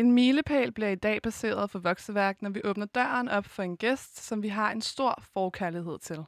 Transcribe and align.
En 0.00 0.12
milepæl 0.12 0.72
bliver 0.72 0.90
i 0.90 0.94
dag 0.94 1.22
baseret 1.22 1.70
for 1.70 1.78
vokseværk, 1.78 2.42
når 2.42 2.50
vi 2.50 2.60
åbner 2.64 2.86
døren 2.86 3.28
op 3.28 3.44
for 3.44 3.62
en 3.62 3.76
gæst, 3.76 4.24
som 4.24 4.42
vi 4.42 4.48
har 4.48 4.72
en 4.72 4.80
stor 4.80 5.22
forkærlighed 5.32 5.98
til. 5.98 6.24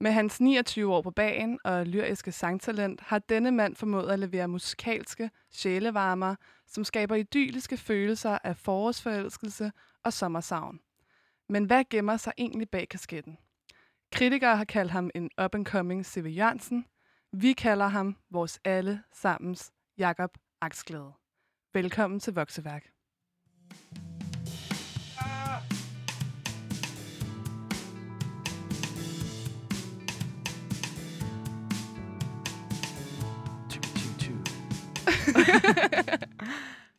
Med 0.00 0.10
hans 0.10 0.40
29 0.40 0.94
år 0.94 1.02
på 1.02 1.10
bagen 1.10 1.58
og 1.64 1.86
lyriske 1.86 2.32
sangtalent 2.32 3.00
har 3.00 3.18
denne 3.18 3.50
mand 3.50 3.76
formået 3.76 4.10
at 4.10 4.18
levere 4.18 4.48
musikalske 4.48 5.30
sjælevarmer, 5.50 6.34
som 6.66 6.84
skaber 6.84 7.14
idylliske 7.14 7.76
følelser 7.76 8.38
af 8.44 8.56
forårsforelskelse 8.56 9.72
og 10.04 10.12
sommersavn. 10.12 10.80
Men 11.48 11.64
hvad 11.64 11.84
gemmer 11.90 12.16
sig 12.16 12.32
egentlig 12.38 12.70
bag 12.70 12.88
kasketten? 12.88 13.38
Kritikere 14.12 14.56
har 14.56 14.64
kaldt 14.64 14.90
ham 14.90 15.10
en 15.14 15.30
up-and-coming 15.44 16.06
C.V. 16.06 16.26
Jørgensen. 16.36 16.86
Vi 17.32 17.52
kalder 17.52 17.88
ham 17.88 18.16
vores 18.30 18.60
alle 18.64 19.02
sammens 19.12 19.72
Jakob 19.98 20.30
Aksglæde. 20.60 21.12
Velkommen 21.74 22.20
til 22.20 22.34
Vokseværk. 22.34 22.82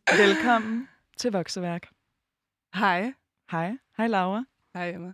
Velkommen 0.18 0.88
til 1.18 1.32
Vokseværk. 1.32 1.88
Hej. 2.76 3.14
Hej. 3.52 3.78
Hej 3.98 4.08
Laura. 4.08 4.44
Hej 4.74 4.90
Emma. 4.90 5.14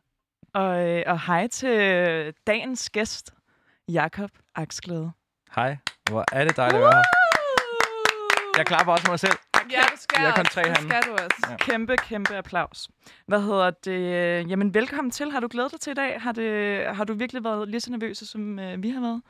Og, 0.54 0.90
øh, 0.90 1.04
og 1.08 1.21
hej 1.21 1.48
til 1.48 2.34
dagens 2.48 2.90
gæst, 2.90 3.34
Jakob 3.87 4.32
Aksglæde. 4.55 5.12
Hej. 5.55 5.77
Hvor 6.10 6.26
er 6.32 6.46
det 6.46 6.58
dejligt 6.58 6.76
at 6.76 6.82
være 6.82 6.93
her. 6.93 7.04
Jeg 8.58 8.65
klapper 8.65 8.93
også 8.93 9.12
mig 9.12 9.20
selv. 9.20 9.37
Ja, 9.71 9.80
du 9.91 9.98
skal 9.98 10.21
Jeg 10.24 10.32
også. 10.40 10.52
tre 10.52 10.62
Det 10.63 10.77
skal 10.77 11.02
du 11.08 11.12
også. 11.12 11.48
Ja. 11.49 11.55
Kæmpe, 11.58 11.96
kæmpe 11.98 12.35
applaus. 12.35 12.90
Hvad 13.27 13.41
hedder 13.41 13.71
det? 13.85 14.49
Jamen, 14.49 14.74
velkommen 14.74 15.12
til. 15.12 15.32
Har 15.32 15.40
du 15.40 15.48
glædet 15.52 15.71
dig 15.71 15.80
til 15.80 15.91
i 15.91 15.94
dag? 15.94 16.21
Har, 16.21 16.32
det, 16.32 16.82
har 16.96 17.04
du 17.04 17.13
virkelig 17.13 17.44
været 17.44 17.70
lige 17.70 17.80
så 17.82 17.91
nervøs, 17.91 18.18
som 18.18 18.60
øh, 18.60 18.84
vi 18.84 18.90
har 18.90 19.02
været? 19.02 19.21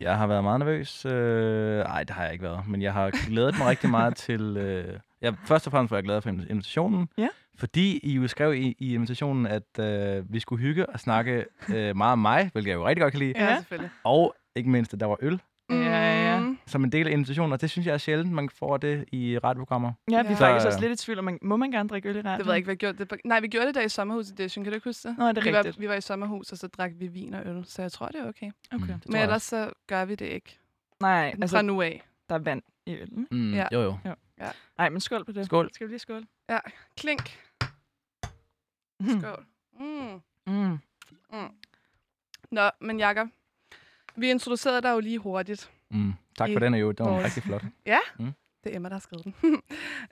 Jeg 0.00 0.16
har 0.18 0.26
været 0.26 0.42
meget 0.44 0.58
nervøs. 0.60 1.04
Øh, 1.06 1.80
ej, 1.80 2.02
det 2.04 2.10
har 2.16 2.22
jeg 2.24 2.32
ikke 2.32 2.44
været. 2.44 2.68
Men 2.68 2.82
jeg 2.82 2.92
har 2.92 3.26
glædet 3.28 3.58
mig 3.58 3.66
rigtig 3.66 3.90
meget 3.90 4.16
til... 4.26 4.56
Øh, 4.56 4.98
jeg, 5.20 5.34
først 5.44 5.66
og 5.66 5.70
fremmest 5.70 5.90
var 5.90 5.96
jeg 5.96 6.04
glad 6.04 6.20
for 6.22 6.30
inv- 6.30 6.50
invitationen. 6.50 7.08
Ja. 7.18 7.28
Fordi 7.58 7.98
I 8.02 8.12
jo 8.12 8.28
skrev 8.28 8.54
i, 8.54 8.76
i 8.78 8.94
invitationen, 8.94 9.46
at 9.46 9.78
øh, 9.80 10.32
vi 10.32 10.40
skulle 10.40 10.62
hygge 10.62 10.86
og 10.90 11.00
snakke 11.00 11.44
øh, 11.74 11.96
meget 11.96 12.12
om 12.12 12.18
mig, 12.18 12.50
hvilket 12.52 12.70
jeg 12.70 12.76
jo 12.76 12.86
rigtig 12.88 13.02
godt 13.02 13.12
kan 13.12 13.18
lide. 13.20 13.32
Ja, 13.36 13.44
Ja. 13.44 13.56
selvfølgelig. 13.56 13.90
Og 14.04 14.34
ikke 14.56 14.70
mindst, 14.70 14.94
at 14.94 15.00
der 15.00 15.06
var 15.06 15.16
øl 15.20 15.40
Ja, 15.70 15.76
ja. 15.76 16.35
Mm. 16.66 16.70
som 16.70 16.84
en 16.84 16.92
del 16.92 17.06
af 17.08 17.10
invitationen. 17.12 17.52
Og 17.52 17.60
det 17.60 17.70
synes 17.70 17.86
jeg 17.86 17.94
er 17.94 17.98
sjældent, 17.98 18.32
man 18.32 18.50
får 18.50 18.76
det 18.76 19.04
i 19.12 19.38
radioprogrammer. 19.38 19.92
Ja, 20.10 20.22
vi 20.22 20.26
er 20.26 20.30
Ja. 20.30 20.36
faktisk 20.36 20.62
Så- 20.62 20.68
også 20.68 20.80
lidt 20.80 20.92
i 21.00 21.04
tvivl 21.04 21.18
om, 21.18 21.24
man, 21.24 21.38
må 21.42 21.56
man 21.56 21.70
gerne 21.70 21.88
drikke 21.88 22.08
øl 22.08 22.16
i 22.16 22.18
radioen? 22.18 22.38
Det 22.38 22.46
ved 22.46 22.52
jeg 22.52 22.56
ikke, 22.56 22.66
hvad 22.66 22.72
jeg 22.72 22.78
gjorde 22.78 23.04
det. 23.04 23.20
Nej, 23.24 23.40
vi 23.40 23.48
gjorde 23.48 23.66
det 23.66 23.74
der 23.74 23.80
i 23.80 23.88
sommerhus 23.88 24.30
edition. 24.30 24.64
Kan 24.64 24.72
du 24.72 24.74
ikke 24.74 24.84
huske 24.88 25.08
det? 25.08 25.18
Nå, 25.18 25.24
er 25.24 25.32
det 25.32 25.44
vi, 25.44 25.50
rigtigt? 25.52 25.76
var, 25.76 25.80
vi 25.80 25.88
var 25.88 25.94
i 25.94 26.00
sommerhus, 26.00 26.52
og 26.52 26.58
så 26.58 26.66
drak 26.66 26.92
vi 26.94 27.06
vin 27.06 27.34
og 27.34 27.46
øl. 27.46 27.64
Så 27.64 27.82
jeg 27.82 27.92
tror, 27.92 28.06
det 28.06 28.16
er 28.20 28.28
okay. 28.28 28.50
Okay. 28.72 28.76
Mm, 28.76 28.80
det 28.80 28.88
tror 28.88 28.98
Men 29.06 29.16
jeg 29.16 29.22
ellers 29.22 29.42
så 29.42 29.70
gør 29.86 30.04
vi 30.04 30.14
det 30.14 30.26
ikke. 30.26 30.58
Nej, 31.00 31.24
Altså, 31.26 31.40
altså, 31.42 31.56
Fra 31.56 31.62
nu 31.62 31.82
af. 31.82 32.04
der 32.28 32.34
er 32.34 32.38
vand 32.38 32.62
i 32.86 32.94
øllen. 32.96 33.28
Mm, 33.30 33.54
Ja. 33.54 33.66
Jo, 33.72 33.80
jo. 33.82 33.96
Nej, 34.78 34.88
men 34.88 35.00
skål 35.00 35.24
på 35.24 35.32
det. 35.32 35.46
Skål. 35.46 35.70
Skal 35.72 35.86
vi 35.86 35.92
lige 35.92 35.98
skål? 35.98 36.24
Klink. 36.96 37.38
Mm. 39.00 39.20
Skål. 39.20 39.44
Mm. 39.80 40.20
Mm. 40.46 40.78
Nå, 42.50 42.70
men 42.80 42.98
Jakob, 42.98 43.28
vi 44.16 44.30
introducerede 44.30 44.82
dig 44.82 44.92
jo 44.92 45.00
lige 45.00 45.18
hurtigt. 45.18 45.70
Mm. 45.90 46.12
Tak 46.38 46.50
for 46.52 46.58
den, 46.60 46.74
jo. 46.74 46.92
Det 46.92 47.00
var 47.06 47.10
vores- 47.12 47.24
rigtig 47.24 47.42
flot. 47.42 47.62
Det 48.64 48.72
er 48.72 48.76
Emma, 48.76 48.88
der 48.88 48.94
har 48.94 49.00
skrevet 49.00 49.24
den. 49.24 49.34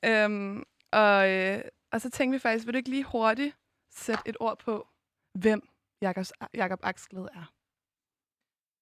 øhm, 0.11 0.63
og, 0.93 1.31
øh, 1.31 1.61
og 1.93 2.01
så 2.01 2.11
tænkte 2.11 2.37
vi 2.37 2.39
faktisk, 2.39 2.67
vil 2.67 2.75
du 2.75 2.77
ikke 2.77 2.91
lige 2.91 3.05
hurtigt 3.05 3.57
sætte 3.91 4.23
et 4.27 4.37
ord 4.41 4.59
på, 4.59 4.89
hvem 5.35 5.69
Jakob, 6.03 6.25
Jakob 6.55 6.81
Aksglæde 6.83 7.29
er? 7.35 7.53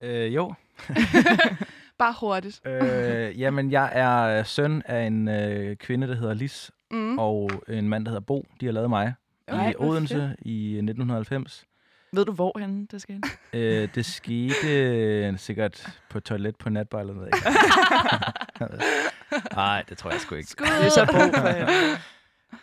Øh, 0.03 0.34
jo. 0.34 0.54
Bare 1.98 2.14
hurtigt. 2.20 2.60
øh, 2.66 3.41
jamen, 3.41 3.70
jeg 3.70 3.91
er 3.94 4.38
øh, 4.38 4.47
søn 4.47 4.82
af 4.86 5.06
en 5.06 5.28
øh, 5.28 5.76
kvinde, 5.76 6.06
der 6.09 6.14
hedder 6.14 6.34
Lis, 6.34 6.70
Mm. 6.91 7.19
og 7.19 7.50
en 7.69 7.88
mand, 7.88 8.04
der 8.04 8.10
hedder 8.10 8.24
Bo. 8.24 8.47
De 8.60 8.66
har 8.66 8.72
lavet 8.72 8.91
mig 8.91 9.14
Okay, 9.48 9.72
i 9.72 9.74
Odense 9.78 10.14
fedt. 10.14 10.41
i 10.41 10.69
1990. 10.74 11.64
Ved 12.15 12.25
du, 12.25 12.33
hvor 12.33 12.59
henne 12.59 12.87
det 12.91 13.03
skete? 13.03 13.21
Øh, 13.55 13.89
det 13.95 14.06
skete 14.06 14.55
øh, 14.69 15.39
sikkert 15.39 15.89
på 16.11 16.19
et 16.19 16.25
toilet 16.25 16.56
på 16.56 16.71
natbar 16.71 17.00
eller 17.00 17.15
noget. 17.15 17.34
Nej, 19.56 19.84
det 19.89 19.99
tror 19.99 20.11
jeg 20.11 20.21
sgu 20.21 20.34
ikke. 20.34 20.51
Skud. 20.51 20.67
Det 20.67 20.87
er 20.87 20.91
så 20.91 21.06
brug. 21.11 21.34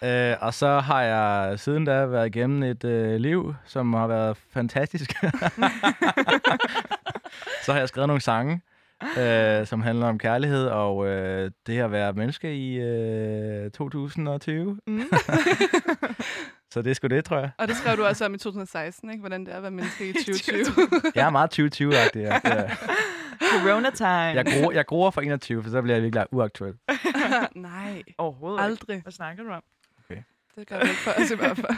Øh, 0.10 0.36
og 0.42 0.54
så 0.54 0.80
har 0.80 1.02
jeg 1.02 1.60
siden 1.60 1.86
da 1.86 2.06
været 2.06 2.36
igennem 2.36 2.64
et 2.64 2.84
øh, 2.84 3.16
liv, 3.16 3.56
som 3.66 3.94
har 3.94 4.08
været 4.08 4.38
fantastisk. 4.38 5.14
så 7.66 7.72
har 7.72 7.80
jeg 7.80 7.88
skrevet 7.88 8.08
nogle 8.08 8.22
sange, 8.22 8.62
øh, 9.18 9.68
som 9.68 9.82
handler 9.82 10.08
om 10.08 10.18
kærlighed 10.18 10.68
og 10.68 11.08
øh, 11.08 11.52
det 11.68 11.80
at 11.80 11.92
være 11.92 12.14
menneske 12.14 12.56
i 12.56 12.80
øh, 12.80 13.72
2020. 13.72 14.80
Mm. 14.88 15.02
Så 16.74 16.82
det 16.82 16.90
er 16.90 16.94
sgu 16.94 17.08
det, 17.08 17.26
tror 17.26 17.38
jeg. 17.40 17.52
Og 17.58 17.68
det 17.68 17.76
skrev 17.78 17.98
du 17.98 18.06
også 18.06 18.26
om 18.26 18.34
i 18.34 18.38
2016, 18.38 19.10
ikke? 19.10 19.20
Hvordan 19.20 19.46
det 19.46 19.54
er 19.54 19.58
at 19.58 19.62
være 19.64 19.72
menneske 19.72 20.10
i 20.10 20.14
2020. 20.26 20.90
Jeg 21.16 21.26
er 21.26 21.30
meget 21.30 21.60
2020-agtig. 21.60 22.20
Jeg, 22.22 22.42
jeg, 22.44 22.78
Corona 23.40 23.90
time. 23.90 24.08
jeg, 24.10 24.46
gruer, 24.46 24.72
jeg 24.72 24.86
gruer 24.86 25.12
for 25.12 25.22
21, 25.22 25.64
for 25.64 25.70
så 25.70 25.82
bliver 25.82 25.96
jeg 25.96 26.04
virkelig 26.04 26.26
uaktuel. 26.32 26.74
Nej, 27.56 28.04
Overhovedet 28.18 28.58
ikke. 28.58 28.64
aldrig. 28.66 29.02
Hvad 29.02 29.12
snakker 29.12 29.44
du 29.44 29.50
om? 29.50 29.64
Det 30.56 30.68
gør 30.68 30.76
vi 30.76 30.90
ikke 30.90 31.02
for 31.02 31.12
os 31.12 31.32
i 31.32 31.36
hvert 31.36 31.58
fald. 31.58 31.78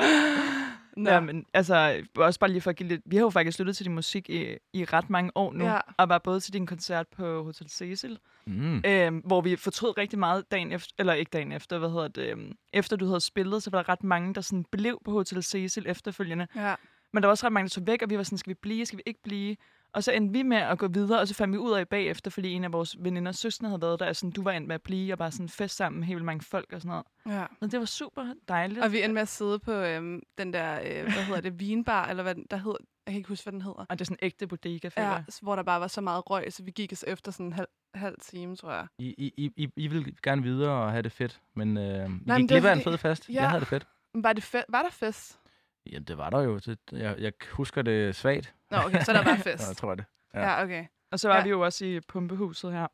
Nå. 0.96 1.10
Ja, 1.10 1.20
men 1.20 1.46
altså, 1.54 2.02
også 2.16 2.40
bare 2.40 2.50
lige 2.50 2.60
for 2.60 2.70
at 2.70 2.76
give 2.76 2.88
lidt... 2.88 3.02
Vi 3.06 3.16
har 3.16 3.22
jo 3.22 3.30
faktisk 3.30 3.58
lyttet 3.58 3.76
til 3.76 3.86
din 3.86 3.94
musik 3.94 4.30
i, 4.30 4.56
i 4.72 4.84
ret 4.84 5.10
mange 5.10 5.30
år 5.34 5.52
nu, 5.52 5.64
Ja. 5.64 5.78
og 5.98 6.08
var 6.08 6.18
både 6.18 6.40
til 6.40 6.52
din 6.52 6.66
koncert 6.66 7.06
på 7.16 7.42
Hotel 7.44 7.70
Cecil, 7.70 8.18
Mm. 8.46 8.82
øhm, 8.86 9.16
hvor 9.18 9.40
vi 9.40 9.56
fortrød 9.56 9.98
rigtig 9.98 10.18
meget 10.18 10.50
dagen 10.50 10.72
efter, 10.72 10.92
eller 10.98 11.12
ikke 11.12 11.30
dagen 11.30 11.52
efter, 11.52 11.78
hvad 11.78 11.88
hedder 11.90 12.08
det, 12.08 12.28
øhm, 12.30 12.52
efter 12.72 12.96
du 12.96 13.06
havde 13.06 13.20
spillet, 13.20 13.62
så 13.62 13.70
var 13.70 13.82
der 13.82 13.88
ret 13.88 14.04
mange, 14.04 14.34
der 14.34 14.40
sådan 14.40 14.64
blev 14.72 14.98
på 15.04 15.10
Hotel 15.10 15.42
Cecil 15.42 15.84
efterfølgende. 15.88 16.46
Ja. 16.56 16.74
Men 17.12 17.22
der 17.22 17.26
var 17.26 17.30
også 17.30 17.46
ret 17.46 17.52
mange, 17.52 17.68
der 17.68 17.70
tog 17.74 17.86
væk, 17.86 18.02
og 18.02 18.10
vi 18.10 18.16
var 18.16 18.22
sådan, 18.22 18.38
skal 18.38 18.50
vi 18.50 18.58
blive, 18.62 18.86
skal 18.86 18.96
vi 18.96 19.02
ikke 19.06 19.20
blive? 19.22 19.56
Og 19.94 20.04
så 20.04 20.12
endte 20.12 20.32
vi 20.32 20.42
med 20.42 20.56
at 20.56 20.78
gå 20.78 20.88
videre, 20.88 21.20
og 21.20 21.28
så 21.28 21.34
fandt 21.34 21.52
vi 21.52 21.58
ud 21.58 21.72
af 21.72 21.88
bagefter, 21.88 22.30
fordi 22.30 22.52
en 22.52 22.64
af 22.64 22.72
vores 22.72 22.96
veninder 22.98 23.32
søstre 23.32 23.68
havde 23.68 23.80
været 23.82 24.00
der, 24.00 24.08
og 24.08 24.16
sådan, 24.16 24.30
du 24.30 24.42
var 24.42 24.52
endt 24.52 24.66
med 24.68 24.74
at 24.74 24.82
blive, 24.82 25.14
og 25.14 25.18
bare 25.18 25.30
sådan 25.30 25.48
fest 25.48 25.76
sammen 25.76 25.98
med 26.00 26.06
helt 26.06 26.16
vildt 26.16 26.24
mange 26.26 26.42
folk 26.44 26.72
og 26.72 26.80
sådan 26.80 26.88
noget. 27.24 27.38
ja. 27.40 27.46
Og 27.60 27.70
det 27.72 27.78
var 27.80 27.84
super 27.86 28.26
dejligt. 28.48 28.80
Og 28.84 28.92
vi 28.92 28.98
endte 29.02 29.12
med 29.14 29.22
at 29.22 29.28
sidde 29.28 29.58
på 29.58 29.72
øhm, 29.72 30.22
den 30.38 30.52
der, 30.52 30.74
øh, 30.84 31.02
hvad 31.02 31.24
hedder 31.24 31.40
det, 31.40 31.60
vinbar, 31.60 32.08
eller 32.08 32.22
hvad 32.22 32.34
den- 32.34 32.46
der 32.50 32.56
hedder, 32.56 32.76
jeg 33.06 33.12
kan 33.12 33.16
ikke 33.16 33.28
huske, 33.28 33.44
hvad 33.44 33.52
den 33.52 33.62
hedder. 33.62 33.84
og 33.88 33.98
det 33.98 34.00
er 34.00 34.04
sådan 34.04 34.18
en 34.22 34.26
ægte 34.26 34.46
bodega, 34.46 34.88
føler 34.88 35.08
Ja, 35.10 35.22
hvor 35.42 35.56
der 35.56 35.62
bare 35.62 35.80
var 35.80 35.86
så 35.88 36.00
meget 36.00 36.30
røg, 36.30 36.52
så 36.52 36.62
vi 36.62 36.70
gik 36.70 36.92
altså 36.92 37.06
efter 37.08 37.32
sådan 37.32 37.46
en 37.46 37.52
halv, 37.52 37.68
halv 37.94 38.14
time, 38.22 38.56
tror 38.56 38.72
jeg. 38.72 38.86
I, 38.98 39.06
I, 39.18 39.32
I, 39.36 39.52
I- 39.56 39.72
I 39.76 39.86
vil 39.86 40.16
gerne 40.22 40.42
videre 40.42 40.70
og 40.84 40.90
have 40.90 41.02
det 41.02 41.12
fedt, 41.12 41.40
men 41.54 41.76
øh, 41.76 41.84
I 41.84 42.08
men 42.08 42.20
gik 42.36 42.48
det 42.48 42.54
var 42.54 42.60
glip 42.60 42.64
af 42.64 42.72
en 42.72 42.82
fed 42.82 42.98
fest. 42.98 43.28
Ja. 43.28 43.34
Jeg 43.34 43.48
havde 43.50 43.60
det 43.60 43.68
fedt. 43.68 43.86
Men 44.14 44.22
var, 44.22 44.32
det 44.32 44.54
fe- 44.54 44.64
var 44.68 44.82
der 44.82 44.90
fest? 44.90 45.38
Jamen, 45.86 46.04
det 46.04 46.18
var 46.18 46.30
der 46.30 46.40
jo. 46.40 46.58
Det, 46.58 46.78
jeg, 46.92 47.16
jeg 47.18 47.32
husker 47.52 47.82
det 47.82 48.16
svagt. 48.16 48.54
Nå, 48.70 48.76
okay, 48.78 49.00
så 49.02 49.12
der 49.12 49.18
var 49.24 49.30
Ja, 49.30 49.36
jeg 49.46 49.58
fest. 49.58 49.76
tror 49.76 49.94
det. 49.94 50.04
Ja. 50.34 50.40
Ja, 50.40 50.62
okay. 50.64 50.86
Og 51.10 51.20
så 51.20 51.28
var 51.28 51.36
Ja. 51.36 51.42
vi 51.42 51.48
jo 51.50 51.60
også 51.60 51.84
i 51.84 52.00
pumpehuset 52.00 52.72
her. 52.72 52.86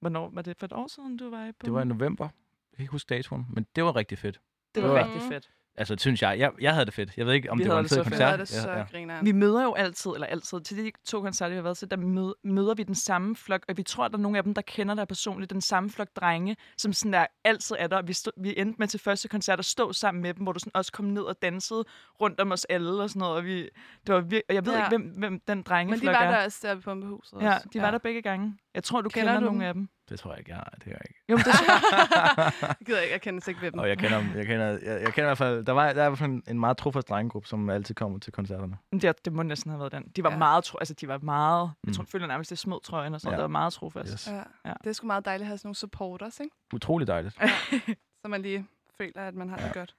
Hvornår 0.00 0.30
var 0.30 0.42
det 0.42 0.56
for 0.56 0.66
et 0.66 0.72
år 0.72 0.86
siden, 0.86 1.16
du 1.16 1.30
var 1.30 1.42
i 1.44 1.52
pumpe? 1.52 1.64
Det 1.64 1.72
var 1.74 1.82
i 1.82 1.84
november. 1.84 2.24
Jeg 2.24 2.76
kan 2.76 2.82
ikke 2.82 2.92
huske 2.92 3.14
datoen, 3.14 3.46
men 3.50 3.66
det 3.76 3.84
var 3.84 3.96
rigtig 3.96 4.18
fedt. 4.18 4.40
det 4.74 4.82
var 4.82 4.88
det 4.88 4.96
var- 4.98 5.04
rigtig 5.14 5.28
fedt. 5.32 5.50
Altså, 5.78 5.94
det 5.94 6.00
synes 6.00 6.22
jeg. 6.22 6.38
Jeg, 6.38 6.50
jeg 6.60 6.72
havde 6.72 6.86
det 6.86 6.94
fedt. 6.94 7.16
Jeg 7.16 7.26
ved 7.26 7.32
ikke, 7.34 7.50
om 7.50 7.58
Vi 7.58 7.64
det 7.64 7.72
var 7.72 7.78
en 7.78 7.84
det 7.84 7.90
fed 7.92 8.02
koncert. 8.04 8.22
havde 8.28 8.38
det 8.38 8.48
så 8.48 8.70
ja, 8.70 8.78
ja. 8.78 8.84
grineren. 8.84 9.26
Vi 9.26 9.32
møder 9.32 9.62
jo 9.62 9.74
altid, 9.74 10.10
eller 10.10 10.26
altid, 10.26 10.60
til 10.60 10.76
de 10.76 10.90
to 11.06 11.20
koncerter, 11.20 11.48
vi 11.50 11.54
har 11.54 11.62
været 11.62 11.78
til, 11.78 11.90
der 11.90 11.96
møder, 11.96 12.32
møder 12.44 12.74
vi 12.74 12.82
den 12.82 12.94
samme 12.94 13.36
flok, 13.36 13.64
og 13.68 13.76
vi 13.76 13.82
tror, 13.82 14.04
at 14.04 14.10
der 14.12 14.18
er 14.18 14.22
nogle 14.22 14.38
af 14.38 14.44
dem, 14.44 14.54
der 14.54 14.62
kender 14.62 14.94
dig 14.94 15.08
personligt, 15.08 15.50
den 15.52 15.60
samme 15.60 15.90
flok 15.90 16.08
drenge, 16.16 16.56
som 16.78 16.92
sådan 16.92 17.12
der 17.12 17.26
altid 17.44 17.76
er 17.78 17.86
der. 17.86 17.96
Og 17.96 18.08
Vi, 18.08 18.12
stod, 18.12 18.32
vi 18.42 18.54
endte 18.56 18.76
med 18.78 18.88
til 18.88 19.00
første 19.00 19.28
koncert 19.28 19.58
at 19.58 19.64
stå 19.64 19.92
sammen 19.92 20.22
med 20.22 20.34
dem, 20.34 20.42
hvor 20.42 20.52
du 20.52 20.58
sådan 20.58 20.72
også 20.74 20.92
kom 20.92 21.04
ned 21.04 21.22
og 21.22 21.36
dansede 21.42 21.84
rundt 22.20 22.40
om 22.40 22.52
os 22.52 22.64
alle 22.64 23.02
og 23.02 23.08
sådan 23.10 23.20
noget. 23.20 23.36
Og, 23.36 23.44
vi, 23.44 23.62
det 24.06 24.14
var 24.14 24.20
vir- 24.20 24.40
og 24.48 24.54
jeg 24.54 24.66
ved 24.66 24.72
Ja. 24.72 24.78
ikke, 24.78 24.88
hvem, 24.98 25.02
hvem 25.18 25.40
den 25.48 25.62
drengeflok 25.62 26.02
Men 26.02 26.08
de 26.08 26.18
var 26.18 26.24
er. 26.24 26.30
der 26.38 26.44
også 26.44 26.58
der 26.62 26.74
på 26.74 26.80
pumpehuset. 26.80 27.38
Ja, 27.40 27.54
også. 27.54 27.68
de 27.72 27.82
var 27.82 27.90
der 27.90 27.98
begge 27.98 28.22
gange. 28.22 28.54
Jeg 28.74 28.84
tror, 28.84 29.00
du 29.00 29.08
Kender 29.08 29.32
kender, 29.32 29.40
du 29.40 29.44
nogle 29.46 29.58
dem? 29.60 29.66
af 29.68 29.74
dem. 29.74 29.88
Det 30.08 30.18
tror 30.18 30.30
jeg 30.30 30.38
ikke, 30.38 30.50
jeg 30.50 30.56
har. 30.56 30.72
Det 30.74 30.84
gør 30.84 30.90
jeg 30.92 31.00
ikke. 31.08 31.20
Jo, 31.28 31.36
men 31.36 31.44
det 31.44 31.52
Jeg 32.62 32.74
gider 32.86 33.00
ikke, 33.00 33.12
jeg 33.12 33.20
kender 33.20 33.48
ikke 33.48 33.60
ved 33.62 33.70
dem. 33.70 33.80
Og 33.80 33.88
jeg 33.88 33.98
kender, 33.98 34.24
jeg 34.36 34.46
kender, 34.46 34.66
jeg, 34.66 34.80
jeg 35.02 35.12
kender 35.14 35.22
i 35.22 35.28
hvert 35.28 35.38
fald, 35.38 35.64
der 35.64 35.72
var, 35.72 35.92
der 35.92 36.02
er 36.02 36.06
i 36.06 36.10
hvert 36.10 36.18
fald 36.18 36.30
en, 36.30 36.42
en 36.48 36.60
meget 36.60 36.76
trofast 36.76 37.08
drengegruppe, 37.08 37.48
som 37.48 37.70
altid 37.70 37.94
kommer 37.94 38.18
til 38.18 38.32
koncerterne. 38.32 38.76
Det, 38.92 39.24
det 39.24 39.32
må 39.32 39.42
næsten 39.42 39.70
have 39.70 39.78
været 39.80 39.92
den. 39.92 40.04
De 40.16 40.22
var 40.24 40.30
Ja. 40.30 40.38
meget, 40.38 40.64
tro, 40.64 40.78
altså 40.78 40.94
de 40.94 41.08
var 41.08 41.18
meget, 41.18 41.70
Mm. 41.84 41.88
jeg 41.88 41.94
tror, 41.94 42.02
jeg 42.04 42.08
føler 42.08 42.26
nærmest, 42.26 42.50
det 42.50 42.56
er 42.56 42.58
små 42.58 42.78
trøjen 42.84 43.14
og 43.14 43.20
sådan 43.20 43.32
Ja. 43.32 43.36
der 43.36 43.42
var 43.42 43.48
meget 43.48 43.72
trofast. 43.72 44.12
Yes. 44.12 44.26
Ja. 44.28 44.42
Ja. 44.64 44.72
Det 44.84 44.86
er 44.90 44.92
sgu 44.92 45.06
meget 45.06 45.24
dejligt 45.24 45.42
at 45.42 45.46
have 45.46 45.58
sådan 45.58 45.66
nogle 45.66 45.76
supporters, 45.76 46.40
ikke? 46.40 46.56
Utrolig 46.74 47.06
dejligt. 47.06 47.34
Så 48.22 48.28
man 48.28 48.42
lige 48.42 48.66
føler, 48.98 49.20
at 49.28 49.34
man 49.34 49.48
har 49.48 49.58
Ja. 49.60 49.64
det 49.66 49.74
godt. 49.74 49.94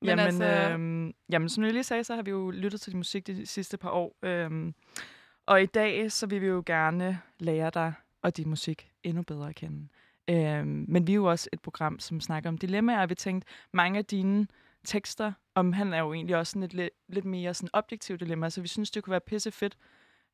Men 0.00 0.08
Jamen, 0.08 0.24
altså, 0.26 0.44
altså... 0.44 0.70
øhm, 0.72 1.12
jamen, 1.32 1.48
som 1.48 1.64
jeg 1.64 1.72
lige 1.72 1.84
sagde, 1.84 2.04
så 2.04 2.14
har 2.14 2.22
vi 2.22 2.30
jo 2.30 2.50
lyttet 2.50 2.80
til 2.80 2.92
din 2.92 2.98
musik 2.98 3.26
de 3.26 3.46
sidste 3.46 3.76
par 3.76 3.90
år. 3.90 4.16
Øhm, 4.22 4.74
og 5.46 5.62
i 5.62 5.66
dag, 5.66 6.12
så 6.12 6.26
vil 6.26 6.40
vi 6.40 6.46
jo 6.46 6.62
gerne 6.66 7.20
lære 7.38 7.70
dig 7.70 7.92
og 8.22 8.36
din 8.36 8.48
musik 8.48 8.90
endnu 9.02 9.22
bedre 9.22 9.48
at 9.48 9.54
kende. 9.54 9.88
Øhm, 10.30 10.84
men 10.88 11.06
vi 11.06 11.12
er 11.12 11.16
jo 11.16 11.24
også 11.24 11.48
et 11.52 11.60
program, 11.60 11.98
som 11.98 12.20
snakker 12.20 12.50
om 12.50 12.58
dilemmaer, 12.58 13.00
og 13.00 13.08
vi 13.08 13.14
tænkte, 13.14 13.48
mange 13.72 13.98
af 13.98 14.04
dine 14.04 14.46
tekster 14.84 15.32
omhandler 15.54 15.98
jo 15.98 16.12
egentlig 16.12 16.36
også 16.36 16.50
sådan 16.50 16.62
et 16.62 16.74
lidt, 16.74 16.90
lidt 17.08 17.24
mere 17.24 17.54
sådan 17.54 17.70
objektivt 17.72 18.20
dilemma, 18.20 18.50
så 18.50 18.60
vi 18.60 18.68
synes, 18.68 18.90
det 18.90 19.04
kunne 19.04 19.10
være 19.10 19.20
pisse 19.20 19.50
fedt 19.50 19.76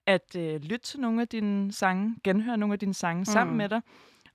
at 0.07 0.37
øh, 0.37 0.61
lytte 0.61 0.87
til 0.87 1.01
nogle 1.01 1.21
af 1.21 1.29
dine 1.29 1.73
sange, 1.73 2.17
genhøre 2.25 2.57
nogle 2.57 2.73
af 2.73 2.79
dine 2.79 2.95
sange 2.95 3.21
mm. 3.21 3.25
sammen 3.25 3.57
med 3.57 3.69
dig, 3.69 3.81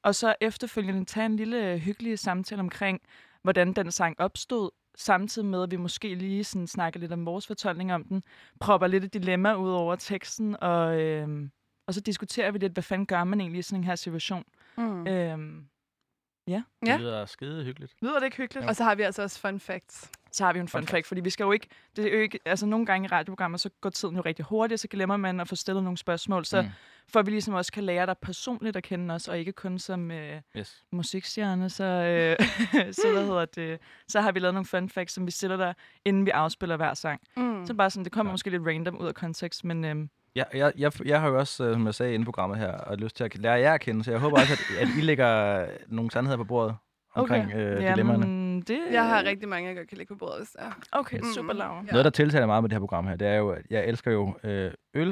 og 0.01 0.15
så 0.15 0.35
efterfølgende 0.41 1.05
tage 1.05 1.25
en 1.25 1.35
lille 1.35 1.71
øh, 1.71 1.77
hyggelig 1.77 2.19
samtale 2.19 2.59
omkring, 2.59 3.01
hvordan 3.41 3.73
den 3.73 3.91
sang 3.91 4.19
opstod, 4.19 4.69
samtidig 4.97 5.47
med, 5.47 5.63
at 5.63 5.71
vi 5.71 5.75
måske 5.75 6.15
lige 6.15 6.43
sådan 6.43 6.67
snakker 6.67 6.99
lidt 6.99 7.13
om 7.13 7.25
vores 7.25 7.47
fortolkning 7.47 7.93
om 7.93 8.03
den, 8.03 8.23
propper 8.59 8.87
lidt 8.87 9.03
et 9.03 9.13
dilemma 9.13 9.53
ud 9.53 9.71
over 9.71 9.95
teksten, 9.95 10.55
og, 10.61 11.01
øh, 11.01 11.49
og 11.87 11.93
så 11.93 12.01
diskuterer 12.01 12.51
vi 12.51 12.57
lidt, 12.57 12.73
hvad 12.73 12.83
fanden 12.83 13.05
gør 13.05 13.23
man 13.23 13.41
egentlig 13.41 13.59
i 13.59 13.61
sådan 13.61 13.79
en 13.79 13.83
her 13.83 13.95
situation. 13.95 14.43
Mm. 14.77 15.07
Øhm, 15.07 15.67
ja. 16.47 16.63
Det 16.81 16.87
Ja. 16.87 16.97
lyder 16.97 17.25
skide 17.25 17.63
hyggeligt. 17.63 17.93
Lyder 18.01 18.19
det 18.19 18.25
ikke 18.25 18.37
hyggeligt? 18.37 18.67
Og 18.67 18.75
så 18.75 18.83
har 18.83 18.95
vi 18.95 19.03
altså 19.03 19.21
også 19.23 19.39
fun 19.39 19.59
facts. 19.59 20.11
så 20.31 20.45
har 20.45 20.53
vi 20.53 20.59
en 20.59 20.67
fun 20.67 20.81
Okay. 20.83 20.91
fact, 20.91 21.07
fordi 21.07 21.21
vi 21.21 21.29
skal 21.29 21.43
jo 21.43 21.51
ikke, 21.51 21.67
det 21.95 22.05
er 22.07 22.13
jo 22.17 22.19
ikke, 22.21 22.39
altså 22.45 22.65
nogle 22.65 22.85
gange 22.85 23.05
i 23.05 23.07
radioprogrammer, 23.11 23.57
så 23.57 23.69
går 23.81 23.89
tiden 23.89 24.15
jo 24.15 24.21
rigtig 24.21 24.45
hurtigt, 24.45 24.81
så 24.81 24.87
glemmer 24.87 25.17
man 25.17 25.39
at 25.39 25.47
få 25.47 25.55
stillet 25.55 25.83
nogle 25.83 25.97
spørgsmål, 25.97 26.45
så 26.45 26.61
Mm. 26.61 26.67
for 27.09 27.19
at 27.19 27.25
vi 27.25 27.31
ligesom 27.31 27.53
også 27.53 27.71
kan 27.71 27.83
lære 27.83 28.05
dig 28.05 28.15
personligt 28.21 28.75
at 28.77 28.83
kende 28.83 29.13
os, 29.13 29.27
og 29.27 29.39
ikke 29.39 29.51
kun 29.51 29.79
som 29.79 30.11
øh, 30.11 30.41
Yes. 30.57 30.83
musikstjerne, 30.91 31.69
så, 31.69 31.83
øh, 31.83 32.35
så, 33.01 33.11
hvad 33.11 33.25
hedder 33.25 33.45
det, 33.45 33.79
så 34.07 34.21
har 34.21 34.31
vi 34.31 34.39
lavet 34.39 34.53
nogle 34.53 34.65
fun 34.65 34.89
facts, 34.89 35.13
som 35.13 35.25
vi 35.25 35.31
stiller 35.31 35.57
dig, 35.57 35.73
inden 36.05 36.25
vi 36.25 36.31
afspiller 36.31 36.75
hver 36.77 36.93
sang. 36.93 37.21
Mm. 37.37 37.65
Så 37.65 37.73
bare 37.73 37.89
sådan, 37.89 38.03
det 38.03 38.11
kommer 38.11 38.29
Ja. 38.29 38.33
måske 38.33 38.49
lidt 38.49 38.63
random 38.67 38.97
ud 38.97 39.07
af 39.07 39.15
kontekst, 39.15 39.63
men 39.65 39.85
øhm, 39.85 40.09
Jeg, 40.37 40.45
jeg, 40.53 40.71
jeg, 40.77 40.91
jeg 41.05 41.21
har 41.21 41.27
jo 41.29 41.37
også, 41.39 41.63
øh, 41.63 41.73
som 41.73 41.85
jeg 41.85 41.95
sagde 41.95 42.13
inden 42.13 42.25
programmet 42.25 42.57
her, 42.57 42.71
og 42.71 42.97
lyst 42.97 43.15
til 43.15 43.23
at 43.23 43.37
lære 43.37 43.53
jer 43.59 43.73
at 43.73 43.81
kende, 43.81 44.03
så 44.03 44.11
jeg 44.11 44.19
håber 44.19 44.37
også, 44.37 44.53
at, 44.53 44.81
at 44.81 44.87
I 44.97 45.01
lægger 45.01 45.65
nogle 45.87 46.11
sandheder 46.11 46.37
på 46.37 46.43
bordet 46.43 46.75
omkring 47.15 47.51
øh, 47.53 47.81
dilemmaerne. 47.81 48.25
jamen, 48.25 48.61
det... 48.61 48.79
Jeg 48.91 49.05
har 49.07 49.23
rigtig 49.23 49.49
mange, 49.49 49.67
jeg 49.69 49.77
godt 49.77 49.87
kan 49.89 49.97
lægge 49.97 50.13
på 50.13 50.17
bordet. 50.17 50.47
Så. 50.47 50.57
Okay, 50.91 51.17
Mm. 51.19 51.25
super 51.35 51.53
lav. 51.53 51.83
Ja. 51.87 51.91
Noget, 51.91 52.05
der 52.05 52.11
tiltaler 52.11 52.45
meget 52.45 52.63
med 52.63 52.69
det 52.69 52.75
her 52.75 52.79
program 52.79 53.07
her, 53.07 53.15
det 53.15 53.27
er 53.27 53.35
jo, 53.35 53.49
at 53.49 53.61
jeg 53.69 53.85
elsker 53.85 54.11
jo 54.11 54.33
øh, 54.43 54.71
øl, 54.93 55.07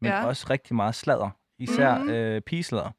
men 0.00 0.10
Ja. 0.10 0.26
også 0.26 0.46
rigtig 0.50 0.76
meget 0.76 0.94
sladder. 0.94 1.30
Især 1.58 1.98
Mhm. 1.98 2.10
øh, 2.10 2.40
pigesladder. 2.40 2.90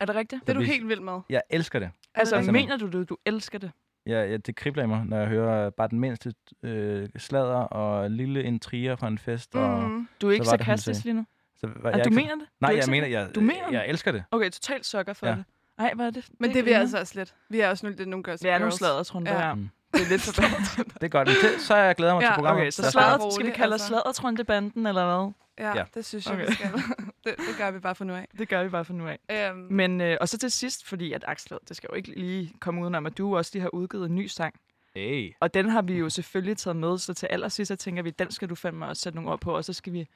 Er 0.00 0.06
det 0.06 0.14
rigtigt? 0.14 0.42
Det 0.46 0.48
er 0.48 0.54
du 0.58 0.64
helt 0.64 0.88
vild 0.88 1.00
med. 1.00 1.20
Jeg 1.30 1.42
elsker 1.50 1.78
det. 1.78 1.90
Altså, 2.14 2.36
rigtigt? 2.36 2.52
mener 2.52 2.76
du 2.76 2.86
det? 2.86 3.08
Du 3.08 3.16
elsker 3.26 3.58
det? 3.58 3.70
Jeg, 4.06 4.30
jeg, 4.30 4.46
det 4.46 4.56
kribler 4.56 4.82
i 4.82 4.86
mig, 4.86 5.04
når 5.06 5.16
jeg 5.18 5.26
hører 5.28 5.70
bare 5.70 5.88
den 5.88 6.00
mindste 6.00 6.32
øh, 6.62 7.08
sladder 7.16 7.54
og 7.56 8.06
en 8.06 8.16
lille 8.16 8.42
intriger 8.42 8.96
fra 8.96 9.08
en 9.08 9.18
fest. 9.18 9.54
Og, 9.56 9.82
Mm. 9.82 10.08
Du 10.20 10.28
er 10.28 10.32
ikke 10.32 10.42
det, 10.42 10.50
sarkastisk 10.50 11.04
lige 11.04 11.14
nu? 11.14 11.24
så, 11.60 11.66
var 11.66 11.90
Ah, 11.90 11.96
jeg 11.96 12.04
du 12.04 12.08
ikke- 12.10 12.16
mener 12.16 12.34
det? 12.34 12.44
Nej, 12.60 12.70
du 12.70 12.76
er 12.76 12.80
jeg 12.80 12.90
mener, 12.90 13.06
jeg, 13.06 13.28
Du 13.34 13.40
mener 13.40 13.66
det? 13.66 13.72
jeg 13.72 13.88
elsker 13.88 14.12
det. 14.12 14.24
Okay, 14.30 14.50
totalt 14.50 14.86
sukker 14.86 15.12
for 15.12 15.26
Ja. 15.26 15.32
det. 15.32 15.44
Ej, 15.78 15.92
hvad 15.94 16.06
er 16.06 16.10
det? 16.10 16.28
Men 16.40 16.50
det, 16.50 16.58
er 16.58 16.62
vil 16.62 16.70
jeg 16.70 16.76
griner. 16.76 16.80
altså 16.80 16.98
også 16.98 17.12
lidt. 17.16 17.34
Vi 17.50 17.60
er 17.60 17.68
også 17.70 17.86
nu 17.86 17.92
lidt 17.98 18.08
nogle 18.08 18.22
girls 18.24 18.44
Vi 18.44 18.48
er 18.48 18.52
nogle 18.52 18.64
girls. 18.64 18.74
sladder, 18.78 19.02
tror 19.02 19.20
jeg, 19.20 19.28
Ja. 19.28 19.34
det 19.34 19.42
er. 19.44 19.54
Mm. 19.54 19.68
Det 19.92 20.02
er 20.02 20.08
lidt 20.08 20.22
for 20.22 20.32
Det 21.00 21.02
er 21.02 21.08
godt. 21.08 21.28
Det, 21.28 21.36
så 21.60 21.76
jeg 21.76 21.94
glæder 21.94 22.14
mig 22.14 22.22
Ja, 22.22 22.26
til 22.28 22.34
programmet. 22.34 22.60
Okay, 22.62 22.70
så 22.70 22.90
sladder, 22.90 23.30
skal 23.30 23.46
vi 23.46 23.50
kalde 23.50 23.74
os 23.74 23.80
altså. 23.80 23.86
sladdertrundebanden, 23.86 24.86
eller 24.86 25.04
hvad? 25.04 25.32
Ja, 25.66 25.78
Ja. 25.78 25.84
det 25.94 26.04
synes 26.04 26.26
jeg, 26.26 26.34
Okay. 26.34 26.46
vi 26.46 26.52
skal. 26.54 26.70
det, 27.24 27.34
det 27.38 27.56
gør 27.58 27.70
vi 27.70 27.78
bare 27.78 27.94
for 27.94 28.04
nu 28.04 28.14
af. 28.14 28.28
Det 28.38 28.48
gør 28.48 28.62
vi 28.62 28.68
bare 28.68 28.84
for 28.84 28.92
nu 28.92 29.08
af. 29.08 29.18
Øhm, 29.30 29.58
Men, 29.70 30.00
øh, 30.00 30.16
og 30.20 30.28
så 30.28 30.38
til 30.38 30.50
sidst, 30.50 30.86
fordi 30.86 31.12
at 31.12 31.24
Axel, 31.28 31.58
det 31.68 31.76
skal 31.76 31.88
jo 31.92 31.96
ikke 31.96 32.20
lige 32.20 32.52
komme 32.60 32.82
udenom, 32.82 33.06
at 33.06 33.18
du 33.18 33.36
også 33.36 33.50
lige 33.54 33.62
har 33.62 33.68
udgivet 33.74 34.06
en 34.08 34.14
ny 34.14 34.26
sang. 34.26 34.54
Hey. 34.94 35.34
Og 35.40 35.54
den 35.54 35.68
har 35.68 35.82
vi 35.82 35.98
jo 35.98 36.10
selvfølgelig 36.10 36.56
taget 36.56 36.76
med, 36.76 36.98
så 36.98 37.14
til 37.14 37.26
allersidst, 37.26 37.68
så 37.68 37.76
tænker 37.76 38.02
vi, 38.02 38.10
den 38.10 38.30
skal 38.30 38.48
du 38.48 38.54
fandme 38.54 38.86
også 38.86 39.02
sætte 39.02 39.16
nogle 39.16 39.30
ord 39.30 39.40
på, 39.40 39.56
og 39.56 39.64
så 39.64 39.72
skal 39.72 39.92
vi 39.92 40.08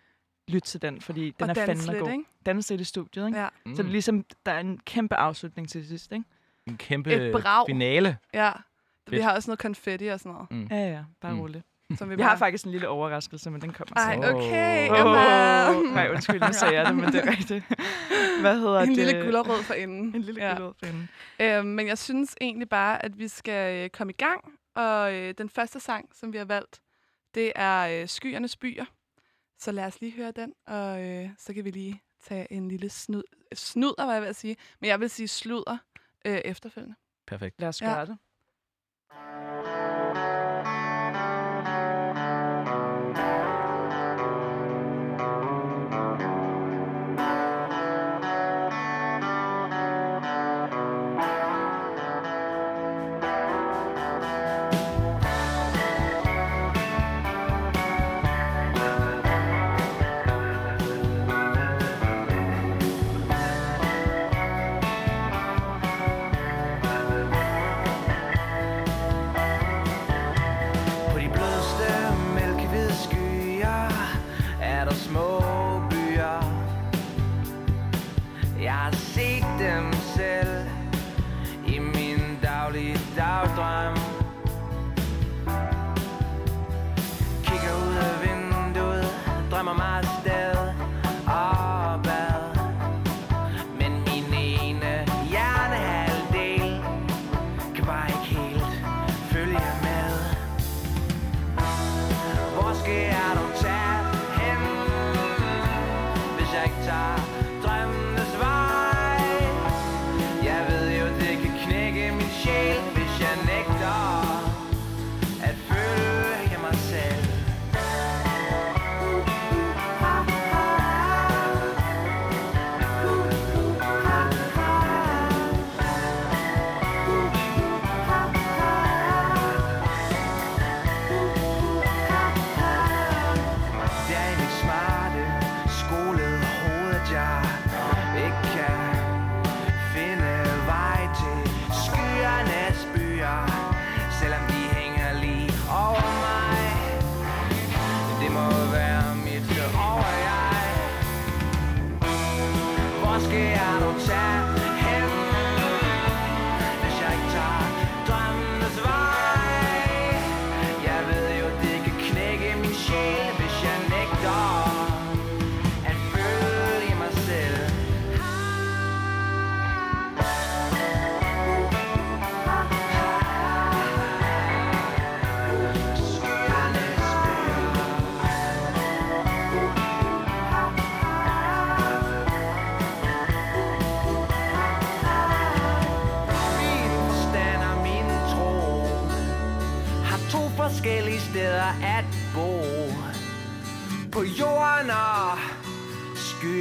lytte 0.49 0.69
til 0.69 0.83
den, 0.83 1.01
fordi 1.01 1.31
den 1.41 1.51
og 1.51 1.57
er 1.57 1.67
fandme 1.67 1.85
lidt, 1.93 1.99
god. 2.03 2.11
ikke? 2.11 2.25
Danse 2.47 2.73
lidt 2.73 2.81
i 2.81 2.85
studiet, 2.85 3.27
ikke? 3.27 3.39
Ja. 3.39 3.49
Mm. 3.67 3.77
Så 3.77 3.83
det 3.83 3.89
er 3.89 3.93
ligesom, 3.93 4.25
der 4.47 4.53
er 4.53 4.61
en 4.61 4.79
kæmpe 4.79 5.15
afslutning 5.15 5.69
til 5.69 5.87
sidst, 5.89 6.13
ikke? 6.13 6.25
En 6.67 6.77
kæmpe 6.77 7.13
Et 7.29 7.33
brag. 7.33 7.67
finale. 7.69 8.19
ja. 8.35 8.53
Vi 9.07 9.11
Fedt. 9.17 9.25
har 9.25 9.35
også 9.35 9.51
noget 9.51 9.59
konfetti 9.59 10.07
og 10.07 10.21
sådan 10.21 10.33
noget. 10.33 10.51
Mm. 10.51 10.67
Ja, 10.71 10.91
ja, 10.91 11.05
bare 11.21 11.33
Mm. 11.35 11.41
roligt. 11.41 11.65
Som 11.97 12.11
vi, 12.11 12.15
Vi 12.15 12.23
bare... 12.23 12.29
har 12.31 12.37
faktisk 12.37 12.65
en 12.65 12.71
lille 12.71 12.89
overraskelse, 12.89 13.51
men 13.51 13.61
den 13.63 13.73
kommer 13.73 13.97
Ej, 13.97 14.15
senere. 14.15 14.35
okay. 14.35 14.87
Emma. 14.87 15.71
Oh, 15.77 15.95
nej, 15.95 16.11
undskyld, 16.11 16.41
nu 16.41 16.53
sagde 16.53 16.75
jeg 16.75 16.87
det, 16.87 16.97
men 16.97 17.05
det 17.13 17.15
er 17.25 17.31
rigtigt. 17.31 17.65
Hvad 18.41 18.59
hedder 18.59 18.81
En 18.81 18.89
det? 18.89 18.97
lille 18.97 19.23
gullerød 19.23 19.63
for 19.63 19.75
enden. 19.75 20.15
En 20.17 20.23
lille 20.23 20.45
Ja. 20.45 20.53
gulerod 20.53 20.75
for 20.79 20.87
enden. 20.87 21.09
Øhm, 21.41 21.67
men 21.67 21.87
jeg 21.87 21.99
synes 21.99 22.37
egentlig 22.41 22.69
bare, 22.69 23.05
at 23.05 23.19
vi 23.19 23.29
skal 23.29 23.85
øh, 23.85 23.91
komme 23.91 24.13
i 24.13 24.17
gang. 24.17 24.41
Og 24.75 25.15
øh, 25.15 25.35
den 25.39 25.49
første 25.49 25.81
sang, 25.81 26.09
som 26.15 26.33
vi 26.33 26.39
har 26.39 26.45
valgt, 26.45 26.81
det 27.35 27.53
er 27.55 28.03
øh, 28.03 28.09
Skyernes 28.09 28.57
Byer. 28.57 28.85
Så 29.59 29.73
lad 29.73 29.85
os 29.85 30.01
lige 30.01 30.13
høre 30.17 30.31
den, 30.31 30.53
og 30.67 31.03
øh, 31.05 31.29
så 31.39 31.55
kan 31.55 31.65
vi 31.65 31.71
lige 31.71 32.03
tage 32.29 32.53
en 32.53 32.69
lille 32.69 32.89
snud, 32.91 33.23
snuder, 33.55 34.05
hvad 34.05 34.15
jeg 34.15 34.23
vil 34.23 34.35
sige. 34.35 34.57
Men 34.81 34.89
jeg 34.91 35.01
vil 35.01 35.11
sige 35.11 35.29
sludder 35.29 35.77
øh, 36.25 36.39
efterfølgende. 36.45 36.97
Perfekt. 37.27 37.61
Lad 37.61 37.69
os 37.69 37.83
Ja. 37.83 37.95
gøre 37.95 38.07
det. 38.07 38.19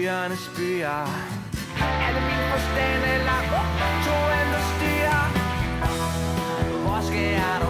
Byernes 0.07 0.51
byer. 0.55 1.05
Er 2.05 2.11
det 2.15 2.23
min 2.29 2.43
forstand 2.51 3.03
eller 3.15 3.39
to 4.05 4.15
andre 4.39 4.61
stiger 4.71 5.23
Hvor 6.83 6.99
skal 7.07 7.25
jeg 7.39 7.66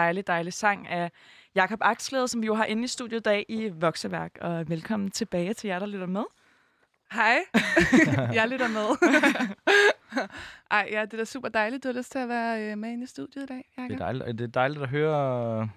dejlig, 0.00 0.26
dejlig 0.26 0.52
sang 0.52 0.88
af 0.88 1.10
Jakob 1.54 1.78
Aksglæde, 1.82 2.28
som 2.28 2.42
vi 2.42 2.46
jo 2.46 2.54
har 2.54 2.64
inde 2.64 2.84
i 2.84 2.86
studiet 2.86 3.18
i 3.20 3.22
dag 3.22 3.46
i 3.48 3.68
Vokseværk. 3.80 4.38
Og 4.40 4.68
velkommen 4.68 5.10
tilbage 5.10 5.54
til 5.54 5.68
jer, 5.68 5.78
der 5.78 5.86
lytter 5.86 6.06
med. 6.06 6.22
Hej, 7.12 7.36
jeg 8.38 8.48
lytter 8.48 8.68
med. 8.68 8.88
Ej, 10.70 10.88
ja, 10.92 11.00
det 11.04 11.12
er 11.12 11.16
da 11.16 11.24
super 11.24 11.48
dejligt, 11.48 11.84
du 11.84 11.88
har 11.88 11.92
lyst 11.94 12.12
til 12.12 12.18
at 12.18 12.28
være 12.28 12.62
øh, 12.72 12.78
med 12.78 12.90
inde 12.90 13.04
i 13.04 13.06
studiet 13.06 13.42
i 13.42 13.46
dag, 13.46 13.64
Jacob. 13.78 13.88
Det 13.90 13.94
er 14.00 14.04
dejligt, 14.04 14.38
det 14.38 14.40
er 14.44 14.48
dejligt 14.48 14.82
at 14.82 14.88
høre... 14.88 15.68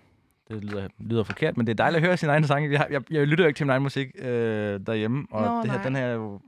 Det 0.47 0.63
lyder, 0.63 0.87
lyder 0.99 1.23
forkert, 1.23 1.57
men 1.57 1.67
det 1.67 1.73
er 1.73 1.75
dejligt 1.83 2.01
at 2.03 2.07
høre 2.07 2.17
sin 2.17 2.29
egen 2.29 2.47
sang. 2.47 2.71
Jeg, 2.71 2.87
jeg, 2.89 3.01
jeg 3.11 3.27
lytter 3.27 3.43
jo 3.43 3.47
ikke 3.47 3.57
til 3.57 3.65
min 3.65 3.69
egen 3.71 3.83
musik 3.83 4.07
øh, 4.19 4.79
derhjemme, 4.85 5.25
og 5.31 5.41
Nå, 5.45 5.61
det 5.61 5.71
her, 5.71 5.77
nej. 5.77 5.83
den 5.83 5.95
her 5.95 6.05
er 6.05 6.13
jo... 6.13 6.33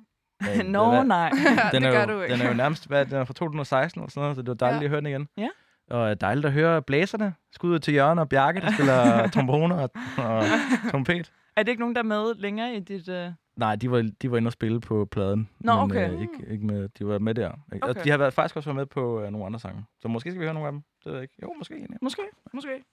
øh, 0.59 0.63
Nå, 0.65 0.89
hvad- 0.89 1.03
nej. 1.03 1.29
den 1.71 1.81
det 1.81 1.87
er 1.87 1.91
gør 1.91 2.13
jo, 2.13 2.17
du 2.17 2.21
ikke. 2.23 2.33
Den 2.33 2.41
er 2.41 2.47
jo 2.47 2.53
nærmest 2.53 2.87
hvad, 2.87 3.05
den 3.05 3.13
er 3.15 3.23
fra 3.25 3.33
2016 3.33 4.01
eller 4.01 4.09
sådan 4.11 4.21
noget, 4.21 4.35
så 4.35 4.41
det 4.41 4.47
var 4.47 4.53
dejligt 4.53 4.79
Ja. 4.79 4.81
ja. 4.81 4.85
at 4.85 4.89
høre 4.89 4.99
den 5.01 5.07
igen. 5.07 5.27
Ja. 5.37 5.49
Og 5.89 6.09
øh, 6.09 6.17
dejligt 6.21 6.45
at 6.45 6.51
høre 6.51 6.81
blæserne. 6.81 7.33
Skud 7.51 7.69
ud 7.69 7.79
til 7.79 7.93
Jørgen 7.93 8.19
og 8.19 8.29
Bjarke, 8.29 8.61
der 8.61 8.71
spiller 8.71 9.27
tromboner 9.33 9.75
og, 9.75 9.89
og 10.17 10.43
trompet. 10.91 11.31
Er 11.55 11.63
det 11.63 11.69
ikke 11.69 11.79
nogen, 11.79 11.95
der 11.95 12.01
er 12.01 12.05
med 12.05 12.35
længere 12.35 12.75
i 12.75 12.79
dit... 12.79 13.09
Uh... 13.09 13.33
Nej, 13.55 13.75
de 13.75 13.91
var, 13.91 14.09
de 14.21 14.31
var 14.31 14.37
inde 14.37 14.47
og 14.47 14.51
spille 14.51 14.79
på 14.79 15.05
pladen. 15.05 15.49
Nå, 15.59 15.73
men, 15.73 15.83
okay. 15.83 16.11
Øh, 16.11 16.21
ikke, 16.21 16.51
ikke 16.51 16.65
med, 16.65 16.89
de 16.99 17.07
var 17.07 17.19
med 17.19 17.35
der. 17.35 17.51
Okay. 17.71 17.79
Og 17.81 18.03
de 18.03 18.09
har 18.09 18.17
været, 18.17 18.33
faktisk 18.33 18.55
også 18.55 18.69
været 18.69 18.75
med 18.75 18.85
på 18.85 19.21
øh, 19.21 19.31
nogle 19.31 19.45
andre 19.45 19.59
sange. 19.59 19.85
Så 20.01 20.07
måske 20.07 20.31
skal 20.31 20.39
vi 20.39 20.45
høre 20.45 20.53
nogle 20.53 20.67
af 20.67 20.71
dem. 20.71 20.81
Det 21.03 21.05
ved 21.05 21.13
jeg 21.13 21.21
ikke. 21.21 21.33
Jo, 21.43 21.53
måske 21.57 21.75
egentlig. 21.75 21.97
Måske, 22.01 22.21
måske. 22.53 22.83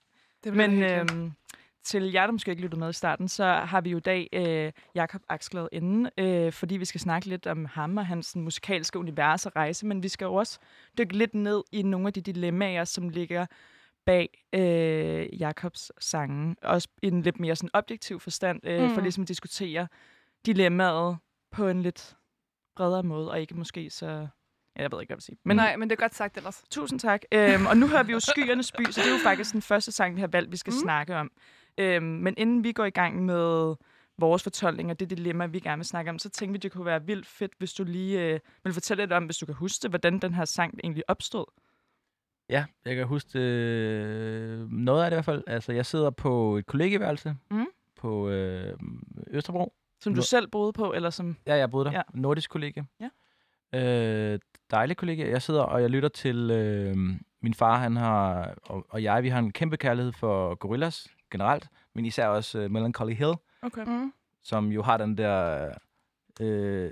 Det 0.43 0.53
Men 0.53 0.71
hyggeligt. 0.71 1.33
Til 1.83 2.11
jer, 2.11 2.25
der 2.25 2.31
måske 2.31 2.51
ikke 2.51 2.61
lyttede 2.61 2.79
med 2.79 2.89
i 2.89 2.93
starten, 2.93 3.27
så 3.27 3.45
har 3.45 3.81
vi 3.81 3.89
jo 3.89 3.97
i 3.97 4.01
dag 4.01 4.29
øh, 4.33 4.71
Jakob 4.95 5.21
Aksglad 5.29 5.67
inde, 5.71 6.09
øh, 6.17 6.51
fordi 6.51 6.77
vi 6.77 6.85
skal 6.85 7.01
snakke 7.01 7.27
lidt 7.27 7.47
om 7.47 7.65
ham 7.65 7.97
og 7.97 8.05
hans 8.05 8.35
musikalske 8.35 8.99
univers 8.99 9.45
og 9.45 9.55
rejse, 9.55 9.85
men 9.85 10.03
vi 10.03 10.07
skal 10.07 10.25
jo 10.25 10.33
også 10.33 10.59
dykke 10.97 11.17
lidt 11.17 11.35
ned 11.35 11.63
i 11.71 11.81
nogle 11.81 12.07
af 12.07 12.13
de 12.13 12.21
dilemmaer, 12.21 12.83
som 12.83 13.09
ligger 13.09 13.45
bag 14.05 14.29
øh, 14.53 15.41
Jakobs 15.41 15.91
sange. 15.99 16.55
Også 16.61 16.87
i 17.01 17.07
en 17.07 17.21
lidt 17.21 17.39
mere 17.39 17.55
sådan 17.55 17.69
objektiv 17.73 18.19
forstand, 18.19 18.59
øh, 18.63 18.83
mm. 18.83 18.93
for 18.93 19.01
ligesom 19.01 19.21
at 19.21 19.27
diskutere 19.27 19.87
dilemmaet 20.45 21.17
på 21.51 21.67
en 21.67 21.81
lidt 21.81 22.15
bredere 22.75 23.03
måde, 23.03 23.31
og 23.31 23.41
ikke 23.41 23.55
måske 23.55 23.89
så... 23.89 24.27
Ja, 24.75 24.81
jeg 24.81 24.91
ved 24.91 25.01
ikke, 25.01 25.09
hvad 25.09 25.15
jeg 25.15 25.17
vil 25.17 25.21
sige. 25.21 25.37
Men 25.45 25.57
Nej, 25.57 25.75
men 25.75 25.89
det 25.89 25.95
er 25.95 26.01
godt 26.01 26.15
sagt 26.15 26.37
ellers. 26.37 26.63
Tusind 26.71 26.99
tak. 26.99 27.21
Øhm, 27.31 27.65
og 27.65 27.77
nu 27.77 27.87
hører 27.87 28.03
vi 28.03 28.11
jo 28.11 28.19
Skyernes 28.19 28.71
By, 28.71 28.83
så 28.91 29.01
det 29.01 29.07
er 29.07 29.13
jo 29.13 29.23
faktisk 29.23 29.53
den 29.53 29.61
første 29.61 29.91
sang, 29.91 30.15
vi 30.15 30.19
har 30.21 30.27
valgt, 30.27 30.51
vi 30.51 30.57
skal. 30.57 30.71
Mm. 30.71 30.79
snakke 30.79 31.15
om. 31.15 31.31
Øhm, 31.77 32.05
men 32.05 32.33
inden 32.37 32.63
vi 32.63 32.71
går 32.71 32.85
i 32.85 32.89
gang 32.89 33.25
med 33.25 33.75
vores 34.17 34.43
fortolkning 34.43 34.91
og 34.91 34.99
det 34.99 35.09
dilemma, 35.09 35.45
vi 35.45 35.59
gerne 35.59 35.77
vil 35.79 35.85
snakke 35.85 36.11
om, 36.11 36.19
så 36.19 36.29
tænkte 36.29 36.51
vi, 36.51 36.57
det 36.57 36.71
kunne 36.71 36.85
være 36.85 37.05
vildt 37.05 37.27
fedt, 37.27 37.51
hvis 37.57 37.73
du 37.73 37.83
lige 37.83 38.21
øh, 38.33 38.39
vil 38.63 38.73
fortælle 38.73 39.03
lidt 39.03 39.13
om, 39.13 39.25
hvis 39.25 39.37
du 39.37 39.45
kan 39.45 39.55
huske 39.55 39.83
det, 39.83 39.91
hvordan 39.91 40.19
den 40.19 40.33
her 40.33 40.45
sang 40.45 40.79
egentlig 40.83 41.03
opstod. 41.07 41.45
Ja, 42.49 42.65
jeg 42.85 42.95
kan 42.95 43.07
huske 43.07 43.39
øh, 43.39 44.71
noget 44.71 45.03
af 45.03 45.09
det 45.11 45.15
i 45.15 45.17
hvert 45.17 45.25
fald. 45.25 45.43
Altså, 45.47 45.71
jeg 45.73 45.85
sidder 45.85 46.09
på 46.09 46.57
et 46.57 46.65
kollegieværelse 46.65 47.35
Mhm. 47.51 47.67
på 47.99 48.29
øh, 48.29 48.73
Østerbro. 49.27 49.73
Som 50.01 50.13
du 50.13 50.17
Nu- 50.17 50.21
selv 50.23 50.47
boede 50.47 50.73
på, 50.73 50.93
eller 50.93 51.09
som... 51.09 51.37
Ja, 51.47 51.55
jeg 51.55 51.71
boede 51.71 51.85
der. 51.85 51.91
Ja. 51.91 52.01
Nordisk 52.13 52.49
kollega. 52.49 52.81
Ja. 52.99 53.09
Øh, 54.33 54.39
dejlig 54.71 54.97
kollega. 54.97 55.29
Jeg 55.29 55.41
sidder 55.41 55.61
og 55.63 55.81
jeg 55.81 55.89
lytter 55.89 56.09
til... 56.09 56.51
Øh, 56.51 56.95
min 57.41 57.53
far, 57.53 57.77
han 57.77 57.95
har... 57.95 58.53
Og, 58.63 58.85
og 58.89 59.03
jeg, 59.03 59.23
vi 59.23 59.29
har 59.29 59.39
en 59.39 59.51
kæmpe 59.51 59.77
kærlighed 59.77 60.11
for 60.11 60.55
Gorillaz 60.55 61.05
generelt, 61.33 61.67
men 61.95 62.05
især 62.05 62.27
også 62.27 62.59
øh, 62.59 62.71
Melancholy 62.71 63.13
Hill, 63.13 63.33
Okay. 63.61 63.83
Mm. 63.85 64.13
som 64.43 64.67
jo 64.71 64.81
har 64.81 64.97
den 64.97 65.17
der... 65.17 65.69
Øh, 66.41 66.91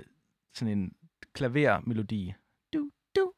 sådan 0.54 0.78
en 0.78 0.92
klavermelodi. 1.34 2.34
Du, 2.74 2.90
du, 3.16 3.32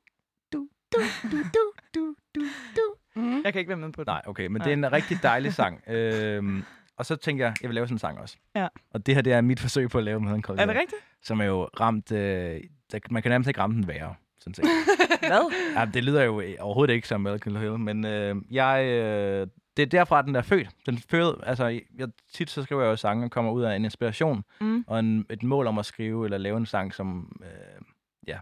du, 0.53 0.69
du, 0.93 0.99
du, 1.23 1.39
du, 1.55 1.73
du, 1.95 2.15
du, 2.35 2.41
du. 2.77 2.95
Mm. 3.21 3.43
Jeg 3.45 3.53
kan 3.53 3.61
ikke 3.61 3.69
være 3.69 3.79
med 3.79 3.93
på 3.93 4.01
det. 4.01 4.07
Nej, 4.07 4.23
okay, 4.27 4.47
men 4.47 4.63
det 4.63 4.69
er 4.69 4.73
en 4.73 4.93
rigtig 4.93 5.19
dejlig 5.23 5.55
sang. 5.61 5.83
Øhm, 5.89 6.65
og 6.97 7.07
så 7.07 7.17
tænker 7.17 7.45
jeg, 7.45 7.55
jeg 7.63 7.69
vil 7.69 7.75
lave 7.75 7.87
sådan 7.87 7.95
en 7.95 7.99
sang 7.99 8.19
også. 8.19 8.37
Ja. 8.57 8.69
Og 8.91 9.07
det 9.07 9.15
her, 9.15 9.23
det 9.23 9.33
er 9.33 9.41
mit 9.41 9.61
forsøg 9.61 9.91
på 9.91 9.99
at 9.99 10.05
lave 10.05 10.21
Melancholy 10.21 10.57
Er 10.59 10.61
det 10.67 10.71
Hill, 10.75 10.81
rigtigt? 10.81 11.03
som 11.23 11.41
er 11.41 11.45
jo 11.45 11.65
ramt... 11.81 12.13
Øh, 12.13 12.61
der, 12.93 12.99
man 13.11 13.23
kan 13.23 13.31
nærmest 13.31 13.49
ikke 13.49 13.61
ramme 13.61 13.77
den 13.77 13.89
værre, 13.89 14.15
sådan 14.39 14.55
set. 14.55 14.65
Hvad? 15.21 15.53
ja, 15.77 15.85
det 15.95 16.05
lyder 16.05 16.23
jo 16.23 16.41
øh, 16.41 16.55
overhovedet 16.61 16.95
ikke 16.95 17.09
som 17.09 17.21
Melancholy 17.21 17.59
Hill, 17.59 17.79
men 17.79 18.05
øh, 18.07 18.37
jeg... 18.51 18.85
Øh, 18.85 19.47
det 19.77 19.83
er 19.83 19.87
derfra, 19.87 20.23
den 20.23 20.37
er 20.37 20.43
født. 20.43 20.69
Den 20.87 20.99
født, 20.99 21.41
altså, 21.43 21.67
jeg, 21.97 22.09
tit 22.33 22.51
så 22.51 22.63
skriver 22.63 22.83
jeg 22.83 22.91
jo 22.91 22.97
sange, 22.97 23.25
og 23.25 23.31
kommer 23.31 23.53
ud 23.53 23.63
af 23.63 23.77
en 23.77 23.85
inspiration, 23.85 24.45
Mm. 24.61 24.85
og 24.87 24.99
en, 24.99 25.27
et 25.31 25.43
mål 25.43 25.67
om 25.67 25.79
at 25.79 25.87
skrive 25.87 26.25
eller 26.25 26.39
lave 26.39 26.57
en 26.57 26.67
sang, 26.67 26.95
som 26.95 27.37
øh, 27.45 27.83
ja, 28.27 28.39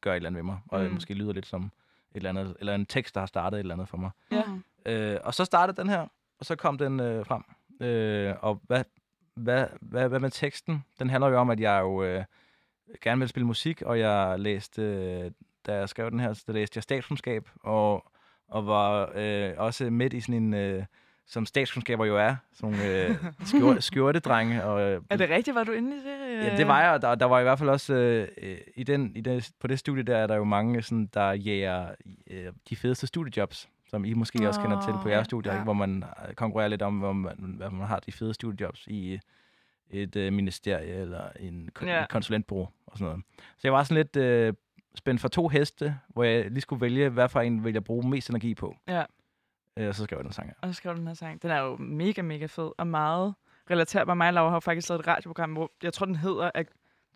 gør 0.00 0.12
et 0.12 0.16
eller 0.16 0.26
andet 0.28 0.36
ved 0.38 0.42
mig, 0.44 0.58
og 0.68 0.80
Mm. 0.80 0.86
mm. 0.86 0.92
måske 0.94 1.14
lyder 1.14 1.32
lidt 1.32 1.46
som 1.46 1.62
et 1.64 1.70
eller 2.14 2.28
andet, 2.30 2.56
eller 2.60 2.74
en 2.74 2.86
tekst, 2.86 3.14
der 3.14 3.20
har 3.20 3.26
startet 3.26 3.56
et 3.56 3.60
eller 3.60 3.74
andet 3.74 3.88
for 3.88 3.96
mig. 3.96 4.10
Ja. 4.32 4.42
Øh, 4.86 5.18
og 5.24 5.34
så 5.34 5.44
startede 5.44 5.80
den 5.80 5.88
her, 5.88 6.06
og 6.38 6.46
så 6.46 6.56
kom 6.56 6.78
den 6.78 7.00
øh, 7.00 7.26
frem. 7.26 7.42
Øh, 7.80 8.34
og 8.40 8.60
hvad, 8.66 8.84
hvad, 9.34 9.66
hvad, 9.80 10.08
hvad 10.08 10.20
med 10.20 10.30
teksten? 10.30 10.84
Den 10.98 11.10
handler 11.10 11.28
jo 11.30 11.36
om, 11.38 11.50
at 11.50 11.60
jeg 11.60 11.80
jo 11.80 12.02
øh, 12.04 12.24
gerne 13.00 13.18
vil 13.18 13.28
spille 13.28 13.46
musik, 13.46 13.82
og 13.82 13.98
jeg 13.98 14.38
læste, 14.38 14.82
øh, 14.82 15.30
da 15.66 15.74
jeg 15.74 15.88
skrev 15.88 16.10
den 16.10 16.20
her, 16.20 16.32
så 16.32 16.52
læste 16.52 16.76
jeg 16.76 16.82
statskundskab, 16.82 17.48
og, 17.62 18.11
og 18.52 18.66
var 18.66 19.12
øh, 19.14 19.52
også 19.56 19.90
midt 19.90 20.12
i 20.12 20.20
sådan 20.20 20.34
en, 20.34 20.54
øh, 20.54 20.84
som 21.26 21.46
statskundskaber 21.46 22.04
jo 22.04 22.16
er, 22.18 22.36
sådan 22.54 22.70
nogle 22.76 23.06
øh, 23.08 23.16
skjor, 23.44 23.80
skjortedrenge. 23.90 24.64
Og, 24.64 24.80
øh, 24.82 25.00
Er 25.10 25.16
det 25.16 25.30
rigtigt? 25.30 25.54
Var 25.54 25.64
du 25.64 25.72
inde 25.72 25.96
i 25.96 26.00
det? 26.00 26.44
Ja, 26.46 26.56
det 26.56 26.66
var 26.66 26.82
jeg, 26.82 26.90
og 26.92 27.02
der, 27.02 27.14
der 27.14 27.26
var 27.26 27.40
i 27.40 27.42
hvert 27.42 27.58
fald 27.58 27.70
også, 27.70 27.94
øh, 27.94 28.28
øh, 28.42 28.58
i 28.74 28.84
den, 28.84 29.16
i 29.16 29.20
den, 29.20 29.42
på 29.60 29.66
det 29.66 29.78
studie 29.78 30.02
der 30.02 30.16
er 30.16 30.26
der 30.26 30.36
jo 30.36 30.44
mange, 30.44 30.82
sådan, 30.82 31.06
der 31.14 31.32
jæger 31.32 31.86
øh, 32.30 32.46
de 32.70 32.76
fedeste 32.76 33.06
studiejobs, 33.06 33.68
som 33.90 34.04
I 34.04 34.12
måske 34.14 34.48
også 34.48 34.60
kender 34.60 34.80
til 34.82 34.94
på 35.02 35.08
jeres 35.08 35.24
studier, 35.26 35.54
ja. 35.54 35.62
hvor 35.62 35.72
man 35.72 36.04
øh, 36.28 36.34
konkurrerer 36.34 36.68
lidt 36.68 36.82
om, 36.82 36.98
hvor 36.98 37.12
man, 37.12 37.54
hvad 37.56 37.70
man 37.70 37.86
har 37.86 37.98
de 37.98 38.12
fede 38.12 38.34
studiejobs 38.34 38.86
i 38.86 39.18
et 39.90 40.16
øh, 40.16 40.32
ministerie 40.32 40.94
eller 40.94 41.24
en 41.40 41.70
kon- 41.78 41.86
Ja. 41.88 42.06
konsulentbureau 42.10 42.68
og 42.86 42.98
sådan 42.98 43.04
noget. 43.04 43.22
Så 43.58 43.60
jeg 43.64 43.72
var 43.72 43.82
sådan 43.84 43.96
lidt 43.96 44.16
øh, 44.16 44.52
spændt 44.94 45.20
for 45.20 45.28
to 45.28 45.48
heste, 45.48 45.98
hvor 46.08 46.24
jeg 46.24 46.50
lige 46.50 46.60
skulle 46.60 46.80
vælge, 46.80 47.08
hvad 47.08 47.28
for 47.28 47.40
en 47.40 47.64
vil 47.64 47.72
jeg 47.72 47.84
bruge 47.84 48.08
mest 48.08 48.30
energi 48.30 48.54
på. 48.54 48.76
Ja. 48.88 49.04
Øh, 49.78 49.88
og 49.88 49.94
så 49.94 50.04
skrev 50.04 50.18
jeg 50.18 50.24
den 50.24 50.32
sang 50.32 50.46
her. 50.48 50.54
Og 50.62 50.68
så 50.68 50.74
skrev 50.74 50.92
du 50.94 50.98
den 50.98 51.06
her 51.06 51.14
sang. 51.14 51.42
Den 51.42 51.50
er 51.50 51.60
jo 51.60 51.76
mega, 51.76 52.22
mega 52.22 52.46
fed 52.46 52.70
og 52.78 52.86
meget 52.86 53.34
relaterbar. 53.70 54.14
Mig 54.14 54.28
og 54.28 54.34
Laura 54.34 54.50
har 54.50 54.60
faktisk 54.60 54.88
lavet 54.88 55.00
et 55.00 55.06
radioprogram, 55.06 55.52
hvor 55.52 55.72
jeg 55.82 55.92
tror, 55.92 56.06
den 56.06 56.16
hedder 56.16 56.50
at 56.54 56.66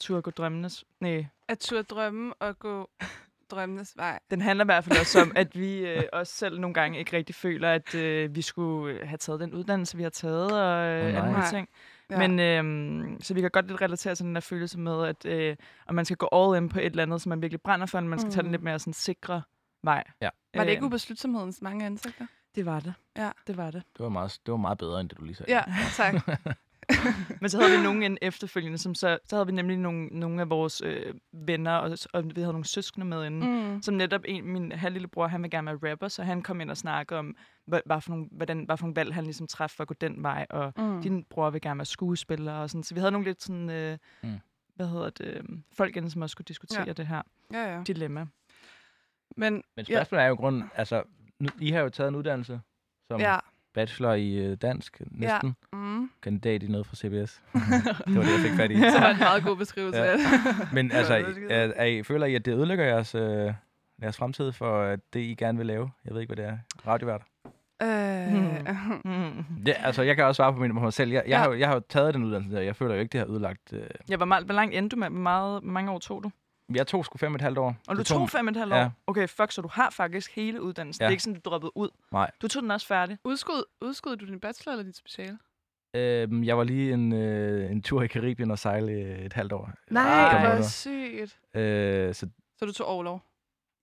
Tur 0.01 0.21
gå 0.21 0.31
drømmenes... 0.31 0.85
Nej, 1.01 1.27
At 1.49 1.59
turde 1.59 1.83
drømme 1.83 2.35
og 2.35 2.59
gå 2.59 2.91
drømmenes 3.51 3.97
vej. 3.97 4.19
den 4.31 4.41
handler 4.41 4.65
i 4.65 4.67
hvert 4.67 4.85
fald 4.85 4.99
også 5.01 5.23
om, 5.23 5.33
at 5.37 5.59
vi 5.59 5.79
øh, 5.79 6.03
også 6.13 6.33
selv 6.33 6.61
nogle 6.61 6.75
gange 6.75 6.99
ikke 6.99 7.17
rigtig 7.17 7.35
føler, 7.35 7.73
at 7.73 7.95
øh, 7.95 8.35
vi 8.35 8.43
skulle 8.43 9.07
have 9.07 9.19
taget 9.19 9.41
den 9.41 9.55
uddannelse, 9.55 9.97
vi 9.97 10.03
har 10.03 10.11
taget, 10.11 10.53
og 10.63 10.87
øh, 10.87 11.17
Åh, 11.23 11.29
alle 11.29 11.47
ting. 11.51 11.69
Ja. 12.11 12.19
Men 12.29 12.41
øhm, 12.41 13.21
så 13.21 13.35
vi 13.35 13.41
kan 13.41 13.51
godt 13.51 13.67
lidt 13.69 13.81
relatere 13.81 14.15
til 14.15 14.27
den 14.27 14.35
der 14.35 14.41
følelse 14.41 14.79
med, 14.79 15.05
at 15.05 15.27
øh, 15.27 15.57
om 15.87 15.95
man 15.95 16.05
skal 16.05 16.17
gå 16.17 16.29
all 16.33 16.63
in 16.63 16.69
på 16.69 16.79
et 16.79 16.87
eller 16.87 17.03
andet, 17.03 17.23
som 17.23 17.31
man 17.31 17.43
virkelig 17.43 17.61
brænder 17.61 17.87
for, 17.87 17.99
eller 17.99 18.09
man 18.09 18.19
skal 18.19 18.27
mm. 18.29 18.33
tage 18.33 18.43
den 18.43 18.49
Mm. 18.49 18.53
lidt 18.53 18.63
mere 18.63 18.79
sådan 18.79 18.93
sikre 18.93 19.43
vej. 19.83 20.05
Ja. 20.21 20.29
Var 20.55 20.65
det 20.65 20.71
ikke 20.71 20.81
Øhm, 20.81 20.87
ubeslutsomhedens 20.87 21.63
mange 21.63 21.87
ansigter? 21.87 22.27
Det 22.55 22.67
var 22.67 22.81
det. 22.81 22.95
Ja. 23.17 23.31
Det 23.47 23.57
var 23.57 23.71
det. 23.71 23.83
Det 23.97 24.03
var, 24.05 24.09
meget, 24.09 24.39
det 24.47 24.53
var 24.53 24.59
meget 24.59 24.79
bedre, 24.79 25.01
end 25.01 25.09
det 25.09 25.19
du 25.19 25.25
lige 25.25 25.35
sagde. 25.37 25.53
Ja, 25.53 25.63
tak. 25.97 26.15
Men 27.41 27.51
så 27.51 27.59
havde 27.61 27.79
vi 27.79 27.83
nogen 27.85 28.03
en 28.03 28.19
efterfølgende, 28.23 28.79
som 28.79 28.95
så, 28.95 29.19
så 29.25 29.37
havde 29.37 29.47
vi 29.47 29.53
nemlig 29.53 29.77
nogle, 29.77 30.07
nogle 30.07 30.41
af 30.41 30.51
vores 30.51 30.83
øh, 30.85 31.15
venner, 31.33 31.73
og, 31.77 31.99
og 32.13 32.25
vi 32.25 32.41
havde 32.41 32.53
nogle 32.53 32.65
søskende 32.67 33.07
med 33.07 33.27
inde, 33.27 33.47
mm. 33.47 33.83
Som 33.83 33.95
netop 33.95 34.21
en, 34.25 34.45
min 34.53 34.73
halvlillebror, 34.73 35.27
han 35.27 35.43
vil 35.43 35.51
gerne 35.51 35.67
være 35.83 35.91
rapper, 35.93 36.09
så 36.09 36.23
han 36.23 36.43
kom 36.43 36.61
ind 36.61 36.71
og 36.71 36.77
snakkede 36.77 37.19
om, 37.19 37.37
hvad, 37.67 37.81
hvad, 37.87 38.01
for 38.01 38.11
nogle, 38.11 38.27
hvordan, 38.31 38.65
hvad 38.65 38.77
for 38.77 38.85
nogle 38.87 38.97
valg 38.97 39.15
han 39.15 39.25
ligesom 39.25 39.47
træffede 39.47 39.77
for 39.77 39.83
at 39.85 39.89
gå 39.89 39.95
den 40.01 40.23
vej, 40.23 40.47
og 40.51 40.73
Mm. 40.77 41.03
din 41.03 41.25
bror 41.25 41.51
vil 41.51 41.61
gerne 41.61 41.79
være 41.79 41.85
skuespiller, 41.87 42.53
og 42.53 42.71
sådan. 42.71 42.83
Så 42.83 42.95
vi 42.95 43.01
havde 43.01 43.13
nogle 43.13 43.27
lidt 43.27 43.43
sådan, 43.43 43.71
øh, 43.71 43.99
Mm. 44.23 44.39
hvad 44.77 44.87
hedder 44.89 45.11
det, 45.11 45.27
øh, 45.27 45.45
folk 45.77 45.97
inde, 45.97 46.11
som 46.11 46.23
også 46.23 46.33
skulle 46.33 46.47
diskutere 46.47 46.81
Ja. 46.81 46.87
ja. 46.87 46.93
det 46.93 47.07
her 47.07 47.23
Ja, 47.53 47.75
ja. 47.77 47.83
dilemma. 47.87 48.27
Men, 49.37 49.53
Men 49.77 49.85
ja, 49.89 49.95
spørgsmålet 49.95 50.25
er 50.25 50.29
jo 50.29 50.35
grunden, 50.35 50.71
altså, 50.75 51.03
nu, 51.41 51.49
I 51.61 51.71
har 51.71 51.81
jo 51.81 51.89
taget 51.89 52.09
en 52.09 52.15
uddannelse 52.15 52.61
som 53.09 53.21
ja. 53.21 53.39
Bachelor 53.77 54.13
i 54.13 54.35
øh, 54.35 54.57
dansk, 54.63 55.01
næsten. 55.11 55.57
Mm. 55.73 56.11
Kandidat 56.23 56.63
i 56.63 56.67
noget 56.69 56.87
fra 56.87 56.97
CBS. 56.97 57.43
det 58.07 58.17
var 58.17 58.23
det, 58.23 58.33
jeg 58.33 58.41
fik 58.49 58.53
fat 58.57 58.71
i. 58.71 58.75
Det 58.81 59.01
var 59.01 59.11
en 59.11 59.19
meget 59.19 59.45
god 59.45 59.57
beskrivelse 59.57 59.99
Ja. 60.01 60.17
Men 60.73 60.93
altså, 60.93 61.15
Ja, 61.17 61.23
er 61.51 61.73
er, 61.77 61.85
I, 61.85 62.03
føler 62.03 62.27
I, 62.27 62.35
at 62.35 62.45
det 62.45 62.55
ødelægger 62.55 62.85
jeres, 62.85 63.15
øh, 63.15 63.53
jeres 64.03 64.17
fremtid 64.17 64.53
for 64.53 64.83
øh, 64.83 64.99
det, 65.13 65.21
I 65.21 65.35
gerne 65.35 65.59
vil 65.59 65.67
lave? 65.67 65.91
Jeg 66.05 66.15
ved 66.15 66.21
ikke, 66.21 66.35
hvad 66.35 66.45
det 66.45 66.53
er. 66.53 66.59
Radiovært. 66.87 67.23
Øh, 67.83 68.17
Mm. 69.05 69.45
Det, 69.67 69.75
altså, 69.79 70.03
jeg 70.03 70.17
kan 70.17 70.25
også 70.25 70.37
svare 70.37 70.53
på, 70.53 70.59
min, 70.61 70.75
på 70.75 70.81
mig 70.81 70.93
selv. 70.93 71.11
Jeg, 71.11 71.23
jeg, 71.27 71.31
Ja. 71.31 71.39
har, 71.39 71.53
jeg 71.53 71.69
har 71.69 71.75
jo 71.75 71.81
taget 71.89 72.15
den 72.15 72.25
uddannelse 72.25 72.57
der. 72.57 72.63
Jeg 72.63 72.77
føler 72.77 72.95
jo 72.95 73.01
ikke, 73.01 73.13
det 73.13 73.21
har 73.21 73.27
ødelagt... 73.29 73.73
Øh, 73.73 73.83
Ja, 74.11 74.17
hvor, 74.17 74.27
meget, 74.27 74.45
hvor 74.45 74.55
langt 74.55 74.75
endte 74.75 74.95
du 74.97 75.01
med? 75.01 75.09
Hvor, 75.11 75.19
meget, 75.21 75.63
hvor 75.63 75.73
mange 75.73 75.91
år 75.91 75.99
tog 75.99 76.23
du? 76.25 76.31
Jeg 76.75 76.87
tog 76.87 77.05
sgu 77.05 77.19
fem 77.19 77.33
og 77.33 77.37
et 77.37 77.41
halvt 77.43 77.59
år. 77.59 77.77
Og 77.89 77.95
du 77.97 77.99
Det 77.99 78.07
tog 78.07 78.31
fem 78.31 78.47
og 78.47 78.51
et 78.51 78.57
halvt 78.57 78.73
år? 78.73 78.77
Ja. 78.77 78.91
Okay, 79.07 79.29
fuck, 79.29 79.53
så 79.53 79.63
du 79.63 79.69
har 79.73 79.91
faktisk 79.91 80.35
hele 80.37 80.63
uddannelsen. 80.63 81.03
Ja. 81.03 81.05
Det 81.07 81.11
er 81.11 81.13
ikke 81.13 81.23
sådan, 81.23 81.41
du 81.41 81.51
droppede 81.51 81.77
ud. 81.77 81.89
Nej. 82.13 82.31
Du 82.43 82.49
tog 82.49 82.63
den 82.63 82.71
også 82.71 82.87
færdig. 82.87 83.19
Udskud, 83.25 83.65
udskudde 83.81 84.17
du 84.17 84.27
din 84.27 84.41
bachelor 84.41 84.73
eller 84.73 84.85
dit 84.85 84.97
speciale? 84.97 85.39
Øhm, 85.97 86.45
jeg 86.45 86.59
var 86.59 86.65
lige 86.65 86.93
en, 86.93 87.13
øh, 87.13 87.71
en 87.71 87.83
tur 87.83 88.03
i 88.03 88.07
Karibien 88.07 88.51
og 88.51 88.59
sejle 88.59 88.93
et 89.25 89.33
halvt 89.33 89.53
år. 89.53 89.71
Nej, 89.91 90.33
det 90.33 90.41
hvor 90.41 90.57
var- 90.57 90.63
sygt. 90.63 91.39
Øh, 91.55 92.15
så 92.15 92.29
Så 92.59 92.67
du 92.67 92.73
tog 92.73 92.87
overlov? 92.87 93.23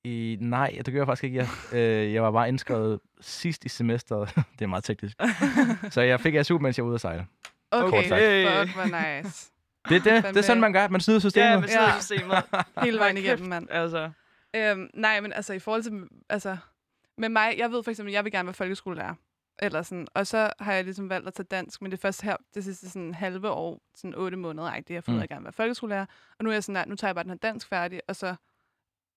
i, 0.06 0.38
nej, 0.42 0.74
det 0.86 0.94
gør 0.94 1.00
jeg 1.00 1.08
faktisk 1.08 1.24
ikke. 1.24 1.38
Jeg, 1.38 1.48
øh, 1.74 2.14
jeg 2.14 2.24
var 2.24 2.32
bare 2.32 2.48
indskrevet 2.48 3.00
sidst 3.22 3.66
i 3.66 3.70
semesteret. 3.70 4.36
det 4.60 4.62
er 4.62 4.68
meget 4.68 4.84
teknisk. 4.84 5.18
så 5.94 6.02
jeg 6.02 6.20
fik 6.20 6.36
SU, 6.44 6.58
mens 6.60 6.78
jeg 6.78 6.84
var 6.86 6.88
ude 6.90 6.96
at 6.96 7.02
sejle. 7.02 7.28
Okay, 7.72 7.90
Kort 7.90 8.06
sagt. 8.06 8.22
fuck, 8.68 8.76
hvor 8.76 9.20
nice. 9.22 9.52
Det, 9.90 10.04
det, 10.04 10.24
det 10.24 10.38
er 10.38 10.42
sådan, 10.42 10.62
man 10.62 10.74
gør. 10.74 10.88
Man 10.88 11.02
snyder 11.02 11.20
systemet. 11.20 11.50
Ja, 11.50 11.60
med 11.60 11.68
Ja. 11.70 12.00
systemet. 12.00 12.44
Hele 12.84 13.00
vejen 13.00 13.18
igennem, 13.18 13.48
mand. 13.50 13.68
Altså, 13.72 14.12
Øhm, 14.56 14.90
nej, 14.94 15.22
men 15.22 15.34
altså 15.34 15.54
i 15.54 15.60
forhold 15.60 15.84
til, 15.84 16.04
altså, 16.30 16.58
med 17.18 17.30
mig, 17.30 17.56
jeg 17.58 17.72
ved 17.72 17.84
for 17.84 17.92
eksempel, 17.92 18.14
jeg 18.14 18.24
vil 18.24 18.32
gerne 18.32 18.46
være 18.48 18.54
folkeskolelærer. 18.54 19.14
Eller 19.60 19.82
sådan, 19.82 20.08
og 20.14 20.28
så 20.28 20.50
har 20.60 20.74
jeg 20.74 20.84
ligesom 20.84 21.10
valgt 21.10 21.28
at 21.28 21.34
tage 21.34 21.46
dansk, 21.52 21.82
men 21.82 21.92
det 21.92 21.98
er 21.98 22.02
først 22.02 22.22
her, 22.22 22.36
det 22.56 22.64
sidste 22.64 22.90
sådan 22.90 23.14
halve 23.14 23.50
år, 23.50 23.82
sådan 23.96 24.16
otte 24.16 24.38
måneder, 24.38 24.68
ej, 24.68 24.78
det 24.80 24.90
jeg 24.90 24.98
har 24.98 25.02
fundet, 25.02 25.18
Mm. 25.18 25.20
at 25.20 25.22
jeg 25.22 25.30
gerne 25.30 25.42
vil 25.42 25.46
være 25.46 25.54
folkeskolelærer. 25.54 26.06
Og 26.40 26.44
nu 26.44 26.50
er 26.50 26.54
jeg 26.54 26.64
sådan, 26.64 26.74
nej, 26.74 26.86
nu 26.88 26.96
tager 26.96 27.10
jeg 27.10 27.16
bare 27.16 27.24
den 27.24 27.32
her 27.32 27.38
dansk 27.38 27.68
færdig, 27.68 28.02
og 28.08 28.16
så 28.16 28.36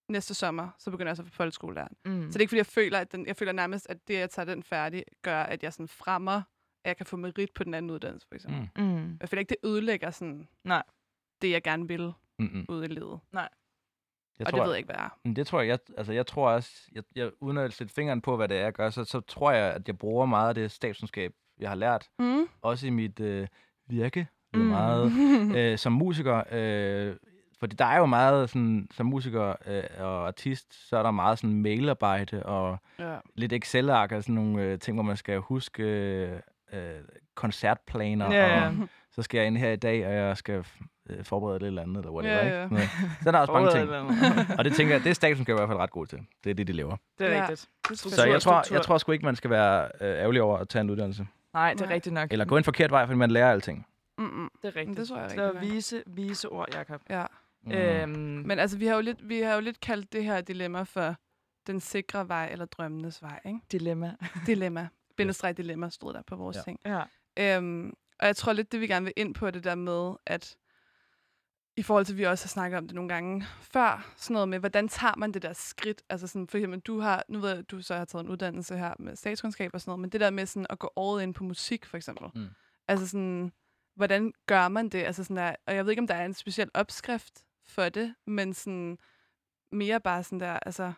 næste 0.09 0.35
sommer, 0.35 0.69
så 0.79 0.91
begynder 0.91 1.11
jeg 1.11 1.17
så 1.17 1.23
på 1.23 1.31
folkeskolelærer. 1.33 1.89
mm. 2.05 2.23
Så 2.23 2.29
det 2.29 2.37
er 2.37 2.41
ikke, 2.41 2.51
fordi 2.51 2.59
jeg 2.59 2.67
føler, 2.67 2.99
at 2.99 3.13
den, 3.13 3.27
jeg 3.27 3.37
føler 3.37 3.53
nærmest, 3.53 3.87
at 3.91 4.09
det, 4.09 4.15
at 4.15 4.21
jeg 4.21 4.31
tager 4.31 4.47
den 4.47 4.63
færdig, 4.63 5.05
gør, 5.23 5.43
at 5.43 5.63
jeg 5.63 5.73
sådan 5.73 5.89
fremmer, 5.89 6.43
jeg 6.89 6.97
kan 6.97 7.07
få 7.07 7.17
merit 7.17 7.51
på 7.55 7.65
den 7.65 7.75
anden 7.75 7.91
uddannelse, 7.91 8.27
for 8.29 8.35
eksempel. 8.35 8.69
Mm. 8.77 8.83
Mm. 8.85 9.17
Jeg 9.21 9.29
føler 9.29 9.41
ikke, 9.41 9.51
det 9.63 9.69
ødelægger 9.69 10.11
sådan, 10.11 10.49
Nej. 10.65 10.83
det, 11.43 11.51
jeg 11.51 11.63
gerne 11.63 11.89
vil 11.89 12.13
Mm-mm. 12.39 12.67
ud 12.69 12.85
i 12.85 12.87
livet. 12.87 13.21
Jeg 14.39 14.47
og 14.47 14.53
det 14.53 14.61
ved 14.63 14.69
jeg 14.71 14.79
ikke, 14.79 14.87
hvad 14.87 14.97
er. 14.97 15.19
Men 15.25 15.37
Det 15.37 15.47
tror 15.47 15.61
jeg, 15.61 15.69
jeg, 15.69 15.79
altså 15.97 16.13
jeg 16.13 16.27
tror 16.27 16.51
også, 16.51 16.89
jeg, 16.93 17.03
jeg, 17.17 17.31
uden 17.41 17.59
at 17.59 17.73
sætte 17.73 17.95
fingeren 17.95 18.21
på, 18.21 18.37
hvad 18.37 18.49
det 18.49 18.57
er, 18.57 18.63
jeg 18.63 18.73
gør, 18.73 18.91
så, 18.91 19.05
så 19.05 19.21
tror 19.21 19.51
jeg, 19.51 19.75
at 19.75 19.89
jeg 19.89 19.99
bruger 19.99 20.27
meget 20.27 20.49
af 20.49 20.55
det 20.55 20.71
statskundskab, 20.71 21.33
jeg 21.59 21.69
har 21.69 21.77
lært, 21.77 22.09
Mm. 22.19 22.49
også 22.63 22.87
i 22.87 22.91
mit 22.91 23.21
øh, 23.21 23.47
virke. 23.87 24.29
Mm. 24.55 24.61
meget 24.61 25.13
øh, 25.59 25.79
som 25.79 25.93
musiker. 25.93 26.43
Øh, 26.53 27.17
fordi 27.59 27.77
der 27.77 27.85
er 27.85 27.99
jo 27.99 28.07
meget 28.07 28.51
sådan, 28.51 28.89
som 28.93 29.07
musiker 29.07 29.55
øh, 29.67 29.83
og 29.99 30.27
artist, 30.27 30.89
så 30.89 30.97
er 30.97 31.03
der 31.03 31.11
meget 31.11 31.39
sådan 31.39 31.63
mailarbejde 31.63 32.43
og 32.43 32.79
ja. 32.99 33.19
lidt 33.35 33.53
Excel-ark 33.53 34.13
og 34.13 34.23
sådan 34.23 34.35
nogle 34.35 34.63
øh, 34.63 34.79
ting, 34.79 34.97
hvor 34.97 35.03
man 35.03 35.17
skal 35.17 35.39
huske 35.39 35.83
øh, 35.83 36.41
øh, 36.73 36.95
koncertplaner, 37.35 38.33
Ja, 38.35 38.47
ja. 38.59 38.67
og 38.67 38.75
så 39.13 39.23
skal 39.23 39.39
jeg 39.39 39.47
ind 39.47 39.57
her 39.59 39.71
i 39.71 39.77
dag, 39.77 40.07
og 40.07 40.13
jeg 40.15 40.37
skal 40.37 40.65
øh, 41.11 41.25
forberede 41.25 41.59
lidt 41.59 41.67
eller 41.67 41.83
andet, 41.83 41.97
eller 41.97 42.11
whatever, 42.13 42.37
Ja, 42.37 42.59
ja. 42.59 42.65
ikke? 42.65 42.91
Så 43.23 43.29
er 43.29 43.33
der 43.33 43.39
også 43.39 43.53
mange 43.53 43.71
ting. 43.71 44.59
Og 44.59 44.65
det 44.65 44.73
tænker 44.75 44.95
jeg, 44.95 45.05
det 45.05 45.11
er 45.11 45.15
statskundskab 45.15 45.55
i 45.55 45.57
hvert 45.59 45.69
fald 45.69 45.79
ret 45.79 45.91
god 45.91 46.07
til. 46.07 46.19
Det 46.45 46.51
er 46.51 46.55
det, 46.55 46.67
de 46.67 46.73
laver. 46.73 46.97
Det 47.19 47.27
er 47.27 47.33
Ja. 47.35 47.41
rigtigt. 47.41 47.69
Så 47.95 48.27
jeg 48.27 48.43
tror, 48.43 48.65
jeg 48.75 48.83
tror 48.83 48.99
sgu 48.99 49.13
ikke, 49.13 49.25
man 49.25 49.37
skal 49.37 49.51
være 49.51 49.89
øh, 50.01 50.09
ærgerlig 50.19 50.43
over 50.43 50.59
at 50.59 50.69
tage 50.69 50.81
en 50.81 50.91
uddannelse. 50.91 51.27
Nej, 51.55 51.73
det 51.73 51.81
er 51.81 51.91
rigtigt 51.91 52.13
nok. 52.13 52.33
Eller 52.33 52.45
gå 52.45 52.57
en 52.57 52.65
forkert 52.65 52.91
vej, 52.91 53.07
fordi 53.07 53.19
man 53.19 53.31
lærer 53.31 53.53
alting. 53.53 53.87
Mm-mm. 54.19 54.51
Det 54.63 54.69
er 54.69 54.77
rigtigt. 54.77 54.99
Det 54.99 55.09
tror 55.09 55.19
jeg 55.19 55.31
Så 55.31 55.37
rigtig 55.43 55.55
nok. 55.63 55.75
vise, 55.75 56.03
vise 56.07 56.49
ord, 56.49 56.75
Jacob. 56.75 57.01
Ja. 57.11 57.25
Mm. 57.65 57.73
Øhm, 57.73 58.11
Men 58.47 58.59
altså, 58.59 58.79
vi 58.79 58.87
har, 58.87 58.95
jo 58.95 59.01
lidt, 59.01 59.29
vi 59.29 59.41
har 59.41 59.55
jo 59.55 59.61
lidt 59.61 59.81
kaldt 59.81 60.13
det 60.13 60.25
her 60.25 60.41
dilemma 60.41 60.83
for 60.83 61.15
den 61.67 61.81
sikre 61.81 62.29
vej 62.29 62.49
eller 62.53 62.65
drømmenes 62.65 63.23
vej, 63.23 63.41
ikke? 63.45 63.59
dilemma. 63.73 64.15
Dilemma. 64.47 64.89
Bindestreg 65.17 65.57
dilemma 65.57 65.91
stod 65.91 66.15
der 66.15 66.23
på 66.23 66.37
vores 66.37 66.57
Ja. 66.57 66.63
ting. 66.63 66.81
Ja. 66.85 67.03
Øhm, 67.57 67.93
og 68.21 68.27
jeg 68.27 68.37
tror 68.37 68.53
lidt, 68.53 68.73
det 68.73 68.81
vi 68.81 68.87
gerne 68.87 69.05
vil 69.05 69.13
ind 69.17 69.35
på, 69.35 69.47
er 69.47 69.51
det 69.51 69.65
der 69.65 69.75
med, 69.75 70.15
at 70.27 70.57
i 71.77 71.83
forhold 71.83 72.05
til, 72.05 72.13
at 72.13 72.19
vi 72.19 72.25
også 72.25 72.45
har 72.45 72.49
snakket 72.49 72.79
om 72.79 72.87
det 72.87 72.95
nogle 72.95 73.09
gange 73.09 73.47
før, 73.61 74.13
sådan 74.17 74.35
noget 74.35 74.49
med, 74.49 74.59
hvordan 74.59 74.89
tager 74.89 75.17
man 75.17 75.33
det 75.33 75.43
der 75.43 75.53
skridt? 75.53 76.03
Altså 76.09 76.27
sådan, 76.27 76.49
for 76.49 76.59
eksempel, 76.59 76.81
du 76.81 77.01
har, 77.01 77.25
nu 77.29 77.39
ved 77.39 77.49
jeg, 77.51 77.59
at 77.59 77.71
du 77.71 77.83
så 77.83 77.95
har 77.95 78.05
taget 78.05 78.25
en 78.25 78.31
uddannelse 78.31 78.77
her 78.77 78.95
med 78.99 79.17
statskundskab 79.17 79.71
og 79.75 79.81
sådan 79.81 79.91
noget, 79.91 80.01
men 80.01 80.11
det 80.11 80.21
der 80.21 80.31
med 80.31 80.47
sådan 80.47 80.67
at 80.71 80.79
gå 80.79 80.93
all 80.97 81.23
in 81.23 81.33
på 81.33 81.45
musik, 81.45 81.87
for 81.87 81.97
eksempel. 81.97 82.27
Mm. 82.35 82.49
Altså 82.89 83.07
sådan, 83.09 83.53
hvordan 83.97 84.33
gør 84.47 84.69
man 84.69 84.89
det? 84.89 85.03
Altså 85.05 85.25
sådan 85.25 85.37
der, 85.37 85.55
og 85.67 85.75
jeg 85.75 85.85
ved 85.85 85.93
ikke, 85.93 86.01
om 86.01 86.07
der 86.07 86.15
er 86.15 86.25
en 86.25 86.35
speciel 86.35 86.71
opskrift 86.75 87.45
for 87.67 87.89
det, 87.89 88.15
men 88.27 88.55
sådan 88.55 88.99
mere 89.73 90.01
bare 90.01 90.23
sådan 90.23 90.41
der, 90.41 90.59
altså 90.67 90.93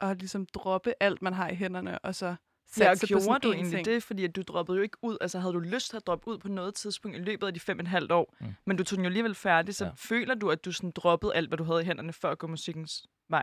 at 0.00 0.18
ligesom 0.18 0.46
droppe 0.46 0.94
alt, 1.00 1.22
man 1.22 1.32
har 1.32 1.48
i 1.48 1.54
hænderne, 1.54 1.98
og 1.98 2.14
så 2.14 2.36
satse 2.68 3.06
på 3.06 3.08
gjorde 3.08 3.24
sådan 3.24 3.40
du 3.40 3.52
egentlig 3.52 3.74
ting. 3.74 3.84
det, 3.86 4.02
fordi 4.02 4.24
at 4.24 4.36
du 4.36 4.42
droppede 4.42 4.76
jo 4.76 4.82
ikke 4.82 4.96
ud, 5.02 5.16
altså 5.20 5.38
havde 5.38 5.52
du 5.54 5.58
lyst 5.58 5.90
til 5.90 5.96
at 5.96 6.06
droppe 6.06 6.28
ud 6.28 6.38
på 6.38 6.48
noget 6.48 6.74
tidspunkt 6.74 7.16
i 7.16 7.20
løbet 7.20 7.46
af 7.46 7.54
de 7.54 7.60
fem 7.60 7.78
og 7.78 7.82
et 7.82 7.88
halvt 7.88 8.12
år, 8.12 8.34
Mm. 8.40 8.46
men 8.66 8.76
du 8.76 8.84
tog 8.84 8.96
den 8.96 9.04
jo 9.04 9.08
alligevel 9.08 9.34
færdig, 9.34 9.74
så 9.74 9.84
Ja. 9.84 9.88
ja. 9.90 9.94
føler 9.98 10.34
du, 10.34 10.50
at 10.50 10.64
du 10.64 10.72
sådan 10.72 10.90
droppede 10.90 11.34
alt, 11.34 11.48
hvad 11.50 11.58
du 11.58 11.64
havde 11.64 11.82
i 11.82 11.84
hænderne, 11.84 12.12
for 12.12 12.28
at 12.28 12.38
gå 12.38 12.46
musikkens 12.46 13.06
vej? 13.30 13.42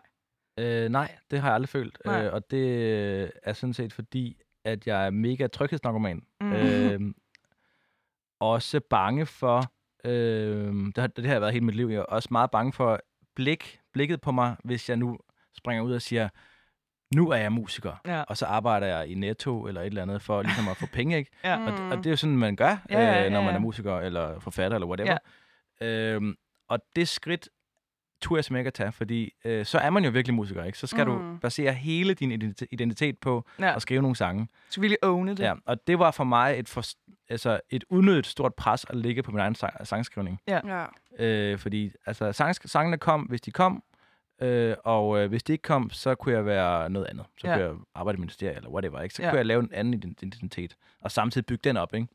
Øh, 0.59 0.89
nej, 0.89 1.15
det 1.31 1.39
har 1.41 1.47
jeg 1.47 1.55
aldrig 1.55 1.69
følt. 1.69 1.97
Nej. 2.05 2.25
Øh, 2.25 2.33
og 2.33 2.51
det 2.51 2.67
øh, 2.67 3.29
er 3.43 3.53
sådan 3.53 3.73
set 3.73 3.93
fordi, 3.93 4.41
at 4.65 4.87
jeg 4.87 5.05
er 5.05 5.09
mega 5.09 5.47
tryghedsnarkoman. 5.47 6.21
Mm. 6.41 6.53
Øh, 6.53 6.99
også 8.39 8.79
bange 8.89 9.25
for, 9.25 9.63
øh, 10.05 10.73
det, 10.73 10.97
har, 10.97 11.07
det 11.07 11.25
har 11.25 11.31
jeg 11.33 11.41
været 11.41 11.53
hele 11.53 11.65
mit 11.65 11.75
liv, 11.75 11.87
jeg 11.87 11.97
er 11.97 12.03
også 12.03 12.29
meget 12.31 12.51
bange 12.51 12.73
for 12.73 12.99
blik, 13.35 13.79
blikket 13.93 14.21
på 14.21 14.31
mig, 14.31 14.55
hvis 14.63 14.89
jeg 14.89 14.97
nu 14.97 15.17
springer 15.57 15.83
ud 15.83 15.93
og 15.93 16.01
siger, 16.01 16.29
nu 17.15 17.29
er 17.29 17.35
jeg 17.37 17.51
musiker, 17.51 17.91
Ja. 18.05 18.21
og 18.21 18.37
så 18.37 18.45
arbejder 18.45 18.87
jeg 18.87 19.07
i 19.07 19.13
Netto 19.15 19.67
eller 19.67 19.81
et 19.81 19.87
eller 19.87 20.01
andet 20.01 20.21
for 20.21 20.41
ligesom 20.41 20.67
at 20.67 20.77
få 20.77 20.85
penge, 20.93 21.17
ikke? 21.17 21.31
Ja. 21.43 21.57
Og, 21.67 21.89
og 21.91 21.97
det 21.97 22.05
er 22.05 22.09
jo 22.09 22.15
sådan, 22.17 22.37
man 22.37 22.55
gør, 22.55 22.77
Ja, 22.89 22.99
ja, 22.99 23.25
øh, 23.25 23.31
når 23.31 23.39
ja, 23.39 23.45
man 23.45 23.49
er 23.53 23.57
ja. 23.57 23.59
musiker 23.59 23.97
eller 23.99 24.39
forfatter 24.39 24.75
eller 24.75 24.87
whatever. 24.87 25.17
Ja. 25.81 25.87
Øhm, 25.87 26.35
og 26.69 26.79
det 26.95 27.07
skridt 27.07 27.49
turde 28.21 28.37
jeg 28.37 28.45
simpelthen 28.45 28.59
ikke 28.61 28.67
at 28.67 28.73
tage, 28.73 28.91
fordi 28.91 29.31
øh, 29.45 29.65
så 29.65 29.77
er 29.77 29.89
man 29.89 30.05
jo 30.05 30.11
virkelig 30.11 30.33
musiker, 30.35 30.63
ikke? 30.63 30.77
Så 30.77 30.87
skal 30.87 31.05
mm. 31.07 31.11
du 31.13 31.19
Mm. 31.19 31.39
basere 31.39 31.73
hele 31.73 32.13
din 32.13 32.31
identi- 32.31 32.65
identitet 32.71 33.17
på 33.19 33.45
Ja. 33.59 33.75
at 33.75 33.81
skrive 33.81 34.01
nogle 34.01 34.15
sange. 34.15 34.41
Du 34.45 34.47
skal 34.69 34.81
virkelig 34.81 35.03
own 35.03 35.27
det. 35.27 35.39
Ja, 35.39 35.53
og 35.65 35.87
det 35.87 35.99
var 35.99 36.11
for 36.11 36.23
mig 36.23 36.59
et, 36.59 36.69
for, 36.69 36.83
altså 37.29 37.59
et 37.69 37.83
unødigt 37.89 38.27
stort 38.27 38.53
pres 38.53 38.85
at 38.89 38.97
ligge 38.97 39.23
på 39.23 39.31
min 39.31 39.39
egen 39.39 39.55
sang, 39.55 39.87
sangskrivning. 39.87 40.39
Ja. 40.47 40.85
Øh, 41.19 41.59
fordi 41.59 41.91
altså, 42.05 42.31
sang, 42.31 42.55
sangene 42.55 42.97
kom, 42.97 43.21
hvis 43.21 43.41
de 43.41 43.51
kom, 43.51 43.83
øh, 44.41 44.75
og 44.83 45.19
øh, 45.19 45.29
hvis 45.29 45.43
de 45.43 45.51
ikke 45.53 45.61
kom, 45.61 45.89
så 45.89 46.15
kunne 46.15 46.35
jeg 46.35 46.45
være 46.45 46.89
noget 46.89 47.07
andet. 47.07 47.25
Så 47.37 47.47
Ja. 47.47 47.53
kunne 47.55 47.65
jeg 47.65 47.73
arbejde 47.95 48.17
i 48.17 48.19
ministeriet 48.19 48.57
eller 48.57 48.69
whatever, 48.69 49.01
ikke? 49.01 49.15
Så 49.15 49.23
Ja. 49.23 49.29
kunne 49.29 49.37
jeg 49.37 49.45
lave 49.45 49.59
en 49.63 49.69
anden 49.73 49.93
ident- 49.93 50.19
identitet, 50.21 50.75
og 51.01 51.11
samtidig 51.11 51.45
bygge 51.45 51.61
den 51.69 51.77
op, 51.77 51.93
ikke? 51.93 52.07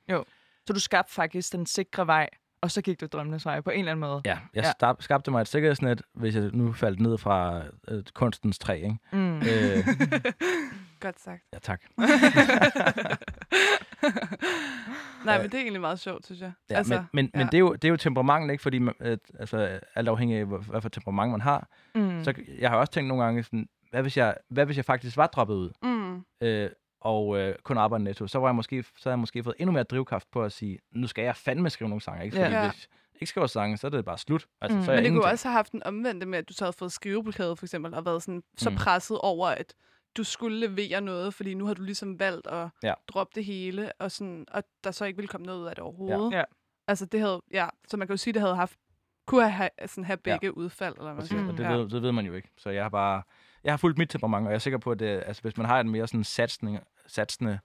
Så 0.67 0.73
du 0.73 0.81
skabte 0.81 1.13
faktisk 1.13 1.53
den 1.53 1.67
sikre 1.67 2.07
vej, 2.07 2.29
og 2.63 2.71
så 2.71 2.83
gik 2.83 3.01
du 3.01 3.07
drømmenes 3.07 3.47
vej 3.47 3.61
på 3.61 3.71
en 3.71 3.79
eller 3.79 3.93
anden 3.93 4.01
måde. 4.01 4.23
Ja, 4.25 4.39
jeg 4.55 4.65
Ja. 4.83 4.87
ja. 4.89 4.93
skabte 5.01 5.31
mig 5.31 5.41
et 5.41 5.49
sikkerhedsnet, 5.49 6.03
hvis 6.15 6.35
jeg 6.37 6.51
nu 6.53 6.73
faldt 6.73 7.01
ned 7.01 7.19
fra 7.19 7.63
øh, 7.89 8.03
kunstens 8.15 8.59
træ, 8.59 8.75
ikke? 8.77 8.97
Mm. 9.13 9.37
Øh, 9.39 9.43
Godt 11.01 11.21
sagt. 11.21 11.43
ja, 11.53 11.59
tak. 11.59 11.81
Nej, 15.25 15.39
men 15.43 15.47
det 15.51 15.55
er 15.55 15.63
egentlig 15.63 15.81
meget 15.81 16.01
sjovt, 16.01 16.25
synes 16.27 16.41
jeg. 16.41 16.53
Ja, 16.71 16.75
altså, 16.77 16.95
men 16.95 17.07
men, 17.13 17.31
men 17.35 17.41
ja. 17.41 17.47
det, 17.47 17.55
er 17.55 17.59
jo, 17.59 17.73
det 17.73 17.85
er 17.85 17.89
jo 17.89 17.97
temperament, 17.97 18.51
ikke? 18.51 18.63
Fordi 18.63 18.79
man, 18.79 18.95
øh, 19.01 19.19
altså, 19.39 19.81
alt 19.95 20.09
afhængig 20.09 20.39
af, 20.39 20.45
hvor- 20.47 20.59
hvad 20.59 20.81
for 20.81 20.89
temperament 20.89 21.31
man 21.31 21.41
har. 21.41 21.69
Mm. 21.95 22.25
Så 22.25 22.35
jeg 22.59 22.71
har 22.71 22.77
også 22.77 22.93
tænkt 22.93 23.09
nogle 23.09 23.25
gange, 23.25 23.43
sådan, 23.43 23.69
hvad, 23.91 24.03
hvis 24.03 24.17
jeg, 24.17 24.37
hvad 24.51 24.67
hvis 24.67 24.77
jeg 24.77 24.85
faktisk 24.85 25.17
var 25.17 25.27
droppet 25.27 25.55
ud? 25.55 25.71
Mm. 25.83 26.25
Øh, 26.47 26.71
og 27.01 27.39
øh, 27.39 27.55
kun 27.63 27.79
arbejde 27.79 28.05
netto, 28.05 28.27
så, 28.27 28.39
var 28.39 28.49
jeg 28.49 28.55
måske, 28.55 28.83
så 28.83 29.09
havde 29.09 29.13
jeg 29.13 29.19
måske 29.19 29.45
fået 29.45 29.55
endnu 29.59 29.73
mere 29.73 29.83
drivkraft 29.83 30.31
på 30.31 30.43
at 30.45 30.53
sige, 30.53 30.79
nu 30.93 31.07
skal 31.07 31.25
jeg 31.25 31.37
fandme 31.37 31.71
skrive 31.71 31.89
nogle 31.89 32.03
sange. 32.03 32.25
Ikke? 32.25 32.37
Fordi 32.37 32.51
Ja. 32.55 32.61
hvis 32.71 32.89
jeg 33.15 33.23
ikke 33.23 33.27
skriver 33.31 33.47
sange, 33.47 33.77
så 33.77 33.87
er 33.87 33.91
det 33.91 34.05
bare 34.05 34.19
slut. 34.19 34.47
Altså, 34.61 34.79
Mm. 34.79 34.85
så 34.85 34.93
Men 34.93 35.05
det 35.05 35.13
kunne 35.13 35.25
også 35.25 35.49
have 35.49 35.53
haft 35.55 35.73
en 35.73 35.83
omvendte 35.83 36.27
med, 36.27 36.39
at 36.39 36.49
du 36.49 36.55
så 36.55 36.65
havde 36.65 36.77
fået 36.79 36.93
skriveblokade 36.93 37.57
for 37.57 37.65
eksempel, 37.67 37.95
og 37.95 38.05
været 38.07 38.23
sådan, 38.23 38.43
så 38.57 38.71
Mm. 38.71 38.77
presset 38.77 39.19
over, 39.19 39.49
at 39.49 39.75
du 40.17 40.25
skulle 40.25 40.59
levere 40.59 41.01
noget, 41.01 41.35
fordi 41.35 41.55
nu 41.55 41.67
har 41.67 41.75
du 41.75 41.83
ligesom 41.83 42.19
valgt 42.21 42.47
at 42.47 42.69
Ja. 42.83 42.95
droppe 43.09 43.33
det 43.35 43.45
hele, 43.45 43.93
og, 43.99 44.11
sådan, 44.11 44.47
og 44.51 44.63
der 44.85 44.91
så 44.91 45.05
ikke 45.05 45.17
ville 45.17 45.29
komme 45.29 45.47
noget 45.47 45.61
ud 45.61 45.67
af 45.67 45.75
det 45.75 45.85
overhovedet. 45.85 46.33
Ja. 46.37 46.45
Altså 46.89 47.07
det 47.07 47.21
havde, 47.21 47.43
ja, 47.53 47.69
så 47.89 47.97
man 47.97 48.07
kan 48.09 48.13
jo 48.13 48.17
sige, 48.17 48.35
det 48.35 48.43
havde 48.43 48.57
haft, 48.57 48.77
kunne 49.27 49.51
have, 49.51 49.71
sådan, 49.87 50.05
have 50.05 50.19
Ja. 50.27 50.33
begge 50.33 50.57
udfald, 50.57 50.95
eller 50.99 51.13
hvad 51.13 51.25
siger. 51.27 51.49
og 51.49 51.59
det, 51.59 51.65
ja. 51.65 51.73
ved, 51.73 51.89
det 51.91 52.03
ved 52.03 52.13
man 52.13 52.27
jo 52.27 52.33
ikke. 52.35 52.49
Så 52.59 52.71
jeg 52.71 52.85
har 52.85 52.89
bare... 52.89 53.23
Jeg 53.65 53.73
har 53.73 53.77
fulgt 53.77 53.99
mit 53.99 54.11
temperament, 54.11 54.47
og 54.47 54.51
jeg 54.51 54.55
er 54.55 54.59
sikker 54.59 54.79
på, 54.79 54.91
at 54.91 54.99
det, 54.99 55.23
altså, 55.27 55.43
hvis 55.43 55.57
man 55.57 55.67
har 55.67 55.81
et 55.81 55.87
mere 55.87 56.07
sådan 56.07 56.25
satsning, 56.25 56.79
satsende 57.07 57.59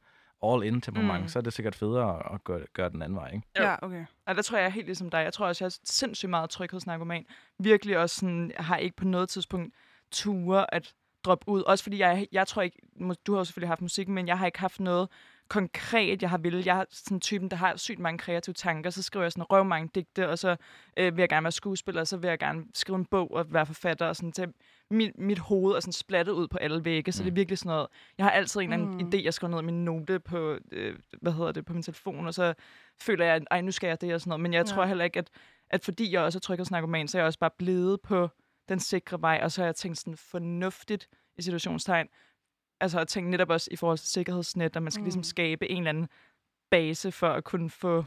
all-in 0.44 0.82
temperament, 0.82 1.18
Mm. 1.18 1.22
mm. 1.22 1.28
så 1.28 1.40
er 1.40 1.44
det 1.44 1.54
sikkert 1.54 1.76
federe 1.76 2.34
at, 2.34 2.44
gøre, 2.44 2.66
gøre 2.74 2.90
den 2.90 3.02
anden 3.02 3.16
vej. 3.16 3.32
Ikke? 3.34 3.48
Ja, 3.58 3.76
okay. 3.82 4.06
Og 4.26 4.36
der 4.36 4.42
tror 4.42 4.58
jeg, 4.58 4.62
jeg 4.64 4.68
er 4.70 4.74
helt 4.74 4.86
ligesom 4.86 5.10
dig. 5.10 5.18
Jeg 5.18 5.34
tror 5.34 5.48
også, 5.48 5.64
jeg 5.64 5.68
er 5.70 5.78
sindssygt 5.84 6.30
meget 6.30 6.50
tryghedsnarkoman. 6.50 7.26
Virkelig 7.60 7.98
også 7.98 8.16
sådan, 8.16 8.52
har 8.58 8.78
ikke 8.78 8.96
på 8.96 9.06
noget 9.06 9.30
tidspunkt 9.30 9.76
ture 10.12 10.74
at 10.74 10.94
droppe 11.26 11.50
ud. 11.50 11.62
Også 11.62 11.84
fordi 11.84 12.00
jeg, 12.00 12.28
jeg 12.32 12.48
tror 12.48 12.62
ikke, 12.62 12.78
du 13.28 13.32
har 13.34 13.40
jo 13.40 13.44
selvfølgelig 13.44 13.70
haft 13.70 13.82
musik, 13.82 14.08
men 14.08 14.28
jeg 14.28 14.38
har 14.40 14.46
ikke 14.46 14.60
haft 14.60 14.80
noget 14.80 15.10
konkret, 15.48 16.22
jeg 16.22 16.30
har 16.30 16.38
ville. 16.38 16.64
Jeg 16.66 16.80
er 16.80 16.86
sådan 16.90 17.20
typen, 17.20 17.52
der 17.52 17.58
har 17.58 17.76
sygt 17.78 18.00
mange 18.00 18.18
kreative 18.18 18.54
tanker. 18.54 18.90
Så 18.90 19.04
skriver 19.04 19.24
jeg 19.24 19.32
sådan 19.32 19.44
røv 19.52 19.66
mange 19.66 19.90
digte, 19.96 20.30
og 20.30 20.40
så 20.40 20.56
øh, 20.98 21.16
vil 21.18 21.22
jeg 21.22 21.30
gerne 21.30 21.44
være 21.44 21.52
skuespiller, 21.52 22.02
og 22.02 22.08
så 22.08 22.18
vil 22.18 22.28
jeg 22.28 22.40
gerne 22.40 22.64
skrive 22.74 22.96
en 22.98 23.06
bog 23.06 23.32
og 23.34 23.54
være 23.54 23.66
forfatter. 23.66 24.06
Og 24.08 24.16
sådan 24.16 24.32
til 24.32 24.54
mit, 24.90 25.12
mit 25.18 25.40
hoved 25.40 25.76
er 25.76 25.80
sådan 25.80 25.94
splattet 25.94 26.34
ud 26.34 26.48
på 26.48 26.58
alle 26.58 26.86
vægge, 26.86 27.12
så 27.12 27.24
det 27.24 27.28
er 27.30 27.32
Mm. 27.32 27.36
virkelig 27.36 27.58
sådan 27.58 27.70
noget. 27.70 27.88
Jeg 28.18 28.26
har 28.26 28.32
altid 28.32 28.62
en 28.62 28.74
eller 28.74 28.86
anden 28.86 29.06
Mm. 29.06 29.12
idé, 29.14 29.24
jeg 29.24 29.34
skriver 29.34 29.52
ned 29.52 29.60
i 29.60 29.66
min 29.66 29.86
note 29.86 30.20
på, 30.20 30.58
øh, 30.72 30.96
hvad 31.22 31.32
hedder 31.32 31.52
det, 31.52 31.66
på 31.66 31.74
min 31.74 31.84
telefon, 31.84 32.28
og 32.28 32.34
så 32.34 32.54
føler 33.02 33.26
jeg, 33.26 33.42
at 33.52 33.64
nu 33.66 33.72
skal 33.72 33.88
jeg 33.88 34.02
det 34.02 34.14
og 34.14 34.22
sådan 34.22 34.30
noget. 34.30 34.42
Men 34.42 34.54
jeg 34.54 34.66
tror 34.66 34.82
Ja. 34.82 34.88
heller 34.88 35.06
ikke, 35.06 35.20
at, 35.20 35.30
at 35.70 35.84
fordi 35.84 36.12
jeg 36.14 36.22
også 36.22 36.38
er 36.38 36.42
tryghedsnarkoman, 36.42 37.08
så 37.08 37.18
er 37.18 37.22
jeg 37.22 37.28
også 37.28 37.40
bare 37.40 37.52
blevet 37.58 38.02
på 38.02 38.30
den 38.70 38.80
sikre 38.80 39.22
vej, 39.22 39.40
og 39.44 39.52
så 39.52 39.62
har 39.62 39.66
jeg 39.66 39.76
tænkt 39.76 39.98
sådan 39.98 40.18
fornuftigt 40.18 41.08
i 41.38 41.42
situationstegn. 41.42 42.08
Altså 42.80 43.00
at 43.00 43.08
tænke 43.08 43.30
netop 43.30 43.50
også 43.50 43.68
i 43.72 43.76
forhold 43.76 43.98
til 43.98 44.08
sikkerhedsnet, 44.08 44.76
at 44.76 44.84
man 44.84 44.92
skal 44.92 45.02
mm. 45.02 45.06
ligesom 45.06 45.20
Mm. 45.20 45.24
skabe 45.24 45.70
en 45.70 45.78
eller 45.78 45.90
anden 45.90 46.08
base 46.72 47.12
for 47.12 47.30
at 47.30 47.44
kunne 47.44 47.70
få, 47.70 48.06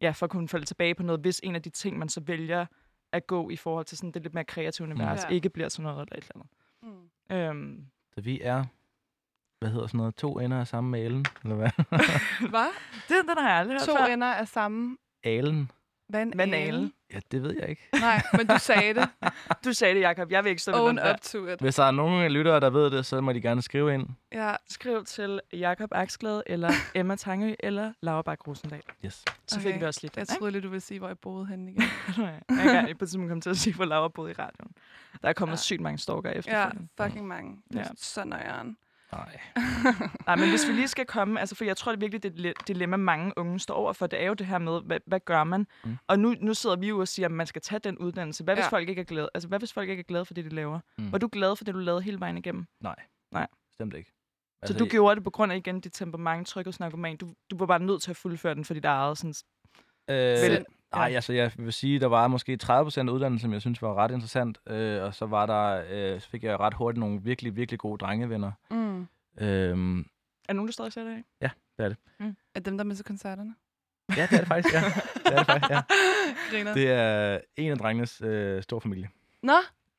ja, 0.00 0.10
for 0.10 0.26
at 0.26 0.30
kunne 0.30 0.48
falde 0.48 0.66
tilbage 0.66 0.94
på 0.94 1.02
noget, 1.02 1.20
hvis 1.20 1.40
en 1.44 1.54
af 1.54 1.62
de 1.62 1.70
ting, 1.70 1.98
man 1.98 2.08
så 2.08 2.20
vælger 2.20 2.66
at 3.12 3.26
gå 3.26 3.50
i 3.50 3.56
forhold 3.56 3.84
til 3.84 3.98
sådan 3.98 4.10
det 4.12 4.22
lidt 4.22 4.34
mere 4.34 4.44
kreative 4.44 4.88
univers, 4.88 5.24
Ja. 5.24 5.28
ikke 5.28 5.50
bliver 5.50 5.68
sådan 5.68 5.82
noget 5.82 6.00
eller 6.08 6.16
et 6.16 6.30
eller 6.34 6.44
Mm. 6.82 7.10
andet. 7.30 7.48
Øhm, 7.48 7.86
Så 8.14 8.20
vi 8.20 8.40
er, 8.40 8.64
hvad 9.58 9.70
hedder 9.70 9.86
sådan 9.86 9.98
noget, 9.98 10.14
to 10.16 10.38
ender 10.38 10.60
af 10.60 10.66
samme 10.66 10.98
alen, 10.98 11.24
eller 11.44 11.56
hvad? 11.56 11.70
Hvad? 12.50 12.68
det, 13.08 13.16
den 13.28 13.38
har 13.38 13.48
jeg 13.48 13.58
aldrig 13.58 13.74
hørt 13.78 13.88
To 13.88 13.96
før. 13.96 14.04
ender 14.04 14.26
af 14.34 14.48
samme 14.48 14.96
Alen? 15.24 15.70
Vandale? 16.12 16.38
Vandale. 16.38 16.90
Ja, 17.14 17.18
det 17.32 17.42
ved 17.42 17.56
jeg 17.60 17.68
ikke. 17.68 17.88
Nej, 18.00 18.22
men 18.32 18.46
du 18.46 18.58
sagde 18.58 18.94
det. 18.94 19.08
Du 19.64 19.72
sagde 19.72 19.94
det, 19.94 20.00
Jacob. 20.00 20.30
Jeg 20.30 20.44
vil 20.44 20.50
ikke 20.50 20.62
stå 20.62 20.72
ved 20.72 20.80
Own 20.80 20.88
den 20.88 20.96
der. 20.96 21.12
up 21.14 21.20
to 21.20 21.46
it. 21.46 21.60
Hvis 21.60 21.74
der 21.74 21.84
er 21.84 21.90
nogen 21.90 22.32
lyttere, 22.32 22.60
der 22.60 22.70
ved 22.70 22.90
det, 22.90 23.06
så 23.06 23.20
må 23.20 23.32
de 23.32 23.40
gerne 23.40 23.62
skrive 23.62 23.94
ind. 23.94 24.06
Ja, 24.32 24.54
Skriv 24.68 25.04
til 25.04 25.40
Jakob 25.52 25.88
Aksglad, 25.92 26.42
eller 26.46 26.70
Emma 26.94 27.16
Tangø, 27.16 27.54
eller 27.60 27.92
Laura 28.02 28.22
Bak 28.22 28.48
Rosendal. 28.48 28.82
Yes. 29.04 29.24
Så 29.46 29.58
Okay. 29.60 29.72
fik 29.72 29.80
vi 29.80 29.86
også 29.86 30.00
lidt 30.02 30.16
jeg 30.16 30.28
den, 30.28 30.36
troede 30.38 30.52
lige, 30.52 30.62
du 30.62 30.68
ville 30.68 30.80
sige, 30.80 30.98
hvor 30.98 31.08
jeg 31.08 31.18
boede 31.18 31.46
henne 31.46 31.70
igen. 31.70 31.82
ikke? 32.08 32.22
Jeg 32.22 32.40
er 32.48 32.62
engang 32.62 32.98
på 32.98 33.04
et 33.04 33.08
tidspunkt 33.08 33.30
kom 33.30 33.40
til 33.40 33.50
at 33.50 33.56
sige, 33.56 33.74
hvor 33.74 33.84
Laura 33.84 34.08
boede 34.08 34.30
i 34.30 34.34
radioen. 34.34 34.72
Der 35.22 35.28
er 35.28 35.32
kommet 35.32 35.52
Ja. 35.52 35.56
sygt 35.60 35.80
mange 35.80 35.98
stalker 35.98 36.30
ja, 36.30 36.38
efterfølgende. 36.38 36.88
fucking 37.02 37.26
mange. 37.26 37.56
Det 37.68 37.76
er 37.76 37.80
Ja. 37.80 37.86
så 37.96 38.24
nøjeren. 38.24 38.76
Nej. 39.12 39.40
Nej, 40.26 40.36
men 40.36 40.48
hvis 40.50 40.68
vi 40.68 40.72
lige 40.72 40.88
skal 40.88 41.06
komme, 41.06 41.40
altså 41.40 41.54
for 41.54 41.64
jeg 41.64 41.76
tror 41.76 41.92
det 41.92 41.96
er 41.96 42.00
virkelig, 42.00 42.22
det 42.22 42.46
er 42.46 42.50
et 42.50 42.68
dilemma, 42.68 42.96
mange 42.96 43.32
unge 43.36 43.60
står 43.60 43.74
over 43.74 43.92
for, 43.92 44.06
det 44.06 44.22
er 44.22 44.26
jo 44.26 44.34
det 44.34 44.46
her 44.46 44.58
med, 44.58 44.80
hvad, 44.82 45.00
hvad 45.06 45.20
gør 45.20 45.44
man? 45.44 45.66
Mm. 45.84 45.96
Og 46.06 46.18
nu, 46.18 46.34
nu 46.40 46.54
sidder 46.54 46.76
vi 46.76 46.88
jo 46.88 46.98
og 46.98 47.08
siger, 47.08 47.26
at 47.26 47.32
man 47.32 47.46
skal 47.46 47.62
tage 47.62 47.78
den 47.78 47.98
uddannelse. 47.98 48.44
Hvad 48.44 48.54
hvis, 48.54 48.64
Ja. 48.64 48.68
folk 48.68 48.88
ikke 48.88 49.00
er 49.00 49.04
glade? 49.04 49.28
Altså, 49.34 49.48
hvad 49.48 49.58
hvis 49.58 49.72
folk 49.72 49.88
ikke 49.88 50.00
er 50.00 50.04
glade 50.04 50.24
for 50.24 50.34
det, 50.34 50.44
de 50.44 50.50
laver? 50.50 50.80
Mm. 50.98 51.12
Var 51.12 51.18
du 51.18 51.28
glad 51.32 51.56
for 51.56 51.64
det, 51.64 51.74
du 51.74 51.78
lavede 51.78 52.02
hele 52.02 52.20
vejen 52.20 52.38
igennem? 52.38 52.66
Bestemt 53.70 53.94
ikke. 53.94 54.12
Altså, 54.62 54.72
så 54.74 54.78
du 54.78 54.86
gjorde 54.90 55.14
det 55.16 55.24
på 55.24 55.30
grund 55.30 55.52
af 55.52 55.56
igen 55.56 55.80
dit 55.80 55.92
temperament, 55.92 56.46
tryghedsnarkoman. 56.48 57.16
Du, 57.16 57.34
du 57.50 57.56
var 57.58 57.66
bare 57.66 57.78
nødt 57.78 58.02
til 58.02 58.10
at 58.10 58.16
fuldføre 58.16 58.54
den 58.54 58.64
for 58.64 58.74
dit 58.74 58.84
eget 58.84 59.18
sådan, 59.18 59.34
Øh, 60.10 60.16
Vel- 60.16 60.64
nej, 60.94 61.12
altså 61.14 61.32
jeg 61.32 61.52
vil 61.58 61.72
sige, 61.72 62.00
der 62.00 62.06
var 62.06 62.28
måske 62.28 62.56
30 62.56 62.84
procent 62.86 63.08
af 63.08 63.12
uddannelsen, 63.12 63.42
som 63.46 63.52
jeg 63.52 63.60
synes 63.60 63.82
var 63.82 63.94
ret 63.94 64.10
interessant. 64.10 64.58
Øh, 64.66 65.02
og 65.02 65.14
så 65.14 65.26
var 65.26 65.46
der, 65.46 65.82
øh, 65.90 66.20
så 66.20 66.28
fik 66.28 66.44
jeg 66.44 66.60
ret 66.60 66.74
hurtigt 66.74 67.00
nogle 67.00 67.22
virkelig, 67.22 67.56
virkelig 67.56 67.78
gode 67.78 67.98
drengevenner. 67.98 68.52
Mm. 68.70 69.06
Øhm, 69.40 69.98
Er 70.00 70.04
der 70.48 70.52
nogen, 70.52 70.66
der 70.68 70.72
stadig 70.72 70.92
ser 70.92 71.04
det 71.04 71.24
af? 71.40 71.54
Er 72.54 72.60
dem, 72.60 72.76
der 72.76 72.84
med 72.84 72.96
til 72.96 73.04
koncerterne? 73.04 73.54
ja, 74.16 74.22
det 74.30 74.32
er 74.32 74.38
det 74.38 74.46
faktisk, 74.48 74.74
ja. 74.74 74.80
Det 74.80 75.32
er 75.32 75.36
det 75.36 75.46
faktisk, 75.46 75.70
ja. 75.70 75.82
Griner. 76.50 76.74
Det 76.74 76.90
er 76.90 77.38
en 77.56 77.70
af 77.72 77.78
drengenes 77.78 78.22
øh, 78.22 78.62
stor 78.62 78.80
familie. 78.80 79.08
Nå? 79.42 79.52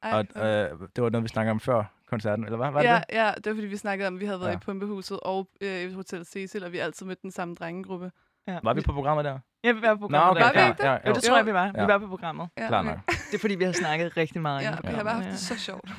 Ej, 0.04 0.26
Og 0.36 0.48
øh, 0.48 0.80
det 0.96 1.04
var 1.04 1.10
noget, 1.10 1.24
vi 1.24 1.28
snakkede 1.28 1.52
om 1.52 1.60
før 1.60 1.84
koncerten, 2.08 2.46
eller 2.46 2.58
hvad? 2.58 2.72
Var 2.72 2.82
det 2.82 2.88
ja, 2.88 2.96
det? 2.96 3.04
ja, 3.16 3.32
det 3.38 3.46
var 3.46 3.54
fordi, 3.54 3.68
vi 3.68 3.78
snakkede 3.78 4.08
om, 4.08 4.14
at 4.16 4.20
vi 4.20 4.26
havde 4.26 4.40
været 4.40 4.50
Ja. 4.50 4.56
i 4.56 4.60
Pumpehuset 4.60 5.20
og 5.20 5.50
øh, 5.62 5.82
i 5.82 5.94
Hotel 5.94 6.26
Cecil, 6.26 6.64
og 6.64 6.72
vi 6.72 6.78
altid 6.78 7.06
mødte 7.06 7.22
den 7.22 7.32
samme 7.32 7.56
drengegruppe. 7.56 8.12
Ja. 8.48 8.60
Var 8.64 8.74
vi 8.74 8.82
på 8.82 8.94
programmet 8.94 9.26
der? 9.26 9.40
Ja, 9.64 9.72
vi 9.72 9.82
var 9.82 9.96
på 9.96 10.08
Nå, 10.08 10.18
programmet. 10.18 10.32
okay. 10.32 10.44
Var 10.44 10.52
vi 10.54 10.70
ikke 10.70 10.86
ja, 10.86 10.94
det? 10.94 10.94
ja, 10.94 10.94
Jo, 10.94 11.00
jo. 11.10 11.14
det 11.14 11.24
tror 11.24 11.38
jeg, 11.38 11.46
vi 11.46 11.54
var. 11.54 11.66
Vi 11.72 11.80
Ja. 11.80 11.86
var 11.86 11.98
på 11.98 12.08
programmet. 12.08 12.50
Ja, 12.58 12.68
Klar 12.68 12.82
nok. 12.82 12.98
Det 13.08 13.34
er 13.34 13.40
fordi, 13.40 13.56
vi 13.56 13.64
har 13.64 13.72
snakket 13.72 14.18
rigtig 14.18 14.42
meget. 14.42 14.62
Ja, 14.64 14.72
vi 14.84 14.88
har 14.96 15.04
bare 15.04 15.14
haft 15.16 15.28
det 15.28 15.40
så 15.40 15.58
sjovt. 15.60 15.90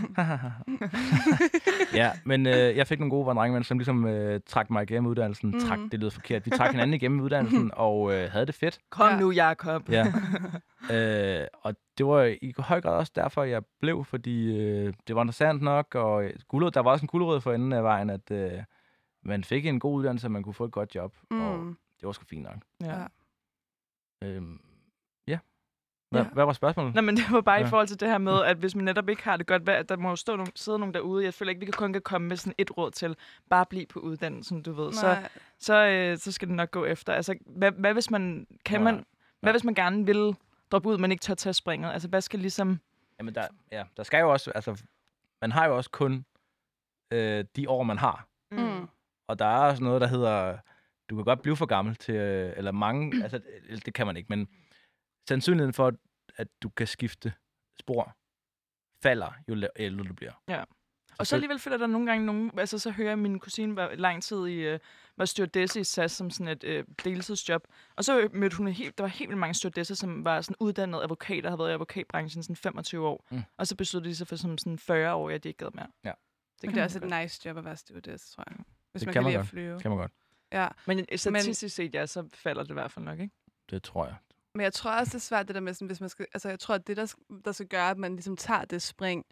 ja, 1.94 2.10
men 2.24 2.46
øh, 2.46 2.76
jeg 2.76 2.86
fik 2.86 2.98
nogle 2.98 3.10
gode 3.10 3.26
drengevenner, 3.26 3.64
som 3.64 3.78
ligesom 3.78 4.06
øh, 4.06 4.40
trak 4.46 4.70
mig 4.70 4.82
igennem 4.82 5.06
uddannelsen. 5.06 5.50
Mm. 5.50 5.60
Trak, 5.60 5.78
det 5.92 6.00
lyder 6.00 6.10
forkert. 6.10 6.46
Vi 6.46 6.50
trak 6.50 6.70
hinanden 6.70 6.94
igennem 6.94 7.20
uddannelsen, 7.20 7.70
og 7.86 8.14
øh, 8.14 8.30
havde 8.32 8.46
det 8.46 8.54
fedt. 8.54 8.78
Kom 8.90 9.08
Ja. 9.08 9.20
nu, 9.20 9.30
Jakob. 9.30 9.88
Ja. 9.90 10.06
øh, 11.40 11.46
og 11.62 11.74
det 11.98 12.06
var 12.06 12.22
i 12.22 12.54
høj 12.58 12.80
grad 12.80 12.92
også 12.96 13.12
derfor, 13.14 13.42
jeg 13.44 13.62
blev, 13.80 14.04
fordi 14.04 14.56
øh, 14.60 14.92
det 15.08 15.16
var 15.16 15.22
interessant 15.22 15.62
nok, 15.62 15.94
og 15.94 16.24
øh, 16.24 16.30
gulerod, 16.48 16.70
der 16.70 16.80
var 16.80 16.90
også 16.90 17.04
en 17.04 17.08
gulerod 17.08 17.40
for 17.40 17.52
enden 17.52 17.72
af 17.72 17.82
vejen, 17.82 18.10
at 18.10 18.30
øh, 18.30 18.50
man 19.24 19.44
fik 19.44 19.66
en 19.66 19.80
god 19.80 19.94
uddannelse, 19.94 20.26
og 20.26 20.30
man 20.30 20.42
kunne 20.42 20.54
få 20.54 20.64
et 20.64 20.72
godt 20.72 20.94
job, 20.94 21.12
mm. 21.30 21.40
og 21.42 21.58
det 22.00 22.06
var 22.06 22.12
sgu 22.12 22.24
fint 22.30 22.42
nok. 22.42 22.56
Ja. 22.80 22.94
Ja. 24.22 24.28
Øhm, 24.28 24.60
ja. 25.26 25.38
Hvad, 26.10 26.22
Ja. 26.22 26.28
hvad 26.28 26.44
var 26.44 26.52
spørgsmålet? 26.52 26.94
Nå, 26.94 27.00
men 27.00 27.16
det 27.16 27.24
var 27.30 27.40
bare 27.40 27.60
ja. 27.60 27.66
i 27.66 27.68
forhold 27.68 27.88
til 27.88 28.00
det 28.00 28.08
her 28.08 28.18
med, 28.18 28.42
at 28.42 28.56
hvis 28.56 28.74
man 28.74 28.84
netop 28.84 29.08
ikke 29.08 29.24
har 29.24 29.36
det 29.36 29.46
godt, 29.46 29.62
hvad, 29.62 29.84
der 29.84 29.96
må 29.96 30.08
jo 30.08 30.16
stå 30.16 30.36
nogen, 30.36 30.52
sidde 30.54 30.78
nogen 30.78 30.94
derude. 30.94 31.24
Jeg 31.24 31.34
føler 31.34 31.50
ikke, 31.50 31.60
vi 31.60 31.66
kan 31.66 31.72
kun 31.72 31.92
kan 31.92 32.02
komme 32.02 32.28
med 32.28 32.36
sådan 32.36 32.54
et 32.58 32.76
råd 32.78 32.90
til, 32.90 33.16
bare 33.50 33.66
blive 33.66 33.86
på 33.86 34.00
uddannelsen, 34.00 34.62
du 34.62 34.72
ved. 34.72 34.92
Så, 34.92 35.06
Nej. 35.06 35.28
så, 35.58 35.74
øh, 35.86 36.18
så 36.18 36.32
skal 36.32 36.48
det 36.48 36.56
nok 36.56 36.70
gå 36.70 36.84
efter. 36.84 37.12
Altså, 37.12 37.34
hvad, 37.46 37.72
hvad 37.72 37.92
hvis 37.92 38.10
man, 38.10 38.46
kan 38.64 38.80
Nå, 38.80 38.84
man, 38.84 38.96
ja. 38.96 39.02
hvad 39.40 39.52
hvis 39.52 39.64
man 39.64 39.74
gerne 39.74 40.06
vil 40.06 40.36
droppe 40.72 40.88
ud, 40.88 40.98
men 40.98 41.12
ikke 41.12 41.22
tør 41.22 41.34
tage 41.34 41.52
springet? 41.52 41.92
Altså, 41.92 42.08
hvad 42.08 42.20
skal 42.20 42.40
ligesom... 42.40 42.80
Jamen, 43.18 43.34
der, 43.34 43.46
ja, 43.72 43.84
der 43.96 44.02
skal 44.02 44.20
jo 44.20 44.32
også, 44.32 44.50
altså, 44.50 44.82
man 45.40 45.52
har 45.52 45.66
jo 45.66 45.76
også 45.76 45.90
kun 45.90 46.24
øh, 47.10 47.44
de 47.56 47.68
år, 47.68 47.82
man 47.82 47.98
har. 47.98 48.26
Mm. 48.50 48.88
Og 49.28 49.38
der 49.38 49.44
er 49.46 49.58
også 49.70 49.82
noget, 49.84 50.00
der 50.00 50.06
hedder, 50.06 50.58
du 51.10 51.16
kan 51.16 51.24
godt 51.24 51.42
blive 51.42 51.56
for 51.56 51.66
gammel 51.66 51.96
til, 51.96 52.14
øh, 52.14 52.52
eller 52.56 52.72
mange, 52.72 53.12
altså 53.24 53.40
det 53.86 53.94
kan 53.94 54.06
man 54.06 54.16
ikke, 54.16 54.26
men 54.28 54.48
sandsynligheden 55.28 55.72
for, 55.74 55.92
at 56.36 56.48
du 56.62 56.68
kan 56.68 56.86
skifte 56.86 57.32
spor, 57.80 58.16
falder 59.02 59.32
jo 59.48 59.68
ældre 59.76 60.04
du 60.04 60.14
bliver. 60.14 60.32
Ja. 60.48 60.64
Og 61.18 61.26
så 61.26 61.36
alligevel 61.36 61.58
føler 61.58 61.76
der 61.76 61.86
nogle 61.86 62.06
gange 62.10 62.26
nogen, 62.26 62.58
altså 62.58 62.78
så 62.78 62.90
hører 62.90 63.06
jeg, 63.08 63.12
at 63.12 63.18
min 63.18 63.38
kusine 63.40 63.76
var 63.76 63.94
lang 63.94 64.22
tid 64.22 64.46
i, 64.46 64.54
øh, 64.54 64.78
var 65.16 65.24
stewardesse 65.24 65.80
i 65.80 65.84
SAS 65.84 66.12
som 66.12 66.30
sådan 66.30 66.48
et 66.48 66.64
øh, 66.64 66.84
deltidsjob. 67.04 67.62
Og 67.96 68.04
så 68.04 68.28
mødte 68.32 68.56
hun 68.56 68.68
helt, 68.68 68.98
der 68.98 69.04
var 69.04 69.08
helt 69.08 69.28
vildt 69.28 69.38
mange 69.40 69.54
stewardesser, 69.54 69.94
som 69.94 70.24
var 70.24 70.40
sådan 70.40 70.56
uddannede 70.60 71.02
advokater, 71.02 71.50
har 71.50 71.56
været 71.56 71.70
i 71.70 71.72
advokatbranchen 71.72 72.42
sådan 72.42 72.56
25 72.56 73.08
år. 73.08 73.26
Mm. 73.30 73.42
Og 73.56 73.66
så 73.66 73.76
besluttede 73.76 74.10
de 74.10 74.16
sig 74.16 74.26
for 74.26 74.36
som 74.36 74.58
sådan 74.58 74.78
40 74.78 75.14
år, 75.14 75.30
at 75.30 75.44
de 75.44 75.48
ikke 75.48 75.58
gad 75.64 75.70
mere. 75.74 75.88
Ja. 76.04 76.12
Det 76.60 76.60
kan 76.68 76.72
det 76.74 76.80
er 76.80 76.84
også 76.84 77.00
godt. 77.00 77.12
et 77.12 77.20
nice 77.22 77.40
job 77.48 77.56
at 77.56 77.64
være 77.64 77.76
stewardess, 77.76 78.30
tror 78.30 78.44
jeg. 78.50 78.56
Hvis 78.92 79.00
Det 79.00 79.06
man 79.06 79.12
kan 79.12 79.12
kan 79.12 79.22
man 79.22 79.30
lide 79.30 79.38
at 79.38 79.40
godt. 79.42 79.48
flyve. 79.50 79.80
kan 79.80 79.90
man 79.90 79.98
godt. 79.98 80.12
Ja. 80.52 80.68
Men 80.86 80.98
øh, 81.12 81.18
statistisk 81.18 81.74
set, 81.76 81.94
ja, 81.94 82.06
så 82.06 82.28
falder 82.34 82.62
det 82.62 82.70
i 82.70 82.72
hvert 82.72 82.90
fald 82.92 83.04
nok, 83.04 83.20
ikke? 83.20 83.34
Det 83.70 83.82
tror 83.82 84.06
jeg. 84.06 84.16
Men 84.54 84.64
jeg 84.64 84.72
tror 84.72 84.90
også, 84.98 85.10
det 85.10 85.14
er 85.14 85.18
svært, 85.18 85.48
det 85.48 85.54
der 85.54 85.60
med, 85.60 85.74
sådan, 85.74 85.86
hvis 85.86 86.00
man 86.00 86.08
skal... 86.08 86.26
Altså, 86.34 86.48
jeg 86.48 86.58
tror, 86.60 86.74
at 86.74 86.86
det, 86.86 86.96
der, 86.96 87.14
der 87.44 87.52
skal 87.52 87.66
gøre, 87.66 87.90
at 87.90 87.98
man 87.98 88.12
ligesom 88.12 88.36
tager 88.36 88.64
det 88.64 88.82
spring, 88.82 89.24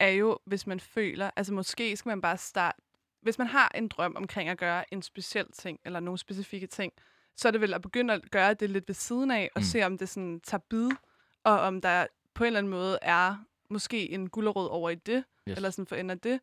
er 0.00 0.08
jo, 0.08 0.38
hvis 0.46 0.66
man 0.66 0.80
føler... 0.80 1.30
Altså, 1.36 1.52
måske 1.54 1.96
skal 1.96 2.10
man 2.10 2.20
bare 2.20 2.36
starte... 2.38 2.78
Hvis 3.22 3.38
man 3.38 3.46
har 3.46 3.72
en 3.74 3.88
drøm 3.88 4.16
omkring 4.16 4.48
at 4.48 4.58
gøre 4.58 4.94
en 4.94 5.02
speciel 5.02 5.46
ting, 5.52 5.80
eller 5.84 6.00
nogle 6.00 6.18
specifikke 6.18 6.66
ting, 6.66 6.92
så 7.36 7.48
er 7.48 7.52
det 7.52 7.60
vel 7.60 7.74
at 7.74 7.82
begynde 7.82 8.14
at 8.14 8.30
gøre 8.30 8.54
det 8.54 8.70
lidt 8.70 8.88
ved 8.88 8.94
siden 8.94 9.30
af, 9.30 9.50
og 9.54 9.60
Mm. 9.60 9.64
se, 9.64 9.82
om 9.82 9.98
det 9.98 10.08
sådan 10.08 10.40
tager 10.40 10.60
bid, 10.70 10.90
og 11.44 11.60
om 11.60 11.80
der 11.80 12.06
på 12.34 12.44
en 12.44 12.46
eller 12.46 12.58
anden 12.58 12.70
måde 12.70 12.98
er 13.02 13.36
måske 13.70 14.10
en 14.10 14.28
gullerod 14.30 14.68
over 14.68 14.90
i 14.90 14.94
det, 14.94 15.24
Yes. 15.48 15.56
eller 15.56 15.70
sådan 15.70 15.86
for 15.86 15.96
enden 15.96 16.10
af 16.10 16.18
det. 16.20 16.40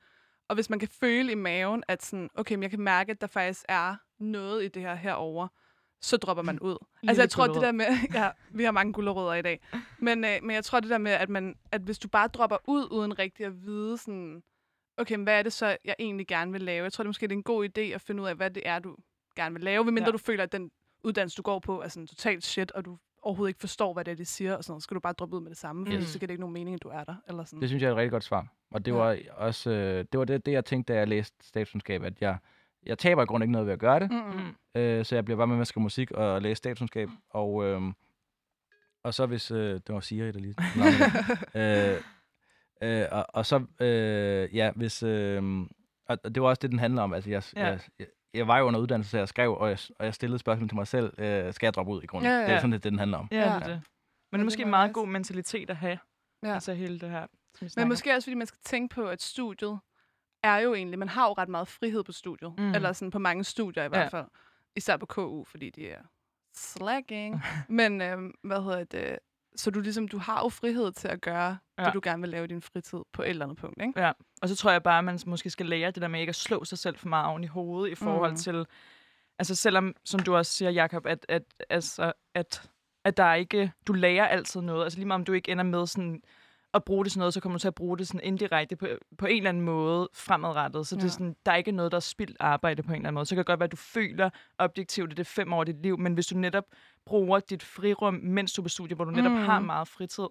Og 0.47 0.55
hvis 0.55 0.69
man 0.69 0.79
kan 0.79 0.87
føle 0.87 1.31
i 1.31 1.35
maven, 1.35 1.83
at 1.87 2.03
sådan, 2.03 2.29
okay, 2.35 2.55
men 2.55 2.63
jeg 2.63 2.69
kan 2.69 2.79
mærke, 2.79 3.11
at 3.11 3.21
der 3.21 3.27
faktisk 3.27 3.65
er 3.67 3.95
noget 4.19 4.63
i 4.63 4.67
det 4.67 4.81
her 4.81 4.95
herover, 4.95 5.47
så 6.01 6.17
dropper 6.17 6.43
man 6.43 6.59
ud. 6.59 6.77
altså 7.07 7.21
jeg 7.21 7.29
tror, 7.29 7.47
det 7.47 7.61
der 7.61 7.71
med, 7.71 7.85
ja, 8.13 8.29
vi 8.51 8.63
har 8.63 8.71
mange 8.71 8.93
gullerødder 8.93 9.33
i 9.33 9.41
dag, 9.41 9.59
men, 9.99 10.25
øh, 10.25 10.31
men 10.41 10.51
jeg 10.55 10.63
tror 10.65 10.79
det 10.79 10.89
der 10.89 10.97
med, 10.97 11.11
at, 11.11 11.29
man, 11.29 11.55
at 11.71 11.81
hvis 11.81 11.99
du 11.99 12.07
bare 12.07 12.27
dropper 12.27 12.57
ud, 12.67 12.87
uden 12.91 13.19
rigtig 13.19 13.45
at 13.45 13.61
vide 13.65 13.97
sådan, 13.97 14.43
okay, 14.97 15.15
men 15.15 15.23
hvad 15.23 15.39
er 15.39 15.43
det 15.43 15.53
så, 15.53 15.77
jeg 15.85 15.95
egentlig 15.99 16.27
gerne 16.27 16.51
vil 16.51 16.61
lave? 16.61 16.83
Jeg 16.83 16.93
tror, 16.93 17.03
det 17.03 17.09
måske 17.09 17.27
det 17.27 17.33
er 17.33 17.37
en 17.37 17.43
god 17.43 17.69
idé 17.77 17.81
at 17.81 18.01
finde 18.01 18.23
ud 18.23 18.27
af, 18.27 18.35
hvad 18.35 18.51
det 18.51 18.63
er, 18.65 18.79
du 18.79 18.95
gerne 19.35 19.55
vil 19.55 19.63
lave, 19.63 19.83
medmindre 19.83 20.07
Ja. 20.07 20.11
du 20.11 20.17
føler, 20.17 20.43
at 20.43 20.51
den 20.51 20.71
uddannelse, 21.03 21.37
du 21.37 21.41
går 21.41 21.59
på, 21.59 21.81
er 21.81 21.87
sådan 21.87 22.07
totalt 22.07 22.43
shit, 22.43 22.71
og 22.71 22.85
du 22.85 22.97
overhovedet 23.21 23.49
ikke 23.49 23.59
forstår, 23.59 23.93
hvad 23.93 24.05
det 24.05 24.11
er, 24.11 24.15
de 24.15 24.25
siger, 24.25 24.55
og 24.55 24.63
sådan 24.63 24.71
noget. 24.71 24.81
Så 24.81 24.83
skal 24.83 24.95
du 24.95 24.99
bare 24.99 25.13
droppe 25.13 25.35
ud 25.35 25.41
med 25.41 25.49
det 25.49 25.57
samme, 25.57 25.85
fordi 25.85 25.97
Mm. 25.97 26.03
så 26.03 26.19
giver 26.19 26.27
det 26.27 26.33
ikke 26.33 26.41
nogen 26.41 26.53
mening, 26.53 26.73
at 26.75 26.83
du 26.83 26.89
er 26.89 27.03
der. 27.03 27.15
Eller 27.27 27.43
sådan. 27.43 27.61
Det 27.61 27.69
synes 27.69 27.81
jeg 27.81 27.87
er 27.87 27.91
et 27.91 27.97
rigtig 27.97 28.11
godt 28.11 28.23
svar. 28.23 28.47
Og 28.71 28.85
det 28.85 28.91
Ja. 28.91 28.97
var 28.97 29.17
også 29.35 29.69
øh, 29.71 30.05
det, 30.11 30.17
var 30.19 30.25
det, 30.25 30.45
det, 30.45 30.51
jeg 30.51 30.65
tænkte, 30.65 30.93
da 30.93 30.99
jeg 30.99 31.07
læste 31.07 31.47
statskundskab, 31.47 32.03
at 32.03 32.21
jeg, 32.21 32.37
jeg 32.85 32.97
taber 32.97 33.23
i 33.23 33.25
grunden 33.25 33.43
ikke 33.47 33.51
noget 33.51 33.65
ved 33.67 33.73
at 33.73 33.79
gøre 33.79 33.99
det. 33.99 34.11
Mm-mm. 34.11 34.33
Mm. 34.75 34.81
Øh, 34.81 35.05
så 35.05 35.15
jeg 35.15 35.25
bliver 35.25 35.37
bare 35.37 35.47
med 35.47 35.55
med 35.55 35.61
at 35.61 35.67
skrive 35.67 35.81
musik 35.81 36.11
og 36.11 36.41
læse 36.41 36.55
statskundskab. 36.55 37.09
Og, 37.29 37.65
øh, 37.65 37.81
og 39.03 39.13
så 39.13 39.25
hvis... 39.25 39.51
Øh, 39.51 39.73
det 39.73 39.89
var 39.89 39.99
Siri, 39.99 40.31
der 40.31 40.39
lige... 40.39 40.55
øh, 41.93 42.01
øh, 43.01 43.07
og, 43.11 43.25
og 43.29 43.45
så... 43.45 43.65
Øh, 43.79 44.55
ja, 44.55 44.71
hvis... 44.75 45.03
Øh, 45.03 45.43
og 46.07 46.35
det 46.35 46.41
var 46.41 46.49
også 46.49 46.59
det, 46.61 46.71
den 46.71 46.79
handler 46.79 47.01
om. 47.01 47.13
Altså, 47.13 47.29
jeg, 47.29 47.43
Ja. 47.55 47.65
jeg, 47.67 47.79
jeg, 47.99 48.07
jeg 48.33 48.47
var 48.47 48.57
jo 48.59 48.65
under 48.65 48.79
uddannelse, 48.79 49.11
så 49.11 49.17
jeg 49.17 49.27
skrev, 49.27 49.55
og 49.57 49.69
jeg, 49.69 49.77
og 49.99 50.05
jeg 50.05 50.13
stillede 50.13 50.39
spørgsmål 50.39 50.69
til 50.69 50.75
mig 50.75 50.87
selv. 50.87 51.13
Øh, 51.21 51.53
skal 51.53 51.65
jeg 51.67 51.73
droppe 51.73 51.91
ud 51.91 52.03
i 52.03 52.05
grunden? 52.05 52.31
Ja, 52.31 52.37
ja, 52.37 52.43
Det 52.45 52.51
er 52.53 52.57
sådan, 52.57 52.71
det, 52.71 52.83
det 52.83 52.91
den 52.91 52.99
handler 52.99 53.17
om. 53.17 53.27
Ja, 53.31 53.37
det 53.37 53.43
Ja. 53.45 53.53
det. 53.59 53.81
Men 54.31 54.39
det 54.39 54.39
er 54.39 54.43
måske 54.43 54.61
en 54.63 54.69
meget 54.69 54.93
god 54.93 55.07
mentalitet 55.07 55.69
at 55.69 55.75
have. 55.75 55.97
Ja. 56.43 56.53
Altså 56.53 56.73
hele 56.73 56.99
det 56.99 57.09
her, 57.09 57.27
Men 57.77 57.87
måske 57.87 58.13
også, 58.15 58.25
fordi 58.25 58.35
man 58.35 58.47
skal 58.47 58.59
tænke 58.65 58.95
på, 58.95 59.07
at 59.07 59.21
studiet 59.21 59.79
er 60.45 60.57
jo 60.57 60.73
egentlig, 60.73 60.99
man 60.99 61.09
har 61.09 61.27
jo 61.27 61.33
ret 61.33 61.49
meget 61.49 61.67
frihed 61.67 62.03
på 62.03 62.11
studiet. 62.11 62.53
Mm. 62.57 62.63
Mm. 62.63 62.73
Eller 62.73 62.93
sådan 62.93 63.11
på 63.11 63.19
mange 63.19 63.43
studier 63.43 63.83
i 63.83 63.87
hvert 63.87 64.13
Ja. 64.13 64.19
fald. 64.19 64.25
Især 64.75 64.97
på 64.97 65.05
KU, 65.05 65.43
fordi 65.43 65.69
de 65.69 65.89
er 65.89 66.01
slacking. 66.55 67.41
Men 67.69 68.01
øhm, 68.01 68.33
hvad 68.43 68.63
hedder 68.63 68.83
det? 68.83 69.19
Så 69.55 69.71
du 69.71 69.79
ligesom, 69.79 70.07
du 70.07 70.17
har 70.17 70.41
jo 70.43 70.49
frihed 70.49 70.91
til 70.91 71.07
at 71.07 71.21
gøre 71.21 71.57
ja. 71.79 71.85
Det, 71.85 71.93
du 71.93 71.99
gerne 72.03 72.21
vil 72.21 72.29
lave 72.29 72.43
i 72.43 72.47
din 72.47 72.61
fritid 72.61 72.99
på 73.13 73.21
et 73.21 73.29
eller 73.29 73.45
andet 73.45 73.57
punkt, 73.57 73.81
ikke? 73.81 74.01
Ja, 74.01 74.11
og 74.41 74.49
så 74.49 74.55
tror 74.55 74.71
jeg 74.71 74.83
bare, 74.83 74.97
at 74.97 75.03
man 75.03 75.19
måske 75.25 75.49
skal 75.49 75.65
lære 75.65 75.91
det 75.91 76.01
der 76.01 76.07
med 76.07 76.19
ikke 76.19 76.29
at 76.29 76.35
slå 76.35 76.63
sig 76.63 76.77
selv 76.77 76.97
for 76.97 77.07
meget 77.07 77.27
oven 77.29 77.43
i 77.43 77.47
hovedet 77.47 77.91
i 77.91 77.95
forhold 77.95 78.31
Mhm. 78.31 78.37
til, 78.37 78.65
altså 79.39 79.55
selvom, 79.55 79.93
som 80.05 80.19
du 80.19 80.35
også 80.35 80.51
siger, 80.53 80.71
Jacob, 80.71 81.05
at, 81.05 81.25
at, 81.29 81.43
altså, 81.69 82.13
at, 82.35 82.69
at 83.05 83.17
der 83.17 83.23
er 83.23 83.35
ikke, 83.35 83.71
du 83.87 83.93
lærer 83.93 84.27
altid 84.27 84.61
noget. 84.61 84.83
Altså 84.83 84.99
lige 84.99 85.07
meget 85.07 85.19
om 85.19 85.25
du 85.25 85.33
ikke 85.33 85.51
ender 85.51 85.63
med 85.63 85.87
sådan 85.87 86.21
at 86.75 86.83
bruge 86.83 87.03
det 87.05 87.11
sådan 87.11 87.19
noget, 87.19 87.33
så 87.33 87.39
kommer 87.39 87.57
du 87.57 87.61
til 87.61 87.67
at 87.67 87.75
bruge 87.75 87.97
det 87.97 88.07
sådan 88.07 88.21
indirekte 88.23 88.75
på, 88.75 88.87
på 89.17 89.25
en 89.25 89.37
eller 89.37 89.49
anden 89.49 89.63
måde 89.63 90.09
fremadrettet. 90.13 90.87
Så 90.87 90.95
ja. 90.95 90.99
det 91.01 91.07
er 91.07 91.11
sådan, 91.11 91.35
der 91.45 91.51
er 91.51 91.55
ikke 91.55 91.71
noget, 91.71 91.91
der 91.91 91.95
er 91.95 91.99
spildt 91.99 92.37
arbejde 92.39 92.83
på 92.83 92.87
en 92.91 92.95
eller 92.95 93.07
anden 93.07 93.13
måde. 93.13 93.25
Så 93.25 93.35
kan 93.35 93.37
det 93.37 93.45
godt 93.45 93.59
være, 93.59 93.65
at 93.67 93.71
du 93.71 93.77
føler 93.77 94.29
objektivt, 94.57 95.11
at 95.11 95.17
det 95.17 95.23
er 95.23 95.29
fem 95.29 95.53
år 95.53 95.59
af 95.59 95.65
dit 95.65 95.81
liv, 95.81 95.97
men 95.99 96.13
hvis 96.13 96.27
du 96.27 96.37
netop 96.37 96.63
bruger 97.05 97.39
dit 97.39 97.63
frirum, 97.63 98.13
mens 98.13 98.53
du 98.53 98.61
er 98.61 98.63
på 98.63 98.69
studie, 98.69 98.95
hvor 98.95 99.05
du 99.05 99.11
netop 99.11 99.31
Mhm. 99.31 99.41
har 99.41 99.59
meget 99.59 99.87
fritid, 99.87 100.25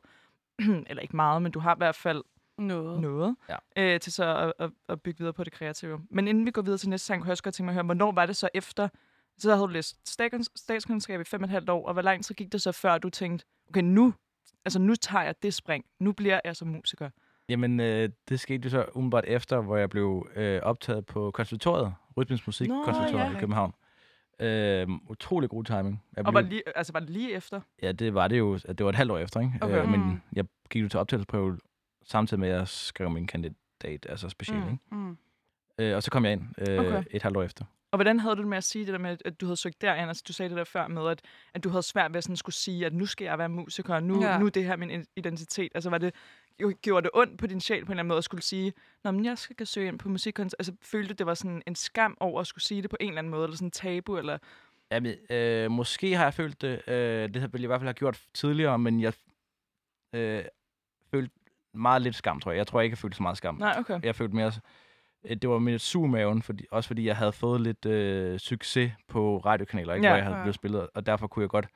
eller 0.88 1.00
ikke 1.02 1.16
meget, 1.16 1.42
men 1.42 1.52
du 1.52 1.58
har 1.58 1.74
i 1.74 1.78
hvert 1.78 1.94
fald 1.96 2.22
Noget. 2.58 3.00
noget, 3.00 3.36
Ja. 3.48 3.56
øh, 3.94 4.00
til 4.00 4.12
så 4.12 4.36
at, 4.36 4.52
at, 4.58 4.70
at 4.88 5.02
bygge 5.02 5.18
videre 5.18 5.32
på 5.32 5.44
det 5.44 5.52
kreative. 5.52 6.00
Men 6.10 6.28
inden 6.28 6.46
vi 6.46 6.50
går 6.50 6.62
videre 6.62 6.78
til 6.78 6.88
næste 6.88 7.06
sang, 7.06 7.20
kunne 7.22 7.26
jeg 7.28 7.32
også 7.32 7.42
godt 7.42 7.54
tænke 7.54 7.64
mig 7.64 7.72
at 7.72 7.74
høre, 7.74 7.84
hvornår 7.84 8.12
var 8.12 8.26
det 8.26 8.36
så 8.36 8.48
efter, 8.54 8.88
så 9.38 9.50
havde 9.50 9.62
du 9.62 9.72
læst 9.72 9.96
statskundskab- 10.08 10.56
statskundskab 10.56 11.20
i 11.20 11.24
fem 11.24 11.42
og 11.42 11.44
et 11.44 11.50
halvt 11.50 11.70
år, 11.70 11.86
og 11.86 11.92
hvor 11.92 12.02
lang 12.02 12.24
tid 12.24 12.34
gik 12.34 12.52
det 12.52 12.62
så 12.62 12.72
før, 12.72 12.98
du 12.98 13.10
tænkte, 13.10 13.46
okay, 13.68 13.80
nu, 13.80 14.14
altså 14.64 14.78
nu 14.78 14.94
tager 14.94 15.22
jeg 15.24 15.34
det 15.42 15.54
spring, 15.54 15.84
nu 16.00 16.12
bliver 16.12 16.40
jeg 16.44 16.56
som 16.56 16.68
musiker. 16.68 17.10
Jamen, 17.48 17.80
øh, 17.80 18.08
det 18.28 18.40
skete 18.40 18.64
jo 18.64 18.70
så 18.70 18.86
umiddelbart 18.94 19.24
efter, 19.26 19.60
hvor 19.60 19.76
jeg 19.76 19.90
blev 19.90 20.28
øh, 20.36 20.60
optaget 20.62 21.06
på 21.06 21.30
konservatoriet, 21.30 21.94
Rytmisk 22.16 22.46
Musik 22.48 22.68
Nå, 22.68 22.82
Konservatoriet 22.84 23.30
ja. 23.30 23.36
i 23.36 23.40
København. 23.40 23.74
Øh, 24.40 24.88
utrolig 25.08 25.50
god 25.50 25.64
timing. 25.64 26.02
Jeg 26.16 26.26
Og 26.26 26.34
var 26.34 26.40
blev, 26.40 26.42
det, 26.44 26.50
lige, 26.50 26.62
altså, 26.78 26.92
var 26.92 27.00
det 27.00 27.10
lige 27.10 27.32
efter? 27.32 27.60
ja, 27.82 27.92
det 27.92 28.14
var 28.14 28.28
det 28.28 28.38
jo. 28.38 28.56
Det 28.56 28.80
var 28.84 28.88
et 28.88 28.94
halvt 28.96 29.12
år 29.12 29.18
efter, 29.18 29.40
ikke? 29.40 29.52
Okay. 29.60 29.82
Øh, 29.82 29.88
men 29.90 30.00
Mm. 30.00 30.20
jeg 30.32 30.44
gik 30.70 30.82
jo 30.82 30.88
til 30.88 31.00
optagelsesprøve 31.00 31.58
samtidig 32.04 32.40
med, 32.40 32.48
at 32.48 32.58
jeg 32.58 32.68
skrev 32.68 33.10
min 33.10 33.26
kandidat, 33.26 34.06
altså 34.08 34.28
special, 34.28 34.58
Mm. 34.58 34.64
ikke? 34.72 34.78
Mm. 34.90 35.18
Øh, 35.78 35.96
og 35.96 36.02
så 36.02 36.10
kom 36.10 36.24
jeg 36.24 36.32
ind 36.32 36.42
øh, 36.68 36.78
okay. 36.78 37.02
et 37.10 37.22
halvt 37.22 37.36
år 37.36 37.42
efter. 37.42 37.64
Og 37.94 37.98
hvordan 37.98 38.20
havde 38.20 38.36
du 38.36 38.40
det 38.40 38.48
med 38.48 38.56
at 38.58 38.64
sige 38.64 38.84
det 38.86 38.92
der 38.92 38.98
med, 38.98 39.16
at 39.24 39.40
du 39.40 39.46
havde 39.46 39.56
søgt 39.56 39.80
derind? 39.82 40.08
Altså, 40.08 40.24
du 40.28 40.32
sagde 40.32 40.48
det 40.48 40.56
der 40.58 40.64
før 40.64 40.88
med, 40.88 41.08
at, 41.10 41.22
at 41.54 41.64
du 41.64 41.68
havde 41.68 41.82
svært 41.82 42.10
ved 42.12 42.18
at 42.18 42.24
sådan 42.24 42.36
skulle 42.36 42.54
sige, 42.54 42.86
at 42.86 42.92
nu 42.92 43.06
skal 43.06 43.24
jeg 43.24 43.38
være 43.38 43.48
musiker, 43.48 43.94
og 43.94 44.02
nu, 44.02 44.22
ja. 44.22 44.38
Nu 44.38 44.46
er 44.46 44.50
det 44.50 44.64
her 44.64 44.76
min 44.76 45.06
identitet. 45.16 45.72
Altså, 45.74 45.90
var 45.90 45.98
det, 45.98 46.14
jo- 46.60 46.74
gjorde 46.82 47.04
det 47.04 47.10
ondt 47.14 47.38
på 47.38 47.46
din 47.46 47.60
sjæl 47.60 47.80
på 47.84 47.86
en 47.86 47.90
eller 47.92 48.00
anden 48.00 48.08
måde 48.08 48.18
at 48.18 48.24
skulle 48.24 48.42
sige, 48.42 48.72
Nå, 49.04 49.10
men 49.10 49.24
jeg 49.24 49.38
skal 49.38 49.66
søge 49.66 49.88
ind 49.88 49.98
på 49.98 50.08
musikkons. 50.08 50.54
Altså, 50.54 50.72
følte 50.82 51.08
du, 51.08 51.14
det 51.18 51.26
var 51.26 51.34
sådan 51.34 51.62
en 51.66 51.74
skam 51.74 52.16
over 52.20 52.40
at 52.40 52.46
skulle 52.46 52.64
sige 52.64 52.82
det 52.82 52.90
på 52.90 52.96
en 53.00 53.08
eller 53.08 53.18
anden 53.18 53.30
måde, 53.30 53.44
eller 53.44 53.56
sådan 53.56 53.70
tabu, 53.70 54.18
eller... 54.18 54.38
Jamen, 54.90 55.14
øh, 55.30 55.70
måske 55.70 56.16
har 56.16 56.24
jeg 56.24 56.34
følt 56.34 56.60
det. 56.62 56.88
Øh, 56.88 56.94
det 56.94 57.34
ville 57.34 57.48
jeg 57.52 57.60
i 57.62 57.66
hvert 57.66 57.80
fald 57.80 57.88
have 57.88 57.94
gjort 57.94 58.20
tidligere, 58.34 58.78
men 58.78 59.00
jeg 59.00 59.12
øh, 60.12 60.44
følte 61.10 61.34
meget 61.74 62.02
lidt 62.02 62.16
skam, 62.16 62.40
tror 62.40 62.50
jeg. 62.50 62.58
Jeg 62.58 62.66
tror 62.66 62.80
ikke, 62.80 62.92
jeg 62.92 62.98
følte 62.98 63.16
så 63.16 63.22
meget 63.22 63.36
skam. 63.38 63.54
Nej, 63.54 63.76
okay. 63.78 64.00
Jeg 64.02 64.14
følte 64.16 64.36
mere, 64.36 64.46
øh, 64.46 64.52
det 65.28 65.48
var 65.48 65.58
mere 65.58 65.78
sur 65.78 66.04
i 66.06 66.08
maven, 66.08 66.42
fordi, 66.42 66.66
også 66.70 66.86
fordi 66.86 67.06
jeg 67.06 67.16
havde 67.16 67.32
fået 67.32 67.60
lidt 67.60 67.86
øh, 67.86 68.38
succes 68.38 68.92
på 69.08 69.38
radiokanaler, 69.38 69.94
ikke, 69.94 70.06
Ja. 70.06 70.10
hvor 70.12 70.16
jeg 70.16 70.24
havde 70.24 70.36
Ja. 70.36 70.42
blevet 70.42 70.54
spillet, 70.54 70.88
og 70.94 71.06
derfor 71.06 71.26
kunne 71.26 71.42
jeg 71.42 71.48
godt 71.50 71.66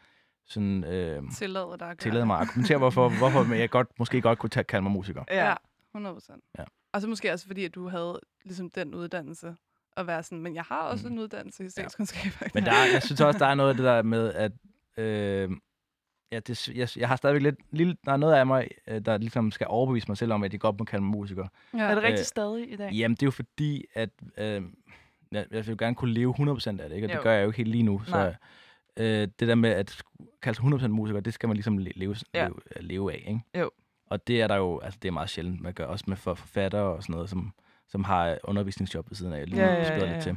sådan, 0.46 0.84
øh, 0.84 1.22
Tillade 1.36 1.76
dig 1.80 1.94
tillade 1.98 2.26
mig 2.26 2.36
at 2.36 2.40
argumentere, 2.48 2.78
hvorfor, 2.78 3.08
hvorfor 3.18 3.54
jeg 3.54 3.70
godt, 3.70 3.88
måske 3.98 4.20
godt 4.20 4.38
kunne 4.38 4.50
tage, 4.50 4.64
kalde 4.64 4.82
mig 4.82 4.92
musiker. 4.92 5.24
Ja. 5.30 5.48
Ja, 5.48 5.54
100 5.94 6.14
procent. 6.14 6.44
Ja. 6.58 6.64
Og 6.92 7.00
så 7.00 7.08
måske 7.08 7.32
også 7.32 7.46
fordi, 7.46 7.64
at 7.64 7.74
du 7.74 7.88
havde 7.88 8.20
ligesom 8.44 8.70
den 8.70 8.94
uddannelse, 8.94 9.54
at 9.96 10.06
være 10.06 10.22
sådan, 10.22 10.40
men 10.42 10.54
jeg 10.54 10.64
har 10.64 10.82
også 10.82 11.06
Mm. 11.08 11.12
en 11.12 11.18
uddannelse 11.18 11.64
i 11.64 11.68
statskundskab. 11.68 12.32
Men 12.54 12.64
der, 12.64 12.70
er- 12.72 12.92
jeg 12.92 13.02
synes 13.02 13.20
også, 13.20 13.38
der 13.38 13.46
er 13.46 13.54
noget 13.54 13.70
af 13.70 13.76
det 13.76 13.84
der 13.84 14.02
med, 14.02 14.32
at 14.34 14.52
øh, 14.96 15.50
ja, 16.32 16.38
det, 16.38 16.68
jeg, 16.68 16.88
jeg 16.96 17.08
har 17.08 17.16
stadigvæk 17.16 17.42
lidt, 17.42 17.56
lille, 17.70 17.96
der 18.04 18.12
er 18.12 18.16
noget 18.16 18.34
af 18.34 18.46
mig, 18.46 18.68
øh, 18.88 19.00
der 19.00 19.18
ligesom 19.18 19.50
skal 19.50 19.66
overbevise 19.70 20.08
mig 20.08 20.16
selv 20.16 20.32
om, 20.32 20.42
at 20.42 20.52
jeg 20.52 20.60
godt 20.60 20.78
må 20.78 20.84
kalde 20.84 21.04
mig 21.04 21.10
musiker. 21.10 21.46
ja. 21.74 21.78
Er 21.78 21.94
det 21.94 22.02
rigtigt 22.02 22.20
Øh, 22.20 22.24
stadig 22.24 22.72
i 22.72 22.76
dag? 22.76 22.92
Jamen, 22.92 23.14
det 23.14 23.22
er 23.22 23.26
jo 23.26 23.30
fordi, 23.30 23.84
at 23.94 24.10
øh, 24.38 24.62
jeg, 25.32 25.46
jeg 25.50 25.66
vil 25.66 25.78
gerne 25.78 25.94
kunne 25.94 26.12
leve 26.14 26.34
100% 26.38 26.66
af 26.68 26.88
det, 26.88 26.92
ikke? 26.92 27.06
og 27.06 27.10
Jo. 27.10 27.14
det 27.16 27.22
gør 27.22 27.32
jeg 27.32 27.42
jo 27.42 27.46
ikke 27.48 27.56
helt 27.56 27.68
lige 27.70 27.82
nu. 27.82 27.98
Nej. 27.98 28.04
Så 28.06 28.34
øh, 29.02 29.28
det 29.40 29.48
der 29.48 29.54
med 29.54 29.70
at 29.70 30.02
kalde 30.42 30.56
sig 30.56 30.64
100% 30.64 30.86
musiker, 30.88 31.20
det 31.20 31.34
skal 31.34 31.46
man 31.46 31.56
ligesom 31.56 31.78
le- 31.78 31.92
leve, 31.96 32.16
Ja. 32.34 32.44
leve, 32.48 32.56
leve 32.80 33.12
af. 33.12 33.24
Ikke? 33.28 33.40
Jo. 33.58 33.70
Og 34.06 34.26
det 34.26 34.40
er 34.42 34.46
der 34.46 34.56
jo, 34.56 34.78
altså 34.78 34.98
det 35.02 35.08
er 35.08 35.12
meget 35.12 35.30
sjældent, 35.30 35.60
man 35.60 35.72
gør 35.72 35.84
også 35.86 36.04
med 36.08 36.16
for 36.16 36.34
forfattere 36.34 36.82
og 36.82 37.02
sådan 37.02 37.12
noget, 37.12 37.30
som, 37.30 37.52
som 37.88 38.04
har 38.04 38.38
undervisningsjob 38.44 39.10
ved 39.10 39.16
siden 39.16 39.32
af, 39.32 39.46
lige 39.50 39.60
Ja, 39.62 39.66
ja, 39.66 39.74
ja, 39.74 39.82
ja, 39.86 39.92
ja, 39.94 39.98
lidt 40.04 40.10
ja. 40.14 40.20
til. 40.20 40.36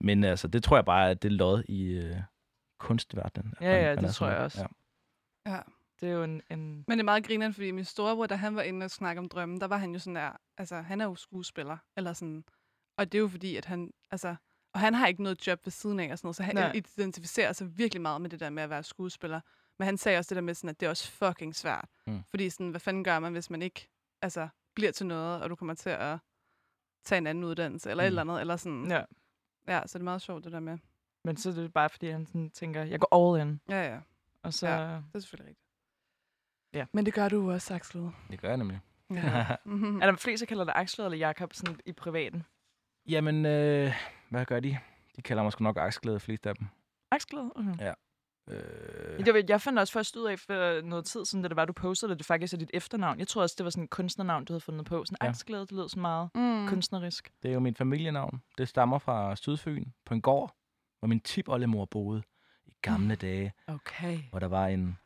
Men 0.00 0.24
altså, 0.24 0.48
det 0.48 0.62
tror 0.62 0.76
jeg 0.76 0.84
bare, 0.84 1.10
at 1.10 1.22
det 1.22 1.28
er 1.28 1.32
lod 1.32 1.62
i 1.68 1.84
øh, 1.84 2.16
kunstverdenen. 2.78 3.54
at 3.60 3.66
Ja, 3.66 3.72
man- 3.72 3.80
ja, 3.82 3.94
man 3.94 4.04
det 4.04 4.14
tror 4.14 4.28
jeg 4.28 4.36
også. 4.38 4.60
Ja. 4.60 4.66
Ja. 5.46 5.60
Det 6.00 6.08
er 6.08 6.12
jo 6.12 6.22
en... 6.24 6.42
en 6.50 6.84
Men 6.88 6.98
det 6.98 7.00
er 7.00 7.04
meget 7.04 7.26
grineren, 7.26 7.54
fordi 7.54 7.70
min 7.70 7.84
storebror, 7.84 8.26
da 8.26 8.34
han 8.34 8.56
var 8.56 8.62
inde 8.62 8.84
og 8.84 8.90
snakke 8.90 9.18
om 9.18 9.28
drømmen, 9.28 9.60
der 9.60 9.66
var 9.66 9.76
han 9.76 9.92
jo 9.92 9.98
sådan 9.98 10.16
der, 10.16 10.30
altså 10.58 10.76
han 10.80 11.00
er 11.00 11.04
jo 11.04 11.14
skuespiller, 11.14 11.76
eller 11.96 12.12
sådan, 12.12 12.44
og 12.98 13.12
det 13.12 13.18
er 13.18 13.22
jo 13.22 13.28
fordi, 13.28 13.56
at 13.56 13.64
han, 13.64 13.92
altså, 14.10 14.36
og 14.74 14.80
han 14.80 14.94
har 14.94 15.06
ikke 15.06 15.22
noget 15.22 15.46
job 15.46 15.60
ved 15.64 15.70
siden 15.70 16.00
af 16.00 16.12
og 16.12 16.18
sådan 16.18 16.26
noget, 16.26 16.36
så 16.36 16.42
han 16.42 16.54
Nej. 16.54 16.72
identificerer 16.74 17.52
sig 17.52 17.78
virkelig 17.78 18.02
meget 18.02 18.20
med 18.20 18.30
det 18.30 18.40
der 18.40 18.50
med 18.50 18.62
at 18.62 18.70
være 18.70 18.82
skuespiller. 18.82 19.40
Men 19.78 19.86
han 19.86 19.96
sagde 19.96 20.18
også 20.18 20.28
det 20.28 20.36
der 20.36 20.42
med 20.42 20.54
sådan, 20.54 20.70
at 20.70 20.80
det 20.80 20.86
er 20.86 20.90
også 20.90 21.10
fucking 21.10 21.54
svært. 21.56 21.88
Mm. 22.06 22.22
Fordi 22.30 22.50
sådan, 22.50 22.70
hvad 22.70 22.80
fanden 22.80 23.04
gør 23.04 23.18
man, 23.18 23.32
hvis 23.32 23.50
man 23.50 23.62
ikke, 23.62 23.88
altså, 24.22 24.48
bliver 24.74 24.92
til 24.92 25.06
noget, 25.06 25.42
og 25.42 25.50
du 25.50 25.54
kommer 25.56 25.74
til 25.74 25.90
at 25.90 26.18
tage 27.04 27.18
en 27.18 27.26
anden 27.26 27.44
uddannelse, 27.44 27.90
eller 27.90 28.02
mm. 28.04 28.06
et 28.06 28.12
Mm. 28.12 28.18
eller 28.18 28.32
andet, 28.32 28.40
eller 28.40 28.56
sådan. 28.56 28.90
ja. 28.90 29.02
ja, 29.68 29.82
så 29.86 29.98
det 29.98 30.02
er 30.02 30.04
meget 30.04 30.22
sjovt, 30.22 30.44
det 30.44 30.52
der 30.52 30.60
med. 30.60 30.78
Men 31.24 31.36
så 31.36 31.48
er 31.50 31.54
det 31.54 31.72
bare, 31.72 31.88
fordi 31.90 32.10
han 32.10 32.26
sådan 32.26 32.50
tænker, 32.50 32.82
jeg 32.82 33.00
går 33.00 33.34
all 33.36 33.48
in. 33.48 33.60
Ja, 33.68 33.92
ja, 33.94 34.00
Og 34.46 34.54
så... 34.54 34.68
Ja. 34.68 34.94
det 34.94 35.02
er 35.14 35.18
selvfølgelig 35.18 35.48
rigtigt. 35.48 35.66
Ja. 36.74 36.86
Men 36.92 37.06
det 37.06 37.14
gør 37.14 37.28
du 37.28 37.52
også, 37.52 37.74
Axel. 37.74 38.10
Det 38.30 38.40
gør 38.40 38.48
jeg 38.48 38.56
nemlig. 38.56 38.80
Ja. 39.10 39.56
mm-hmm. 39.64 39.96
Er 40.02 40.06
der 40.06 40.16
flest, 40.16 40.40
der 40.40 40.46
kalder 40.46 40.64
dig 40.64 40.74
Axel 40.76 41.04
eller 41.04 41.18
Jakob 41.18 41.52
sådan 41.54 41.80
i 41.86 41.92
privaten? 41.92 42.42
Jamen, 43.08 43.46
øh, 43.46 43.92
hvad 44.30 44.44
gør 44.46 44.60
de? 44.60 44.78
De 45.16 45.22
kalder 45.22 45.42
mig 45.42 45.52
sgu 45.52 45.64
nok 45.64 45.76
aksglæde, 45.76 46.20
flest 46.20 46.46
af 46.46 46.54
dem. 46.56 46.66
Axel? 47.12 47.38
Okay. 47.38 47.92
Øh, 48.50 49.26
Jeg, 49.26 49.44
jeg 49.48 49.60
fandt 49.60 49.78
også 49.78 49.92
først 49.92 50.16
ud 50.16 50.26
af 50.26 50.38
for 50.38 50.80
noget 50.80 51.04
tid 51.04 51.24
siden, 51.24 51.42
da 51.42 51.48
det 51.48 51.56
var, 51.56 51.64
du 51.64 51.72
postede, 51.72 52.12
at 52.12 52.18
det 52.18 52.26
faktisk 52.26 52.54
er 52.54 52.58
dit 52.58 52.70
efternavn. 52.74 53.18
Jeg 53.18 53.28
tror 53.28 53.42
også, 53.42 53.54
det 53.58 53.64
var 53.64 53.70
sådan 53.70 53.84
et 53.84 53.90
kunstnernavn, 53.90 54.44
du 54.44 54.52
havde 54.52 54.60
fundet 54.60 54.86
på. 54.86 55.04
Sådan 55.04 55.16
Ja. 55.22 55.28
Axel, 55.28 55.54
det 55.54 55.72
lød 55.72 55.88
så 55.88 55.98
meget 56.00 56.30
Mm. 56.34 56.68
kunstnerisk. 56.68 57.32
Det 57.42 57.48
er 57.48 57.52
jo 57.54 57.60
mit 57.60 57.78
familienavn. 57.78 58.42
Det 58.58 58.68
stammer 58.68 58.98
fra 58.98 59.36
Sydfyn 59.36 59.84
på 60.04 60.14
en 60.14 60.22
gård, 60.22 60.56
hvor 60.98 61.06
min 61.08 61.20
tipoldemor 61.20 61.84
boede 61.84 62.22
gamle 62.82 63.14
dage, 63.16 63.52
Okay. 63.66 64.18
hvor 64.30 64.38
der 64.38 64.46
var 64.48 64.66
en 64.66 64.98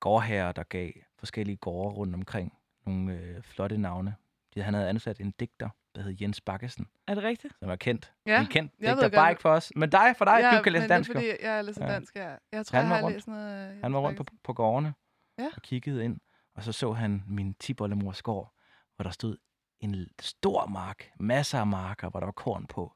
gårdherre, 0.00 0.52
der 0.52 0.62
gav 0.62 0.90
forskellige 1.18 1.56
gårde 1.56 1.94
rundt 1.94 2.14
omkring 2.14 2.58
nogle 2.86 3.12
øh, 3.14 3.42
flotte 3.42 3.78
navne. 3.78 4.14
Han 4.56 4.74
havde 4.74 4.88
ansat 4.88 5.20
en 5.20 5.30
digter, 5.30 5.68
der 5.94 6.02
hed 6.02 6.16
Jens 6.20 6.40
Bakkesen, 6.40 6.88
Er 7.06 7.14
det 7.14 7.24
rigtigt? 7.24 7.54
som 7.58 7.70
er 7.70 7.76
kendt. 7.76 8.12
Ja, 8.26 8.40
en 8.40 8.46
kendt 8.46 8.72
jeg 8.80 8.96
digter, 8.96 9.08
bare 9.08 9.30
ikke 9.30 9.42
for 9.42 9.50
os. 9.50 9.72
Men 9.76 9.90
dig, 9.90 10.14
for 10.18 10.24
dig, 10.24 10.38
ja, 10.40 10.56
du 10.58 10.62
kan 10.62 10.72
læse 10.72 10.88
dansk. 10.88 11.10
Er, 11.10 11.14
fordi 11.14 11.26
jeg 11.42 11.64
læser 11.64 11.86
Ja. 11.86 11.92
dansk, 11.92 12.16
ja. 12.16 12.34
Jeg 12.52 12.66
tror, 12.66 12.78
Han 12.78 12.88
jeg 12.88 12.96
har 12.96 13.02
rundt. 13.02 13.16
læst 13.16 13.26
noget... 13.28 13.74
øh, 13.76 13.82
Han 13.82 13.92
var 13.92 13.98
rundt 14.00 14.16
på, 14.18 14.24
på 14.44 14.52
gårdene 14.52 14.94
Ja. 15.38 15.48
og 15.56 15.62
kiggede 15.62 16.04
ind, 16.04 16.20
og 16.54 16.62
så 16.62 16.72
så 16.72 16.92
han 16.92 17.24
min 17.26 17.54
tipoldemors 17.54 18.22
gård, 18.22 18.54
hvor 18.96 19.02
der 19.02 19.10
stod 19.10 19.36
en 19.80 20.06
stor 20.20 20.66
mark, 20.66 21.10
masser 21.20 21.58
af 21.60 21.66
marker, 21.66 22.08
hvor 22.10 22.20
der 22.20 22.26
var 22.26 22.32
korn 22.32 22.66
på. 22.66 22.94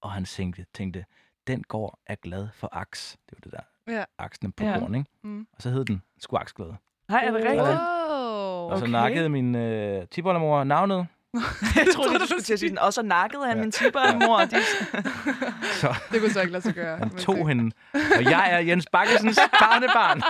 Og 0.00 0.12
han 0.12 0.24
tænkte, 0.24 0.66
tænkte 0.74 1.04
den 1.46 1.62
gård 1.62 1.98
er 2.06 2.14
glad 2.14 2.48
for 2.54 2.68
aks. 2.76 3.16
Det 3.30 3.38
var 3.38 3.40
det 3.50 3.52
der, 3.86 3.92
Ja. 3.98 4.04
aksene 4.18 4.52
på 4.52 4.64
Ja. 4.64 4.70
ja. 4.70 4.78
korn, 4.78 4.94
ikke? 4.94 5.10
Mm. 5.22 5.46
Og 5.56 5.62
så 5.62 5.70
hed 5.70 5.84
den 5.84 6.02
sgu 6.20 6.36
aksglæde. 6.36 6.76
Nej, 7.08 7.20
er 7.24 7.30
det 7.30 7.34
rigtigt? 7.34 7.54
Ja. 7.54 7.62
Wow. 7.62 8.70
Og 8.70 8.78
så 8.78 8.84
Okay. 8.84 8.92
nakkede 8.92 9.28
min 9.28 9.54
øh, 9.54 10.06
tipoldemor 10.10 10.64
navnet, 10.64 11.06
jeg 11.76 11.86
troede 11.94 12.18
du 12.18 12.26
skulle 12.26 12.42
til 12.42 12.52
at 12.52 12.58
sige 12.58 12.68
sådan, 12.68 12.78
og 12.78 12.92
så 12.92 13.02
nakkede 13.02 13.46
han 13.46 13.56
Ja. 13.56 13.62
min 13.62 13.72
tippermor. 13.72 14.38
De... 14.40 14.56
Så 15.80 15.94
Det 16.12 16.20
kunne 16.20 16.30
så 16.30 16.40
ikke 16.40 16.52
lade 16.52 16.62
sig 16.62 16.74
gøre. 16.74 16.96
han 16.98 17.10
tog 17.10 17.36
det- 17.36 17.48
hende. 17.48 17.74
Og 17.94 18.24
jeg 18.24 18.52
er 18.52 18.58
Jens 18.58 18.86
Bakkesens 18.92 19.38
barnebarn. 19.60 20.20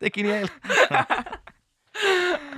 det 0.00 0.06
er 0.06 0.10
genialt. 0.10 0.52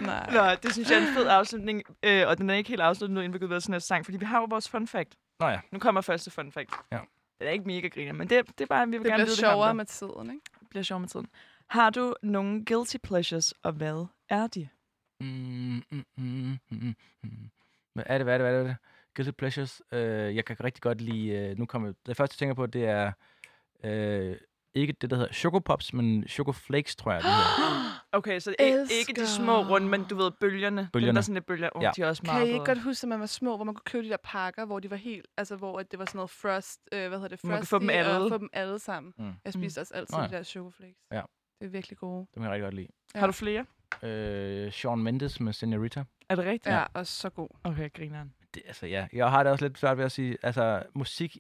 Nej. 0.01 0.31
Nå, 0.33 0.55
det 0.63 0.73
synes 0.73 0.91
jeg 0.91 0.97
er 1.03 1.07
en 1.09 1.15
fed 1.15 1.27
afslutning, 1.29 1.83
øh, 2.03 2.29
og 2.29 2.39
den 2.39 2.51
er 2.51 2.55
ikke 2.55 2.69
helt 2.69 2.81
afsluttet 2.81 3.15
nu, 3.15 3.21
inden 3.21 3.33
vi 3.35 3.39
går 3.39 3.47
videre 3.47 3.61
til 3.61 3.71
næste 3.71 3.87
sang, 3.89 4.05
fordi 4.05 4.19
vi 4.19 4.25
har 4.25 4.39
jo 4.41 4.47
vores 4.51 4.69
fun 4.69 4.87
fact. 4.87 5.15
Nå 5.41 5.49
ja. 5.49 5.61
Nu 5.73 5.79
kommer 5.79 6.01
første 6.01 6.31
fun 6.31 6.53
fact. 6.53 6.71
Ja. 6.93 6.99
Den 7.39 7.47
er 7.47 7.51
ikke 7.51 7.65
mega 7.65 7.89
griner, 7.89 8.13
men 8.13 8.29
det, 8.31 8.47
det 8.47 8.61
er 8.61 8.67
bare, 8.67 8.87
vi 8.87 8.91
vil 8.91 8.99
Det 9.01 9.07
gerne 9.07 9.17
bliver 9.17 9.27
vide 9.27 9.37
det 9.37 9.45
her 9.45 9.49
om 9.49 9.55
sjovere 9.55 9.75
med 9.75 9.85
tiden, 9.85 10.31
ikke? 10.31 10.45
Det 10.61 10.69
bliver 10.71 10.83
sjovere 10.83 11.01
med 11.01 11.09
tiden. 11.09 11.27
Har 11.67 11.91
du 11.91 12.15
nogle 12.23 12.65
guilty 12.65 12.97
pleasures, 13.03 13.55
og 13.63 13.73
hvad 13.73 14.07
er 14.29 14.47
de? 14.47 14.69
Mm, 15.21 15.27
mm, 15.27 15.83
mm, 15.91 16.05
mm, 16.17 16.59
mm, 16.71 16.95
mm. 17.23 17.51
Hvad 17.95 18.05
er 18.07 18.19
det, 18.19 18.25
hvad 18.25 18.35
er 18.35 18.39
det, 18.39 18.47
hvad 18.47 18.61
er 18.61 18.67
det? 18.67 18.77
Guilty 19.15 19.31
Pleasures. 19.31 19.83
Øh, 19.93 20.37
jeg 20.37 20.45
kan 20.45 20.65
rigtig 20.65 20.83
godt 20.83 21.01
lide... 21.01 21.29
Øh, 21.29 21.59
nu 21.59 21.67
kommer 21.67 21.93
det 22.07 22.17
første, 22.17 22.35
jeg 22.35 22.39
tænker 22.39 22.55
på, 22.55 22.67
det 22.67 22.85
er... 22.85 23.13
Øh, 23.85 24.37
ikke 24.81 24.93
det, 25.01 25.11
der 25.11 25.17
hedder 25.17 25.33
Choco 25.33 25.59
Pops, 25.59 25.93
men 25.93 26.29
Choco 26.29 26.53
Flakes, 26.53 26.97
tror 26.97 27.13
jeg, 27.13 27.23
det 27.23 27.31
hedder. 27.31 27.79
Okay, 28.13 28.41
så 28.41 28.55
ikke, 28.59 28.87
ikke 28.99 29.21
de 29.21 29.27
små 29.27 29.63
runde, 29.63 29.89
men 29.89 30.05
du 30.05 30.17
ved, 30.17 30.31
bølgerne. 30.41 30.81
Dem, 30.83 30.89
Bølgerne. 30.93 31.13
der 31.15 31.19
er 31.19 31.23
sådan 31.23 31.35
lidt 31.35 31.47
bølger. 31.47 31.69
Oh, 31.75 31.83
Ja. 31.83 31.91
De 31.97 32.03
er 32.03 32.07
også 32.09 32.23
Kan 32.23 32.35
meget 32.35 32.47
I 32.49 32.53
ikke 32.53 32.65
godt 32.65 32.83
huske, 32.83 33.05
at 33.05 33.09
man 33.09 33.21
var 33.21 33.27
små, 33.27 33.57
hvor 33.57 33.65
man 33.65 33.75
kunne 33.75 33.85
købe 33.85 34.05
de 34.05 34.11
der 34.11 34.17
pakker, 34.25 34.65
hvor 34.65 34.81
de 34.81 34.91
var 34.91 34.97
helt, 34.97 35.27
altså 35.37 35.57
hvor 35.57 35.79
at 35.81 35.91
det 35.91 35.99
var 35.99 36.05
sådan 36.05 36.19
noget 36.19 36.31
frost, 36.31 36.81
øh, 36.93 37.09
hvad 37.09 37.19
hedder 37.19 37.29
det, 37.37 37.45
Man 37.45 37.51
kan 37.53 37.59
frosty, 37.59 37.71
få 37.71 37.79
dem 37.79 37.91
alle. 37.91 38.11
og 38.19 38.29
få 38.31 38.39
dem 38.39 38.49
alle 38.53 38.79
sammen. 38.79 39.13
Mm. 39.19 39.33
Jeg 39.45 39.53
spiste 39.53 39.79
også 39.81 39.95
altid 39.95 40.15
Mm. 40.17 40.19
Nå 40.19 40.23
ja. 40.23 40.29
de 40.29 40.33
der 40.37 40.43
chocoflakes. 40.43 40.97
Ja. 41.13 41.23
Det 41.61 41.67
er 41.67 41.71
virkelig 41.71 41.99
gode. 41.99 42.27
Dem 42.35 42.43
kan 42.43 42.43
jeg 42.43 42.51
rigtig 42.53 42.65
godt 42.65 42.75
lide. 42.75 42.89
Ja. 43.15 43.19
Har 43.21 43.27
du 43.27 43.33
flere? 43.33 43.65
Øh, 44.03 44.73
Sean 44.73 44.99
Mendes 44.99 45.41
med 45.41 45.53
Senorita. 45.53 46.05
Er 46.29 46.35
det 46.35 46.45
rigtigt? 46.45 46.75
Ja, 46.75 46.85
og 46.95 47.07
så 47.07 47.31
god. 47.31 47.49
Okay, 47.65 47.93
grineren. 47.93 48.35
Det, 48.55 48.63
altså, 48.67 48.87
ja. 48.87 49.07
Jeg 49.13 49.31
har 49.31 49.43
det 49.43 49.53
også 49.53 49.65
lidt 49.65 49.79
svært 49.79 49.99
ved 49.99 50.05
at 50.05 50.13
sige, 50.13 50.37
altså, 50.43 50.83
musik, 50.95 51.37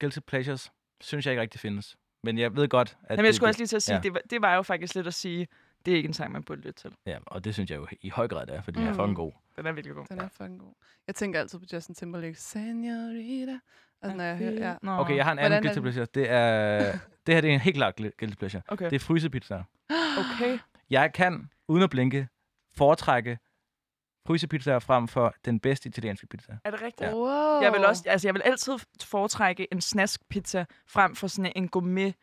Guilty 0.00 0.18
Pleasures, 0.26 0.72
synes 1.00 1.26
jeg 1.26 1.32
ikke 1.32 1.42
rigtig 1.42 1.60
findes. 1.60 1.96
Men 2.24 2.38
jeg 2.38 2.56
ved 2.56 2.68
godt, 2.68 2.88
at 3.02 3.10
Jamen, 3.10 3.18
jeg 3.18 3.26
det, 3.26 3.34
skulle 3.34 3.46
det, 3.46 3.50
også 3.50 3.60
lige 3.60 3.66
til 3.68 3.76
at 3.76 3.82
sige, 3.82 3.94
ja. 3.94 4.00
det, 4.00 4.14
var, 4.14 4.20
det 4.30 4.42
var 4.42 4.54
jo 4.54 4.62
faktisk 4.62 4.94
lidt 4.94 5.06
at 5.06 5.14
sige, 5.14 5.48
det 5.86 5.92
er 5.92 5.96
ikke 5.96 6.06
en 6.06 6.12
sang, 6.14 6.32
man 6.32 6.42
burde 6.42 6.60
lytte 6.60 6.80
til. 6.80 6.90
Ja, 7.06 7.18
og 7.26 7.44
det 7.44 7.54
synes 7.54 7.70
jeg 7.70 7.76
jo 7.76 7.86
i 8.00 8.08
høj 8.08 8.28
grad 8.28 8.46
det 8.46 8.54
er, 8.56 8.62
fordi 8.62 8.78
mm. 8.78 8.84
den 8.84 8.88
er 8.88 8.92
Mm. 8.92 8.98
fucking 8.98 9.16
god. 9.16 9.32
Den 9.56 9.66
er 9.66 9.72
virkelig 9.72 9.96
god. 9.96 10.06
Den 10.08 10.20
er 10.20 10.28
fucking 10.28 10.58
god. 10.60 10.72
Jeg 11.06 11.14
tænker 11.14 11.40
altid 11.40 11.58
på 11.58 11.64
Justin 11.72 11.94
Timberlake. 11.94 12.34
Senorita. 12.34 13.58
Altså, 14.02 14.16
når 14.16 14.24
jeg 14.24 14.36
hører, 14.36 14.52
ja. 14.52 14.74
Nå. 14.82 14.92
Okay, 14.98 15.16
jeg 15.16 15.24
har 15.24 15.32
en 15.32 15.38
anden 15.38 15.62
guilty 15.62 15.80
pleasure. 15.80 16.06
Det 16.14 16.30
er, 16.30 16.78
det 17.26 17.34
her 17.34 17.40
det 17.40 17.50
er 17.50 17.54
en 17.54 17.60
helt 17.60 17.76
klart 17.76 17.96
guilty 17.96 18.36
pleasure. 18.38 18.62
Okay. 18.68 18.84
Det 18.90 18.92
er 18.96 19.00
frysepizza. 19.00 19.54
okay. 20.20 20.58
Jeg 20.90 21.12
kan, 21.12 21.50
uden 21.68 21.82
at 21.82 21.90
blinke, 21.90 22.28
foretrække 22.76 23.38
frysepizza 24.26 24.78
frem 24.78 25.08
for 25.08 25.34
den 25.44 25.60
bedste 25.60 25.88
italienske 25.88 26.26
pizza. 26.26 26.52
Er 26.64 26.70
det 26.70 26.82
rigtigt? 26.82 27.10
Ja. 27.10 27.14
Wow. 27.14 27.62
Jeg 27.62 27.72
vil 27.72 27.84
også, 27.86 28.02
altså 28.06 28.28
jeg 28.28 28.34
vil 28.34 28.42
altid 28.44 28.72
foretrække 29.04 29.72
en 29.72 29.80
snaskpizza 29.80 30.64
frem 30.88 31.16
for 31.16 31.26
sådan 31.26 31.52
en 31.56 31.68
gourmet 31.68 32.14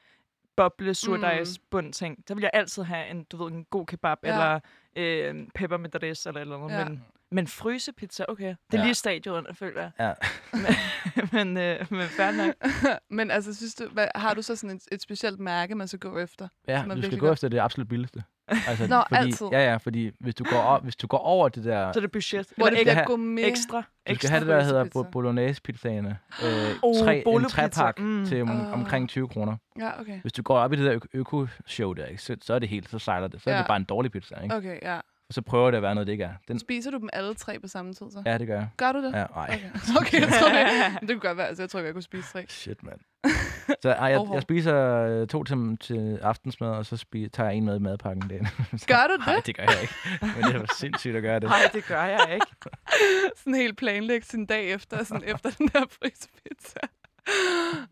boble 0.57 0.93
surdejs 0.93 1.59
Mm. 1.59 1.63
bund 1.71 1.93
ting. 1.93 2.27
Der 2.27 2.33
vil 2.35 2.41
jeg 2.41 2.51
altid 2.53 2.83
have 2.83 3.07
en, 3.07 3.23
du 3.23 3.43
ved, 3.43 3.51
en 3.51 3.65
god 3.65 3.85
kebab 3.85 4.17
Ja. 4.23 4.29
eller 4.31 4.59
øh, 4.95 5.47
pepper 5.55 5.77
med 5.77 5.89
dress 5.89 6.25
eller 6.25 6.41
eller 6.41 6.57
andet. 6.57 6.77
Ja. 6.77 6.85
Men, 6.85 7.05
men 7.31 7.47
frysepizza, 7.47 8.25
okay. 8.27 8.47
Det 8.71 8.73
er 8.73 8.77
Ja. 8.77 8.83
lige 8.83 8.93
stadion, 8.93 9.45
føler 9.55 9.81
jeg. 9.81 9.91
Ja. 9.99 10.13
men, 11.43 11.57
øh, 11.57 11.85
men 11.91 12.07
fair 12.07 12.31
nok. 12.31 12.53
Men 13.09 13.31
altså, 13.31 13.55
synes 13.55 13.75
du, 13.75 13.87
hvad, 13.89 14.07
har 14.15 14.33
du 14.33 14.41
så 14.41 14.55
sådan 14.55 14.75
et, 14.75 14.81
et 14.91 15.01
specielt 15.01 15.39
mærke, 15.39 15.75
man 15.75 15.87
skal 15.87 15.99
gå 15.99 16.17
efter? 16.19 16.47
Ja, 16.67 16.83
er 16.83 16.95
du 16.95 17.01
skal 17.01 17.19
gå 17.19 17.25
godt. 17.25 17.33
efter 17.33 17.49
det 17.49 17.59
absolut 17.59 17.87
billigste. 17.87 18.23
Altså, 18.67 18.87
Nå, 18.87 19.03
fordi, 19.09 19.21
altid. 19.21 19.47
Ja, 19.51 19.71
ja, 19.71 19.77
fordi 19.77 20.11
hvis 20.19 20.35
du 20.35 20.43
går, 20.43 20.57
over, 20.61 20.79
hvis 20.79 20.95
du 20.95 21.07
går 21.07 21.17
over 21.17 21.49
det 21.49 21.63
der... 21.63 21.91
Så 21.91 21.99
er 21.99 22.01
det 22.01 22.11
budget. 22.11 22.47
Hvor 22.57 22.65
det 22.69 22.77
bliver 22.81 23.05
gourmet. 23.05 23.47
ekstra. 23.47 23.77
Du 23.77 23.83
skal 24.05 24.13
ekstra 24.15 24.29
have 24.29 24.39
det, 24.39 24.47
der 24.47 24.63
hedder 24.63 24.85
bo- 24.93 25.03
bolognese-pizzaerne. 25.03 26.17
Øh, 26.43 26.75
Oh, 26.83 26.95
tre, 27.03 27.23
en 27.27 27.43
trepak 27.49 27.99
Mm. 27.99 28.25
til 28.25 28.41
om, 28.41 28.49
Ah. 28.49 28.73
omkring 28.73 29.09
20 29.09 29.27
kroner. 29.27 29.57
Ja, 29.79 29.99
okay. 30.01 30.21
Hvis 30.21 30.33
du 30.33 30.41
går 30.41 30.57
op 30.59 30.73
i 30.73 30.75
det 30.75 30.85
der 30.85 30.99
øko-show 31.13 31.93
der, 31.93 32.05
ikke, 32.05 32.21
så, 32.21 32.35
så 32.41 32.53
er 32.53 32.59
det 32.59 32.69
helt, 32.69 32.89
så 32.89 32.99
sejler 32.99 33.27
det. 33.27 33.41
Så 33.41 33.49
er 33.49 33.53
Ja. 33.53 33.59
det 33.59 33.67
bare 33.67 33.77
en 33.77 33.83
dårlig 33.83 34.11
pizza, 34.11 34.35
ikke? 34.43 34.55
Okay, 34.55 34.77
ja. 34.81 34.95
Og 35.27 35.33
så 35.33 35.41
prøver 35.41 35.71
det 35.71 35.77
at 35.77 35.83
være 35.83 35.95
noget, 35.95 36.07
det 36.07 36.13
ikke 36.13 36.23
er. 36.23 36.33
Den, 36.47 36.59
Spiser 36.59 36.91
du 36.91 36.97
dem 36.97 37.09
alle 37.13 37.33
tre 37.35 37.59
på 37.59 37.67
samme 37.67 37.93
tid, 37.93 38.11
så? 38.11 38.23
ja, 38.25 38.37
det 38.37 38.47
gør 38.47 38.55
jeg. 38.55 38.67
Gør 38.77 38.91
du 38.91 39.03
det? 39.03 39.13
Ja, 39.13 39.23
ej. 39.35 39.59
Okay, 39.59 39.59
okay 40.01 40.19
jeg 40.21 40.29
tror 40.41 40.49
det. 40.49 40.99
Det 41.07 41.09
kunne 41.09 41.19
godt 41.29 41.37
være, 41.37 41.47
altså 41.47 41.63
jeg 41.63 41.69
tror, 41.69 41.79
jeg 41.79 41.93
kunne 41.93 42.01
spise 42.01 42.31
tre. 42.33 42.45
Shit, 42.49 42.83
mand. 42.83 42.99
Så 43.83 43.89
ej, 43.89 44.07
jeg, 44.07 44.27
jeg 44.33 44.41
spiser 44.41 44.75
øh, 45.05 45.27
to 45.27 45.43
til, 45.43 45.77
til 45.81 46.17
aftensmad, 46.21 46.69
og 46.69 46.85
så 46.85 46.97
spi, 46.97 47.29
tager 47.29 47.49
jeg 47.49 47.57
en 47.57 47.65
med 47.65 47.75
i 47.75 47.79
madpakken 47.79 48.27
dagen. 48.27 48.47
Gør 48.87 49.07
du 49.07 49.13
det? 49.13 49.27
Nej, 49.27 49.41
det 49.45 49.57
gør 49.57 49.63
jeg 49.63 49.81
ikke. 49.81 49.93
Men 50.21 50.43
det 50.43 50.55
er 50.55 50.75
sindssygt 50.79 51.15
at 51.15 51.21
gøre 51.21 51.39
det. 51.39 51.49
Nej, 51.49 51.69
det 51.73 51.85
gør 51.85 52.03
jeg 52.03 52.31
ikke. 52.33 52.77
sådan 53.37 53.55
helt 53.55 53.77
planlægge 53.77 54.25
sin 54.27 54.45
dag 54.45 54.71
efter, 54.71 55.03
sådan 55.03 55.23
efter 55.23 55.49
den 55.57 55.67
der 55.67 55.83
frysepizza. 56.01 56.79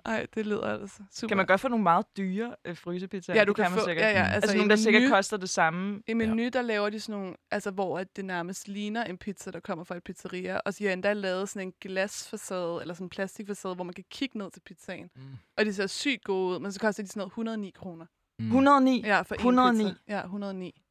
Ej, 0.05 0.25
det 0.35 0.45
lyder 0.45 0.61
altså 0.81 1.03
super. 1.11 1.27
Kan 1.27 1.37
man 1.37 1.45
godt 1.45 1.61
få 1.61 1.67
nogle 1.67 1.83
meget 1.83 2.05
dyre 2.17 2.55
øh, 2.65 2.77
frysepizzaer? 2.77 3.35
Ja, 3.37 3.43
du 3.45 3.47
Det 3.51 3.55
kan, 3.55 3.71
man 3.71 3.79
få, 3.79 3.85
sikkert. 3.85 4.05
ja, 4.05 4.09
ja, 4.11 4.23
Mm. 4.23 4.25
altså, 4.25 4.35
Altså, 4.35 4.57
nogle, 4.57 4.69
der 4.69 4.75
sikkert 4.75 5.03
menu- 5.03 5.09
koster 5.09 5.37
det 5.37 5.49
samme. 5.49 6.01
I 6.07 6.13
menu, 6.13 6.49
der 6.53 6.61
laver 6.61 6.89
de 6.89 6.99
sådan 6.99 7.19
nogle, 7.21 7.35
altså 7.51 7.71
hvor 7.71 7.99
at 7.99 8.15
det 8.15 8.25
nærmest 8.25 8.67
ligner 8.67 9.03
en 9.03 9.17
pizza, 9.17 9.51
der 9.51 9.59
kommer 9.59 9.83
fra 9.83 9.95
et 9.95 10.03
pizzeria. 10.03 10.57
Og 10.65 10.73
så 10.73 10.83
har 10.83 10.91
endda 10.91 11.13
lavet 11.13 11.49
sådan 11.49 11.67
en 11.67 11.73
glasfacade, 11.81 12.77
eller 12.81 12.93
sådan 12.93 13.05
en 13.05 13.09
plastikfacade, 13.09 13.75
hvor 13.75 13.83
man 13.83 13.93
kan 13.93 14.05
kigge 14.11 14.37
ned 14.37 14.51
til 14.51 14.59
pizzaen. 14.65 15.09
Mm. 15.15 15.21
Og 15.57 15.65
de 15.65 15.73
ser 15.73 15.87
sygt 15.87 16.23
gode 16.23 16.55
ud, 16.55 16.59
men 16.59 16.71
så 16.71 16.79
koster 16.79 17.03
de 17.03 17.09
sådan 17.09 17.19
noget 17.19 17.29
109 17.31 17.71
kroner. 17.75 18.05
Mm. 18.39 18.45
109. 18.45 19.01
Ja, 19.05 19.21
for 19.21 19.35
109. 19.35 19.83
en 19.83 19.89
pizza. 19.89 20.01
Ja, 20.07 20.21
109. 20.23 20.81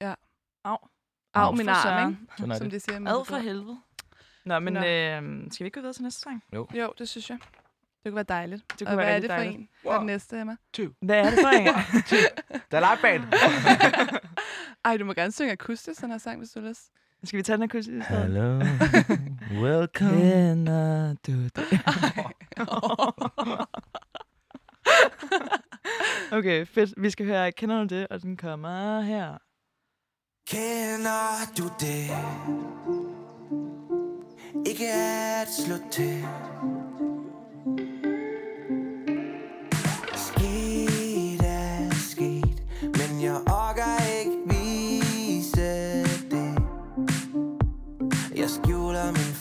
Ja. 0.00 0.14
Au. 0.64 0.76
Au, 1.34 1.46
Au, 1.46 1.52
min 1.52 1.68
arm, 1.68 2.10
ikke? 2.10 2.56
Som 2.58 2.64
det. 2.66 2.70
de 2.72 2.80
siger. 2.80 2.98
Ad 3.18 3.24
for 3.24 3.36
helvede. 3.36 3.78
Nå, 4.44 4.58
men 4.58 4.72
Nå. 4.72 4.80
øh, 4.80 5.50
skal 5.52 5.64
vi 5.64 5.66
ikke 5.66 5.74
gå 5.74 5.80
videre 5.80 5.92
til 5.92 6.02
næste 6.02 6.20
sang? 6.20 6.44
Jo, 6.52 6.92
det 6.98 7.08
synes 7.08 7.30
jeg. 7.30 7.38
Det 8.04 8.10
kunne 8.10 8.14
være 8.16 8.24
dejligt. 8.28 8.62
Det 8.78 8.86
kunne 8.86 8.94
og 8.94 8.96
være 8.96 9.06
hvad 9.06 9.16
er 9.16 9.20
det 9.20 9.30
for 9.30 9.36
dejligt. 9.36 9.58
en? 9.58 9.68
Hvad 9.82 9.92
er 9.92 9.98
den 9.98 10.06
næste, 10.06 10.40
Emma? 10.40 10.56
Hvad 11.00 11.18
er 11.18 11.30
det 11.30 11.38
for 11.40 11.48
en? 11.48 11.66
Der 12.70 12.78
er 12.80 12.94
liveband. 12.94 13.32
Ej, 14.84 14.96
du 14.96 15.04
må 15.04 15.12
gerne 15.12 15.32
synge 15.32 15.52
akustisk, 15.52 16.00
den 16.00 16.10
her 16.10 16.18
sang, 16.18 16.38
hvis 16.38 16.50
du 16.50 16.60
har 16.60 16.68
lyst. 16.68 16.80
skal 17.24 17.36
vi 17.36 17.42
tage 17.42 17.56
den 17.56 17.62
akustisk 17.62 17.96
i 17.98 18.02
stedet? 18.02 18.22
Hello. 18.22 18.58
Welcome. 19.64 20.10
Kender 20.10 21.14
du 21.26 21.32
det? 21.32 21.80
okay, 26.32 26.66
fedt. 26.66 26.94
Vi 26.96 27.10
skal 27.10 27.26
høre 27.26 27.52
Kender 27.52 27.78
du 27.84 27.94
det? 27.94 28.06
Og 28.10 28.22
den 28.22 28.36
kommer 28.36 29.00
her. 29.00 29.38
Kender 30.48 31.52
du 31.58 31.64
det? 31.80 32.10
Ikke 34.66 34.92
at 34.92 35.48
slå 35.66 35.74
til 35.90 36.24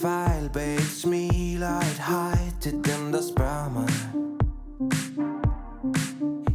fejl 0.01 0.49
bag 0.53 0.75
et 0.75 0.91
smil 1.01 1.63
og 1.63 1.77
et 1.77 2.01
hej 2.07 2.39
til 2.61 2.71
dem 2.71 3.11
der 3.11 3.21
spørger 3.33 3.69
mig. 3.69 3.89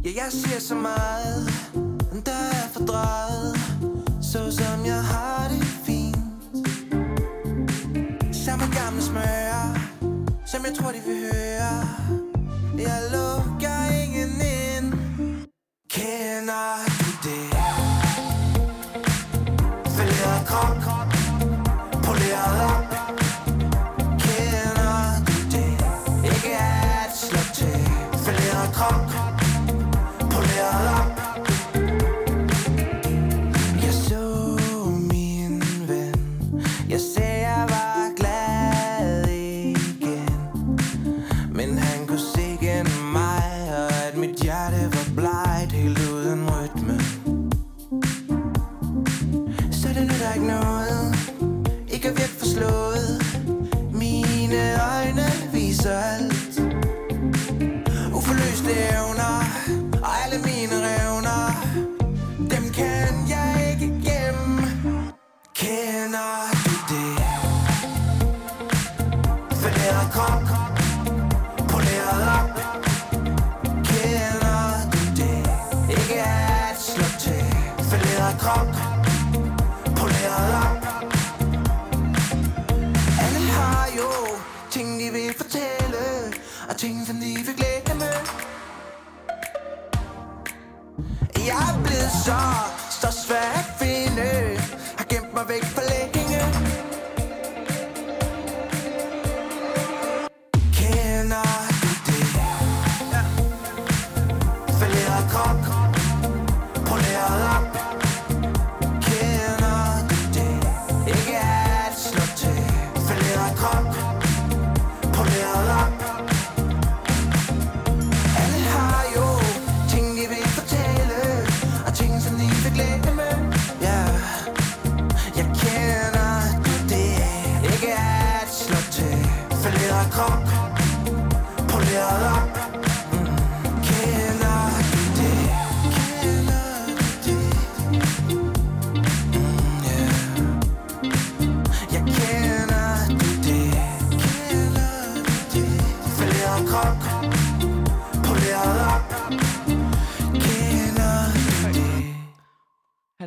Ja, 0.05 0.09
jeg 0.15 0.31
siger 0.31 0.59
så 0.59 0.75
meget 0.75 1.45
Der 2.25 2.31
er 2.31 2.67
fordrejet 2.73 3.55
så 4.21 4.51
som 4.51 4.85
jeg 4.85 5.03
har 5.03 5.47
det 5.49 5.63
fint. 5.63 6.17
Samme 8.35 8.65
gamle 8.77 9.01
smør 9.01 9.79
Som 10.45 10.65
jeg 10.65 10.73
tror 10.75 10.91
de 10.91 11.01
vil 11.07 11.19
høre. 11.19 11.73
Jeg 12.77 12.99
lukker 13.15 13.79
ingen 14.03 14.41
ind. 14.57 14.93
Kender 15.89 16.69
du 16.99 17.09
det? 17.27 17.47
Fælderet 19.95 20.47
krop 20.47 20.77
krop 20.81 21.06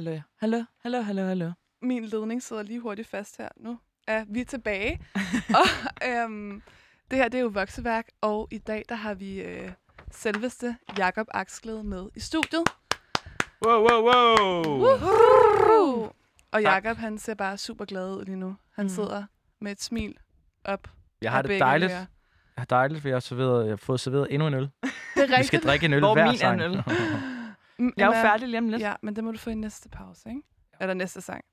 Hallo, 0.00 0.10
ja. 0.12 0.22
hallo, 0.40 0.64
hallo, 0.82 1.02
hallo, 1.02 1.22
hallo. 1.26 1.50
Min 1.82 2.04
ledning 2.04 2.42
sidder 2.42 2.62
lige 2.62 2.80
hurtigt 2.80 3.08
fast 3.08 3.36
her 3.38 3.48
nu. 3.56 3.78
Er 4.08 4.24
vi 4.28 4.40
er 4.40 4.44
tilbage. 4.44 5.00
og 5.60 5.66
øhm, 6.08 6.62
det 7.10 7.18
her 7.18 7.28
det 7.28 7.38
er 7.38 7.42
jo 7.42 7.48
vokseværk, 7.54 8.06
og 8.20 8.48
i 8.50 8.58
dag 8.58 8.84
der 8.88 8.94
har 8.94 9.14
vi 9.14 9.40
øh, 9.42 9.70
selveste 10.10 10.76
Jakob 10.98 11.26
Aksgled 11.34 11.82
med 11.82 12.08
i 12.16 12.20
studiet. 12.20 12.62
Wow, 13.66 13.88
wow, 13.90 14.02
wow! 14.02 14.66
Uh! 16.02 16.08
Og. 16.52 16.62
Jakob 16.62 16.96
han 16.96 17.18
ser 17.18 17.34
bare 17.34 17.58
super 17.58 17.84
glad 17.84 18.16
ud 18.16 18.24
lige 18.24 18.36
nu. 18.36 18.56
Han 18.76 18.84
Mm. 18.84 18.88
sidder 18.88 19.24
med 19.60 19.72
et 19.72 19.82
smil 19.82 20.14
op. 20.64 20.88
Jeg 21.22 21.32
har 21.32 21.42
det 21.42 21.60
dejligt. 21.60 21.90
ører. 21.92 21.98
Jeg 21.98 22.06
har 22.60 22.64
dejligt, 22.64 23.00
for 23.00 23.08
jeg 23.08 23.14
har, 23.14 23.20
serveret, 23.20 23.64
jeg 23.64 23.72
har 23.72 23.76
fået 23.76 24.00
serveret 24.00 24.26
endnu 24.30 24.46
en 24.48 24.54
øl. 24.54 24.62
Det 24.62 24.70
er 24.82 24.90
Vi 25.16 25.22
rigtigt. 25.22 25.46
skal 25.46 25.62
drikke 25.62 25.86
en 25.86 25.92
øl 25.92 26.00
Hvor 26.00 26.14
hver 26.14 26.24
min 26.24 26.34
er 26.34 26.38
sang. 26.38 26.62
en 26.62 26.70
øl? 26.70 26.82
Mm, 27.80 27.92
Jeg 27.96 28.02
er 28.02 28.06
jo 28.16 28.22
færdig 28.22 28.48
lige 28.48 28.58
om 28.58 28.68
lidt. 28.68 28.82
Ja, 28.82 28.94
men 29.02 29.16
det 29.16 29.24
må 29.24 29.32
du 29.32 29.38
få 29.38 29.50
i 29.50 29.54
næste 29.54 29.88
pause, 29.88 30.28
ikke? 30.28 30.42
Eller 30.80 30.94
næste 30.94 31.20
sang. 31.20 31.44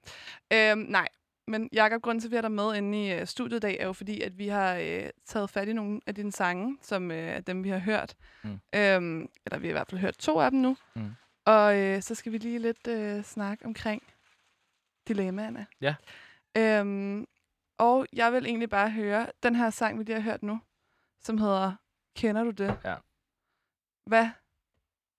Øhm, 0.54 0.80
nej, 0.80 1.08
men 1.48 1.70
Jakob, 1.74 2.02
grunden 2.02 2.20
til, 2.22 2.28
at 2.28 2.32
vi 2.32 2.38
er 2.38 2.42
der 2.42 2.50
med 2.50 2.76
inde 2.76 3.06
i 3.08 3.14
øh, 3.14 3.28
studiet 3.28 3.58
i 3.58 3.60
dag, 3.60 3.78
er 3.80 3.86
jo 3.86 3.94
fordi, 3.94 4.22
at 4.22 4.38
vi 4.38 4.48
har 4.48 4.76
øh, 4.76 5.10
taget 5.26 5.50
fat 5.50 5.68
i 5.68 5.74
nogle 5.74 6.02
af 6.08 6.16
dine 6.16 6.32
sange, 6.32 6.78
som 6.82 7.12
øh, 7.12 7.18
er 7.18 7.40
dem, 7.42 7.64
vi 7.64 7.70
har 7.70 7.78
hørt. 7.80 8.16
Mm. 8.44 8.50
Øhm, 8.76 9.30
eller 9.46 9.58
vi 9.60 9.68
har 9.68 9.70
i 9.70 9.72
hvert 9.72 9.90
fald 9.90 10.02
hørt 10.02 10.18
to 10.18 10.40
af 10.40 10.52
dem 10.52 10.60
nu. 10.60 10.78
Mm. 10.96 11.12
Og 11.46 11.78
øh, 11.80 12.02
så 12.02 12.16
skal 12.16 12.32
vi 12.32 12.38
lige 12.38 12.60
lidt 12.60 12.88
øh, 12.88 13.24
snakke 13.24 13.66
omkring 13.66 14.04
dilemmaerne. 15.08 15.68
Ja. 15.82 15.96
Øhm, 16.58 17.26
og 17.78 18.08
jeg 18.14 18.34
vil 18.34 18.46
egentlig 18.46 18.70
bare 18.70 18.90
høre 18.90 19.28
den 19.44 19.56
her 19.56 19.70
sang, 19.70 20.00
vi 20.00 20.04
lige 20.04 20.16
har 20.16 20.32
hørt 20.32 20.44
nu, 20.44 20.60
som 21.22 21.38
hedder 21.38 21.74
Kender 22.16 22.44
du 22.44 22.50
det? 22.50 22.80
Ja. 22.86 22.96
Hvad? 24.06 24.30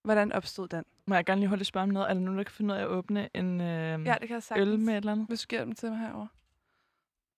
Hvordan 0.04 0.32
opstod 0.32 0.68
den? 0.68 0.84
Må 1.06 1.14
jeg 1.14 1.24
gerne 1.24 1.40
lige 1.40 1.48
holde 1.48 1.64
spørge 1.64 1.82
om 1.82 1.88
noget? 1.88 2.10
Er 2.10 2.14
der 2.14 2.20
nogen, 2.20 2.38
der 2.38 2.44
kan 2.44 2.52
finde 2.52 2.74
ud 2.74 2.78
af 2.78 2.82
at 2.82 2.88
åbne 2.88 3.28
en 3.34 3.60
øh, 3.60 3.66
Ja, 4.06 4.14
det 4.20 4.28
kan 4.28 4.30
jeg 4.34 4.42
sagtens. 4.42 4.68
øl 4.68 4.78
med 4.78 4.92
et 4.92 4.96
eller 4.96 5.12
andet? 5.12 5.26
Hvis 5.28 5.40
du 5.42 5.46
giver 5.46 5.64
dem 5.64 5.74
til 5.74 5.90
mig 5.90 5.98
herovre. 5.98 6.28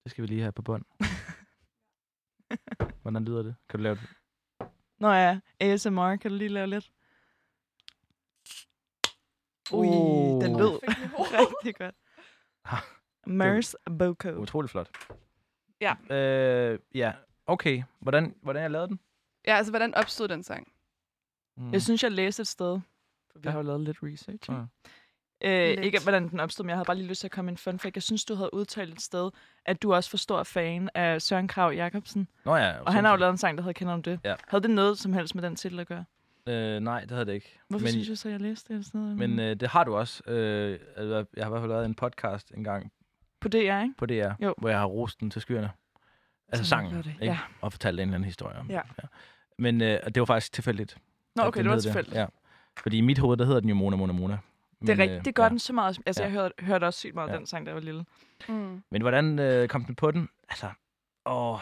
Det 0.04 0.10
skal 0.10 0.22
vi 0.22 0.26
lige 0.26 0.40
have 0.40 0.52
på 0.52 0.62
bånd. 0.62 0.84
Hvordan 3.02 3.24
lyder 3.24 3.42
det? 3.42 3.54
Kan 3.68 3.78
du 3.78 3.82
lave 3.82 3.94
det? 3.94 4.08
Nå 4.98 5.10
ja, 5.12 5.40
ASMR, 5.60 6.16
kan 6.16 6.30
du 6.30 6.36
lige 6.36 6.48
lave 6.48 6.66
lidt? 6.66 6.92
Ui, 9.72 9.86
Uh. 9.88 10.42
den 10.42 10.56
lød 10.56 10.80
rigtig 11.40 11.74
godt. 11.76 11.94
Mers 13.26 13.76
Boko. 13.98 14.28
Utrolig 14.30 14.70
flot. 14.70 14.90
Ja. 15.80 15.94
Øh, 16.16 16.78
ja, 16.94 17.12
okay. 17.46 17.82
Hvordan, 18.00 18.34
hvordan 18.42 18.62
jeg 18.62 18.70
lavede 18.70 18.88
den? 18.88 19.00
Ja, 19.46 19.56
altså, 19.56 19.72
hvordan 19.72 19.94
opstod 19.94 20.28
den 20.28 20.42
sang? 20.42 20.72
Mm. 21.60 21.72
Jeg 21.72 21.82
synes, 21.82 22.02
jeg 22.02 22.12
læste 22.12 22.40
et 22.40 22.46
sted, 22.46 22.80
for 23.32 23.38
vi 23.38 23.42
Ja. 23.44 23.50
har 23.50 23.58
jo 23.58 23.62
lavet 23.64 23.80
lidt 23.80 23.96
research. 24.02 24.50
Ja. 24.50 24.54
ikke? 24.54 24.66
Øh, 25.44 25.68
Lidt. 25.70 25.80
ikke 25.84 26.00
hvordan 26.02 26.28
den 26.28 26.40
opstod, 26.40 26.64
men 26.64 26.68
jeg 26.70 26.76
havde 26.76 26.84
bare 26.86 26.96
lige 26.96 27.06
lyst 27.08 27.20
til 27.20 27.26
at 27.26 27.30
komme 27.32 27.50
en 27.50 27.56
fun 27.56 27.78
fact. 27.78 27.96
Jeg 27.96 28.02
synes, 28.02 28.24
du 28.24 28.34
havde 28.34 28.54
udtalt 28.54 28.94
et 28.94 29.00
sted, 29.00 29.30
at 29.66 29.82
du 29.82 29.94
også 29.94 30.10
for 30.10 30.16
stor 30.16 30.42
fan 30.42 30.90
af 30.94 31.22
Søren 31.22 31.48
Krav 31.48 31.72
Jacobsen. 31.72 32.28
Nå 32.44 32.56
ja. 32.56 32.78
Og 32.80 32.92
han 32.92 33.04
har 33.04 33.10
jo 33.10 33.16
lavet 33.16 33.30
en 33.30 33.38
sang, 33.38 33.56
der 33.58 33.62
hedder 33.62 33.72
Kender 33.72 33.96
du 33.96 34.10
det? 34.10 34.20
Ja. 34.24 34.34
Havde 34.48 34.62
det 34.62 34.70
noget 34.70 34.98
som 34.98 35.12
helst 35.12 35.34
med 35.34 35.42
den 35.42 35.56
titel 35.56 35.80
at 35.80 35.86
gøre? 35.86 36.04
Øh, 36.46 36.80
nej, 36.80 37.00
det 37.00 37.10
havde 37.10 37.26
det 37.26 37.32
ikke. 37.32 37.58
Hvorfor 37.68 37.84
men, 37.84 37.92
synes 37.92 38.08
jeg 38.08 38.18
så, 38.18 38.28
jeg 38.28 38.40
læste 38.40 38.72
det? 38.74 38.80
et 38.80 38.86
sted? 38.86 39.00
Men 39.00 39.38
øh, 39.40 39.56
det 39.56 39.68
har 39.68 39.84
du 39.84 39.96
også. 39.96 40.22
Øh, 40.26 40.78
altså, 40.96 41.24
jeg 41.36 41.44
har 41.44 41.48
i 41.48 41.50
hvert 41.50 41.60
fald 41.62 41.70
lavet 41.72 41.84
en 41.86 41.94
podcast 41.94 42.50
en 42.54 42.64
gang 42.64 42.92
På 43.40 43.48
DR, 43.48 43.56
ikke? 43.56 43.94
på 43.98 44.06
DR, 44.06 44.30
Jo. 44.42 44.54
hvor 44.58 44.68
jeg 44.68 44.78
har 44.78 44.86
rost 44.86 45.20
den 45.20 45.30
til 45.30 45.42
skyerne. 45.42 45.70
Altså 46.48 46.68
Sådan 46.68 46.82
sangen, 46.84 46.96
var 46.96 47.02
det, 47.02 47.12
ikke? 47.12 47.24
ja. 47.24 47.38
Og 47.60 47.72
fortalt 47.72 47.94
en 47.94 48.00
eller 48.00 48.14
anden 48.14 48.24
historie 48.24 48.58
om. 48.58 48.70
Ja. 48.70 48.74
ja. 49.02 49.08
Men 49.58 49.80
øh, 49.82 49.98
det 50.06 50.20
var 50.20 50.24
faktisk 50.24 50.52
tilfældigt. 50.52 50.96
Nå, 51.36 51.42
okay, 51.42 51.62
det 51.62 51.70
var 51.70 51.78
tilfældigt. 51.78 52.16
Ja. 52.16 52.26
Fordi 52.78 52.98
i 52.98 53.00
mit 53.00 53.18
hoved, 53.18 53.36
der 53.36 53.44
hedder 53.44 53.60
den 53.60 53.68
jo 53.68 53.74
Mona 53.74 53.96
Mona 53.96 54.12
Mona. 54.12 54.38
Det 54.80 54.88
er 54.88 54.94
Men, 54.94 54.98
rigtigt. 54.98 55.18
øh, 55.18 55.24
Det 55.24 55.34
gør 55.34 55.42
ja. 55.42 55.48
den 55.48 55.58
så 55.58 55.72
meget. 55.72 55.98
Altså, 56.06 56.22
Ja. 56.22 56.26
jeg 56.28 56.32
hørte, 56.32 56.54
hørte 56.64 56.84
også 56.84 56.98
sygt 56.98 57.14
meget 57.14 57.28
Ja. 57.30 57.36
den 57.36 57.46
sang, 57.46 57.66
jeg 57.66 57.74
var 57.74 57.80
lille. 57.80 58.04
Mm. 58.48 58.82
Men 58.90 59.02
hvordan 59.02 59.38
øh, 59.38 59.68
kom 59.68 59.84
den 59.84 59.94
på 59.94 60.10
den? 60.10 60.28
Altså, 60.48 60.70
åh, 61.26 61.58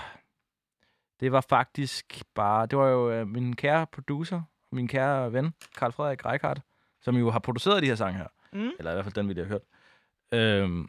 det 1.21 1.33
var 1.33 1.41
faktisk 1.41 2.23
bare... 2.35 2.67
Det 2.67 2.79
var 2.79 2.89
jo 2.89 3.11
øh, 3.11 3.27
min 3.29 3.57
kære 3.57 3.87
producer, 3.87 4.43
min 4.73 4.89
kære 4.89 5.33
ven, 5.33 5.55
Karl 5.79 5.93
Frederik 5.93 6.25
Reichardt, 6.27 6.61
som 7.01 7.17
jo 7.17 7.31
har 7.31 7.39
produceret 7.39 7.83
de 7.83 7.89
her 7.89 7.95
sange 7.95 8.19
her. 8.19 8.27
Mm. 8.53 8.71
Eller 8.79 8.91
i 8.91 8.95
hvert 8.95 9.05
fald 9.05 9.15
den, 9.15 9.29
vi 9.29 9.33
lige 9.35 9.45
har 9.47 9.49
hørt. 9.49 9.63
Øhm, 10.33 10.89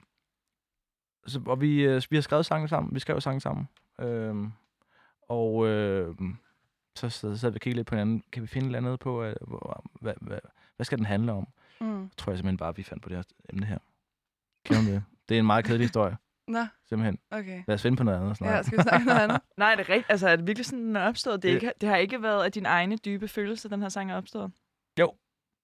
så, 1.27 1.41
og 1.45 1.61
vi, 1.61 1.81
øh, 1.81 2.01
vi 2.09 2.15
har 2.17 2.21
skrevet 2.21 2.45
sange 2.45 2.67
sammen. 2.67 2.95
Vi 2.95 2.99
skrev 2.99 3.21
sange 3.21 3.41
sammen. 3.41 3.67
Øhm, 4.01 4.51
og 5.29 5.67
øh, 5.67 6.15
så 6.99 7.09
sad, 7.09 7.37
sad 7.37 7.51
vi 7.51 7.55
og 7.55 7.61
kiggede 7.61 7.77
lidt 7.79 7.87
på 7.87 7.95
hinanden. 7.95 8.23
Kan 8.31 8.41
vi 8.41 8.47
finde 8.47 8.65
et 8.65 8.75
eller 8.75 8.77
andet 8.89 8.99
på, 8.99 9.23
øh, 9.23 9.35
hvor, 9.47 9.83
hvad, 10.01 10.13
hvad, 10.21 10.39
hvad 10.75 10.85
skal 10.85 10.97
den 10.97 11.05
handle 11.05 11.31
om? 11.31 11.47
Mm. 11.81 12.09
tror 12.17 12.31
jeg 12.31 12.37
simpelthen 12.37 12.57
bare, 12.57 12.75
vi 12.75 12.83
fandt 12.83 13.03
på 13.03 13.09
det 13.09 13.17
her 13.17 13.23
emne 13.49 13.65
her. 13.65 13.77
Kender 14.65 14.81
du 14.83 14.91
det? 14.91 15.03
Det 15.29 15.35
er 15.35 15.39
en 15.39 15.45
meget 15.45 15.65
kedelig 15.65 15.83
historie, 15.85 16.17
Nå, 16.47 16.65
simpelthen. 16.89 17.19
okay. 17.31 17.63
Lad 17.67 17.75
os 17.75 17.81
finde 17.81 17.97
på 17.97 18.03
noget 18.03 18.19
andet 18.21 18.37
snart. 18.37 18.53
Ja, 18.55 18.63
skal 18.63 18.77
vi 18.77 18.83
snakke 18.83 18.97
om 18.97 19.05
noget 19.05 19.19
andet? 19.21 19.41
Nej, 19.57 19.75
det 19.75 19.85
er 19.85 19.89
rigtigt. 19.89 20.11
Altså, 20.11 20.29
er 20.29 20.35
det 20.35 20.47
virkelig 20.47 20.65
sådan, 20.65 20.85
den 20.85 20.95
er 20.95 21.07
opstået? 21.07 21.43
Det, 21.43 21.51
er 21.51 21.55
ikke, 21.55 21.71
det 21.81 21.89
har 21.89 21.95
ikke 21.95 22.23
været 22.23 22.43
af 22.43 22.51
din 22.51 22.65
egne 22.65 22.97
dybe 22.97 23.27
følelse, 23.27 23.69
den 23.69 23.81
her 23.81 23.89
sang 23.89 24.11
er 24.11 24.15
opstået? 24.15 24.51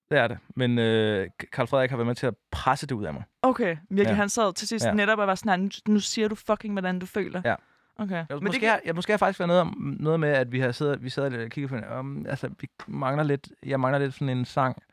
Det 0.09 0.17
er 0.17 0.27
det. 0.27 0.37
Men 0.55 0.79
øh, 0.79 1.29
Karl 1.51 1.67
Frederik 1.67 1.89
har 1.89 1.97
været 1.97 2.07
med 2.07 2.15
til 2.15 2.27
at 2.27 2.33
presse 2.51 2.87
det 2.87 2.95
ud 2.95 3.05
af 3.05 3.13
mig. 3.13 3.23
Okay, 3.41 3.77
virkelig. 3.89 4.07
Ja. 4.11 4.13
Han 4.13 4.29
sad 4.29 4.53
til 4.53 4.67
sidst 4.67 4.85
Ja. 4.85 4.93
netop 4.93 5.19
og 5.19 5.27
var 5.27 5.35
sådan, 5.35 5.59
"Nej, 5.59 5.69
nu, 5.87 5.93
nu 5.93 5.99
siger 5.99 6.27
du 6.27 6.35
fucking, 6.35 6.73
hvordan 6.73 6.99
du 6.99 7.05
føler. 7.05 7.41
Ja. 7.45 7.55
Okay. 7.97 8.15
Jeg, 8.15 8.25
Men 8.29 8.43
måske, 8.43 8.61
det, 8.61 8.69
har, 8.69 8.79
jeg, 8.85 8.95
måske 8.95 9.13
har 9.13 9.17
faktisk 9.17 9.39
været 9.39 9.47
noget, 9.47 9.61
om, 9.61 9.97
noget 9.99 10.19
med, 10.19 10.29
at 10.29 10.51
vi 10.51 10.59
har 10.59 10.71
siddet, 10.71 11.03
vi 11.03 11.09
sad 11.09 11.33
og 11.33 11.49
kigget 11.49 11.69
på. 11.69 11.77
Om, 11.89 12.25
altså, 12.29 12.49
vi 12.59 12.69
mangler 12.87 13.23
lidt, 13.23 13.49
jeg 13.65 13.79
mangler 13.79 13.99
lidt 13.99 14.13
sådan 14.13 14.37
en 14.37 14.45
sang, 14.45 14.83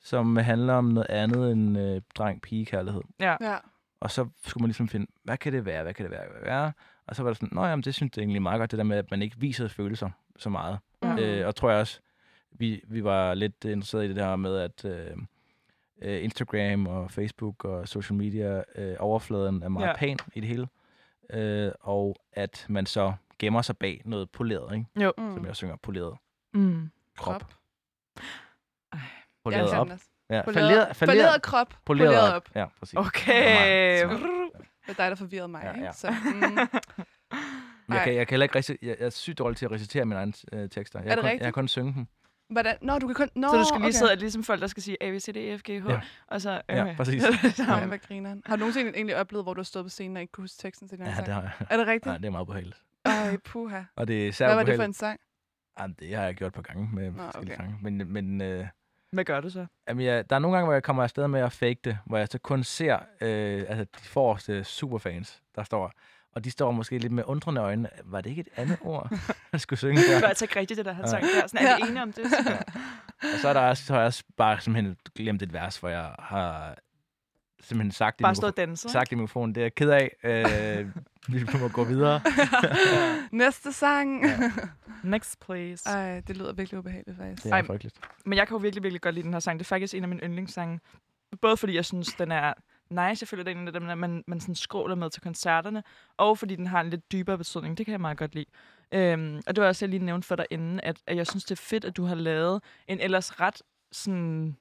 som 0.00 0.36
handler 0.36 0.74
om 0.74 0.84
noget 0.84 1.10
andet 1.10 1.52
end 1.52 1.78
øh, 1.78 2.00
dreng-pige-kærlighed. 2.14 3.02
ja. 3.20 3.36
Ja. 3.40 3.56
Og 4.00 4.10
så 4.10 4.28
skulle 4.46 4.62
man 4.62 4.68
ligesom 4.68 4.88
finde, 4.88 5.06
hvad 5.22 5.36
kan 5.36 5.52
det 5.52 5.64
være, 5.64 5.82
hvad 5.82 5.94
kan 5.94 6.04
det 6.04 6.10
være, 6.10 6.20
hvad 6.20 6.30
kan 6.30 6.40
det 6.40 6.46
være? 6.46 6.72
Og 7.06 7.16
så 7.16 7.22
var 7.22 7.30
det 7.30 7.38
sådan, 7.38 7.58
jamen, 7.58 7.82
det 7.82 7.94
synes 7.94 8.12
jeg 8.16 8.22
egentlig 8.22 8.36
er 8.36 8.42
meget 8.42 8.58
godt, 8.58 8.70
det 8.70 8.78
der 8.78 8.84
med, 8.84 8.96
at 8.96 9.10
man 9.10 9.22
ikke 9.22 9.36
viser 9.38 9.68
følelser 9.68 10.10
så 10.36 10.50
meget. 10.50 10.78
Mm. 11.02 11.18
Øh, 11.18 11.46
og 11.46 11.56
tror 11.56 11.70
jeg 11.70 11.80
også, 11.80 12.00
vi, 12.52 12.80
vi 12.88 13.04
var 13.04 13.34
lidt 13.34 13.64
interesseret 13.64 14.04
i 14.04 14.08
det 14.08 14.16
der 14.16 14.36
med, 14.36 14.56
at 14.56 14.84
øh, 14.84 15.16
øh, 16.02 16.24
Instagram 16.24 16.86
og 16.86 17.10
Facebook 17.10 17.64
og 17.64 17.88
social 17.88 18.16
media, 18.16 18.62
øh, 18.76 18.96
overfladen 18.98 19.62
er 19.62 19.68
meget 19.68 19.86
ja. 19.86 19.90
Ja. 19.90 19.96
pæn 19.96 20.18
i 20.34 20.40
det 20.40 20.48
hele. 20.48 20.68
Øh, 21.30 21.72
og 21.80 22.16
at 22.32 22.66
man 22.68 22.86
så 22.86 23.12
gemmer 23.38 23.62
sig 23.62 23.76
bag 23.78 24.02
noget 24.04 24.30
poleret, 24.30 24.74
ikke? 24.74 24.86
Jo. 25.04 25.12
Mm. 25.18 25.34
som 25.34 25.46
jeg 25.46 25.56
synger, 25.56 25.76
poleret 25.76 26.16
Mm. 26.54 26.90
krop. 27.16 27.40
Krop. 27.40 27.52
Poleret 29.44 29.70
Jeg 29.70 29.78
op. 29.78 29.86
kan. 29.86 29.98
Ja, 30.30 30.42
Poleret, 30.44 30.96
poleret 30.98 31.42
krop. 31.42 31.74
poleret, 31.84 32.08
poleret 32.08 32.28
op. 32.34 32.36
op. 32.36 32.50
Ja, 32.56 32.66
præcis. 32.78 32.94
Okay. 32.98 34.02
Det 34.86 34.90
er 34.90 34.92
dig, 34.94 35.10
der 35.10 35.14
forvirrede 35.14 35.48
mig, 35.48 35.60
Ja, 35.64 35.72
ikke? 35.72 35.84
ja. 35.84 35.92
Så, 35.92 36.10
mm, 36.10 36.40
Men 37.86 37.96
jeg, 37.96 38.04
kan, 38.04 38.14
jeg 38.14 38.26
kan 38.26 38.32
heller 38.34 38.44
ikke 38.56 38.64
jeg, 38.72 38.78
jeg 38.82 38.96
er 39.06 39.10
sygt 39.10 39.38
dårlig 39.38 39.56
til 39.56 39.64
at 39.66 39.72
recitere 39.72 40.04
mine 40.04 40.16
egne 40.20 40.32
øh, 40.52 40.68
tekster. 40.68 40.98
Jeg 41.02 41.10
Er 41.10 41.14
det 41.14 41.18
kun, 41.20 41.24
Jeg 41.26 41.32
rigtigt? 41.32 41.44
har 41.44 41.52
kun 41.52 41.68
synge 41.68 41.94
dem. 41.94 42.06
Hvordan? 42.50 42.76
Nå, 42.82 42.98
du 42.98 43.06
kan 43.06 43.14
kun... 43.14 43.28
Nå, 43.34 43.48
Så 43.48 43.56
du 43.56 43.64
skal 43.64 43.80
lige 43.80 43.88
okay. 43.88 43.98
sidde 43.98 44.16
ligesom 44.16 44.44
folk, 44.44 44.60
der 44.60 44.66
skal 44.66 44.82
sige 44.82 44.96
A, 45.02 45.10
B, 45.10 45.18
C, 45.20 45.32
D, 45.32 45.36
E, 45.36 45.58
F, 45.58 45.62
G, 45.62 45.68
H. 45.82 45.88
Ja. 45.88 46.00
Og 46.26 46.40
så, 46.40 46.62
Ja, 46.68 46.94
præcis. 46.96 47.22
Nej, 47.58 47.86
hvad 47.86 47.98
griner 47.98 48.36
Har 48.46 48.56
du 48.56 48.60
nogensinde 48.60 48.90
egentlig 48.94 49.16
oplevet, 49.16 49.44
hvor 49.44 49.54
du 49.54 49.60
har 49.60 49.64
stået 49.64 49.84
på 49.84 49.88
scenen 49.88 50.16
og 50.16 50.20
ikke 50.20 50.32
kunne 50.32 50.42
huske 50.42 50.58
teksten 50.58 50.88
til 50.88 50.98
den 50.98 51.06
Ja, 51.06 51.14
sang? 51.14 51.26
det 51.26 51.34
har 51.34 51.42
jeg. 51.42 51.50
Er 51.70 51.76
det 51.76 51.86
rigtigt? 51.86 52.06
Nej, 52.06 52.16
det 52.18 52.26
er 52.26 52.30
meget 52.30 52.46
behageligt. 52.46 52.82
Ej, 53.04 53.36
puha. 53.44 53.80
Og 53.96 54.08
det 54.08 54.24
er 54.24 54.28
især 54.28 54.46
Hvad 54.46 54.54
var 54.54 54.62
det 54.62 54.66
for 54.68 54.74
ubehageligt. 54.74 54.88
en 54.88 54.94
sang? 54.94 55.20
Jamen, 55.80 55.96
det 56.00 56.14
har 56.16 56.24
jeg 56.24 56.34
gjort 56.34 56.48
et 56.48 56.54
par 56.54 56.62
gange 56.62 56.88
med 56.92 57.10
Nå, 57.10 57.22
forskellige 57.22 57.54
okay. 57.54 57.64
sange. 57.64 57.78
Men, 57.82 58.12
men 58.12 58.40
øh, 58.40 58.66
Hvad 59.12 59.24
gør 59.24 59.40
du 59.40 59.50
så? 59.50 59.66
jamen, 59.88 60.06
jeg, 60.06 60.30
der 60.30 60.36
er 60.36 60.40
nogle 60.40 60.56
gange, 60.56 60.66
hvor 60.66 60.72
jeg 60.72 60.82
kommer 60.82 61.02
afsted 61.02 61.28
med 61.28 61.40
at 61.40 61.52
fake 61.52 61.80
det, 61.84 61.98
hvor 62.06 62.18
jeg 62.18 62.28
så 62.30 62.38
kun 62.38 62.64
ser 62.64 62.94
øh, 63.20 63.64
altså, 63.68 63.84
de 63.84 64.04
forreste 64.04 64.64
superfans, 64.64 65.42
der 65.54 65.62
står. 65.62 65.92
Og 66.34 66.44
de 66.44 66.50
står 66.50 66.70
måske 66.70 66.98
lidt 66.98 67.12
med 67.12 67.22
undrende 67.26 67.60
øjne. 67.60 67.88
Var 68.04 68.20
det 68.20 68.30
ikke 68.30 68.40
et 68.40 68.48
andet 68.56 68.78
ord, 68.80 69.12
jeg 69.52 69.60
skulle 69.60 69.78
synge 69.78 70.02
Det 70.02 70.14
var 70.14 70.20
der? 70.20 70.28
altså 70.28 70.44
ikke 70.44 70.60
rigtigt, 70.60 70.78
det 70.78 70.86
der 70.86 70.92
han 70.92 71.08
sang 71.08 71.22
der. 71.22 71.46
Sådan, 71.46 71.66
er 71.66 71.76
vi 71.76 71.82
Ja. 71.82 71.88
enige 71.88 72.02
om 72.02 72.12
det? 72.12 72.24
Og 73.22 73.38
så, 73.40 73.48
er 73.48 73.52
der 73.52 73.60
også, 73.60 73.84
så 73.84 73.92
har 73.92 74.00
jeg 74.00 74.06
også 74.06 74.24
bare 74.36 74.60
simpelthen 74.60 74.96
glemt 75.16 75.42
et 75.42 75.52
vers, 75.52 75.76
hvor 75.76 75.88
jeg 75.88 76.14
har 76.18 76.74
simpelthen 77.60 77.92
sagt, 77.92 78.20
i, 78.20 78.22
Bare 78.22 78.34
stå 78.34 78.46
mikrofon, 78.46 78.66
danse. 78.68 78.88
sagt 78.88 79.12
i 79.12 79.14
mikrofonen, 79.14 79.54
det 79.54 79.60
er 79.60 79.64
jeg 79.64 79.74
ked 79.74 79.90
af. 79.90 80.10
Øh, 80.24 80.88
vi 81.28 81.46
må 81.60 81.68
gå 81.68 81.84
videre. 81.84 82.20
Næste 83.32 83.72
sang. 83.72 84.24
Ja. 84.24 84.38
Next, 85.02 85.40
please. 85.40 85.88
Ej, 85.88 86.20
det 86.20 86.36
lyder 86.36 86.52
virkelig 86.52 86.78
ubehageligt, 86.78 87.16
faktisk. 87.18 87.42
Det 87.42 87.50
er 87.50 87.54
Ej, 87.56 87.64
frygteligt. 87.66 87.96
Men 88.26 88.38
jeg 88.38 88.48
kan 88.48 88.54
jo 88.54 88.58
virkelig, 88.60 88.82
virkelig 88.82 89.00
godt 89.00 89.14
lide 89.14 89.24
den 89.24 89.32
her 89.32 89.40
sang. 89.40 89.58
Det 89.58 89.64
er 89.64 89.68
faktisk 89.68 89.94
en 89.94 90.02
af 90.02 90.08
mine 90.08 90.20
yndlingssange. 90.22 90.80
Både 91.42 91.56
fordi 91.56 91.74
jeg 91.76 91.84
synes, 91.84 92.08
den 92.08 92.32
er 92.32 92.52
nice. 92.94 93.22
Jeg 93.22 93.28
føler, 93.28 93.44
det 93.44 93.52
er 93.52 93.60
en 93.60 93.66
af 93.66 93.72
dem, 93.72 93.82
man, 93.82 94.24
man 94.26 94.40
sådan 94.40 94.54
skråler 94.54 94.94
med 94.94 95.10
til 95.10 95.22
koncerterne. 95.22 95.82
Og 96.16 96.38
fordi 96.38 96.56
den 96.56 96.66
har 96.66 96.80
en 96.80 96.90
lidt 96.90 97.12
dybere 97.12 97.38
betydning. 97.38 97.78
Det 97.78 97.86
kan 97.86 97.92
jeg 97.92 98.00
meget 98.00 98.18
godt 98.18 98.34
lide. 98.34 98.46
Øhm, 98.92 99.40
og 99.46 99.56
det 99.56 99.62
var 99.62 99.68
også, 99.68 99.84
jeg 99.84 99.90
lige 99.90 100.04
nævnte 100.04 100.28
for 100.28 100.36
dig 100.36 100.46
inden, 100.50 100.80
at, 100.82 100.96
at 101.06 101.16
jeg 101.16 101.26
synes, 101.26 101.44
det 101.44 101.58
er 101.58 101.62
fedt, 101.62 101.84
at 101.84 101.96
du 101.96 102.04
har 102.04 102.14
lavet 102.14 102.62
en 102.88 103.00
ellers 103.00 103.40
ret 103.40 103.62
sådan 103.92 104.56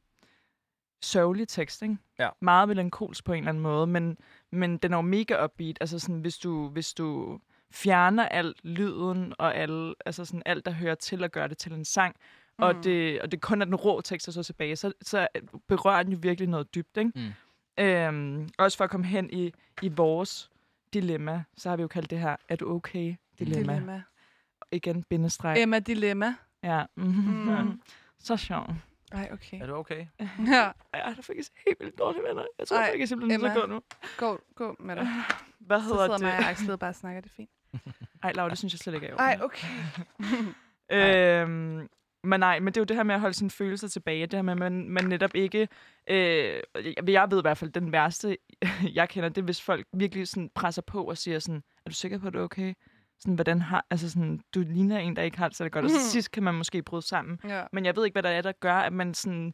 sørgelig 1.02 1.48
tekst, 1.48 1.82
ikke? 1.82 1.98
Ja. 2.20 2.30
Meget 2.42 2.68
melankolsk 2.68 3.26
på 3.26 3.34
en 3.34 3.38
eller 3.38 3.50
anden 3.50 3.64
måde, 3.64 3.88
men, 3.88 4.18
men 4.52 4.78
den 4.78 4.94
er 4.94 4.98
jo 4.98 5.02
mega 5.02 5.44
upbeat. 5.44 5.78
Altså 5.82 6.00
sådan, 6.00 6.20
hvis 6.20 6.38
du, 6.38 6.70
hvis 6.70 6.94
du 6.94 7.40
fjerner 7.72 8.26
alt 8.26 8.66
lyden 8.66 9.34
og 9.38 9.56
alle, 9.56 9.96
altså 10.06 10.26
sådan 10.26 10.44
alt, 10.46 10.66
der 10.66 10.72
hører 10.72 10.96
til 10.96 11.24
at 11.24 11.32
gøre 11.32 11.48
det 11.48 11.58
til 11.58 11.72
en 11.72 11.86
sang, 11.86 12.16
mm. 12.60 12.64
og, 12.64 12.84
det, 12.84 13.22
og 13.22 13.32
det 13.32 13.42
kun 13.42 13.62
er 13.62 13.66
den 13.66 13.76
rå 13.76 14.02
tekst, 14.02 14.26
der 14.26 14.32
så 14.32 14.44
tilbage, 14.44 14.76
så, 14.76 14.94
så 15.02 15.28
berører 15.68 16.04
den 16.04 16.12
jo 16.12 16.20
virkelig 16.22 16.50
noget 16.50 16.76
dybt, 16.76 16.98
ikke? 16.98 17.12
Mm. 17.16 17.34
Øhm, 17.80 18.50
også 18.58 18.78
for 18.78 18.84
at 18.84 18.90
komme 18.90 19.06
hen 19.06 19.30
i, 19.34 19.54
i 19.82 19.88
vores 19.88 20.50
dilemma, 20.94 21.44
så 21.58 21.70
har 21.70 21.76
vi 21.76 21.82
jo 21.82 21.88
kaldt 21.88 22.10
det 22.10 22.20
her, 22.20 22.36
er 22.50 22.56
du 22.56 22.76
okay? 22.76 23.16
Dilemma. 23.40 23.74
Dilemma. 23.74 24.04
Igen, 24.72 25.04
bindestreg. 25.04 25.58
Emma 25.62 25.80
Dilemma. 25.80 26.36
Ja. 26.64 26.86
Mm-hmm. 26.96 27.62
Mm. 27.64 27.82
Så 28.20 28.38
sjovt. 28.38 28.70
Ej, 29.12 29.30
okay. 29.34 29.62
Er 29.62 29.68
du 29.68 29.74
okay? 29.76 30.06
Ja, 30.54 30.62
Ej, 30.64 30.72
jeg 30.94 31.04
har 31.04 31.22
faktisk 31.22 31.52
helt 31.68 31.80
vildt 31.80 31.98
dårlige 32.00 32.24
venner. 32.24 32.44
Jeg 32.60 32.68
tror 32.68 32.78
Ej, 32.78 32.96
jeg 33.00 33.08
simpelthen 33.08 33.40
til 33.40 33.46
at 33.48 33.52
Emma. 33.52 33.62
gå 33.62 33.74
nu. 33.74 33.82
gå, 34.18 34.42
gå 34.56 34.76
med 34.80 34.96
dig. 34.96 35.08
Hvad 35.60 35.80
Så 35.80 35.84
hedder 35.86 36.06
sidder 36.06 36.20
mig 36.20 36.34
og 36.38 36.42
det? 36.44 36.50
Axel 36.50 36.72
og 36.72 36.80
bare 36.80 36.94
snakker, 36.94 37.22
det 37.22 37.30
er 37.30 37.34
fint. 37.36 37.50
Ej, 38.24 38.32
Laura, 38.32 38.50
det 38.50 38.58
synes 38.58 38.74
jeg 38.74 38.80
slet 38.80 38.94
ikke 38.94 39.08
er 39.08 39.12
i 39.12 39.14
orden. 39.14 39.26
Ej, 39.26 39.40
okay. 39.42 39.68
Øhm, 40.92 41.90
men 42.24 42.40
nej, 42.40 42.60
men 42.60 42.68
det 42.68 42.78
er 42.78 42.82
jo 42.82 42.86
det 42.86 42.96
her 42.96 43.04
med 43.04 43.16
at 43.16 43.22
holde 43.22 43.34
sine 43.38 43.50
følelser 43.50 43.88
tilbage. 43.88 44.22
Det 44.26 44.34
her 44.34 44.42
med, 44.42 44.54
at 44.54 44.58
man, 44.60 44.90
man 44.90 45.04
netop 45.06 45.36
ikke... 45.36 45.68
Øh, 46.10 46.62
jeg- 47.08 47.32
ved 47.32 47.38
i 47.38 47.42
hvert 47.42 47.58
fald, 47.58 47.72
den 47.72 47.92
værste, 47.92 48.38
jeg 48.94 49.10
kender, 49.10 49.30
det 49.30 49.38
er, 49.38 49.46
hvis 49.46 49.62
folk 49.62 49.88
virkelig 49.94 50.28
sådan 50.28 50.50
presser 50.56 50.82
på 50.82 51.04
og 51.04 51.18
siger 51.18 51.40
sådan, 51.40 51.64
er 51.86 51.90
du 51.90 51.96
sikker 51.96 52.18
på, 52.18 52.28
at 52.28 52.34
det 52.34 52.40
er 52.40 52.44
okay? 52.44 52.74
Sådan, 53.20 53.36
hvordan 53.36 53.62
har... 53.62 53.86
Altså 53.90 54.10
sådan, 54.10 54.40
du 54.56 54.60
ligner 54.60 55.00
en, 55.00 55.16
der 55.16 55.22
ikke 55.22 55.38
har 55.38 55.48
det 55.48 55.58
så 55.58 55.70
godt. 55.70 55.86
Og 55.86 55.92
Mhm. 55.92 56.00
så 56.00 56.10
sidst 56.12 56.32
kan 56.32 56.44
man 56.44 56.54
måske 56.56 56.82
bryde 56.84 57.02
sammen. 57.08 57.40
Ja. 57.48 57.64
Men 57.74 57.86
jeg 57.86 57.96
ved 57.96 58.06
ikke, 58.06 58.16
hvad 58.16 58.24
der 58.24 58.30
er, 58.30 58.42
der 58.42 58.52
gør, 58.52 58.76
at 58.76 58.94
man 58.94 59.14
sådan 59.14 59.54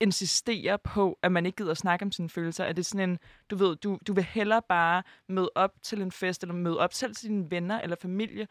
insisterer 0.00 0.76
på, 0.76 1.18
at 1.22 1.32
man 1.32 1.46
ikke 1.46 1.56
gider 1.56 1.70
at 1.70 1.76
snakke 1.76 2.04
om 2.04 2.12
sine 2.12 2.28
følelser. 2.28 2.64
Er 2.64 2.72
det 2.72 2.86
sådan 2.86 3.10
en, 3.10 3.18
du 3.50 3.56
ved, 3.56 3.76
du, 3.76 3.98
du 4.06 4.12
vil 4.12 4.24
hellere 4.24 4.62
bare 4.68 5.02
møde 5.28 5.50
op 5.54 5.70
til 5.82 6.02
en 6.02 6.12
fest, 6.12 6.42
eller 6.42 6.54
møde 6.54 6.78
op 6.78 6.92
selv 6.92 7.14
til 7.14 7.28
dine 7.28 7.50
venner 7.50 7.80
eller 7.80 7.96
familie, 8.02 8.46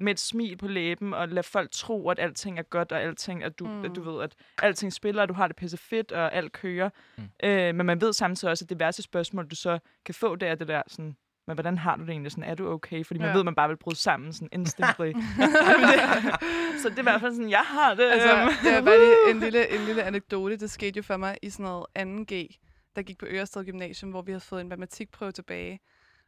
med 0.00 0.12
et 0.12 0.20
smil 0.20 0.56
på 0.56 0.68
læben, 0.68 1.14
og 1.14 1.28
lade 1.28 1.46
folk 1.46 1.70
tro, 1.72 2.08
at 2.10 2.18
alting 2.18 2.58
er 2.58 2.62
godt, 2.62 2.92
og 2.92 3.02
alting, 3.02 3.44
at 3.44 3.58
du, 3.58 3.64
Mm. 3.66 3.70
mm. 3.72 3.84
at 3.84 3.90
du 3.96 4.02
ved, 4.12 4.22
at 4.22 4.34
alting 4.62 4.92
spiller, 4.92 5.22
og 5.22 5.28
du 5.28 5.34
har 5.34 5.46
det 5.46 5.56
pisse 5.56 5.76
fedt, 5.76 6.12
og 6.12 6.34
alt 6.34 6.52
kører. 6.52 6.90
Mm. 7.18 7.22
Mm. 7.42 7.48
Øh, 7.48 7.74
men 7.74 7.86
man 7.86 8.00
ved 8.00 8.12
samtidig 8.12 8.50
også, 8.50 8.64
at 8.64 8.68
det 8.70 8.80
værste 8.80 9.02
spørgsmål, 9.02 9.46
du 9.46 9.56
så 9.56 9.78
kan 10.04 10.14
få, 10.14 10.36
det 10.36 10.48
er 10.48 10.54
det 10.54 10.68
der 10.68 10.82
sådan, 10.88 11.16
men 11.46 11.54
hvordan 11.56 11.78
har 11.78 11.96
du 11.96 12.02
det 12.02 12.10
egentlig? 12.10 12.32
Sådan, 12.32 12.44
er 12.44 12.54
du 12.54 12.68
okay? 12.68 13.04
Fordi 13.04 13.18
man 13.20 13.28
Ja. 13.28 13.32
ved, 13.32 13.40
at 13.40 13.44
man 13.44 13.54
bare 13.54 13.68
vil 13.68 13.76
bryde 13.76 13.96
sammen 13.98 14.32
sådan 14.32 14.48
instantly. 14.60 15.12
så 16.82 16.88
det 16.88 16.96
er 16.96 16.98
i 16.98 17.02
hvert 17.02 17.20
fald 17.20 17.32
sådan, 17.34 17.50
jeg 17.50 17.62
har 17.66 17.94
det. 17.94 18.04
Altså, 18.04 18.28
det 18.64 18.74
er 18.76 18.82
bare 18.84 18.98
lige 18.98 19.30
en 19.30 19.40
lille, 19.40 19.74
en 19.74 19.80
lille 19.86 20.02
anekdote. 20.02 20.56
Det 20.56 20.70
skete 20.70 20.96
jo 20.96 21.02
for 21.02 21.16
mig 21.16 21.36
i 21.42 21.50
sådan 21.50 21.64
noget 21.64 21.86
2G, 21.98 22.60
der 22.96 23.02
gik 23.02 23.18
på 23.18 23.26
Ørested 23.28 23.64
Gymnasium, 23.64 24.10
hvor 24.10 24.22
vi 24.22 24.32
havde 24.32 24.40
fået 24.40 24.60
en 24.60 24.68
matematikprøve 24.68 25.32
tilbage. 25.32 25.80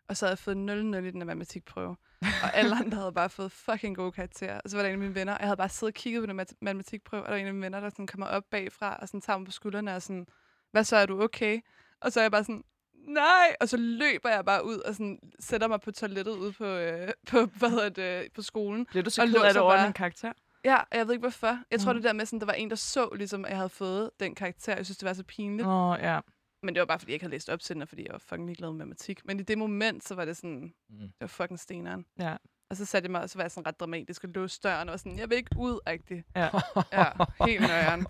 Og 0.09 0.17
så 0.17 0.27
havde 0.27 0.31
jeg 0.33 0.39
fået 0.39 0.55
0-0 0.55 0.59
i 1.07 1.11
den 1.11 1.21
her 1.21 1.25
matematikprøve. 1.25 1.97
Og 2.45 2.55
alle 2.55 2.77
andre 2.77 2.99
havde 2.99 3.13
bare 3.13 3.31
fået 3.31 3.53
fucking 3.53 3.97
gode 3.97 4.13
karakterer. 4.13 4.61
Og 4.65 4.71
så 4.71 4.77
var 4.77 4.83
der 4.83 4.89
en 4.89 4.93
af 4.95 4.99
mine 4.99 5.15
venner, 5.15 5.33
og 5.35 5.41
jeg 5.41 5.47
havde 5.49 5.57
bare 5.57 5.69
siddet 5.69 5.95
og 5.95 5.95
kigget 5.95 6.23
på 6.23 6.27
den 6.27 6.37
mat- 6.37 6.55
matematikprøve, 6.63 7.23
og 7.23 7.27
der 7.29 7.33
var 7.35 7.41
en 7.41 7.47
af 7.47 7.53
mine 7.55 7.65
venner, 7.65 7.81
der 7.81 7.91
sådan 7.91 8.07
kommer 8.07 8.27
op 8.27 8.43
bagfra 8.51 8.97
og 8.97 9.09
sådan 9.09 9.21
tager 9.21 9.39
mig 9.39 9.47
på 9.47 9.53
skuldrene 9.53 9.95
og 9.97 10.03
sådan, 10.03 10.27
hvad 10.73 10.85
så, 10.85 10.97
er 10.97 11.07
du 11.07 11.23
okay? 11.23 11.61
Og 12.01 12.13
så 12.13 12.21
er 12.21 12.25
jeg 12.25 12.31
bare 12.31 12.45
sådan, 12.45 12.63
nej! 13.09 13.57
Og 13.61 13.69
så 13.69 13.77
løber 13.77 14.29
jeg 14.31 14.45
bare 14.45 14.65
ud 14.67 14.79
og 14.79 14.95
sådan, 14.95 15.19
sætter 15.41 15.69
mig 15.69 15.81
på 15.81 15.93
toilettet 15.93 16.33
ude 16.37 16.53
på, 16.53 16.65
øh, 16.65 17.09
på, 17.31 17.45
hvad 17.45 17.71
hedder 17.71 17.89
det, 17.89 18.33
på 18.33 18.43
skolen. 18.43 18.87
Bliver 18.87 19.03
du 19.03 19.11
så 19.11 19.23
og 19.23 19.29
ked 19.29 19.37
af 19.43 19.53
det 19.53 19.63
over 19.63 19.77
bare- 19.77 19.85
din 19.87 19.93
karakter? 19.93 20.33
Ja, 20.65 20.77
og 20.77 20.87
jeg 20.99 21.07
ved 21.07 21.15
ikke 21.15 21.23
hvorfor. 21.23 21.59
Jeg 21.71 21.81
tror, 21.81 21.93
Mhm. 21.93 21.99
det 22.03 22.05
der 22.09 22.13
med, 22.13 22.27
sådan, 22.27 22.41
der 22.41 22.47
var 22.47 22.53
en, 22.53 22.71
der 22.71 22.77
så, 22.77 23.09
ligesom, 23.17 23.45
at 23.45 23.49
jeg 23.51 23.59
havde 23.59 23.69
fået 23.69 24.11
den 24.21 24.35
karakter. 24.35 24.77
Jeg 24.77 24.85
synes, 24.87 24.99
det 24.99 25.07
var 25.07 25.13
så 25.13 25.25
pinligt. 25.25 25.67
Åh, 25.69 25.91
oh, 25.91 25.99
ja. 26.03 26.21
Men 26.67 26.75
det 26.75 26.81
var 26.81 26.87
bare, 26.87 26.99
fordi 26.99 27.11
jeg 27.11 27.15
ikke 27.15 27.25
havde 27.25 27.35
læst 27.35 27.49
op 27.51 27.61
til 27.61 27.75
den, 27.75 27.83
og 27.83 27.89
fordi 27.89 28.03
jeg 28.03 28.13
var 28.13 28.19
fucking 28.19 28.47
ligeglad 28.47 28.69
med 28.69 28.77
matematik. 28.79 29.21
Men 29.25 29.41
i 29.41 29.43
det 29.43 29.59
moment, 29.59 30.05
så 30.09 30.15
var 30.15 30.25
det 30.25 30.37
sådan, 30.37 30.73
Mm. 30.89 30.99
det 30.99 31.13
var 31.21 31.27
fucking 31.27 31.59
steneren. 31.61 32.07
Ja. 32.19 32.37
Og 32.71 32.77
så 32.77 32.85
satte 32.85 33.07
jeg 33.07 33.11
mig, 33.13 33.23
og 33.23 33.31
så 33.31 33.39
var 33.39 33.45
jeg 33.45 33.51
sådan 33.51 33.67
ret 33.67 33.81
dramatisk 33.81 34.25
og 34.25 34.31
låste 34.35 34.69
døren, 34.69 34.89
og 34.89 34.93
var 34.93 34.97
sådan, 34.97 35.19
jeg 35.19 35.31
vil 35.31 35.37
ikke 35.37 35.51
ud, 35.59 35.81
rigtig. 35.89 36.25
Ja. 36.37 36.49
Ja, 36.93 37.05
helt 37.47 37.61
nøjeren. 37.61 38.07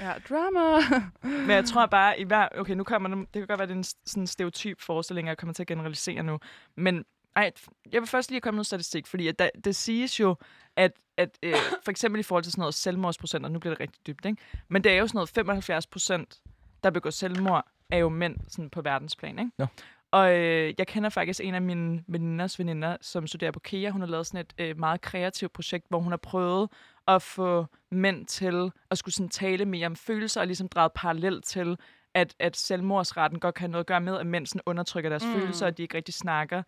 Ja, 0.00 0.12
drama. 0.28 0.80
Men 1.22 1.50
jeg 1.50 1.64
tror 1.64 1.86
bare, 1.86 2.20
i 2.20 2.24
hver... 2.24 2.48
Okay, 2.58 2.74
nu 2.74 2.84
kommer 2.84 3.08
det, 3.08 3.18
det 3.34 3.40
kan 3.40 3.46
godt 3.46 3.58
være, 3.58 3.66
det 3.68 3.72
er 3.74 3.78
en 3.78 3.84
sådan 4.06 4.26
stereotyp 4.26 4.80
forestilling, 4.80 5.28
jeg 5.28 5.38
kommer 5.38 5.54
til 5.54 5.62
at 5.62 5.66
generalisere 5.66 6.22
nu. 6.22 6.38
Men 6.76 7.04
ej, 7.36 7.52
jeg 7.92 8.00
vil 8.00 8.08
først 8.08 8.30
lige 8.30 8.40
komme 8.40 8.54
med 8.54 8.58
noget 8.58 8.66
statistik, 8.66 9.06
fordi 9.06 9.28
at 9.28 9.38
der, 9.38 9.50
det 9.64 9.76
siges 9.76 10.20
jo, 10.20 10.36
at, 10.76 10.92
at 11.16 11.38
øh, 11.42 11.54
for 11.84 11.90
eksempel 11.90 12.20
i 12.20 12.22
forhold 12.22 12.42
til 12.44 12.52
sådan 12.52 12.60
noget 12.60 12.74
selvmordsprocenter, 12.74 13.50
nu 13.50 13.58
bliver 13.58 13.74
det 13.74 13.80
rigtig 13.80 14.06
dybt, 14.06 14.24
ikke? 14.24 14.42
Men 14.68 14.84
det 14.84 14.92
er 14.92 14.96
jo 14.96 15.06
sådan 15.06 15.16
noget 15.16 15.28
75 15.28 15.86
procent, 15.86 16.40
der 16.84 16.90
begår 16.90 17.10
selvmord, 17.10 17.66
er 17.90 17.98
jo 17.98 18.08
mænd 18.08 18.36
sådan 18.48 18.70
på 18.70 18.82
verdensplan, 18.82 19.38
ikke? 19.38 19.50
Ja. 19.58 19.66
Og 20.10 20.36
øh, 20.38 20.74
jeg 20.78 20.86
kender 20.86 21.10
faktisk 21.10 21.40
en 21.44 21.54
af 21.54 21.62
mine 21.62 22.04
veninders 22.08 22.58
veninder, 22.58 22.96
som 23.00 23.26
studerer 23.26 23.50
på 23.50 23.60
KEA. 23.60 23.90
Hun 23.90 24.00
har 24.00 24.08
lavet 24.08 24.26
sådan 24.26 24.40
et 24.40 24.54
øh, 24.58 24.78
meget 24.78 25.00
kreativt 25.00 25.52
projekt, 25.52 25.86
hvor 25.88 25.98
hun 26.00 26.12
har 26.12 26.16
prøvet 26.16 26.70
at 27.08 27.22
få 27.22 27.66
mænd 27.90 28.26
til 28.26 28.70
at 28.90 28.98
skulle 28.98 29.14
sådan 29.14 29.28
tale 29.28 29.64
mere 29.64 29.86
om 29.86 29.96
følelser, 29.96 30.40
og 30.40 30.46
ligesom 30.46 30.68
drejet 30.68 30.92
parallelt 30.92 31.44
til, 31.44 31.76
at, 32.14 32.34
at 32.38 32.56
selvmordsretten 32.56 33.40
godt 33.40 33.54
kan 33.54 33.62
have 33.62 33.70
noget 33.70 33.82
at 33.84 33.86
gøre 33.88 34.00
med, 34.00 34.18
at 34.18 34.26
mænd 34.26 34.46
sådan 34.46 34.62
undertrykker 34.66 35.10
deres 35.10 35.24
Mm. 35.24 35.30
mm. 35.30 35.34
følelser, 35.40 35.66
og 35.66 35.76
de 35.76 35.82
ikke 35.82 35.96
rigtig 35.96 36.14
snakker. 36.14 36.62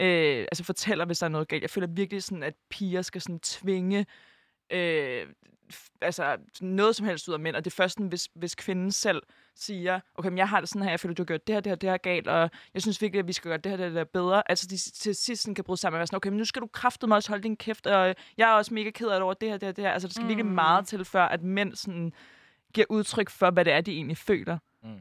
Øh, 0.00 0.40
altså 0.40 0.64
fortæller, 0.64 1.04
hvis 1.04 1.18
der 1.18 1.26
er 1.26 1.30
noget 1.30 1.48
galt. 1.48 1.62
Jeg 1.62 1.70
føler 1.70 1.86
virkelig 1.86 2.22
sådan, 2.22 2.42
at 2.42 2.54
piger 2.70 3.02
skal 3.02 3.20
sådan 3.20 3.40
tvinge 3.40 4.06
øh, 4.70 5.26
f- 5.72 5.90
altså 6.00 6.36
noget 6.60 6.96
som 6.96 7.06
helst 7.06 7.28
ud 7.28 7.34
af 7.34 7.40
mænd, 7.40 7.56
og 7.56 7.64
det 7.64 7.70
er 7.70 7.74
først, 7.74 7.94
sådan, 7.94 8.06
hvis, 8.06 8.28
hvis 8.34 8.54
kvinden 8.54 8.92
selv 8.92 9.22
siger, 9.56 10.00
okay, 10.14 10.28
men 10.28 10.38
jeg 10.38 10.48
har 10.48 10.60
det 10.60 10.68
sådan 10.68 10.82
her, 10.82 10.90
jeg 10.90 11.00
føler, 11.00 11.14
du 11.14 11.22
har 11.22 11.26
gjort 11.26 11.46
det 11.46 11.54
her, 11.54 11.60
det 11.60 11.70
her, 11.70 11.76
det 11.76 11.90
her 11.90 11.96
galt, 11.96 12.28
og 12.28 12.50
jeg 12.74 12.82
synes 12.82 13.02
virkelig, 13.02 13.18
at 13.18 13.26
vi 13.26 13.32
skal 13.32 13.48
gøre 13.48 13.58
det 13.58 13.70
her, 13.70 13.76
det 13.76 13.84
her, 13.84 13.90
det 13.90 13.98
her 13.98 14.04
bedre. 14.04 14.50
Altså, 14.50 14.66
de 14.66 14.76
til 14.76 15.14
sidst 15.14 15.42
sådan 15.42 15.54
kan 15.54 15.64
bryde 15.64 15.80
sammen 15.80 15.96
og 15.96 15.98
være 15.98 16.06
sådan, 16.06 16.16
okay, 16.16 16.28
men 16.28 16.38
nu 16.38 16.44
skal 16.44 16.62
du 16.62 16.66
kraftedeme 16.66 17.14
også 17.14 17.28
holde 17.28 17.42
din 17.42 17.56
kæft, 17.56 17.86
og 17.86 18.14
jeg 18.38 18.50
er 18.50 18.54
også 18.54 18.74
mega 18.74 18.90
ked 18.90 19.08
af 19.08 19.14
det 19.14 19.22
over 19.22 19.34
det 19.34 19.48
her, 19.48 19.56
det 19.56 19.66
her, 19.66 19.72
det 19.72 19.84
her. 19.84 19.90
Altså, 19.90 20.08
der 20.08 20.12
skal 20.12 20.22
mm. 20.22 20.28
virkelig 20.28 20.52
meget 20.52 20.86
til, 20.86 21.04
før 21.04 21.24
at 21.24 21.42
mænd 21.42 21.74
sådan 21.74 22.12
giver 22.74 22.86
udtryk 22.88 23.30
for, 23.30 23.50
hvad 23.50 23.64
det 23.64 23.72
er, 23.72 23.80
de 23.80 23.92
egentlig 23.92 24.16
føler. 24.16 24.58
Mm. 24.82 25.00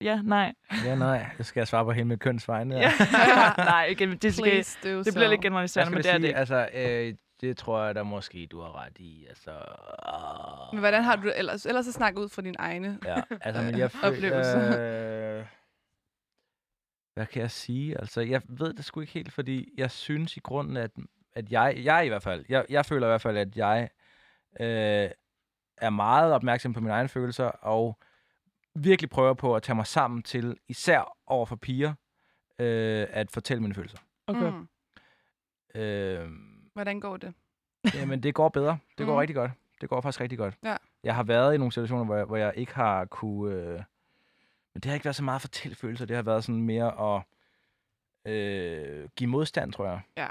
Ja, 0.00 0.20
nej. 0.22 0.54
Ja, 0.84 0.94
nej. 0.94 1.26
Jeg 1.38 1.46
skal 1.46 1.60
jeg 1.60 1.68
svare 1.68 1.84
på 1.84 1.92
hele 1.92 2.04
med 2.04 2.16
kønsvegne. 2.16 2.76
Ja. 2.76 2.92
nej, 3.56 3.84
igen, 3.84 4.16
det, 4.16 4.34
skal, 4.34 4.44
Please 4.44 4.78
do 4.84 5.02
det 5.02 5.14
bliver 5.14 5.28
lidt 5.28 5.40
generaliserende, 5.40 5.92
men 5.92 6.02
det 6.02 6.12
er 6.12 6.18
det. 6.18 6.32
Altså, 6.36 6.68
øh, 6.74 7.14
det 7.40 7.56
tror 7.56 7.84
jeg 7.84 7.94
da 7.94 8.02
måske, 8.02 8.46
du 8.46 8.60
har 8.60 8.84
ret 8.84 8.98
i. 8.98 9.26
Altså, 9.28 9.50
øh, 9.50 10.72
Men 10.72 10.80
hvordan 10.80 11.02
har 11.02 11.16
du 11.16 11.22
det 11.22 11.38
ellers? 11.38 11.66
Ellers 11.66 11.84
så 11.84 11.92
snak 11.92 12.18
ud 12.18 12.28
fra 12.28 12.42
dine 12.42 12.56
egne. 12.58 12.98
Ja, 13.04 13.22
altså, 13.40 13.62
men 13.62 13.78
jeg 13.78 13.90
Oplevelse. 14.02 14.52
føler... 14.52 15.38
Øh, 15.40 15.46
hvad 17.14 17.26
kan 17.26 17.42
jeg 17.42 17.50
sige? 17.50 17.98
Altså, 18.00 18.20
jeg 18.20 18.42
ved 18.48 18.74
det 18.74 18.84
sgu 18.84 19.00
ikke 19.00 19.12
helt, 19.12 19.32
fordi 19.32 19.74
jeg 19.76 19.90
synes 19.90 20.36
i 20.36 20.40
grunden, 20.40 20.76
at, 20.76 20.90
at 21.34 21.52
jeg, 21.52 21.74
jeg 21.84 22.06
i 22.06 22.08
hvert 22.08 22.22
fald, 22.22 22.44
jeg, 22.48 22.66
jeg 22.68 22.86
føler 22.86 23.06
i 23.06 23.10
hvert 23.10 23.20
fald, 23.22 23.36
at 23.36 23.56
jeg 23.56 23.88
øh, 24.60 25.10
er 25.76 25.90
meget 25.90 26.32
opmærksom 26.32 26.72
på 26.72 26.80
mine 26.80 26.92
egne 26.92 27.08
følelser, 27.08 27.44
og 27.44 27.98
virkelig 28.74 29.10
prøver 29.10 29.34
på 29.34 29.56
at 29.56 29.62
tage 29.62 29.76
mig 29.76 29.86
sammen 29.86 30.22
til, 30.22 30.56
især 30.68 31.16
over 31.26 31.46
for 31.46 31.56
piger, 31.56 31.94
øh, 32.58 33.06
at 33.10 33.30
fortælle 33.30 33.62
mine 33.62 33.74
følelser. 33.74 33.98
Okay. 34.26 34.50
Mm. 34.50 34.68
Øh, 35.80 36.28
Hvordan 36.74 37.00
går 37.00 37.16
det? 37.16 37.34
Jamen, 37.94 38.22
det 38.22 38.34
går 38.34 38.48
bedre. 38.48 38.78
Det 38.98 39.06
går 39.06 39.12
Mhm. 39.12 39.18
rigtig 39.20 39.34
godt. 39.36 39.50
Det 39.80 39.88
går 39.88 40.00
faktisk 40.00 40.20
rigtig 40.20 40.38
godt. 40.38 40.54
Ja. 40.64 40.76
Jeg 41.04 41.14
har 41.14 41.22
været 41.22 41.54
i 41.54 41.58
nogle 41.58 41.72
situationer, 41.72 42.04
hvor 42.04 42.16
jeg, 42.16 42.24
hvor 42.24 42.36
jeg 42.36 42.52
ikke 42.56 42.74
har 42.74 43.04
kunne... 43.04 43.54
Øh, 43.54 43.72
men 44.74 44.80
det 44.80 44.84
har 44.84 44.94
ikke 44.94 45.04
været 45.04 45.16
så 45.16 45.22
meget 45.24 45.40
for 45.40 45.48
tilfølelser. 45.48 46.06
Det 46.06 46.16
har 46.16 46.22
været 46.22 46.44
sådan 46.44 46.62
mere 46.62 47.14
at 47.16 47.22
øh, 48.32 49.08
give 49.16 49.30
modstand, 49.30 49.72
tror 49.72 49.86
jeg. 49.86 50.00
Ja. 50.16 50.28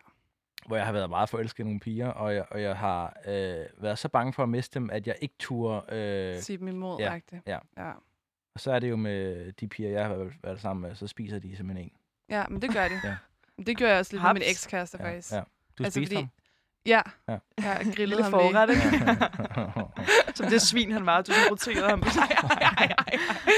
Hvor 0.65 0.75
jeg 0.75 0.85
har 0.85 0.93
været 0.93 1.09
meget 1.09 1.29
forelsket 1.29 1.59
i 1.59 1.63
nogle 1.63 1.79
piger, 1.79 2.07
og 2.09 2.35
jeg, 2.35 2.45
og 2.51 2.61
jeg 2.61 2.77
har 2.77 3.17
øh, 3.27 3.65
været 3.77 3.99
så 3.99 4.09
bange 4.09 4.33
for 4.33 4.43
at 4.43 4.49
miste 4.49 4.79
dem, 4.79 4.89
at 4.89 5.07
jeg 5.07 5.15
ikke 5.21 5.35
turde... 5.39 5.95
Øh, 5.95 6.41
Sige 6.41 6.57
dem 6.57 6.67
imod, 6.67 6.99
ja, 6.99 7.13
rigtigt. 7.13 7.41
ja. 7.47 7.59
ja. 7.77 7.91
og 8.53 8.59
så 8.59 8.71
er 8.71 8.79
det 8.79 8.89
jo 8.89 8.95
med 8.95 9.51
de 9.51 9.67
piger, 9.67 9.89
jeg 9.89 10.05
har 10.07 10.31
været, 10.43 10.61
sammen 10.61 10.81
med, 10.89 10.95
så 10.95 11.07
spiser 11.07 11.39
de 11.39 11.55
simpelthen 11.55 11.85
en. 11.85 11.91
Ja, 12.29 12.45
men 12.49 12.61
det 12.61 12.73
gør 12.73 12.87
de. 12.87 12.99
Ja. 13.03 13.17
Det 13.65 13.77
gør 13.77 13.87
jeg 13.87 13.99
også 13.99 14.13
lidt 14.13 14.23
med 14.23 14.33
min 14.33 14.41
Haps. 14.41 14.51
ekskæreste, 14.51 14.97
Ja, 15.01 15.07
faktisk. 15.09 15.31
ja. 15.33 15.41
Du 15.78 15.84
Altså, 15.84 15.97
spiste 15.99 16.15
fordi- 16.15 16.21
ham? 16.21 16.30
Ja, 16.86 17.01
Ja. 17.28 17.38
jeg 17.57 17.80
grillede 17.84 18.05
Lille 18.05 18.24
ham 18.24 18.32
forret, 18.32 18.69
lige. 18.69 18.86
ikke? 18.86 20.36
Som 20.36 20.47
det 20.47 20.61
svin, 20.61 20.91
han 20.91 21.05
var. 21.05 21.21
Du 21.21 21.32
roterede 21.51 21.89
ham. 21.89 22.01
Ej, 22.01 22.09
ej, 22.61 22.93
ej, 22.97 23.15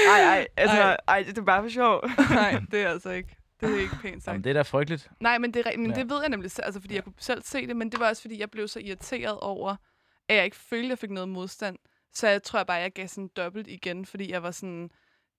ej, 0.08 0.20
ej, 0.36 0.46
altså, 0.56 0.76
Ej. 0.76 0.96
ej, 1.08 1.22
det 1.22 1.38
er 1.38 1.42
bare 1.42 1.62
for 1.62 1.68
sjov. 1.70 2.04
Nej, 2.30 2.60
det 2.70 2.82
er 2.82 2.88
altså 2.88 3.10
ikke. 3.10 3.36
Det 3.60 3.74
er 3.74 3.80
ikke 3.80 3.96
pænt 4.02 4.22
sagt. 4.24 4.32
Jamen, 4.32 4.44
det 4.44 4.50
er 4.50 4.54
da 4.54 4.62
frygteligt. 4.62 5.10
Nej, 5.20 5.38
men, 5.38 5.54
det, 5.54 5.66
er, 5.66 5.78
men 5.78 5.90
Ja. 5.90 5.96
det 5.96 6.10
ved 6.10 6.20
jeg 6.20 6.28
nemlig 6.28 6.50
altså, 6.62 6.80
fordi 6.80 6.94
jeg 6.94 7.04
kunne 7.04 7.12
selv 7.18 7.42
se 7.42 7.66
det, 7.66 7.76
men 7.76 7.92
det 7.92 8.00
var 8.00 8.08
også, 8.08 8.22
fordi 8.22 8.40
jeg 8.40 8.50
blev 8.50 8.68
så 8.68 8.80
irriteret 8.80 9.40
over, 9.40 9.76
at 10.28 10.36
jeg 10.36 10.44
ikke 10.44 10.56
følte, 10.56 10.84
at 10.86 10.90
jeg 10.90 10.98
fik 10.98 11.10
noget 11.10 11.28
modstand. 11.28 11.76
Så 12.14 12.28
jeg 12.28 12.42
tror 12.42 12.58
jeg 12.58 12.66
bare, 12.66 12.76
at 12.76 12.82
jeg 12.82 12.92
gav 12.92 13.08
sådan 13.08 13.30
dobbelt 13.36 13.66
igen, 13.68 14.06
fordi 14.06 14.30
jeg 14.32 14.42
var 14.42 14.50
sådan, 14.50 14.82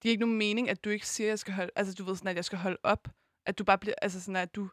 det 0.03 0.09
er 0.09 0.11
ikke 0.11 0.21
nogen 0.21 0.37
mening, 0.37 0.69
at 0.69 0.83
du 0.85 0.89
ikke 0.89 1.07
siger, 1.07 1.27
at 1.27 1.29
jeg 1.29 1.39
skal 1.39 1.53
holde, 1.53 1.71
altså 1.75 1.93
du 1.93 2.03
ved 2.03 2.15
sådan, 2.15 2.29
at 2.29 2.35
jeg 2.35 2.45
skal 2.45 2.57
holde 2.57 2.77
op, 2.83 3.07
at 3.45 3.59
du 3.59 3.63
bare 3.63 3.77
bliver, 3.77 3.95
altså 4.01 4.21
sådan, 4.21 4.35
at 4.35 4.55
du, 4.55 4.69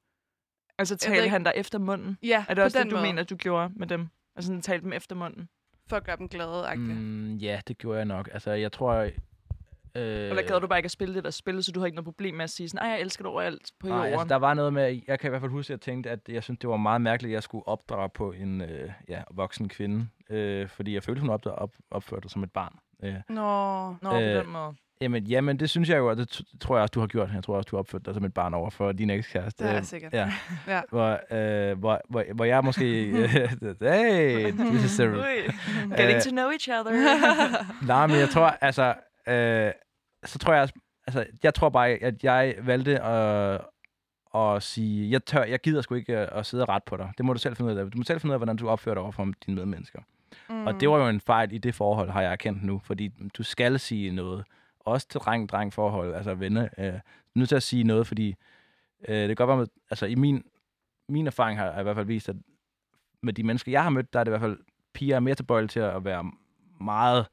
Altså 0.78 0.96
talte 0.96 1.18
ikke- 1.18 1.30
han 1.30 1.44
der 1.44 1.52
efter 1.54 1.78
munden? 1.78 2.18
Ja, 2.22 2.44
Er 2.48 2.54
det 2.54 2.64
også 2.64 2.78
på 2.78 2.82
det, 2.84 2.90
du 2.90 2.96
måde, 2.96 3.06
mener, 3.06 3.22
du 3.22 3.36
gjorde 3.36 3.72
med 3.76 3.86
dem? 3.86 4.08
Altså 4.36 4.46
sådan 4.46 4.62
talte 4.62 4.84
dem 4.84 4.92
efter 4.92 5.16
munden? 5.16 5.48
for 5.88 5.96
at 5.96 6.04
gøre 6.04 6.16
dem 6.16 6.28
glade. 6.28 6.66
Mm. 6.76 6.80
Mm, 6.82 7.34
ja, 7.36 7.60
det 7.68 7.78
gjorde 7.78 7.96
jeg 7.98 8.04
nok. 8.06 8.28
Altså, 8.32 8.50
jeg 8.50 8.72
tror... 8.72 8.92
Øh, 8.94 9.12
Eller 9.94 10.42
gad 10.46 10.60
du 10.60 10.66
bare 10.66 10.78
ikke 10.78 10.86
at 10.86 10.90
spille 10.90 11.14
det 11.14 11.24
der 11.24 11.30
spil, 11.30 11.64
så 11.64 11.72
du 11.72 11.80
har 11.80 11.86
ikke 11.86 11.96
noget 11.96 12.04
problem 12.04 12.34
med 12.34 12.44
at 12.44 12.50
sige 12.50 12.68
sådan, 12.68 12.86
ej, 12.86 12.90
jeg 12.92 13.00
elsker 13.00 13.22
dig 13.24 13.30
overalt 13.30 13.70
på 13.80 13.86
Nej, 13.88 13.96
jorden? 13.96 14.12
altså, 14.12 14.26
der 14.28 14.36
var 14.36 14.54
noget 14.54 14.72
med, 14.72 15.00
jeg 15.08 15.20
kan 15.20 15.28
i 15.28 15.30
hvert 15.30 15.40
fald 15.42 15.50
huske, 15.52 15.70
at 15.70 15.70
jeg 15.70 15.80
tænkte, 15.80 16.10
at 16.10 16.20
jeg 16.28 16.42
synes, 16.42 16.58
det 16.58 16.70
var 16.70 16.76
meget 16.76 17.00
mærkeligt, 17.00 17.30
at 17.30 17.34
jeg 17.34 17.42
skulle 17.42 17.68
opdrage 17.68 18.08
på 18.08 18.32
en 18.32 18.60
øh, 18.60 18.92
ja, 19.08 19.22
voksen 19.30 19.68
kvinde. 19.68 20.08
Øh, 20.30 20.68
fordi 20.68 20.94
jeg 20.94 21.02
følte, 21.02 21.20
hun 21.20 21.30
opdrag, 21.30 21.54
op, 21.54 21.74
opførte 21.90 22.22
sig 22.22 22.30
som 22.30 22.42
et 22.42 22.52
barn. 22.52 22.78
Øh, 23.02 23.14
Nå, 23.28 23.88
Nå, 24.02 24.10
på 24.10 24.16
øh, 24.16 24.22
den 24.22 24.48
måde. 24.50 24.74
Jamen, 25.00 25.26
jamen, 25.26 25.58
det 25.58 25.70
synes 25.70 25.88
jeg 25.88 25.98
jo, 25.98 26.10
og 26.10 26.16
det 26.16 26.40
tror 26.60 26.76
jeg 26.76 26.82
også, 26.82 26.90
du 26.92 27.00
har 27.00 27.06
gjort. 27.06 27.30
Jeg 27.34 27.44
tror 27.44 27.56
også, 27.56 27.68
du 27.70 27.76
har 27.76 27.78
opført 27.78 28.06
dig 28.06 28.14
som 28.14 28.24
et 28.24 28.34
barn 28.34 28.54
over 28.54 28.70
for 28.70 28.92
din 28.92 29.10
ekskæreste. 29.10 29.64
det 29.64 29.70
er 29.72 29.76
Øh, 29.76 29.84
sikkert. 29.84 30.12
Ja, 30.12 30.32
Ja. 30.68 30.80
hvor, 30.90 31.20
øh, 31.30 31.78
hvor, 31.78 32.00
hvor, 32.10 32.24
hvor 32.34 32.44
jeg 32.44 32.64
måske... 32.64 33.04
Øh, 33.06 33.28
hey, 33.82 34.52
this 34.52 34.84
is 34.84 35.00
a... 35.00 35.04
Ui, 35.06 35.16
Getting 35.96 36.16
Øh, 36.16 36.20
to 36.22 36.30
know 36.30 36.48
each 36.50 36.68
other. 36.70 36.92
Nej, 37.86 38.06
men 38.06 38.16
jeg 38.16 38.28
tror, 38.28 38.46
altså... 38.60 38.94
Øh, 39.28 39.72
så 40.24 40.38
tror 40.38 40.54
jeg... 40.54 40.68
Altså, 41.06 41.26
jeg 41.42 41.54
tror 41.54 41.68
bare, 41.68 41.88
at 41.90 42.24
jeg 42.24 42.54
valgte 42.62 43.00
at, 43.02 43.60
at 44.36 44.62
sige, 44.62 45.10
jeg, 45.10 45.24
tør, 45.24 45.44
jeg 45.44 45.60
gider 45.60 45.82
sgu 45.82 45.94
ikke 45.94 46.20
øh, 46.20 46.28
at 46.32 46.46
sidde 46.46 46.64
og 46.64 46.68
ret 46.68 46.82
på 46.84 46.96
dig. 46.96 47.12
Det 47.18 47.24
må 47.26 47.32
du 47.32 47.38
selv 47.38 47.56
finde 47.56 47.72
ud 47.72 47.78
af. 47.78 47.90
Du 47.90 47.98
må 47.98 48.04
selv 48.04 48.20
finde 48.20 48.30
ud 48.30 48.34
af, 48.34 48.38
hvordan 48.38 48.56
du 48.56 48.68
opfører 48.68 48.94
dig 48.94 49.02
over 49.02 49.12
for 49.12 49.28
dine 49.46 49.56
medmennesker. 49.56 49.98
Mm. 50.48 50.66
Og 50.66 50.80
det 50.80 50.90
var 50.90 50.96
jo 50.98 51.08
en 51.08 51.20
fejl 51.20 51.52
i 51.52 51.58
det 51.58 51.74
forhold, 51.74 52.10
har 52.10 52.22
jeg 52.22 52.32
erkendt 52.32 52.62
nu. 52.64 52.80
Fordi 52.84 53.08
du 53.38 53.42
skal 53.42 53.78
sige 53.78 54.10
noget. 54.12 54.44
Også 54.84 55.08
til 55.08 55.20
dreng-dreng 55.20 55.72
forhold, 55.72 56.14
altså 56.14 56.34
venner. 56.34 56.68
Øh, 56.78 56.84
er 56.86 57.00
nødt 57.34 57.48
til 57.48 57.56
at 57.56 57.62
sige 57.62 57.84
noget, 57.84 58.06
fordi 58.06 58.34
øh, 59.08 59.16
det 59.16 59.28
kan 59.28 59.46
godt 59.46 59.48
være, 59.48 59.56
med, 59.56 59.66
altså 59.90 60.06
i 60.06 60.14
min, 60.14 60.44
min 61.08 61.26
erfaring 61.26 61.58
har, 61.58 61.72
har 61.72 61.80
i 61.80 61.82
hvert 61.82 61.96
fald 61.96 62.06
vist, 62.06 62.28
at 62.28 62.36
med 63.22 63.32
de 63.32 63.42
mennesker, 63.42 63.72
jeg 63.72 63.82
har 63.82 63.90
mødt, 63.90 64.12
der 64.12 64.20
er 64.20 64.24
det 64.24 64.28
i 64.28 64.32
hvert 64.32 64.40
fald, 64.40 64.58
piger 64.94 65.16
er 65.16 65.20
mere 65.20 65.34
tilbøjelige 65.34 65.68
til 65.68 65.80
at 65.80 66.04
være 66.04 66.32
meget 66.80 67.26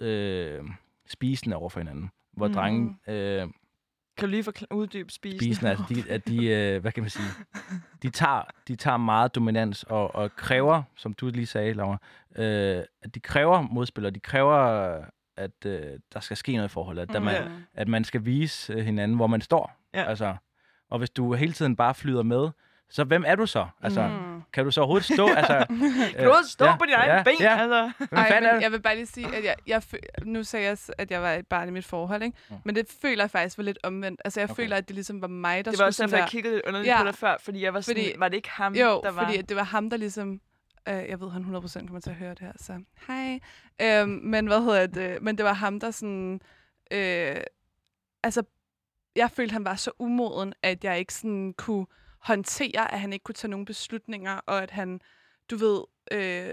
øh, 0.00 0.64
spisende 1.06 1.56
over 1.56 1.68
for 1.68 1.80
hinanden. 1.80 2.10
Hvor 2.32 2.48
mm. 2.48 2.54
drenge 2.54 2.96
øh, 3.06 3.48
kan 4.16 4.28
du 4.28 4.30
lige 4.30 4.52
uddybe 4.70 5.12
spisen? 5.12 5.38
spisende, 5.40 5.70
altså 5.70 5.84
de, 5.88 6.10
at 6.10 6.28
de, 6.28 6.46
øh, 6.46 6.80
hvad 6.80 6.92
kan 6.92 7.02
man 7.02 7.10
sige, 7.10 7.28
de 8.02 8.10
tager, 8.10 8.42
de 8.68 8.76
tager 8.76 8.96
meget 8.96 9.34
dominans 9.34 9.82
og, 9.82 10.14
og 10.14 10.36
kræver, 10.36 10.82
som 10.96 11.14
du 11.14 11.26
lige 11.26 11.46
sagde, 11.46 11.72
Laura, 11.72 11.98
øh, 12.36 12.82
at 13.02 13.14
de 13.14 13.20
kræver 13.20 13.60
modspillere, 13.60 14.10
de 14.12 14.20
kræver, 14.20 15.04
at 15.42 15.66
øh, 15.66 15.98
der 16.12 16.20
skal 16.20 16.36
ske 16.36 16.52
noget 16.56 16.68
i 16.68 16.72
forholdet, 16.72 17.02
at, 17.02 17.08
Mm, 17.22 17.24
man, 17.24 17.34
ja. 17.34 17.48
at 17.74 17.88
man 17.88 18.04
skal 18.04 18.24
vise 18.24 18.72
øh, 18.72 18.78
hinanden, 18.84 19.16
hvor 19.16 19.26
man 19.26 19.40
står. 19.40 19.72
Ja. 19.94 20.02
Altså, 20.04 20.36
og 20.90 20.98
hvis 20.98 21.10
du 21.10 21.34
hele 21.34 21.52
tiden 21.52 21.76
bare 21.76 21.94
flyder 21.94 22.22
med, 22.22 22.48
så 22.90 23.04
hvem 23.04 23.24
er 23.26 23.34
du 23.34 23.46
så? 23.46 23.66
Altså, 23.82 24.08
Mm. 24.08 24.42
kan 24.52 24.64
du 24.64 24.70
så 24.70 24.80
overhovedet 24.80 25.04
stå? 25.14 25.26
altså, 25.36 25.64
Kan 26.16 26.24
du 26.24 26.30
også 26.30 26.50
stå 26.50 26.66
på 26.78 26.84
dine 26.84 26.96
egne 26.96 27.24
ben? 27.24 27.34
Ja. 27.40 27.56
Altså. 27.60 27.90
Ej, 28.12 28.40
men 28.40 28.54
du? 28.54 28.60
jeg 28.60 28.72
vil 28.72 28.80
bare 28.82 28.94
lige 28.94 29.06
sige, 29.06 29.36
at 29.36 29.44
jeg, 29.44 29.54
jeg 29.66 29.82
fø- 29.94 30.24
nu 30.24 30.42
sagde 30.44 30.66
jeg, 30.68 30.76
at 30.98 31.10
jeg 31.10 31.22
var 31.22 31.32
et 31.32 31.46
barn 31.46 31.68
i 31.68 31.70
mit 31.70 31.84
forhold, 31.84 32.22
ikke? 32.22 32.36
Mm. 32.50 32.56
Men 32.64 32.76
det 32.76 32.86
føler 33.02 33.22
jeg 33.24 33.30
faktisk 33.30 33.58
var 33.58 33.64
lidt 33.64 33.78
omvendt. 33.82 34.20
Altså, 34.24 34.40
jeg 34.40 34.50
Okay. 34.50 34.62
føler, 34.62 34.76
at 34.76 34.88
det 34.88 34.94
ligesom 34.94 35.22
var 35.22 35.28
mig, 35.28 35.56
der 35.56 35.58
Det 35.62 35.66
var 35.66 35.72
skulle 35.72 35.86
også 35.86 36.02
derfor, 36.02 36.16
jeg 36.16 36.28
kiggede 36.28 36.54
lidt 36.54 36.66
underligt 36.66 36.88
Ja. 36.90 36.98
på 37.00 37.04
dig 37.06 37.14
før, 37.14 37.36
fordi 37.40 37.64
jeg 37.64 37.74
var 37.74 37.80
sådan, 37.80 38.02
Fordi- 38.04 38.18
var 38.18 38.28
det 38.28 38.36
ikke 38.36 38.50
ham, 38.50 38.74
Jo, 38.74 39.00
der 39.04 39.10
var... 39.12 39.24
fordi 39.24 39.38
at 39.38 39.48
det 39.48 39.56
var 39.56 39.62
ham, 39.64 39.90
der 39.90 39.96
ligesom... 39.96 40.40
Øh, 40.88 41.08
jeg 41.08 41.20
ved, 41.20 41.30
han 41.30 41.42
100% 41.56 41.78
kommer 41.78 42.00
til 42.00 42.10
at 42.10 42.16
høre 42.16 42.30
det 42.30 42.40
her, 42.40 42.52
så 42.56 42.82
hej. 43.06 43.40
Øhm, 43.82 44.08
men 44.10 44.46
hvad 44.46 44.60
hedder 44.60 44.86
det? 44.86 45.22
Men 45.22 45.36
det 45.36 45.44
var 45.44 45.52
ham, 45.52 45.80
der 45.80 45.90
sådan... 45.90 46.40
Øh, 46.90 47.36
altså, 48.22 48.42
jeg 49.16 49.30
følte, 49.30 49.52
han 49.52 49.64
var 49.64 49.74
så 49.74 49.90
umoden, 49.98 50.54
at 50.62 50.84
jeg 50.84 50.98
ikke 50.98 51.14
sådan 51.14 51.54
kunne 51.58 51.86
håndtere, 52.18 52.92
at 52.92 53.00
han 53.00 53.12
ikke 53.12 53.22
kunne 53.22 53.34
tage 53.34 53.50
nogle 53.50 53.66
beslutninger, 53.66 54.40
og 54.46 54.62
at 54.62 54.70
han, 54.70 55.00
du 55.50 55.56
ved, 55.56 55.82
øh, 56.12 56.52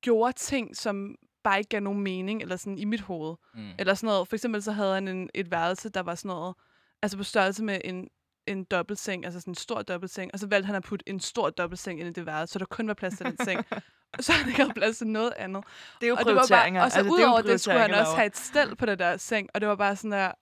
gjorde 0.00 0.32
ting, 0.32 0.76
som 0.76 1.16
bare 1.42 1.58
ikke 1.58 1.68
gav 1.68 1.80
nogen 1.80 2.00
mening, 2.00 2.42
eller 2.42 2.56
sådan 2.56 2.78
i 2.78 2.84
mit 2.84 3.00
hoved. 3.00 3.34
Mm. 3.54 3.70
Eller 3.78 3.94
sådan 3.94 4.06
noget. 4.06 4.28
For 4.28 4.36
eksempel 4.36 4.62
så 4.62 4.72
havde 4.72 4.94
han 4.94 5.08
en, 5.08 5.30
et 5.34 5.50
værelse, 5.50 5.88
der 5.88 6.00
var 6.00 6.14
sådan 6.14 6.28
noget, 6.28 6.54
altså 7.02 7.16
på 7.16 7.24
størrelse 7.24 7.64
med 7.64 7.80
en, 7.84 8.08
en 8.46 8.64
dobbeltseng, 8.64 9.24
altså 9.24 9.40
sådan 9.40 9.50
en 9.50 9.54
stor 9.54 9.82
dobbeltseng, 9.82 10.30
og 10.32 10.38
så 10.38 10.46
valgte 10.46 10.66
han 10.66 10.74
at 10.74 10.82
putte 10.82 11.08
en 11.08 11.20
stor 11.20 11.50
dobbeltseng 11.50 12.00
ind 12.00 12.08
i 12.08 12.12
det 12.12 12.26
værelse, 12.26 12.52
så 12.52 12.58
der 12.58 12.64
kun 12.64 12.88
var 12.88 12.94
plads 12.94 13.16
til 13.16 13.26
den 13.26 13.44
seng. 13.44 13.64
så 14.20 14.32
han 14.32 14.48
ikke 14.48 14.60
havde 14.62 14.74
plads 14.74 14.98
til 14.98 15.06
noget 15.06 15.32
andet. 15.36 15.64
Det 16.00 16.06
er 16.06 16.08
jo 16.08 16.14
Og, 16.14 16.24
det 16.24 16.26
var 16.26 16.32
bare, 16.34 16.46
prioriteringer. 16.48 16.82
og 16.84 16.90
så 16.90 16.98
altså, 16.98 16.98
altså, 16.98 17.16
det 17.16 17.22
er 17.22 17.26
udover 17.26 17.42
det, 17.42 17.60
skulle 17.60 17.78
han 17.78 17.90
prioriteringer, 17.90 18.06
også 18.06 18.16
have 18.16 18.26
et 18.26 18.36
stel 18.36 18.76
på 18.76 18.86
det 18.86 18.98
der 18.98 19.16
seng, 19.16 19.48
og 19.54 19.60
det 19.60 19.68
var 19.68 19.76
bare 19.76 19.96
sådan 19.96 20.12
der, 20.12 20.32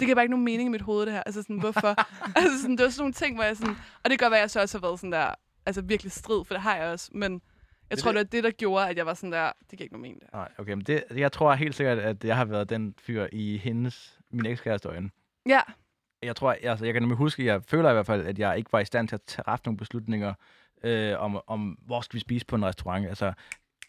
det 0.00 0.06
giver 0.06 0.14
bare 0.14 0.24
ikke 0.24 0.30
nogen 0.30 0.44
mening 0.44 0.66
i 0.68 0.70
mit 0.70 0.82
hoved, 0.82 1.06
det 1.06 1.14
her. 1.14 1.22
Altså 1.26 1.42
sådan, 1.42 1.58
hvorfor? 1.60 1.94
altså 2.38 2.60
sådan, 2.60 2.76
det 2.76 2.84
var 2.84 2.90
sådan 2.90 3.02
nogle 3.02 3.12
ting, 3.12 3.34
hvor 3.36 3.44
jeg 3.44 3.56
sådan, 3.56 3.76
og 4.04 4.10
det 4.10 4.18
kan 4.18 4.24
godt 4.26 4.30
være, 4.30 4.40
at 4.40 4.42
jeg 4.42 4.50
så 4.50 4.60
også 4.60 4.78
har 4.78 4.86
været 4.86 5.00
sådan 5.00 5.12
der, 5.12 5.34
altså 5.66 5.82
virkelig 5.82 6.12
strid, 6.12 6.44
for 6.44 6.54
det 6.54 6.62
har 6.62 6.76
jeg 6.76 6.86
også, 6.86 7.10
men 7.14 7.32
jeg 7.32 7.40
Det 7.90 7.98
tror, 7.98 8.08
er 8.08 8.12
det 8.12 8.18
var 8.18 8.24
det, 8.24 8.44
der 8.44 8.50
gjorde, 8.50 8.88
at 8.88 8.96
jeg 8.96 9.06
var 9.06 9.14
sådan 9.14 9.32
der, 9.32 9.52
det 9.70 9.78
giver 9.78 9.82
ikke 9.82 9.94
nogen 9.94 10.02
mening. 10.02 10.20
Det 10.20 10.28
her. 10.32 10.38
Nej, 10.38 10.48
okay, 10.58 10.72
men 10.72 10.80
det, 10.84 11.04
jeg 11.16 11.32
tror 11.32 11.54
helt 11.54 11.74
sikkert, 11.74 11.98
at 11.98 12.24
jeg 12.24 12.36
har 12.36 12.44
været 12.44 12.68
den 12.70 12.94
fyr 12.98 13.26
i 13.32 13.56
hendes, 13.58 14.18
min 14.30 14.46
ekskæreste 14.46 14.88
øjne. 14.88 15.10
Ja, 15.46 15.60
Jeg 16.26 16.36
tror, 16.36 16.56
altså, 16.62 16.84
jeg 16.84 16.94
kan 16.94 17.02
nemlig 17.02 17.16
huske, 17.18 17.44
jeg 17.44 17.62
føler 17.64 17.90
i 17.90 17.92
hvert 17.92 18.06
fald, 18.06 18.26
at 18.26 18.38
jeg 18.38 18.58
ikke 18.58 18.72
var 18.72 18.80
i 18.80 18.84
stand 18.84 19.08
til 19.08 19.14
at 19.16 19.22
træffe 19.22 19.64
nogle 19.64 19.76
beslutninger 19.78 20.34
øh, 20.82 21.14
om, 21.18 21.40
om, 21.46 21.78
hvor 21.86 22.00
skal 22.00 22.14
vi 22.14 22.20
spise 22.20 22.46
på 22.46 22.56
en 22.56 22.64
restaurant. 22.64 23.06
Altså, 23.06 23.32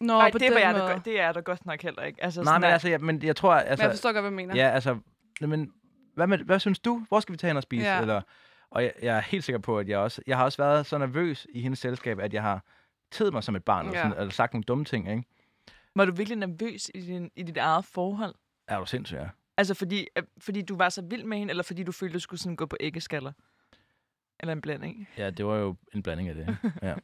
Nå, 0.00 0.06
Nej, 0.18 0.30
på 0.30 0.38
det, 0.38 0.46
den 0.46 0.54
var 0.54 0.60
jeg 0.60 0.74
da, 0.74 1.10
det 1.10 1.20
er 1.20 1.32
der 1.32 1.40
godt 1.40 1.66
nok 1.66 1.82
heller 1.82 2.02
ikke. 2.02 2.24
Altså, 2.24 2.42
nej, 2.42 2.58
men 2.58 2.64
altså, 2.70 2.88
jeg, 2.88 3.00
men 3.00 3.22
jeg 3.22 3.36
tror, 3.36 3.54
Men 3.54 3.64
altså, 3.66 3.84
jeg 3.84 3.92
forstår 3.92 4.12
godt, 4.12 4.22
hvad 4.22 4.30
du 4.30 4.36
mener. 4.36 4.54
ja, 4.56 4.70
altså, 4.70 4.98
men, 5.40 5.72
hvad, 6.14 6.26
med, 6.26 6.38
hvad 6.38 6.60
synes 6.60 6.78
du? 6.78 7.04
Hvor 7.08 7.20
skal 7.20 7.32
vi 7.32 7.36
tage 7.36 7.48
hen 7.48 7.56
og 7.56 7.62
spise? 7.62 7.86
Ja. 7.86 8.00
Eller, 8.00 8.20
og 8.70 8.82
jeg, 8.82 8.92
jeg 9.02 9.16
er 9.16 9.20
helt 9.20 9.44
sikker 9.44 9.58
på, 9.58 9.78
at 9.78 9.88
jeg 9.88 9.98
også, 9.98 10.22
jeg 10.26 10.36
har 10.36 10.44
også 10.44 10.62
været 10.62 10.86
så 10.86 10.98
nervøs 10.98 11.46
i 11.52 11.60
hendes 11.62 11.78
selskab, 11.78 12.18
at 12.18 12.34
jeg 12.34 12.42
har 12.42 12.64
tedet 13.10 13.32
mig 13.32 13.44
som 13.44 13.56
et 13.56 13.64
barn, 13.64 13.86
eller, 13.86 13.98
Ja. 13.98 14.04
sådan, 14.04 14.20
eller 14.20 14.32
sagt 14.32 14.52
nogle 14.52 14.62
dumme 14.64 14.84
ting, 14.84 15.10
ikke? 15.10 15.22
Var 15.96 16.04
du 16.04 16.12
virkelig 16.12 16.38
nervøs 16.38 16.90
i, 16.94 17.00
din, 17.00 17.30
i 17.36 17.42
dit 17.42 17.56
eget 17.56 17.84
forhold? 17.84 18.34
Er 18.68 18.78
du 18.78 18.86
sindssyg, 18.86 19.16
ja? 19.16 19.28
Altså 19.58 19.74
fordi, 19.74 20.06
øh, 20.16 20.22
fordi 20.38 20.62
du 20.62 20.76
var 20.76 20.88
så 20.88 21.02
vild 21.02 21.24
med 21.24 21.38
hende, 21.38 21.50
eller 21.50 21.62
fordi 21.62 21.82
du 21.82 21.92
følte, 21.92 22.14
du 22.14 22.18
skulle 22.20 22.40
sådan 22.40 22.56
gå 22.56 22.66
på 22.66 22.76
æggeskaller? 22.80 23.32
Eller 24.40 24.52
en 24.52 24.60
blanding? 24.60 25.08
Ja, 25.16 25.30
det 25.30 25.46
var 25.46 25.56
jo 25.56 25.76
en 25.94 26.02
blanding 26.02 26.28
af 26.28 26.34
det. 26.34 26.56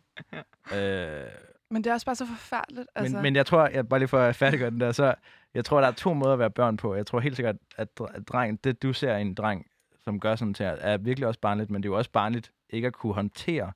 Ja. 0.73 1.23
øh, 1.23 1.31
Men 1.71 1.85
det 1.85 1.91
er 1.91 1.95
også 1.95 2.07
bare 2.07 2.15
så 2.17 2.27
forfærdeligt. 2.27 2.89
Altså. 2.95 3.17
Men, 3.17 3.23
men 3.23 3.37
jeg 3.37 3.47
tror, 3.47 3.67
jeg, 3.67 3.89
bare 3.89 4.01
lige 4.01 4.09
for 4.09 4.19
at 4.19 4.37
færdiggøre 4.37 4.71
den 4.71 4.81
der, 4.81 4.93
så 4.93 5.15
jeg 5.55 5.65
tror, 5.65 5.81
der 5.81 5.89
er 5.89 5.93
to 5.93 6.15
måder 6.15 6.33
at 6.33 6.39
være 6.39 6.51
børn 6.51 6.77
på. 6.77 6.95
Jeg 6.95 7.07
tror 7.07 7.21
helt 7.21 7.37
sikkert, 7.37 7.57
at, 7.77 7.89
at 8.15 8.29
dreng, 8.29 8.65
det 8.65 8.83
du 8.83 8.93
ser 8.93 9.17
en 9.17 9.35
dreng, 9.35 9.67
som 10.05 10.21
gør 10.21 10.37
sådan 10.37 10.55
til, 10.55 10.67
er 10.67 10.97
virkelig 10.97 11.27
også 11.27 11.41
barnligt, 11.41 11.71
men 11.71 11.83
det 11.83 11.89
er 11.89 11.93
jo 11.93 11.97
også 11.99 12.11
barnligt 12.11 12.53
ikke 12.71 12.87
at 12.87 12.93
kunne 12.93 13.15
håndtere 13.15 13.73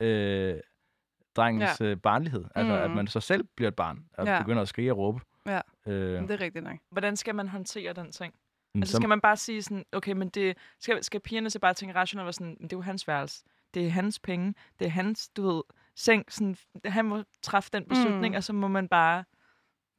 øh, 0.00 0.54
drengens 1.36 1.80
ja. 1.80 1.86
øh, 1.86 1.96
barnlighed. 1.96 2.44
Altså, 2.54 2.78
at 2.78 2.90
Mhm. 2.90 2.96
man 2.96 3.06
så 3.06 3.20
selv 3.20 3.44
bliver 3.56 3.68
et 3.68 3.76
barn, 3.76 4.04
og 4.18 4.26
ja. 4.26 4.32
Ja. 4.34 4.38
begynder 4.42 4.62
at 4.62 4.68
skrige 4.68 4.92
og 4.92 4.98
råbe. 4.98 5.20
Ja. 5.46 5.60
Øh, 5.86 6.22
det 6.22 6.30
er 6.30 6.40
rigtigt 6.40 6.64
nok. 6.64 6.78
Hvordan 6.90 7.16
skal 7.16 7.34
man 7.34 7.48
håndtere 7.48 7.92
den 7.92 8.12
ting? 8.12 8.34
men 8.74 8.82
Altså 8.82 8.92
så- 8.92 8.96
skal 8.96 9.08
man 9.08 9.20
bare 9.20 9.36
sige 9.36 9.62
sådan, 9.62 9.84
okay, 9.92 10.12
men 10.12 10.28
det, 10.28 10.56
skal, 10.80 11.04
skal 11.04 11.20
pigerne 11.20 11.50
så 11.50 11.58
bare 11.58 11.74
tænke 11.74 11.94
rationelt 11.94 12.26
og 12.26 12.34
sådan, 12.34 12.56
"Men 12.60 12.62
det 12.62 12.72
er 12.72 12.76
jo 12.76 12.82
hans 12.82 13.08
værelse. 13.08 13.44
Det 13.74 13.86
er 13.86 13.90
hans 13.90 14.18
penge. 14.18 14.54
Det 14.78 14.84
er 14.86 14.90
hans, 14.90 15.28
du 15.28 15.42
ved, 15.52 15.62
seng. 15.96 16.32
Sådan, 16.32 16.56
han 16.84 17.04
må 17.04 17.22
træffe 17.42 17.70
den 17.72 17.84
beslutning, 17.84 18.32
Mm. 18.32 18.36
og 18.36 18.44
så 18.44 18.52
må 18.52 18.68
man 18.68 18.88
bare, 18.88 19.24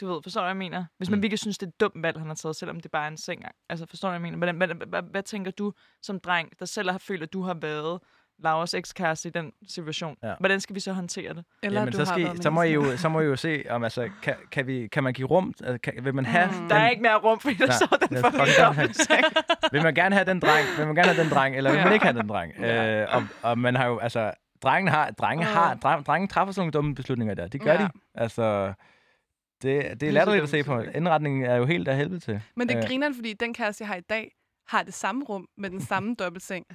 du 0.02 0.08
ved, 0.14 0.24
forstår 0.24 0.41
du, 0.41 0.44
hvad 0.46 0.50
jeg 0.50 0.58
mener? 0.58 0.86
Hvis 0.98 1.10
man 1.10 1.20
Mm. 1.20 1.24
virkelig 1.24 1.39
synes, 1.39 1.58
det 1.58 1.66
er 1.68 1.70
et 1.70 1.80
dumt 1.80 2.02
valg, 2.04 2.18
han 2.20 2.28
har 2.28 2.36
taget, 2.36 2.56
selvom 2.56 2.80
det 2.80 2.91
bare 2.91 3.04
er 3.04 3.08
en 3.08 3.18
seng. 3.18 3.44
Altså, 3.70 3.86
forstår 3.86 4.08
du, 4.10 4.12
hvad 4.12 4.16
jeg 4.20 4.22
mener? 4.22 4.38
Hvordan, 4.38 4.58
hvad, 4.58 4.68
hvad, 4.68 4.88
hvad, 4.88 5.04
hvad 5.04 5.24
tænker 5.24 5.52
du 5.52 5.74
som 6.02 6.20
dreng, 6.20 6.60
der 6.60 6.66
selv 6.66 6.91
har 6.91 6.98
følt, 6.98 7.24
at 7.24 7.34
du 7.34 7.41
har 7.41 7.54
været 7.54 8.00
Lauras 8.40 8.74
ekskæreste 8.74 9.30
i 9.30 9.32
den 9.32 9.52
situation? 9.68 10.18
Ja. 10.24 10.34
Hvordan 10.40 10.60
skal 10.60 10.76
vi 10.76 10.80
så 10.80 10.94
håndtere 10.94 11.34
det? 11.34 11.46
Eller 11.64 11.80
Jamen, 11.80 11.92
du 11.94 11.98
så, 11.98 12.06
skal, 12.06 12.42
så, 12.42 12.50
må 12.50 12.62
I 12.62 12.74
jo, 12.74 12.98
så 12.98 13.10
må 13.10 13.20
I 13.20 13.26
jo 13.26 13.36
se, 13.36 13.64
om 13.70 13.84
altså, 13.84 14.10
kan, 14.24 14.36
kan, 14.52 14.68
vi, 14.68 14.88
kan 14.88 15.04
man 15.04 15.14
give 15.14 15.28
rum? 15.28 15.54
Altså, 15.64 15.78
kan, 15.78 15.94
vil 16.06 16.16
man 16.16 16.26
have 16.26 16.48
Mm. 16.48 16.54
den, 16.54 16.70
Der 16.70 16.76
er 16.76 16.90
ikke 16.90 17.02
mere 17.02 17.16
rum, 17.18 17.40
fordi 17.40 17.56
der 17.56 17.66
Nej, 17.68 17.76
står 17.76 17.98
den 17.98 18.18
dobbeltseng. 18.66 19.24
vil 19.72 19.84
man 19.84 19.94
gerne 19.96 20.16
have 20.16 20.26
den 20.26 20.40
dreng, 20.40 20.68
vil 20.78 20.86
man 20.88 20.96
gerne 20.96 21.08
have 21.14 21.24
den 21.24 21.32
dreng, 21.32 21.56
eller 21.58 21.72
vil 21.72 21.80
man 21.80 21.88
Ja. 21.88 21.94
ikke 21.94 22.06
have 22.06 22.20
den 22.20 22.30
dreng? 22.30 22.54
Ja. 22.60 23.02
Øh, 23.02 23.08
og, 23.16 23.24
og 23.42 23.58
man 23.60 23.76
har 23.76 23.86
jo, 23.88 23.98
altså, 24.00 24.32
drengen 24.64 24.88
har, 24.94 25.12
drenge 25.12 25.46
har, 25.46 25.74
dreng, 25.74 26.06
drengen 26.06 26.28
træffer 26.28 26.52
sådan 26.54 26.62
nogle 26.62 26.72
dumme 26.72 26.96
beslutninger 26.96 27.34
der. 27.36 27.48
Det 27.48 27.62
gør 27.62 27.72
Ja. 27.74 27.78
de. 27.78 27.90
Altså, 28.16 28.74
det, 29.62 30.02
det 30.02 30.08
er 30.10 30.12
latterligt 30.12 30.44
at 30.44 30.50
se 30.50 30.64
på. 30.64 30.80
Indretningen 30.96 31.46
er 31.46 31.56
jo 31.56 31.66
helt 31.66 31.88
af 31.88 31.98
helvede 31.98 32.20
til. 32.20 32.42
Men 32.56 32.70
det 32.70 32.78
Øh, 32.78 32.84
griner, 32.84 33.10
fordi 33.16 33.34
den 33.34 33.54
kæreste, 33.54 33.82
jeg 33.82 33.88
har 33.88 33.96
i 33.96 34.02
dag, 34.02 34.32
har 34.68 34.84
det 34.84 34.93
samme 34.93 35.24
rum 35.26 35.47
med 35.57 35.70
den 35.70 35.82
samme 35.82 36.16
dobbeltseng, 36.20 36.66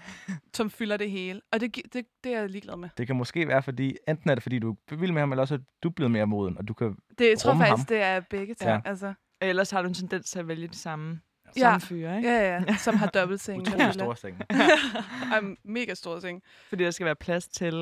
som 0.55 0.71
fylder 0.71 0.97
det 0.97 1.11
hele. 1.11 1.41
Og 1.53 1.61
det, 1.61 1.75
det, 1.93 2.07
det 2.25 2.35
er 2.35 2.41
jeg 2.41 2.51
ligeglad 2.51 2.77
med. 2.77 2.89
Det 2.99 3.07
kan 3.07 3.17
måske 3.17 3.49
være, 3.49 3.63
fordi, 3.63 3.97
enten 4.09 4.31
er 4.31 4.35
det, 4.35 4.43
fordi 4.43 4.59
du 4.59 4.77
er 4.91 4.97
vild 4.97 5.13
med 5.13 5.23
ham, 5.23 5.33
eller 5.33 5.43
også 5.43 5.55
er 5.55 5.59
du 5.83 5.91
blevet 5.91 6.11
mere 6.11 6.27
moden, 6.27 6.59
og 6.59 6.69
du 6.69 6.75
kan... 6.75 6.97
Det, 7.19 7.29
jeg 7.29 7.39
tror 7.39 7.51
Rumme 7.51 7.65
faktisk, 7.67 7.89
ham. 7.89 7.97
det 7.97 8.03
er 8.03 8.21
begge 8.21 8.55
ting. 8.55 8.69
Ja. 8.69 8.75
Ja. 8.75 8.81
Altså, 8.85 9.15
Ellers 9.41 9.71
har 9.71 9.83
du 9.83 9.89
en 9.89 9.95
tendens 9.95 10.31
til 10.31 10.39
at 10.39 10.49
vælge 10.49 10.69
de 10.69 10.77
samme, 10.77 11.21
Ja. 11.57 11.61
samme 11.61 11.81
fyre, 11.81 12.17
ikke? 12.17 12.29
ja, 12.29 12.55
ja, 12.69 12.77
som 12.77 12.97
har 12.97 13.07
dobbeltseng. 13.07 13.61
Utrolig 13.63 13.95
store 13.95 14.17
seng. 14.17 14.37
Og 15.33 15.39
en 15.39 15.57
mega 15.65 15.95
stor 15.95 16.21
seng. 16.21 16.43
Fordi 16.69 16.85
der 16.85 16.91
skal 16.91 17.05
være 17.07 17.17
plads 17.17 17.49
til... 17.49 17.75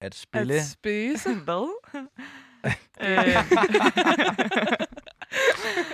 At 0.00 0.14
spille... 0.14 0.54
At 0.54 0.64
spise. 0.64 1.34
Hvad? 1.44 1.70
øh, 3.00 3.16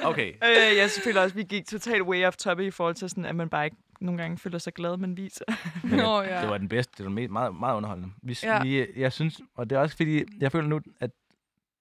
Okay. 0.04 0.28
øh, 0.32 0.76
jeg 0.76 0.90
føler 1.04 1.20
også, 1.22 1.32
at 1.32 1.36
vi 1.36 1.42
gik 1.42 1.66
totalt 1.66 2.02
way 2.02 2.24
off 2.26 2.36
topic 2.36 2.66
i 2.66 2.70
forhold 2.70 2.94
til 2.94 3.08
sådan, 3.10 3.24
at 3.24 3.36
man 3.36 3.48
bare 3.48 3.64
ikke 3.64 3.76
nogle 4.00 4.20
gange 4.22 4.38
føler 4.38 4.58
sig 4.58 4.74
glad, 4.74 4.96
men 4.96 5.16
viser. 5.16 5.44
Nå, 5.96 6.22
ja. 6.22 6.40
Det 6.40 6.48
var 6.50 6.58
den 6.58 6.68
bedste. 6.68 6.92
Det 7.04 7.04
var 7.14 7.20
me- 7.22 7.28
meget, 7.32 7.54
meget 7.54 7.76
underholdende. 7.76 8.12
Vi, 8.22 8.38
Ja. 8.42 8.56
ja. 8.56 8.62
vi, 8.62 8.86
jeg 8.96 9.12
synes, 9.12 9.40
og 9.56 9.70
det 9.70 9.76
er 9.76 9.80
også 9.80 9.96
fordi, 9.96 10.24
jeg 10.40 10.52
føler 10.52 10.68
nu, 10.68 10.80
at 11.00 11.10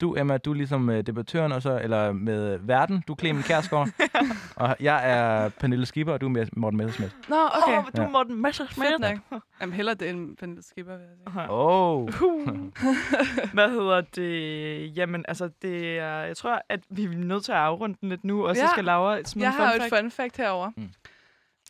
du, 0.01 0.15
Emma, 0.17 0.37
du 0.37 0.51
er 0.51 0.55
ligesom 0.55 0.89
uh, 0.89 0.95
debattøren, 0.99 1.51
og 1.51 1.61
så, 1.61 1.79
eller 1.83 2.11
med 2.11 2.57
verden, 2.61 3.03
du 3.07 3.13
er 3.13 3.17
Clemen 3.17 3.43
Kærsgaard, 3.43 3.89
og 4.55 4.75
jeg 4.79 5.09
er 5.11 5.49
Pernille 5.49 5.85
Skipper, 5.85 6.13
og 6.13 6.21
du 6.21 6.25
er 6.25 6.29
med 6.29 6.47
Morten 6.57 6.77
Messerschmidt. 6.77 7.15
Nå, 7.29 7.35
okay. 7.63 7.77
Åh, 7.77 7.83
du 7.95 8.01
er 8.01 8.05
Ja. 8.05 8.09
Morten 8.09 8.41
Messerschmidt. 8.41 8.89
Fedt 8.89 9.21
nok. 9.31 9.41
Jamen, 9.61 9.73
hellere 9.73 9.95
det 9.95 10.09
end 10.09 10.37
Pernille 10.37 10.63
Skipper, 10.63 10.97
vil 10.97 11.05
jeg 11.25 11.31
sige. 11.33 11.45
Oh. 11.49 12.09
Hvad 13.53 13.69
hedder 13.69 14.01
det? 14.01 14.97
Jamen, 14.97 15.25
altså, 15.27 15.49
det 15.61 15.99
er, 15.99 16.17
jeg 16.19 16.37
tror, 16.37 16.61
at 16.69 16.79
vi 16.89 17.03
er 17.03 17.09
nødt 17.09 17.43
til 17.45 17.51
at 17.51 17.57
afrunde 17.57 17.97
den 18.01 18.09
lidt 18.09 18.23
nu, 18.23 18.47
og 18.47 18.55
så 18.55 18.61
Ja. 18.61 18.67
skal 18.67 18.83
Laura 18.85 19.23
smide 19.23 19.45
Jeg 19.47 19.53
en 19.55 19.59
har 19.61 19.71
fun 19.71 19.79
jo 19.79 19.85
et 19.85 19.89
fact. 19.89 20.01
fun 20.03 20.11
fact 20.11 20.37
herovre. 20.37 20.73
Mm. 20.77 20.89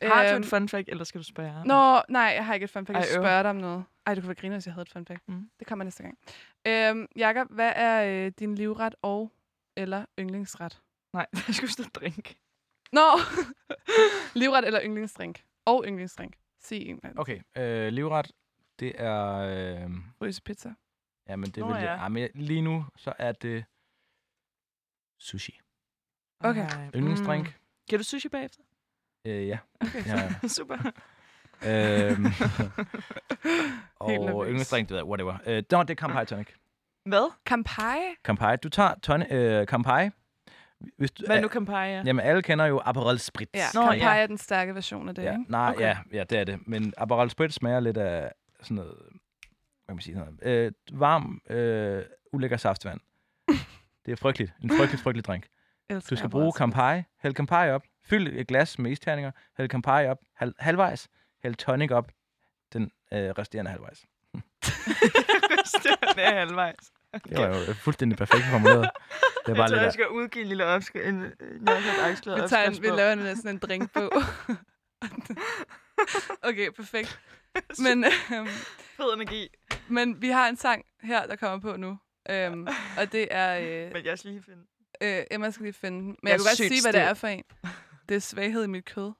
Har 0.01 0.23
du 0.23 0.29
Øhm, 0.29 0.39
et 0.41 0.45
fun 0.45 0.69
fact, 0.69 0.89
eller 0.89 1.03
skal 1.03 1.19
du 1.21 1.25
spørge? 1.25 1.49
ham? 1.51 1.67
Nå, 1.67 2.01
nej, 2.09 2.33
jeg 2.35 2.45
har 2.45 2.53
ikke 2.53 2.63
et 2.63 2.69
fun 2.69 2.85
fact. 2.85 2.89
Jeg 2.95 3.01
Ej, 3.01 3.05
skal 3.05 3.17
øv. 3.19 3.23
spørge 3.23 3.43
dig 3.43 3.49
om 3.49 3.55
noget. 3.55 3.83
Ej, 4.05 4.13
det 4.13 4.23
kunne 4.23 4.27
være 4.27 4.35
griner, 4.35 4.55
hvis 4.55 4.65
jeg 4.65 4.73
havde 4.73 4.81
et 4.81 4.89
fun 4.89 5.05
fact. 5.05 5.27
Mm. 5.27 5.49
Det 5.59 5.67
kommer 5.67 5.83
næste 5.85 6.03
gang. 6.03 6.17
Øhm, 6.67 7.07
Jakob, 7.15 7.51
hvad 7.51 7.73
er 7.75 8.25
øh, 8.25 8.31
din 8.39 8.55
livret 8.55 8.95
og 9.01 9.31
eller 9.77 10.05
yndlingsret? 10.19 10.81
Nej, 11.13 11.25
jeg 11.47 11.55
skulle 11.55 11.71
stå 11.71 11.83
drink. 11.83 12.35
Nå! 12.91 13.01
livret 14.41 14.65
eller 14.65 14.81
yndlingsdrink? 14.83 15.43
Og 15.65 15.83
yndlingsdrink. 15.87 16.35
Sig 16.61 16.87
en. 16.87 16.99
Okay, 17.17 17.41
øh, 17.57 17.87
livret, 17.87 18.31
det 18.79 19.01
er... 19.01 19.33
Øh, 19.35 19.91
Frysepizza. 20.19 20.73
jamen, 21.29 21.49
det 21.49 21.57
Nå, 21.57 21.67
vil 21.67 21.75
jeg... 21.75 21.83
ja. 21.83 22.01
Ja. 22.03 22.09
men 22.09 22.29
lige 22.35 22.61
nu, 22.61 22.85
så 22.97 23.13
er 23.19 23.31
det 23.31 23.65
sushi. 25.19 25.59
Okay. 26.39 26.67
Ej, 26.69 26.89
Yndlingsdrink. 26.95 27.47
Mm. 27.47 27.53
Kan 27.89 27.99
du 27.99 28.03
sushi 28.03 28.29
bagefter? 28.29 28.63
Øh, 29.25 29.47
ja. 29.47 29.59
Okay, 29.81 30.05
Ja. 30.05 30.33
super. 30.57 30.77
Øhm, 31.67 32.25
og 33.99 34.45
yndlingsdrink, 34.45 34.89
det 34.89 34.93
ved 34.93 34.99
jeg, 34.99 35.05
whatever. 35.05 35.37
Øh, 35.45 35.63
nå, 35.71 35.81
det 35.83 35.89
er 35.89 35.95
Kampai 35.95 36.25
Tonic. 36.25 36.47
Hvad? 37.05 37.31
Kampai? 37.45 37.97
Kampai. 38.23 38.55
Du 38.55 38.69
tager 38.69 38.93
tonic, 39.03 39.27
øh, 39.31 39.67
Kampai. 39.67 40.09
Hvis 40.97 41.11
du, 41.11 41.23
Hvad 41.25 41.37
er 41.37 41.41
nu 41.41 41.47
Campari? 41.47 41.89
Jamen, 41.91 42.19
alle 42.19 42.41
kender 42.41 42.65
jo 42.65 42.81
Aperol 42.85 43.19
Spritz. 43.19 43.51
Ja, 43.53 43.65
Nå, 43.73 43.81
Kampai 43.81 43.97
ja. 43.97 44.15
er 44.15 44.27
den 44.27 44.37
stærke 44.37 44.75
version 44.75 45.09
af 45.09 45.15
det, 45.15 45.23
ja. 45.23 45.31
ikke? 45.31 45.51
Nej, 45.51 45.69
Okay. 45.71 45.81
ja, 45.81 45.97
ja, 46.13 46.23
det 46.23 46.37
er 46.39 46.43
det. 46.43 46.67
Men 46.67 46.93
Aperol 46.97 47.29
Spritz 47.29 47.55
smager 47.55 47.79
lidt 47.79 47.97
af 47.97 48.31
sådan 48.61 48.75
noget, 48.75 48.95
hvad 48.99 49.87
kan 49.87 49.95
man 49.95 50.01
sige, 50.01 50.17
noget, 50.17 50.39
øh, 50.43 50.71
varm, 50.93 51.41
øh, 51.49 52.03
ulækker 52.33 52.57
saftvand. 52.57 52.99
det 54.05 54.11
er 54.11 54.15
frygteligt. 54.15 54.53
En 54.63 54.69
frygtelig, 54.69 54.99
frygtelig 54.99 55.25
drink. 55.25 55.45
Elsker 55.89 56.09
Du 56.09 56.15
skal 56.15 56.29
bruge. 56.29 56.51
Kampai. 56.53 57.03
Hæld 57.23 57.33
Kampai 57.33 57.71
op. 57.71 57.83
Fyld 58.03 58.27
et 58.39 58.47
glas 58.47 58.79
med 58.79 58.91
isterninger. 58.91 59.31
Hæld 59.57 59.69
Kampai 59.69 60.07
op. 60.07 60.17
Hal- 60.33 60.53
halvvejs. 60.59 61.07
Hæld 61.43 61.55
tonic 61.55 61.91
op. 61.91 62.11
Den 62.73 62.91
øh, 63.13 63.19
resterende 63.19 63.71
halvvejs. 63.71 64.05
det 66.15 66.23
er 66.25 66.39
halvvejs. 66.39 66.91
Det 67.29 67.37
var 67.37 67.47
jo 67.67 67.73
fuldstændig 67.73 68.17
perfekt 68.17 68.43
formuleret. 68.51 68.81
Det 68.81 68.85
er 68.85 69.47
Jeg 69.47 69.55
bare 69.55 69.69
tror, 69.69 69.77
jeg 69.77 69.93
skal 69.93 70.07
udgive 70.09 70.41
en 70.43 70.47
lille 70.47 70.65
opskrift. 70.65 71.05
En, 71.07 71.15
en, 71.15 71.21
en, 71.21 71.59
Vi, 71.61 72.47
tager 72.49 72.63
en, 72.69 72.81
vi 72.81 72.87
laver 72.87 73.13
en, 73.13 73.35
sådan 73.35 73.51
en 73.51 73.57
drink 73.57 73.93
på. 73.93 74.11
okay, 76.49 76.71
perfekt. 76.71 77.19
Men, 77.79 78.03
øhm, 78.03 78.47
Fed 78.97 79.13
energi. 79.13 79.47
men 79.87 80.21
vi 80.21 80.29
har 80.29 80.47
en 80.47 80.57
sang 80.57 80.85
her, 81.01 81.27
der 81.27 81.35
kommer 81.35 81.59
på 81.71 81.77
nu. 81.77 81.97
Øhm, 82.29 82.67
og 82.97 83.11
det 83.11 83.27
er... 83.31 83.57
Øh, 83.85 83.93
Men 83.93 84.05
jeg 84.05 84.19
skal 84.19 84.31
lige 84.31 84.43
finde. 84.43 84.63
øh, 85.01 85.23
Emma 85.31 85.51
skal 85.51 85.63
lige 85.63 85.73
finde 85.73 85.97
den. 85.99 86.07
Men 86.07 86.17
Jeg 86.23 86.29
jeg, 86.31 86.39
kan 86.39 86.43
godt 86.45 86.57
sige, 86.57 86.81
hvad 86.83 86.93
det 86.93 87.01
det- 87.01 87.07
er 87.09 87.13
for 87.13 87.27
en. 87.27 87.43
Det 88.09 88.15
er 88.15 88.19
svaghed 88.19 88.63
i 88.63 88.67
mit 88.67 88.85
kød. 88.85 89.11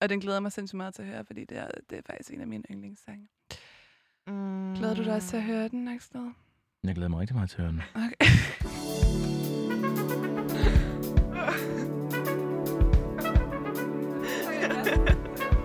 Og 0.00 0.08
den 0.08 0.20
glæder 0.20 0.40
mig 0.40 0.52
sindssygt 0.52 0.76
meget 0.76 0.94
til 0.94 1.02
at 1.02 1.08
høre, 1.08 1.24
fordi 1.24 1.44
det 1.44 1.58
er, 1.58 1.68
det 1.90 1.98
er 1.98 2.02
faktisk 2.06 2.30
en 2.30 2.40
af 2.40 2.46
mine 2.46 2.62
yndlingssange. 2.70 3.28
Mm. 4.26 4.74
Glæder 4.74 4.94
du 4.94 5.04
dig 5.04 5.14
også 5.14 5.28
til 5.28 5.36
at 5.36 5.42
høre 5.42 5.68
den, 5.68 5.88
Axel? 5.88 6.20
Jeg 6.84 6.94
glæder 6.94 7.08
mig 7.08 7.20
rigtig 7.20 7.36
meget 7.36 7.50
til 7.50 7.56
at 7.56 7.62
høre 7.62 7.72
den. 7.72 7.82
Okay. 7.94 8.14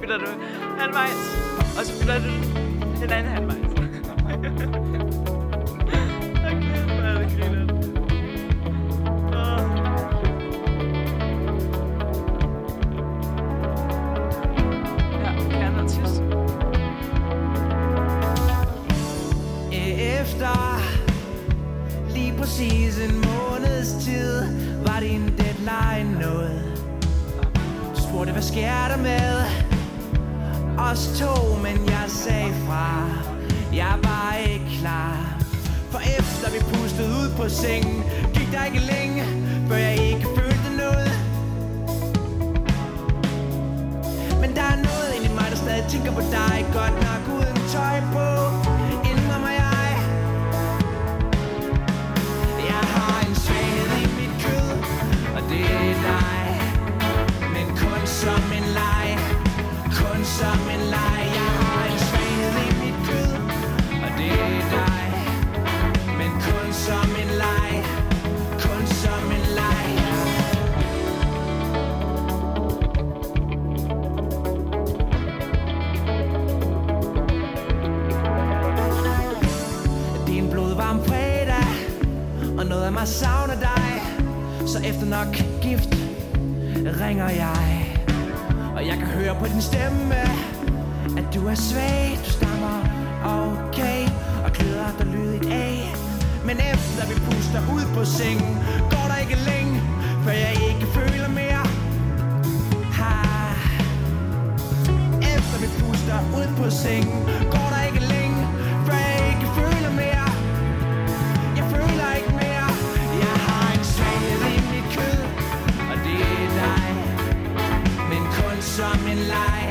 Bytter 0.02 0.18
du 0.18 0.26
halvvejs, 0.80 1.22
og 1.78 1.86
så 1.86 2.00
bytter 2.02 2.20
du 2.20 2.32
den 3.02 3.12
anden 3.12 3.32
halvvejs. 3.32 3.72
Okay, 6.52 6.84
hvor 6.86 7.04
er 7.04 7.20
det 7.20 7.40
grineren. 7.40 7.73
Dig. 20.44 20.80
Lige 22.10 22.34
præcis 22.38 22.98
en 22.98 23.16
måneds 23.16 23.90
tid 24.06 24.44
Var 24.86 25.00
din 25.00 25.24
deadline 25.38 26.20
nået. 26.22 26.62
Du 27.96 28.02
spurgte, 28.08 28.32
hvad 28.32 28.42
sker 28.42 28.88
der 28.92 28.98
med 28.98 29.34
os 30.78 31.20
to, 31.20 31.56
men 31.56 31.90
jeg 31.90 32.06
sagde 32.08 32.54
fra. 32.68 33.10
Jeg 33.74 33.96
var 34.04 34.36
ikke 34.50 34.66
klar. 34.80 35.38
For 35.92 36.00
efter 36.00 36.52
vi 36.52 36.60
pustede 36.74 37.10
ud 37.10 37.30
på 37.38 37.50
sengen 37.50 38.04
Gik 38.34 38.52
der 38.52 38.66
ikke 38.66 38.80
længe, 38.80 39.24
før 39.68 39.76
jeg 39.76 39.96
ikke 39.96 40.28
følte 40.38 40.70
noget. 40.78 41.12
Men 44.42 44.56
der 44.56 44.62
er 44.74 44.76
noget 44.76 45.10
inde 45.16 45.26
i 45.26 45.34
mig, 45.34 45.48
der 45.50 45.56
stadig 45.56 45.86
tænker 45.90 46.12
på 46.12 46.22
dig. 46.22 46.66
Godt 46.74 46.96
nok 47.08 47.24
uden 47.38 47.58
tøj 47.70 48.00
på. 48.14 48.43
Mig 83.04 83.12
savner 83.12 83.56
dig. 83.56 84.02
Så 84.68 84.80
efter 84.80 85.06
nok 85.06 85.36
gift 85.62 85.96
ringer 87.02 87.30
jeg 87.30 87.73
hører 89.34 89.40
på 89.40 89.54
din 89.54 89.62
stemme 89.62 90.16
At 91.18 91.26
du 91.36 91.48
er 91.48 91.56
svag, 91.56 92.20
du 92.26 92.30
stammer 92.30 92.78
okay 93.22 94.08
Og 94.46 94.52
kløder 94.54 94.92
dig 94.98 95.08
lydigt 95.08 95.46
af 95.46 95.94
Men 96.46 96.58
efter 96.58 97.04
vi 97.08 97.16
puster 97.26 97.62
ud 97.76 97.86
på 97.96 98.06
sengen 98.06 98.58
Går 98.90 99.06
der 99.12 99.18
ikke 99.18 99.38
længe 99.50 99.82
Før 100.24 100.32
jeg 100.32 100.54
ikke 100.70 100.86
føler 100.94 101.30
mere 101.30 101.64
ha. 102.98 103.14
Efter 105.36 105.58
vi 105.64 105.68
puster 105.80 106.20
ud 106.40 106.48
på 106.58 106.70
sengen 106.70 107.24
Går 107.52 107.68
der 107.74 107.83
leg. 119.32 119.64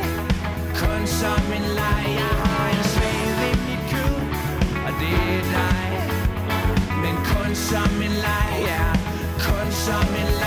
Kun 0.80 1.02
som 1.20 1.44
en 1.56 1.66
leg. 1.78 2.04
Jeg 2.20 2.34
har 2.42 2.66
en 2.74 2.84
svaghed 2.94 3.40
i 3.50 3.54
mit 3.66 3.84
kød 3.92 4.16
Og 4.86 4.92
det 5.00 5.14
er 5.36 5.42
dig. 5.58 5.88
Men 7.02 7.14
kun 7.30 7.54
som 7.54 8.02
en 8.06 8.14
leg 8.26 8.50
Ja, 8.70 8.86
kun 9.46 9.68
som 9.72 10.08
en 10.22 10.30
leg 10.40 10.41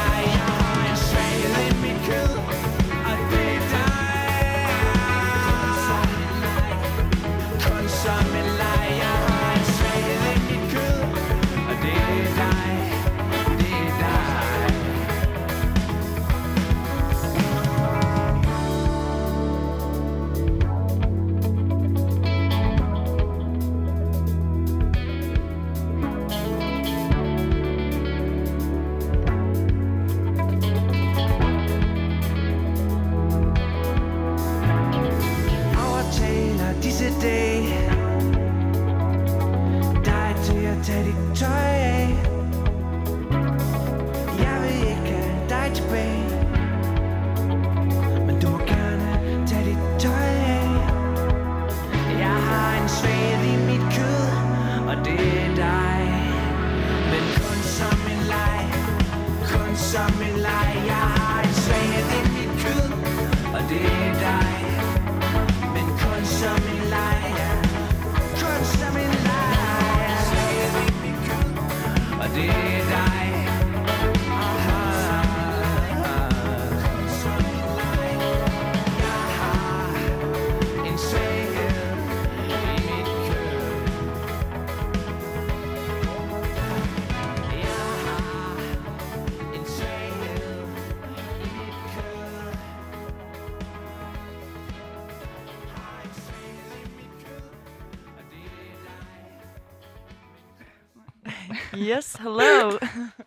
Yes, 101.96 102.16
hello. 102.16 102.72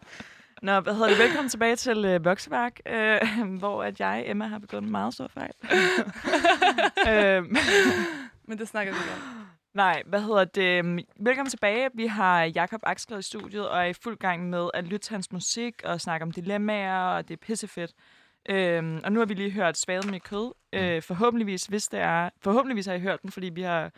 Nå, 0.62 0.80
hvad 0.80 0.94
hedder 0.94 1.08
det? 1.08 1.18
Velkommen 1.18 1.48
tilbage 1.48 1.76
til 1.76 2.04
øh, 2.04 2.24
Vokseværk, 2.24 2.80
øh, 2.86 3.20
hvor 3.60 3.82
at 3.82 4.00
jeg, 4.00 4.24
Emma, 4.26 4.46
har 4.46 4.58
begået 4.58 4.82
en 4.82 4.90
meget 4.90 5.14
stor 5.14 5.28
fejl. 5.28 5.52
øhm, 7.08 7.56
Men 8.44 8.58
det 8.58 8.68
snakker 8.68 8.92
vi 8.92 8.98
ikke 8.98 9.12
om. 9.14 9.46
nej, 9.74 10.02
hvad 10.06 10.20
hedder 10.22 10.44
det? 10.44 10.78
Øhm, 10.78 10.98
Velkommen 11.20 11.50
tilbage. 11.50 11.90
Vi 11.94 12.06
har 12.06 12.44
Jakob 12.44 12.80
Axelred 12.82 13.18
i 13.18 13.22
studiet, 13.22 13.68
og 13.68 13.78
er 13.78 13.84
i 13.84 13.92
fuld 13.92 14.16
gang 14.16 14.50
med 14.50 14.70
at 14.74 14.84
lytte 14.84 14.98
til 14.98 15.12
hans 15.12 15.32
musik 15.32 15.82
og 15.84 16.00
snakke 16.00 16.22
om 16.22 16.30
dilemmaer, 16.30 17.00
og 17.00 17.28
det 17.28 17.34
er 17.34 17.46
pissefedt. 17.46 17.92
Øhm, 18.48 19.00
og 19.04 19.12
nu 19.12 19.18
har 19.18 19.26
vi 19.26 19.34
lige 19.34 19.50
hørt 19.50 19.78
Svaget 19.78 20.10
med 20.10 20.20
kød. 20.20 20.52
Øh, 20.72 21.02
forhåbentligvis, 21.02 21.64
hvis 21.64 21.88
det 21.88 22.00
er... 22.00 22.30
Forhåbentligvis 22.42 22.86
har 22.86 22.94
I 22.94 23.00
hørt 23.00 23.22
den, 23.22 23.30
fordi 23.30 23.48
vi 23.48 23.62
har 23.62 23.90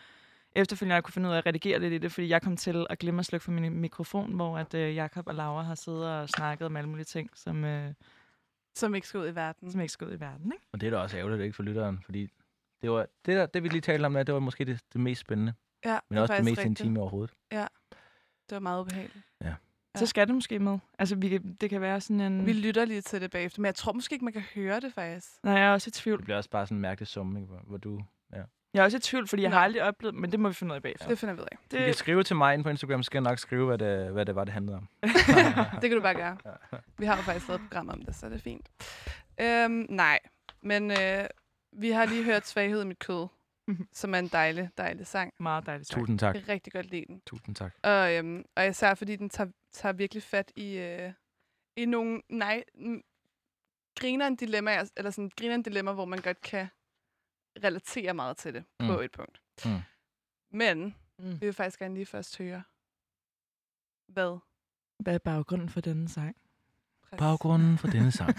efterfølgende 0.57 1.03
kunne 1.03 1.13
finde 1.13 1.29
ud 1.29 1.35
af 1.35 1.39
at 1.39 1.47
redigere 1.47 1.79
lidt 1.79 1.93
i 1.93 1.99
det, 1.99 2.13
fordi 2.13 2.29
jeg 2.29 2.43
kom 2.43 2.57
til 2.57 2.87
at 2.91 2.99
glemme 2.99 3.19
at 3.19 3.27
slukke 3.27 3.45
for 3.45 3.53
min 3.53 3.73
mikrofon, 3.81 4.33
hvor 4.33 4.59
at 4.59 4.75
øh, 4.75 4.95
Jakob 4.95 5.27
og 5.29 5.35
Laura 5.35 5.63
har 5.63 5.75
siddet 5.75 6.09
og 6.09 6.29
snakket 6.29 6.67
om 6.67 6.77
alle 6.77 6.89
mulige 6.89 7.05
ting, 7.05 7.31
som, 7.35 7.65
øh, 7.65 7.93
Som 8.75 8.95
ikke 8.95 9.07
skal 9.09 9.21
ud 9.21 9.29
i 9.29 9.35
verden. 9.35 9.71
som 9.73 9.81
ikke 9.81 9.93
skal 9.93 10.07
ud 10.07 10.13
i 10.13 10.21
verden. 10.21 10.53
Ikke? 10.53 10.65
Og 10.73 10.81
det 10.81 10.87
er 10.87 10.91
da 10.91 10.97
også 10.97 11.17
ærgerligt, 11.19 11.43
ikke 11.43 11.57
for 11.57 11.63
lytteren, 11.63 12.01
fordi 12.05 12.29
det, 12.83 12.91
var, 12.91 13.07
det, 13.27 13.37
der, 13.37 13.47
det 13.47 13.63
vi 13.63 13.69
lige 13.69 13.81
talte 13.81 14.07
om, 14.07 14.15
der, 14.15 14.23
det 14.23 14.35
var 14.35 14.41
måske 14.41 14.65
det, 14.65 14.81
det 14.93 15.01
mest 15.01 15.21
spændende, 15.21 15.53
Ja, 15.85 15.99
men 16.09 16.19
er 16.19 16.23
også 16.23 16.35
det 16.37 16.45
mest 16.45 16.59
rigtigt. 16.59 16.81
intime 16.81 17.01
overhovedet. 17.01 17.35
Det 17.51 18.57
var 18.57 18.59
meget 18.59 18.81
ubehageligt. 18.81 19.25
Ja. 19.41 19.47
Ja. 19.95 19.99
Så 19.99 20.07
skal 20.07 20.27
det 20.27 20.35
måske 20.35 20.59
med. 20.59 20.79
Altså, 20.99 21.17
vi 21.17 21.39
det 21.39 21.71
kan 21.71 21.81
være 21.81 22.01
sådan 22.01 22.21
en... 22.21 22.47
Vi 22.47 22.53
lytter 22.53 22.85
lige 22.85 23.01
til 23.01 23.21
det 23.21 23.31
bagefter, 23.31 23.61
men 23.61 23.67
jeg 23.67 23.75
tror 23.75 23.93
måske 23.93 24.13
ikke, 24.13 24.25
man 24.25 24.33
kan 24.33 24.43
høre 24.55 24.81
det 24.81 24.93
faktisk. 24.93 25.29
Nej, 25.45 25.55
jeg 25.55 25.67
er 25.69 25.73
også 25.73 25.89
i 25.89 25.91
tvivl. 25.91 26.19
Det 26.19 26.25
bliver 26.25 26.37
også 26.37 26.51
bare 26.51 26.67
sådan 26.67 26.77
en 26.77 26.83
mærkelig 26.83 27.07
summe, 27.09 27.41
hvor, 27.41 27.61
hvor 27.67 27.77
du... 27.77 28.03
Jeg 28.75 28.81
er 28.81 28.85
også 28.85 28.97
i 28.97 29.01
tvivl, 29.01 29.29
fordi 29.29 29.43
jeg 29.43 29.51
Nå. 29.51 29.57
har 29.57 29.63
aldrig 29.65 29.83
oplevet 29.83 30.15
men 30.15 30.33
det 30.33 30.41
må 30.41 30.49
vi 30.49 30.55
finde 30.55 30.73
ud 30.73 30.77
af 30.77 30.83
bagefter. 30.83 31.09
Det 31.09 31.19
finder 31.19 31.35
vi 31.35 31.41
ud 31.41 31.47
af. 31.53 31.59
Du 31.73 31.77
kan 31.77 31.95
skrive 31.95 32.23
til 32.23 32.37
mig 32.37 32.55
inde 32.55 32.65
på 32.65 32.71
Instagram, 32.71 33.03
så 33.03 33.07
skal 33.07 33.19
jeg 33.19 33.23
nok 33.31 33.39
skrive, 33.39 33.67
hvad 33.67 33.79
det, 33.79 34.13
hvad 34.13 34.27
det 34.27 34.35
var, 34.35 34.45
det 34.45 34.53
handlede 34.53 34.77
om. 34.77 34.89
Det 35.83 35.91
kan 35.91 35.93
du 35.93 36.01
bare 36.03 36.15
gøre. 36.15 36.37
Vi 36.99 37.07
har 37.07 37.17
jo 37.17 37.23
faktisk 37.23 37.49
lavet 37.49 37.61
et 37.61 37.67
program 37.69 37.89
om 37.89 38.03
det, 38.03 38.15
så 38.17 38.29
det 38.29 38.35
er 38.35 38.39
fint. 38.39 38.69
Øhm, 39.41 39.87
nej, 39.89 40.19
men 40.63 40.91
øh, 40.91 41.25
vi 41.73 41.91
har 41.91 42.07
lige 42.07 42.25
hørt 42.25 42.47
Svaghed 42.47 42.83
i 42.83 42.87
mit 42.87 42.99
kød, 42.99 43.27
Mhm. 43.69 43.89
som 43.93 44.15
er 44.15 44.19
en 44.19 44.29
dejlig, 44.29 44.71
dejlig 44.79 45.07
sang. 45.07 45.33
Meget 45.41 45.67
dejligt 45.67 45.89
sagt. 45.89 46.01
Tusind 46.01 46.19
tak. 46.19 46.35
Jeg 46.35 46.43
kan 46.45 46.53
rigtig 46.53 46.73
godt 46.73 46.87
lide 46.91 47.05
den. 47.09 47.23
Tusind 47.27 47.55
tak. 47.55 47.73
Og, 47.83 48.15
øhm, 48.17 48.45
og 48.57 48.69
især 48.69 48.95
fordi 48.95 49.17
den 49.17 49.29
tager, 49.31 49.51
tager 49.73 49.93
virkelig 49.93 50.23
fat 50.23 50.53
i, 50.57 50.77
øh, 50.79 51.13
i 51.77 51.85
nogle 51.85 52.23
nej, 52.29 52.65
n- 52.77 53.03
grineren 54.01 54.37
dilemmaer, 54.37 54.91
eller 54.97 55.11
sådan 55.11 55.31
grineren 55.41 55.63
dilemma, 55.63 55.93
hvor 55.93 56.05
man 56.05 56.19
godt 56.19 56.41
kan 56.41 56.69
relatere 57.65 58.15
meget 58.15 58.37
til 58.37 58.55
det 58.55 58.65
mm. 58.81 58.87
på 58.87 59.01
et 59.01 59.11
punkt. 59.13 59.41
Mm. 59.65 59.79
Men 60.51 60.95
Mm. 61.19 61.33
vi 61.41 61.47
vil 61.47 61.53
faktisk 61.53 61.79
gerne 61.79 61.95
lige 61.95 62.07
først 62.07 62.39
høre, 62.39 62.63
hvad 64.09 64.39
Hvad 64.99 65.15
er 65.15 65.19
baggrunden 65.19 65.69
for 65.69 65.81
denne 65.81 66.09
sang? 66.09 66.37
præcis- 67.03 67.19
Baggrunden 67.19 67.79
for 67.79 67.89
denne 67.89 68.13
sang. 68.13 68.35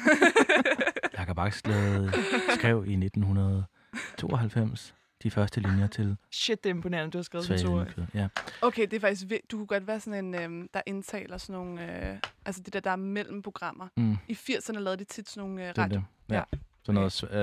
Jakob 1.17 1.39
Axlade 1.39 2.11
skrev 2.57 2.85
i 2.87 2.95
1992 2.95 4.95
de 5.23 5.31
første 5.31 5.59
linjer 5.59 5.87
til 5.87 6.17
Shit, 6.31 6.63
det 6.63 6.69
er 6.69 6.73
imponerende, 6.73 7.11
du 7.11 7.17
har 7.17 7.23
skrevet 7.23 7.61
to. 7.61 7.79
Ja. 8.13 8.27
Okay, 8.61 8.81
det 8.81 8.93
er 8.93 8.99
faktisk 8.99 9.31
Du 9.51 9.57
kunne 9.57 9.67
godt 9.67 9.87
være 9.87 9.99
sådan 9.99 10.25
en, 10.25 10.35
øhm, 10.43 10.67
der 10.73 10.81
indtaler 10.85 11.37
sådan 11.37 11.53
nogle... 11.61 12.07
Øh, 12.11 12.17
altså 12.45 12.61
det 12.63 12.73
der, 12.73 12.79
der 12.79 12.91
er 12.91 12.95
mellem 12.95 13.41
programmer. 13.41 13.87
Mm, 13.97 14.17
I 14.27 14.33
80'erne 14.33 14.79
lavede 14.79 14.97
de 14.99 15.03
tit 15.03 15.29
sådan 15.29 15.49
nogle 15.49 15.61
øh, 15.61 15.67
det 15.69 15.77
radio. 15.77 15.99
det. 15.99 16.05
Ja. 16.29 16.35
Ja. 16.35 16.43
Så 16.83 16.91
noget 16.91 17.23
sv- 17.23 17.35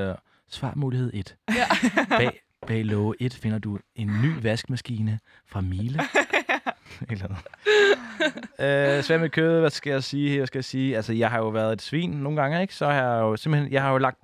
øh, 0.48 0.52
svarmulighed 0.52 1.10
1. 1.14 1.36
Ja. 1.54 1.66
Bag, 2.18 2.40
bag 2.66 2.84
låge 2.84 3.14
1 3.20 3.34
finder 3.34 3.58
du 3.58 3.78
en 3.94 4.06
ny 4.22 4.42
vaskemaskine 4.42 5.18
fra 5.46 5.60
Miele. 5.60 6.00
Eller 7.10 7.28
noget. 7.28 8.96
øh, 8.98 9.04
Svend 9.04 9.20
med 9.20 9.30
kød, 9.30 9.60
hvad 9.60 9.70
skal 9.70 9.90
jeg 9.90 10.04
sige? 10.04 10.36
Hvad 10.36 10.46
skal 10.46 10.58
jeg 10.58 10.64
sige? 10.64 10.96
Altså, 10.96 11.12
jeg 11.12 11.30
har 11.30 11.38
jo 11.38 11.48
været 11.48 11.72
et 11.72 11.82
svin 11.82 12.10
nogle 12.10 12.40
gange, 12.42 12.62
ikke? 12.62 12.74
Så 12.74 12.86
har 12.86 12.92
jeg 12.92 13.20
jo 13.20 13.36
simpelthen, 13.36 13.72
jeg 13.72 13.82
har 13.82 13.90
jo 13.92 13.98
lagt, 13.98 14.18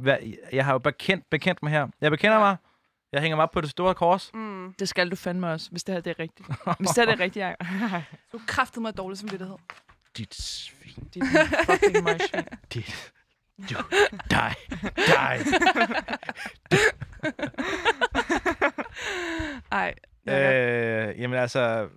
jeg 0.53 0.64
har 0.64 0.72
jo 0.72 0.79
bekendt, 0.79 1.25
bekendt 1.31 1.62
mig 1.62 1.72
her. 1.72 1.87
Jeg 2.01 2.11
bekender 2.11 2.37
Ja. 2.37 2.43
mig. 2.43 2.57
Jeg 3.12 3.22
hænger 3.22 3.37
mig 3.37 3.43
op 3.43 3.51
på 3.51 3.61
det 3.61 3.70
store 3.70 3.95
kors. 3.95 4.31
Mm. 4.35 4.75
Det 4.79 4.89
skal 4.89 5.11
du 5.11 5.16
fandme 5.16 5.49
også, 5.51 5.70
hvis 5.70 5.85
det 5.85 5.95
her 5.95 6.03
det 6.03 6.11
er 6.11 6.22
rigtigt. 6.22 6.49
Hvis 6.79 6.89
det 6.91 6.97
her 6.97 7.05
det 7.05 7.20
er 7.20 7.25
rigtigt, 7.25 7.43
jeg... 7.43 7.57
Du 8.33 8.41
kræftede 8.47 8.81
mig 8.81 8.97
dårligt 8.97 9.20
som 9.20 9.31
vidtighed. 9.31 9.57
Dit 10.18 10.35
svin. 10.35 11.09
Dit 11.14 11.22
fucking 11.70 12.05
møgsvin. 12.05 12.43
Dit. 12.75 13.12
Du. 13.59 13.77
Dig. 14.31 14.55
Dig. 14.97 15.39
Ej. 19.73 19.95
Øh. 20.29 21.09
Øh, 21.09 21.21
jamen 21.21 21.39
altså, 21.39 21.89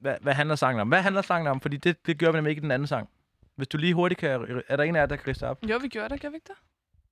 hvad, 0.00 0.14
hvad 0.20 0.34
handler 0.34 0.54
sangen 0.54 0.80
om? 0.80 0.88
Hvad 0.88 1.02
handler 1.02 1.22
sangen 1.22 1.46
om? 1.46 1.60
Fordi 1.60 1.76
det, 1.76 2.06
det 2.06 2.18
gør 2.18 2.26
vi 2.26 2.32
nemlig 2.36 2.50
ikke 2.50 2.60
i 2.60 2.62
den 2.62 2.70
anden 2.70 2.86
sang. 2.88 3.08
Hvis 3.56 3.68
du 3.68 3.78
lige 3.78 3.94
hurtigt 3.94 4.20
kan... 4.20 4.62
Er 4.68 4.76
der 4.76 4.84
en 4.84 4.96
af 4.96 5.00
jer, 5.00 5.06
der 5.06 5.16
kan 5.16 5.28
riste 5.28 5.48
op? 5.48 5.58
Jo, 5.70 5.76
vi 5.82 5.88
gjorde 5.88 6.08
det, 6.08 6.20
gjorde 6.20 6.32
vi 6.32 6.36
ikke 6.36 6.48
det? 6.48 6.56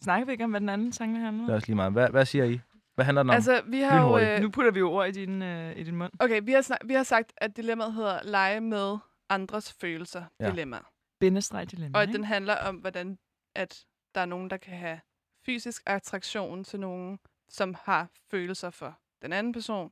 Snakker 0.05 0.27
vi 0.27 0.33
ikke 0.33 0.45
om, 0.45 0.51
hvad 0.51 0.61
den 0.61 0.69
anden 0.69 0.93
sang 0.93 1.21
handler 1.21 1.43
Det 1.43 1.49
er 1.49 1.53
om? 1.53 1.57
også 1.57 1.67
lige 1.67 1.77
meget. 1.77 1.93
Hvad, 1.93 2.09
hvad 2.11 2.25
siger 2.27 2.45
I? 2.45 2.61
Hvad 2.95 3.05
handler 3.05 3.23
den 3.23 3.31
om? 3.31 3.35
Altså, 3.35 3.63
vi 3.67 3.81
har 3.81 4.01
jo... 4.01 4.19
Øh, 4.19 4.41
Nu 4.41 4.51
putter 4.51 4.71
vi 4.71 4.79
jo 4.79 4.91
ord 4.93 5.09
i 5.09 5.11
din, 5.11 5.43
øh, 5.43 5.77
i 5.77 5.83
din 5.83 5.97
mund. 5.97 6.13
okay, 6.19 6.41
vi 6.45 6.53
har, 6.53 6.63
snak- 6.63 6.79
vi 6.89 6.95
har 6.95 7.03
sagt, 7.03 7.33
at 7.37 7.57
dilemmaet 7.57 7.95
hedder 7.95 8.19
lege 8.25 8.61
med 8.61 8.97
andres 9.29 9.75
følelser. 9.81 10.23
Ja. 10.41 10.45
Ja. 10.45 10.51
Dilemma. 10.51 10.79
Bindestreg 11.21 11.71
dilemma, 11.71 11.99
Og 11.99 12.03
at 12.03 12.09
ikke? 12.09 12.17
den 12.17 12.25
handler 12.25 12.57
om, 12.57 12.77
hvordan 12.77 13.19
at 13.55 13.85
der 14.15 14.21
er 14.21 14.27
nogen, 14.27 14.51
der 14.51 14.57
kan 14.57 14.77
have 14.79 15.01
fysisk 15.47 15.83
attraktion 15.87 16.65
til 16.65 16.81
nogen, 16.81 17.19
som 17.49 17.75
har 17.85 18.09
følelser 18.31 18.71
for 18.71 18.99
den 19.23 19.33
anden 19.33 19.53
person, 19.53 19.91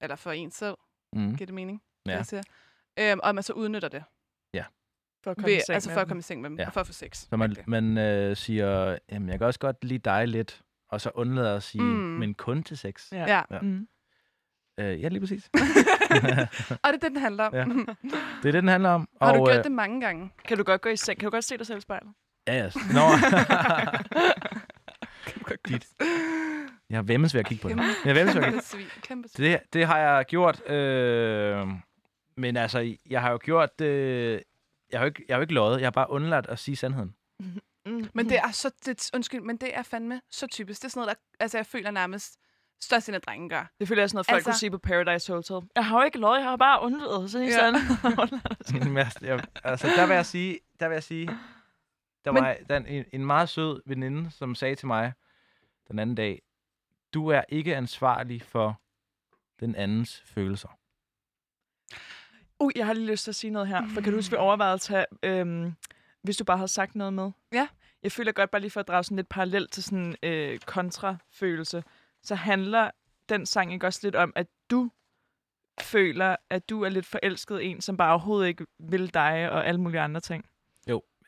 eller 0.00 0.16
for 0.16 0.32
en 0.32 0.50
selv. 0.50 0.76
mm. 1.12 1.36
Giver 1.36 1.46
det 1.46 1.54
mening? 1.54 1.82
Ja. 2.06 2.10
det, 2.12 2.16
jeg 2.16 2.26
siger? 2.26 2.42
Øhm, 2.98 3.20
og 3.22 3.34
man 3.34 3.42
så 3.44 3.52
udnytter 3.52 3.88
det. 3.88 4.04
For 5.24 5.30
at 5.30 5.36
komme 5.36 5.50
i 5.50 5.54
Ved, 5.54 5.60
seng 5.60 5.74
altså 5.74 5.88
med 5.90 5.94
for 5.94 6.00
at 6.00 6.04
dem. 6.04 6.08
komme 6.10 6.18
i 6.18 6.22
seng 6.22 6.40
med 6.40 6.50
dem, 6.50 6.56
Ja. 6.58 6.62
ja. 6.62 6.66
og 6.68 6.72
for 6.72 6.80
at 6.80 6.86
få 6.86 6.92
sex. 6.92 7.16
Så 7.28 7.36
man, 7.36 7.50
Rigtigt. 7.50 7.68
man 7.68 7.98
øh, 7.98 8.36
siger, 8.36 8.98
jamen, 9.12 9.28
jeg 9.28 9.38
kan 9.38 9.46
også 9.46 9.60
godt 9.60 9.84
lide 9.84 9.98
dig 9.98 10.28
lidt, 10.28 10.62
og 10.88 11.00
så 11.00 11.10
undlader 11.14 11.56
at 11.56 11.62
sige, 11.62 11.82
mm. 11.82 11.88
Mm. 11.88 11.94
men 12.18 12.34
kun 12.34 12.62
til 12.62 12.78
sex. 12.78 13.12
Ja. 13.12 13.24
Ja. 13.26 13.42
Ja. 13.50 13.60
Mm. 13.60 13.88
Øh, 14.80 15.00
ja, 15.02 15.08
lige 15.08 15.20
præcis. 15.20 15.50
og 15.54 15.58
det 16.70 16.78
er 16.84 16.90
det, 16.92 17.02
den 17.02 17.16
handler 17.16 17.44
om. 17.44 17.54
Ja. 17.54 17.64
det 17.64 17.88
er 18.38 18.42
det, 18.42 18.54
den 18.54 18.68
handler 18.68 18.90
om. 18.90 19.08
Har 19.22 19.32
du 19.32 19.40
og, 19.40 19.46
gjort 19.46 19.58
øh, 19.58 19.64
det 19.64 19.72
mange 19.72 20.00
gange? 20.00 20.30
Kan 20.44 20.56
du 20.58 20.64
godt 20.64 20.80
gå 20.80 20.88
i 20.88 20.96
seng? 20.96 21.18
Kan 21.20 21.26
du 21.26 21.30
godt 21.30 21.44
se 21.44 21.58
dig 21.58 21.66
selv 21.66 21.78
i 21.78 21.80
spejlet? 21.80 22.12
Ja, 22.46 22.54
ja. 22.54 22.70
Nå. 22.96 23.00
Dit. 25.68 25.86
Jeg 26.90 26.98
har 26.98 27.02
vemmes 27.02 27.34
ved 27.34 27.40
at 27.40 27.46
kigge 27.46 27.62
på 27.62 27.68
det. 27.68 27.76
Jeg 27.76 27.84
har 28.04 28.14
vemmes 28.14 28.34
ved 28.36 28.42
at 28.42 28.48
kigge 28.52 28.64
svin. 28.64 28.86
Kæmpe 29.02 29.28
svin. 29.28 29.46
Det, 29.50 29.60
det 29.72 29.86
har 29.86 29.98
jeg 29.98 30.24
gjort, 30.24 30.70
øh, 30.70 31.66
men 32.36 32.56
altså, 32.56 32.96
jeg 33.10 33.20
har 33.20 33.30
jo 33.30 33.38
gjort 33.42 33.78
det... 33.78 34.42
Jeg 34.92 35.00
har 35.00 35.04
jo 35.04 35.06
ikke, 35.06 35.24
jeg 35.28 35.34
har 35.34 35.38
jo 35.38 35.42
ikke 35.42 35.54
løjet, 35.54 35.80
jeg 35.80 35.86
har 35.86 35.90
bare 35.90 36.10
undladt 36.10 36.46
at 36.46 36.58
sige 36.58 36.76
sandheden. 36.76 37.14
Mm. 37.86 38.08
Men 38.14 38.28
det 38.28 38.38
er 38.38 38.50
så, 38.50 38.70
det, 38.86 39.10
undskyld, 39.14 39.40
men 39.40 39.56
det 39.56 39.76
er 39.76 39.82
fandme 39.82 40.20
så 40.30 40.46
typisk. 40.46 40.80
Det 40.80 40.84
er 40.84 40.90
sådan 40.90 41.00
noget, 41.00 41.16
der, 41.16 41.22
altså 41.44 41.58
jeg 41.58 41.66
føler 41.66 41.90
nærmest 41.90 42.36
størstedelen 42.82 43.14
af 43.14 43.22
drengen 43.22 43.48
gør. 43.48 43.70
Det 43.80 43.88
føler 43.88 44.00
jeg 44.02 44.04
er 44.04 44.08
sådan 44.08 44.16
noget, 44.16 44.26
folk 44.26 44.36
Altså- 44.36 44.50
kunne 44.50 44.58
sige 44.58 44.70
på 44.70 44.78
Paradise 44.78 45.32
Hotel. 45.32 45.68
Jeg 45.76 45.86
har 45.86 45.98
jo 45.98 46.04
ikke 46.04 46.18
løjet, 46.18 46.40
jeg 46.40 46.48
har 46.50 46.56
bare 46.56 46.82
undladet. 46.82 47.30
Så 47.30 47.38
er 47.38 47.42
Ja. 47.42 47.72
jeg, 49.34 49.42
altså, 49.64 49.86
der 49.96 50.06
vil 50.06 50.14
jeg 50.14 50.26
sige, 50.26 50.58
der 50.80 50.88
vil 50.88 50.94
jeg 50.94 51.02
sige, 51.02 51.30
der 52.24 52.32
Men- 52.32 52.42
var 52.44 52.56
der 52.68 52.76
en, 52.76 52.86
en, 52.86 53.04
en 53.12 53.26
meget 53.26 53.48
sød 53.48 53.82
veninde, 53.86 54.30
som 54.30 54.54
sagde 54.54 54.74
til 54.74 54.86
mig 54.86 55.12
den 55.88 55.98
anden 55.98 56.16
dag, 56.16 56.42
du 57.14 57.28
er 57.28 57.42
ikke 57.48 57.76
ansvarlig 57.76 58.42
for 58.42 58.80
den 59.60 59.74
andens 59.74 60.22
følelser. 60.26 60.68
Uh, 62.58 62.70
jeg 62.76 62.86
har 62.86 62.92
lige 62.92 63.10
lyst 63.10 63.24
til 63.24 63.30
at 63.30 63.34
sige 63.34 63.50
noget 63.50 63.68
her. 63.68 63.88
For 63.94 64.00
kan 64.00 64.12
du 64.12 64.18
huske, 64.18 64.30
vi 64.30 64.36
overvejede 64.36 64.74
at 64.74 64.80
tage, 64.80 65.06
øhm, 65.22 65.74
hvis 66.22 66.36
du 66.36 66.44
bare 66.44 66.56
havde 66.56 66.68
sagt 66.68 66.94
noget 66.94 67.12
med? 67.12 67.30
Ja. 67.52 67.68
Jeg 68.02 68.12
føler 68.12 68.32
godt, 68.32 68.50
bare 68.50 68.60
lige 68.60 68.70
for 68.70 68.80
at 68.80 68.88
drage 68.88 69.04
sådan 69.04 69.16
lidt 69.16 69.28
parallelt 69.28 69.72
til 69.72 69.82
sådan 69.82 70.16
øh, 70.22 70.58
kontrafølelse, 70.58 71.84
så 72.22 72.34
handler 72.34 72.90
den 73.28 73.46
sang 73.46 73.72
ikke 73.72 73.86
også 73.86 74.00
lidt 74.02 74.16
om, 74.16 74.32
at 74.36 74.46
du 74.70 74.90
føler, 75.80 76.36
at 76.50 76.70
du 76.70 76.82
er 76.82 76.88
lidt 76.88 77.06
forelsket 77.06 77.70
en, 77.70 77.80
som 77.80 77.96
bare 77.96 78.10
overhovedet 78.10 78.48
ikke 78.48 78.66
vil 78.78 79.14
dig 79.14 79.50
og 79.50 79.66
alle 79.66 79.80
mulige 79.80 80.00
andre 80.00 80.20
ting. 80.20 80.44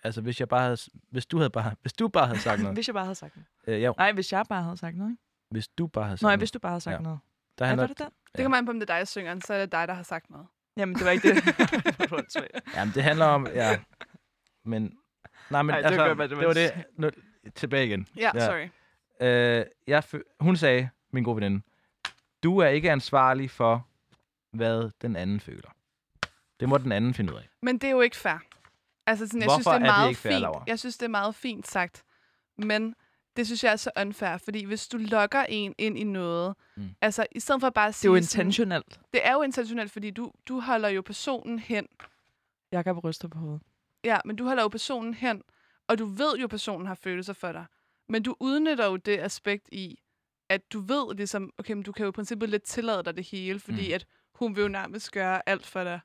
Altså, 0.06 0.20
hvis, 0.20 0.40
jeg 0.40 0.48
bare 0.48 0.62
havde, 0.62 0.76
hvis, 1.10 1.26
du 1.26 1.36
havde 1.38 1.50
bare, 1.50 1.74
hvis 1.80 1.92
du 1.92 2.08
bare 2.08 2.26
havde 2.26 2.40
sagt 2.40 2.60
noget. 2.60 2.76
Hvis 2.76 2.88
jeg 2.88 2.94
bare 2.94 3.04
havde 3.04 3.14
sagt 3.14 3.36
noget. 3.36 3.78
øh, 3.78 3.84
jo, 3.84 3.94
Nej, 3.98 4.12
hvis 4.12 4.32
jeg 4.32 4.44
bare 4.48 4.62
havde 4.62 4.76
sagt 4.76 4.96
noget. 4.96 5.10
Ikke? 5.10 5.22
hvis 5.50 5.68
du 5.68 5.86
bare 5.86 6.04
havde 6.04 6.16
sagt 6.16 6.22
Nej, 6.22 6.30
noget. 6.30 6.40
hvis 6.40 6.50
du 6.50 6.58
bare 6.58 6.70
havde 6.70 6.80
sagt 6.80 6.94
Ja. 6.94 7.00
noget. 7.00 7.18
Der 7.58 7.64
handler, 7.64 7.82
var 7.82 7.86
det 7.88 7.98
den? 7.98 8.06
Det 8.36 8.42
kommer 8.44 8.58
an 8.58 8.64
på, 8.66 8.70
om 8.70 8.80
det 8.80 8.90
er 8.90 8.94
dig, 8.94 8.98
der 8.98 9.04
synger 9.04 9.40
så 9.44 9.54
er 9.54 9.58
det 9.60 9.72
dig, 9.72 9.88
der 9.88 9.94
har 9.94 10.02
sagt 10.02 10.30
noget. 10.30 10.46
Jamen, 10.76 10.94
det 10.94 11.04
var 11.04 11.10
ikke 11.10 11.28
det. 11.34 11.44
Jamen, 12.76 12.94
det 12.94 13.02
handler 13.02 13.24
om... 13.26 13.46
Ja, 13.54 13.78
men... 14.64 14.92
Nej, 15.50 15.62
men 15.62 15.74
Ej, 15.74 15.78
det 15.80 15.86
altså, 15.86 16.00
var 16.00 16.08
det, 16.08 16.16
godt, 16.18 16.30
var 16.30 16.46
det 16.46 16.56
det, 16.56 16.64
var. 16.76 16.82
det. 16.82 16.84
Nu, 16.96 17.50
tilbage 17.54 17.86
igen. 17.86 18.08
Ja, 18.16 18.30
Ja. 18.34 18.46
sorry. 18.46 18.68
Øh, 19.20 19.64
jeg, 19.86 20.02
hun 20.40 20.56
sagde, 20.56 20.88
min 21.12 21.24
gode 21.24 21.36
veninde, 21.36 21.62
du 22.42 22.58
er 22.58 22.68
ikke 22.68 22.90
ansvarlig 22.92 23.50
for, 23.50 23.86
hvad 24.52 24.90
den 25.02 25.16
anden 25.16 25.40
føler. 25.40 25.70
Det 26.60 26.68
må 26.68 26.78
den 26.78 26.92
anden 26.92 27.14
finde 27.14 27.32
ud 27.32 27.38
af. 27.38 27.48
Men 27.62 27.78
det 27.78 27.84
er 27.86 27.90
jo 27.90 28.00
ikke 28.00 28.16
fair. 28.16 28.38
Altså, 29.06 29.26
sådan, 29.26 29.40
jeg 29.40 29.46
Hvorfor 29.46 29.56
synes, 29.56 29.64
det 29.64 29.70
er 29.70 29.74
er 29.74 29.78
det 29.78 29.86
meget 29.86 30.08
ikke 30.08 30.20
fair, 30.20 30.32
fint. 30.32 30.40
Laura? 30.42 30.64
Jeg 30.66 30.78
synes, 30.78 30.98
det 30.98 31.04
er 31.06 31.10
meget 31.10 31.34
fint 31.34 31.66
sagt. 31.68 32.04
Men 32.58 32.94
det 33.36 33.46
synes 33.46 33.64
jeg 33.64 33.72
er 33.72 33.76
så 33.76 33.90
unfair, 34.00 34.36
fordi 34.36 34.64
hvis 34.64 34.88
du 34.88 34.96
lokker 34.98 35.42
en 35.48 35.74
ind 35.78 35.98
i 35.98 36.04
noget, 36.04 36.54
Mm. 36.76 36.88
altså 37.00 37.26
i 37.32 37.40
stedet 37.40 37.60
for 37.60 37.70
bare 37.70 37.86
at 37.88 37.92
Det 37.92 37.96
er 37.96 38.00
sige... 38.00 38.08
jo 38.10 38.22
sådan- 38.22 38.46
intentionelt. 38.46 39.00
Det 39.12 39.26
er 39.26 39.32
jo 39.32 39.42
intentionelt, 39.42 39.90
fordi 39.92 40.10
du, 40.10 40.32
du 40.48 40.60
holder 40.60 40.88
jo 40.88 41.02
personen 41.02 41.58
hen. 41.58 41.86
Jakob 42.72 43.04
ryster 43.04 43.28
på 43.28 43.38
hovedet. 43.38 43.62
Ja, 44.04 44.18
men 44.24 44.36
du 44.36 44.44
holder 44.44 44.62
jo 44.62 44.68
personen 44.68 45.14
hen, 45.14 45.42
og 45.88 45.98
du 45.98 46.04
ved 46.04 46.36
jo, 46.38 46.44
at 46.44 46.50
personen 46.50 46.86
har 46.86 46.94
følelser 46.94 47.32
for 47.32 47.52
dig. 47.52 47.64
Men 48.08 48.22
du 48.22 48.36
udnytter 48.40 48.86
jo 48.86 48.96
det 48.96 49.18
aspekt 49.18 49.68
i, 49.72 49.98
at 50.48 50.72
du 50.72 50.80
ved 50.80 51.14
ligesom, 51.16 51.52
okay, 51.58 51.72
men 51.72 51.82
du 51.82 51.92
kan 51.92 52.02
jo 52.04 52.08
i 52.08 52.12
princippet 52.12 52.48
lidt 52.48 52.62
tillade 52.62 53.02
dig 53.02 53.16
det 53.16 53.24
hele, 53.26 53.60
fordi 53.60 53.88
Mm. 53.88 53.94
at 53.94 54.06
hun 54.34 54.56
vil 54.56 54.62
jo 54.62 54.68
nærmest 54.68 55.12
gøre 55.12 55.48
alt 55.48 55.66
for 55.66 55.84
dig. 55.84 56.00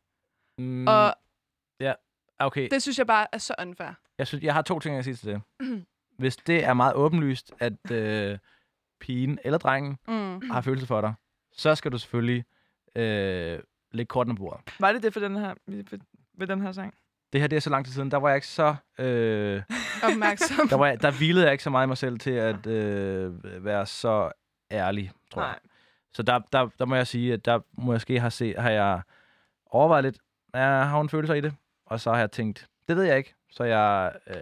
Mm. 0.58 0.88
Og 0.88 1.16
okay, 2.45 2.67
det 2.71 2.81
synes 2.81 2.97
jeg 2.97 3.07
bare 3.07 3.27
er 3.31 3.37
så 3.37 3.53
unfair. 3.61 3.93
jeg, 4.17 4.27
synes, 4.27 4.43
jeg 4.43 4.53
har 4.53 4.61
to 4.61 4.79
ting, 4.79 4.95
jeg 4.95 5.03
siger 5.03 5.15
til 5.15 5.27
det. 5.27 5.41
Hvis 6.19 6.35
det 6.37 6.65
er 6.65 6.73
meget 6.73 6.93
åbenlyst, 6.93 7.53
at 7.59 7.91
øh, 7.91 8.37
pigen 8.99 9.39
eller 9.43 9.57
drengen 9.57 9.97
Mm. 10.07 10.49
har 10.51 10.61
følelser 10.61 10.87
for 10.87 11.01
dig, 11.01 11.13
så 11.53 11.75
skal 11.75 11.91
du 11.91 11.97
selvfølgelig 11.97 12.45
øh, 12.95 13.59
lægge 13.91 14.07
kortene 14.09 14.35
på 14.35 14.43
bordet. 14.43 14.75
Var 14.79 14.91
det 14.91 15.03
det 15.03 15.13
for 15.13 15.19
den 15.19 15.35
her, 15.35 15.53
ved, 15.67 15.83
ved 16.37 16.47
den 16.47 16.61
her 16.61 16.71
sang? 16.71 16.93
Det 17.33 17.41
her 17.41 17.47
det 17.47 17.55
er 17.55 17.59
så 17.59 17.69
lang 17.69 17.85
tid 17.85 17.93
siden, 17.93 18.11
der 18.11 18.17
var 18.17 18.29
jeg 18.29 18.35
ikke 18.35 18.47
så... 18.47 18.75
Øh, 18.99 19.61
Opmærksom. 20.11 20.67
der, 20.67 20.75
var 20.75 20.87
jeg, 20.87 21.01
der 21.01 21.11
hvilede 21.11 21.45
jeg 21.45 21.51
ikke 21.51 21.63
så 21.63 21.69
meget 21.69 21.85
i 21.85 21.87
mig 21.87 21.97
selv 21.97 22.19
til 22.19 22.31
at 22.31 22.67
øh, 22.67 23.63
være 23.65 23.85
så 23.85 24.31
ærlig, 24.71 25.11
tror 25.33 25.41
jeg. 25.41 25.55
Så 26.13 26.23
der, 26.23 26.39
der, 26.53 26.69
der 26.79 26.85
må 26.85 26.95
jeg 26.95 27.07
sige, 27.07 27.33
at 27.33 27.45
der 27.45 27.59
måske 27.73 28.19
har, 28.19 28.29
se, 28.29 28.53
har 28.57 28.69
jeg 28.69 29.01
overvejet 29.65 30.03
lidt, 30.03 30.17
ja, 30.55 30.59
har 30.83 30.97
hun 30.97 31.09
følelser 31.09 31.33
i 31.33 31.41
det? 31.41 31.53
Og 31.91 31.99
så 31.99 32.11
har 32.11 32.19
jeg 32.19 32.31
tænkt, 32.31 32.67
det 32.87 32.95
ved 32.97 33.03
jeg 33.03 33.17
ikke, 33.17 33.33
så 33.49 33.63
jeg 33.63 34.11
øh, 34.27 34.35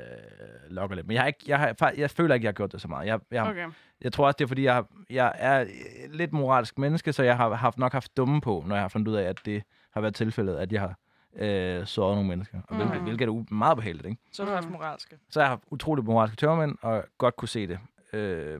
lokker 0.69 0.95
lidt. 0.95 1.07
Men 1.07 1.13
jeg, 1.13 1.21
har 1.21 1.27
ikke, 1.27 1.39
jeg, 1.47 1.59
har, 1.59 1.93
jeg 1.97 2.09
føler 2.11 2.35
ikke, 2.35 2.45
jeg 2.45 2.49
har 2.49 2.53
gjort 2.53 2.71
det 2.71 2.81
så 2.81 2.87
meget. 2.87 3.07
Jeg, 3.07 3.19
jeg, 3.31 3.43
okay. 3.43 3.67
Jeg 4.01 4.13
tror 4.13 4.25
også, 4.25 4.35
det 4.37 4.43
er, 4.43 4.47
fordi 4.47 4.63
jeg, 4.63 4.73
har- 4.73 4.87
jeg 5.09 5.33
er 5.35 5.65
lidt 6.11 6.33
moralsk 6.33 6.77
menneske, 6.77 7.13
så 7.13 7.23
jeg 7.23 7.37
har 7.37 7.53
haft, 7.55 7.77
nok 7.77 7.91
haft 7.91 8.17
dumme 8.17 8.41
på, 8.41 8.63
når 8.67 8.75
jeg 8.75 8.83
har 8.83 8.87
fundet 8.89 9.07
ud 9.07 9.15
af, 9.15 9.23
at 9.23 9.39
det 9.45 9.63
har 9.93 10.01
været 10.01 10.15
tilfældet, 10.15 10.55
at 10.55 10.71
jeg 10.71 10.81
har 10.81 10.95
øh, 11.35 11.85
såret 11.85 12.15
nogle 12.15 12.29
mennesker. 12.29 12.61
Og 12.67 12.75
hvilket, 12.75 12.97
Mm. 12.97 13.03
hvilket 13.03 13.27
er 13.27 13.31
u- 13.31 13.53
meget 13.55 13.77
behageligt, 13.77 14.05
ikke? 14.07 14.21
Så 14.31 14.43
har 14.43 14.49
du 14.49 14.55
haft 14.55 14.69
moralske. 14.69 15.17
Så 15.29 15.39
jeg 15.39 15.47
har 15.47 15.51
haft 15.55 15.63
utrolig 15.71 16.05
moralske 16.05 16.35
tørmænd, 16.37 16.75
og 16.81 17.03
godt 17.17 17.35
kunne 17.35 17.47
se 17.49 17.67
det. 17.67 17.79
Øh, 18.13 18.59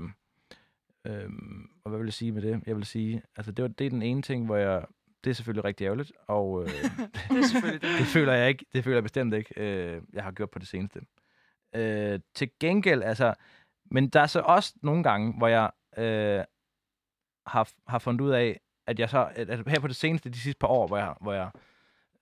øh, 1.06 1.30
og 1.84 1.90
hvad 1.90 1.98
vil 2.00 2.06
jeg 2.06 2.14
sige 2.14 2.32
med 2.32 2.42
det? 2.42 2.62
Jeg 2.68 2.76
vil 2.76 2.86
sige, 2.86 3.22
altså 3.38 3.52
det, 3.52 3.64
var, 3.64 3.70
det 3.70 3.86
er 3.86 3.90
den 3.90 4.02
ene 4.02 4.22
ting, 4.22 4.46
hvor 4.46 4.56
jeg, 4.56 4.86
det 5.24 5.30
er 5.30 5.34
selvfølgelig 5.34 5.66
rigtig 5.66 5.86
ærgerligt, 5.86 6.12
og 6.28 6.64
øh, 6.64 6.70
Det 7.30 7.38
er 7.38 7.48
selvfølgelig 7.48 7.82
det. 7.82 7.90
det 8.00 8.08
føler 8.08 8.34
jeg 8.34 8.50
ikke, 8.50 8.66
det 8.74 8.84
føler 8.84 8.96
jeg 8.96 9.04
bestemt 9.04 9.34
ikke, 9.34 9.54
øh, 9.58 10.02
jeg 10.14 10.24
har 10.24 10.32
gjort 10.32 10.52
på 10.52 10.60
det 10.60 10.68
seneste. 10.68 11.02
Øh, 11.76 12.20
til 12.36 12.50
gengæld, 12.60 13.04
altså, 13.04 13.34
men 13.92 14.10
der 14.10 14.22
er 14.22 14.28
så 14.28 14.40
også 14.40 14.74
nogle 14.84 15.04
gange, 15.04 15.34
hvor 15.38 15.48
jeg 15.48 15.72
øh, 15.98 16.44
har, 17.46 17.72
har 17.88 18.00
fundet 18.00 18.22
ud 18.22 18.32
af, 18.32 18.60
at 18.88 19.00
jeg 19.00 19.10
så, 19.10 19.30
at, 19.36 19.50
at 19.50 19.68
her 19.68 19.80
på 19.80 19.88
det 19.88 19.96
seneste, 19.96 20.30
de 20.30 20.40
sidste 20.40 20.60
par 20.60 20.68
år, 20.68 20.88
hvor 20.88 20.98
jeg, 20.98 21.14
hvor 21.22 21.34
jeg 21.34 21.52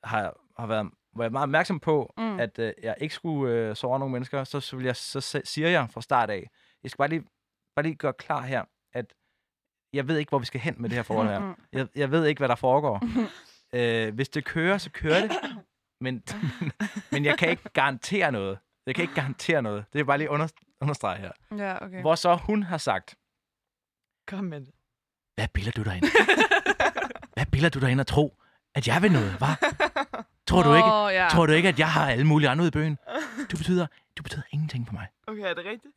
har, 0.04 0.38
har 0.58 0.68
været 0.68 0.91
hvor 1.18 1.24
jeg 1.24 1.30
er 1.30 1.32
meget 1.32 1.43
opmærksom 1.43 1.80
på, 1.80 2.14
mm. 2.18 2.39
At 2.39 2.60
øh, 2.60 2.74
jeg 2.84 2.95
ikke 3.02 3.16
skulle 3.16 3.54
øh, 3.54 3.76
såre 3.76 4.00
nogle 4.00 4.12
mennesker, 4.12 4.43
så, 4.43 4.60
så, 4.60 4.76
vil 4.76 4.86
jeg, 4.86 4.95
så 4.95 5.41
siger 5.43 5.70
jeg 5.70 5.89
fra 5.89 6.02
start 6.02 6.30
af, 6.30 6.50
jeg 6.84 6.91
skal 6.91 6.98
bare 6.98 7.10
lige, 7.10 7.24
bare 7.76 7.84
lige 7.84 7.95
gøre 7.95 8.14
klar 8.14 8.41
her, 8.41 8.64
jeg 9.98 10.08
ved 10.08 10.18
ikke, 10.18 10.30
hvor 10.30 10.39
vi 10.39 10.45
skal 10.45 10.62
hen 10.62 10.76
med 10.78 10.89
det 10.89 10.95
her 10.95 11.04
forhold 11.04 11.28
her. 11.28 11.54
Jeg, 11.80 11.88
jeg 11.95 12.12
ved 12.12 12.26
ikke, 12.26 12.39
hvad 12.39 12.50
der 12.50 12.56
foregår. 12.56 13.04
øh, 13.74 14.14
hvis 14.16 14.30
det 14.30 14.45
kører, 14.45 14.78
så 14.78 14.89
kører 14.89 15.22
det. 15.22 15.32
Men, 16.02 16.24
men 17.12 17.26
jeg 17.26 17.38
kan 17.38 17.50
ikke 17.50 17.70
garantere 17.74 18.32
noget. 18.32 18.60
Jeg 18.86 18.95
kan 18.95 19.02
ikke 19.02 19.14
garantere 19.16 19.62
noget. 19.62 19.86
Det 19.93 20.00
er 20.00 20.04
bare 20.04 20.18
lige 20.18 20.30
under, 20.30 20.48
understrege 20.82 21.18
her. 21.20 21.32
Ja, 21.58 21.86
okay. 21.86 22.02
Hvor 22.02 22.16
så 22.16 22.36
hun 22.36 22.64
har 22.64 22.78
sagt, 22.78 23.16
Kom 24.28 24.43
med 24.43 24.60
det. 24.62 24.70
hvad 25.36 25.48
bilder 25.54 25.72
du 25.72 25.84
dig 25.84 25.95
ind? 25.98 26.06
hvad 27.34 27.45
bilder 27.52 27.70
du 27.70 27.80
dig 27.80 27.91
ind 27.91 28.02
at 28.02 28.08
tro, 28.08 28.38
at 28.76 28.88
jeg 28.88 29.02
vil 29.02 29.12
noget, 29.12 29.32
hva'? 29.32 29.56
Tror 30.48 30.64
du 30.64 30.74
ikke, 30.76 30.91
Åh, 30.93 31.14
ja. 31.14 31.28
tror 31.32 31.45
du 31.45 31.54
ikke, 31.54 31.70
at 31.70 31.80
jeg 31.80 31.91
har 31.91 32.10
alle 32.10 32.28
mulige 32.28 32.50
andre 32.50 32.62
ude 32.62 32.68
i 32.68 32.72
bøgen? 32.72 32.98
Du 33.52 33.58
betyder, 33.58 33.88
du 34.18 34.24
betyder 34.24 34.41
ingenting 34.52 34.88
for 34.88 34.93
mig. 34.93 35.08
Okay, 35.28 35.41
er 35.41 35.54
det 35.54 35.66
rigtigt? 35.66 35.93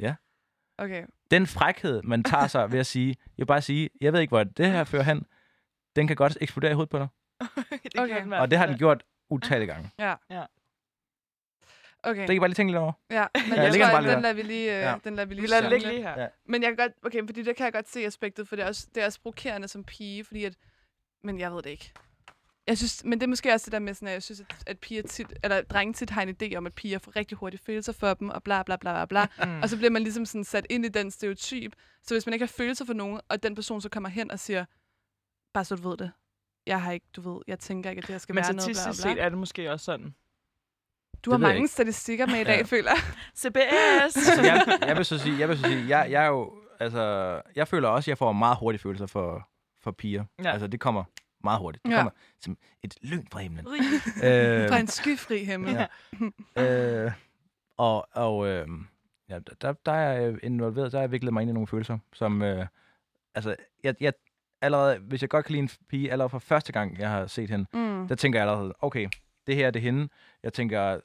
Okay. 0.80 1.04
Den 1.30 1.46
frækhed, 1.46 2.02
man 2.02 2.22
tager 2.24 2.46
sig 2.46 2.72
ved 2.72 2.78
at 2.78 2.86
sige, 2.86 3.08
jeg 3.08 3.42
vil 3.42 3.46
bare 3.46 3.62
sige, 3.62 3.90
jeg 4.00 4.12
ved 4.12 4.20
ikke, 4.20 4.30
hvor 4.30 4.44
det 4.44 4.66
her 4.66 4.84
fører 4.84 5.02
hen, 5.02 5.26
den 5.96 6.06
kan 6.06 6.16
godt 6.16 6.38
eksplodere 6.40 6.70
i 6.70 6.74
hovedet 6.74 6.90
på 6.90 6.98
dig. 6.98 7.08
det 7.82 7.98
Okay. 8.00 8.18
kan. 8.22 8.32
Og 8.32 8.50
det 8.50 8.58
har 8.58 8.66
den 8.66 8.78
gjort 8.78 9.02
utallige 9.30 9.66
gange. 9.72 9.90
Okay. 12.02 12.20
Det 12.20 12.26
kan 12.26 12.36
I 12.36 12.38
bare 12.38 12.48
lige 12.48 12.54
tænke 12.54 12.70
lidt 12.72 12.78
over. 12.78 12.92
Ja, 13.10 13.26
men 13.34 13.42
Ja, 13.54 13.62
jeg 13.62 13.70
ligger 13.70 13.86
tror, 13.86 13.92
bare 13.92 13.98
at 13.98 14.04
lige 14.04 14.14
den 14.14 14.22
der. 14.24 14.28
lader 14.32 14.34
vi 14.34 14.42
lige, 14.42 14.76
øh, 14.76 14.80
Ja. 14.80 14.94
den 15.04 15.16
lader 15.16 15.28
vi 15.28 15.34
lige 15.34 15.40
Vi 15.42 15.46
lader 15.46 15.68
ligge 15.68 15.88
lige 15.88 16.02
her. 16.02 16.20
Ja. 16.20 16.28
Men 16.44 16.62
jeg 16.62 16.68
kan 16.70 16.76
godt, 16.76 16.92
okay, 17.02 17.22
fordi 17.26 17.42
der 17.42 17.52
kan 17.52 17.64
jeg 17.64 17.72
godt 17.72 17.88
se 17.88 18.06
aspektet, 18.06 18.48
for 18.48 18.56
det 18.56 18.62
er 18.62 18.66
også, 18.66 18.86
det 18.94 19.00
er 19.02 19.06
også 19.06 19.20
provokerende 19.20 19.68
som 19.68 19.84
pige, 19.84 20.24
fordi 20.24 20.44
at, 20.44 20.54
men 21.24 21.40
jeg 21.40 21.52
ved 21.52 21.62
det 21.62 21.70
ikke. 21.70 21.92
Jeg 22.70 22.78
synes, 22.78 23.04
men 23.04 23.12
det 23.20 23.22
er 23.26 23.28
måske 23.28 23.52
også 23.52 23.64
det 23.64 23.72
der 23.72 23.78
med 23.78 23.94
sådan, 23.94 24.08
at 24.08 24.14
jeg 24.14 24.22
synes, 24.22 24.40
at, 24.40 24.46
at 24.66 24.78
piger 24.78 25.02
tit, 25.02 25.26
eller 25.44 25.62
drenge 25.62 25.92
tit 25.94 26.10
har 26.10 26.22
en 26.22 26.36
idé 26.42 26.54
om, 26.56 26.66
at 26.66 26.74
piger 26.74 26.98
får 26.98 27.16
rigtig 27.16 27.38
hurtigt 27.38 27.64
følelser 27.64 27.92
for 27.92 28.14
dem, 28.14 28.28
og 28.28 28.42
bla 28.42 28.62
bla 28.62 28.76
bla 28.76 28.92
bla 29.04 29.26
bla. 29.38 29.46
Mm. 29.56 29.62
Og 29.62 29.68
så 29.68 29.76
bliver 29.76 29.90
man 29.90 30.02
ligesom 30.02 30.26
sådan 30.26 30.44
sat 30.44 30.66
ind 30.70 30.84
i 30.84 30.88
den 30.88 31.10
stereotyp. 31.10 31.72
Så 32.02 32.14
hvis 32.14 32.26
man 32.26 32.32
ikke 32.32 32.42
har 32.46 32.52
følelser 32.56 32.84
for 32.84 32.92
nogen, 32.92 33.20
og 33.28 33.42
den 33.42 33.54
person 33.54 33.80
så 33.80 33.88
kommer 33.88 34.08
hen 34.08 34.30
og 34.30 34.38
siger, 34.38 34.64
bare 35.54 35.64
så 35.64 35.76
du 35.76 35.88
ved 35.88 35.96
det, 35.96 36.10
jeg 36.66 36.82
har 36.82 36.92
ikke, 36.92 37.06
du 37.16 37.32
ved, 37.34 37.40
jeg 37.46 37.58
tænker 37.58 37.90
ikke, 37.90 38.00
at 38.00 38.06
det 38.06 38.12
her 38.14 38.18
skal 38.18 38.34
Men 38.34 38.44
være 38.44 38.52
noget, 38.52 38.62
statistisk 38.76 39.02
bla 39.04 39.12
set 39.12 39.22
er 39.22 39.28
det 39.28 39.38
måske 39.38 39.72
også 39.72 39.84
sådan. 39.84 40.14
Du 41.24 41.30
har 41.30 41.36
Det 41.38 41.42
jeg 41.42 41.48
mange 41.48 41.58
ikke. 41.58 41.68
statistikker 41.68 42.26
med 42.26 42.40
i 42.40 42.44
dag, 42.44 42.56
Ja. 42.58 42.62
føler. 42.62 42.90
CBS! 43.36 44.16
Jeg, 44.44 44.78
jeg 44.86 44.96
vil 44.96 45.04
så 45.04 45.18
sige, 45.18 45.38
jeg 45.38 45.48
vil 45.48 45.58
så 45.58 45.62
sige, 45.64 45.88
jeg, 45.98 46.10
jeg 46.10 46.22
er 46.24 46.28
jo, 46.28 46.52
altså, 46.80 47.02
jeg 47.56 47.68
føler 47.68 47.88
også, 47.88 48.04
at 48.04 48.08
jeg 48.08 48.18
får 48.18 48.32
meget 48.32 48.56
hurtige 48.58 48.80
følelser 48.82 49.06
for, 49.06 49.48
for 49.82 49.90
piger. 49.90 50.24
Ja. 50.44 50.52
Altså, 50.52 50.66
det 50.66 50.80
kommer 50.80 51.04
meget 51.44 51.58
hurtigt. 51.60 51.84
Det 51.84 51.90
Ja. 51.90 51.96
kommer 51.96 52.10
som 52.40 52.56
et 52.82 52.94
lyn 53.02 53.26
fra 53.32 53.40
himlen. 53.40 53.66
Øh, 53.66 54.68
Fra 54.68 54.78
en 54.78 54.86
skyfri 54.86 55.44
himmel. 55.44 55.86
Ja. 56.56 57.04
øh, 57.04 57.12
og 57.76 58.08
og 58.12 58.48
øh, 58.48 58.66
ja, 59.28 59.38
der, 59.62 59.72
der 59.86 59.92
er 59.92 60.12
jeg 60.20 60.44
involveret, 60.44 60.92
der 60.92 60.98
er 60.98 61.02
jeg 61.02 61.12
viklet 61.12 61.32
mig 61.32 61.40
ind 61.40 61.50
i 61.50 61.54
nogle 61.54 61.66
følelser, 61.66 61.98
som, 62.12 62.42
øh, 62.42 62.66
altså, 63.34 63.56
jeg, 63.84 63.94
jeg, 64.00 64.12
allerede, 64.62 64.98
hvis 64.98 65.22
jeg 65.22 65.30
godt 65.30 65.44
kan 65.46 65.52
lide 65.52 65.62
en 65.62 65.70
pige, 65.88 66.12
allerede 66.12 66.28
fra 66.30 66.38
første 66.38 66.72
gang, 66.72 66.98
jeg 66.98 67.10
har 67.10 67.26
set 67.26 67.50
hende, 67.50 67.66
Mm. 67.72 68.08
der 68.08 68.14
tænker 68.14 68.40
jeg 68.40 68.48
allerede, 68.48 68.74
okay, 68.80 69.08
det 69.46 69.56
her 69.56 69.70
det 69.70 69.80
er 69.80 69.84
hende. 69.84 70.08
Jeg 70.42 70.52
tænker, 70.52 71.00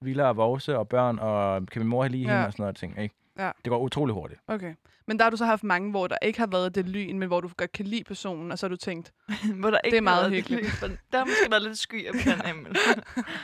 Villa 0.00 0.24
og 0.24 0.36
Vose 0.36 0.78
og 0.78 0.88
børn, 0.88 1.18
og 1.18 1.66
kan 1.66 1.80
min 1.82 1.88
mor 1.88 2.08
lide 2.08 2.22
Ja. 2.22 2.30
hende 2.30 2.46
og 2.46 2.52
sådan 2.52 2.62
noget 2.62 2.76
ting, 2.76 2.98
ikke? 2.98 3.14
Ja. 3.38 3.50
Det 3.64 3.70
går 3.70 3.78
utrolig 3.78 4.14
hurtigt. 4.14 4.40
Okay. 4.46 4.74
Men 5.06 5.18
der 5.18 5.24
har 5.24 5.30
du 5.30 5.36
så 5.36 5.44
haft 5.44 5.64
mange, 5.64 5.90
hvor 5.90 6.06
der 6.06 6.16
ikke 6.22 6.38
har 6.38 6.46
været 6.46 6.74
det 6.74 6.88
lyn, 6.88 7.18
men 7.18 7.28
hvor 7.28 7.40
du 7.40 7.50
godt 7.56 7.72
kan 7.72 7.84
lide 7.86 8.04
personen, 8.04 8.52
og 8.52 8.58
så 8.58 8.66
har 8.66 8.68
du 8.68 8.76
tænkt, 8.76 9.12
Hvor 9.60 9.70
der 9.70 9.78
ikke 9.78 9.94
Det 9.94 9.98
er 9.98 10.02
meget 10.02 10.22
har 10.22 10.30
været 10.30 10.42
hyggeligt. 10.44 10.72
lys, 10.72 10.82
men 10.82 10.98
Der 11.12 11.18
har 11.18 11.24
måske 11.24 11.50
været 11.50 11.62
lidt 11.62 11.88
på 12.24 12.30
den 12.30 12.40
himmel. 12.46 12.76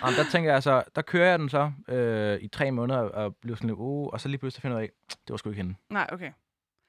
Jamen, 0.02 0.14
der 0.18 0.24
tænker 0.32 0.52
jeg 0.52 0.62
så, 0.62 0.82
der 0.96 1.02
kører 1.02 1.30
jeg 1.30 1.38
den 1.38 1.48
så 1.48 1.72
øh, 1.88 2.40
i 2.42 2.48
tre 2.48 2.70
måneder 2.70 2.98
og 2.98 3.36
bliver 3.36 3.56
sådan 3.56 3.68
lidt, 3.70 3.78
uh, 3.78 4.06
og 4.12 4.20
så 4.20 4.28
lige 4.28 4.38
pludselig 4.38 4.62
finder 4.62 4.78
jeg 4.78 4.84
af, 4.84 4.90
det 5.08 5.30
var 5.30 5.36
sgu 5.36 5.48
ikke 5.50 5.62
hende. 5.62 5.74
nej, 5.90 6.06
okay. 6.12 6.32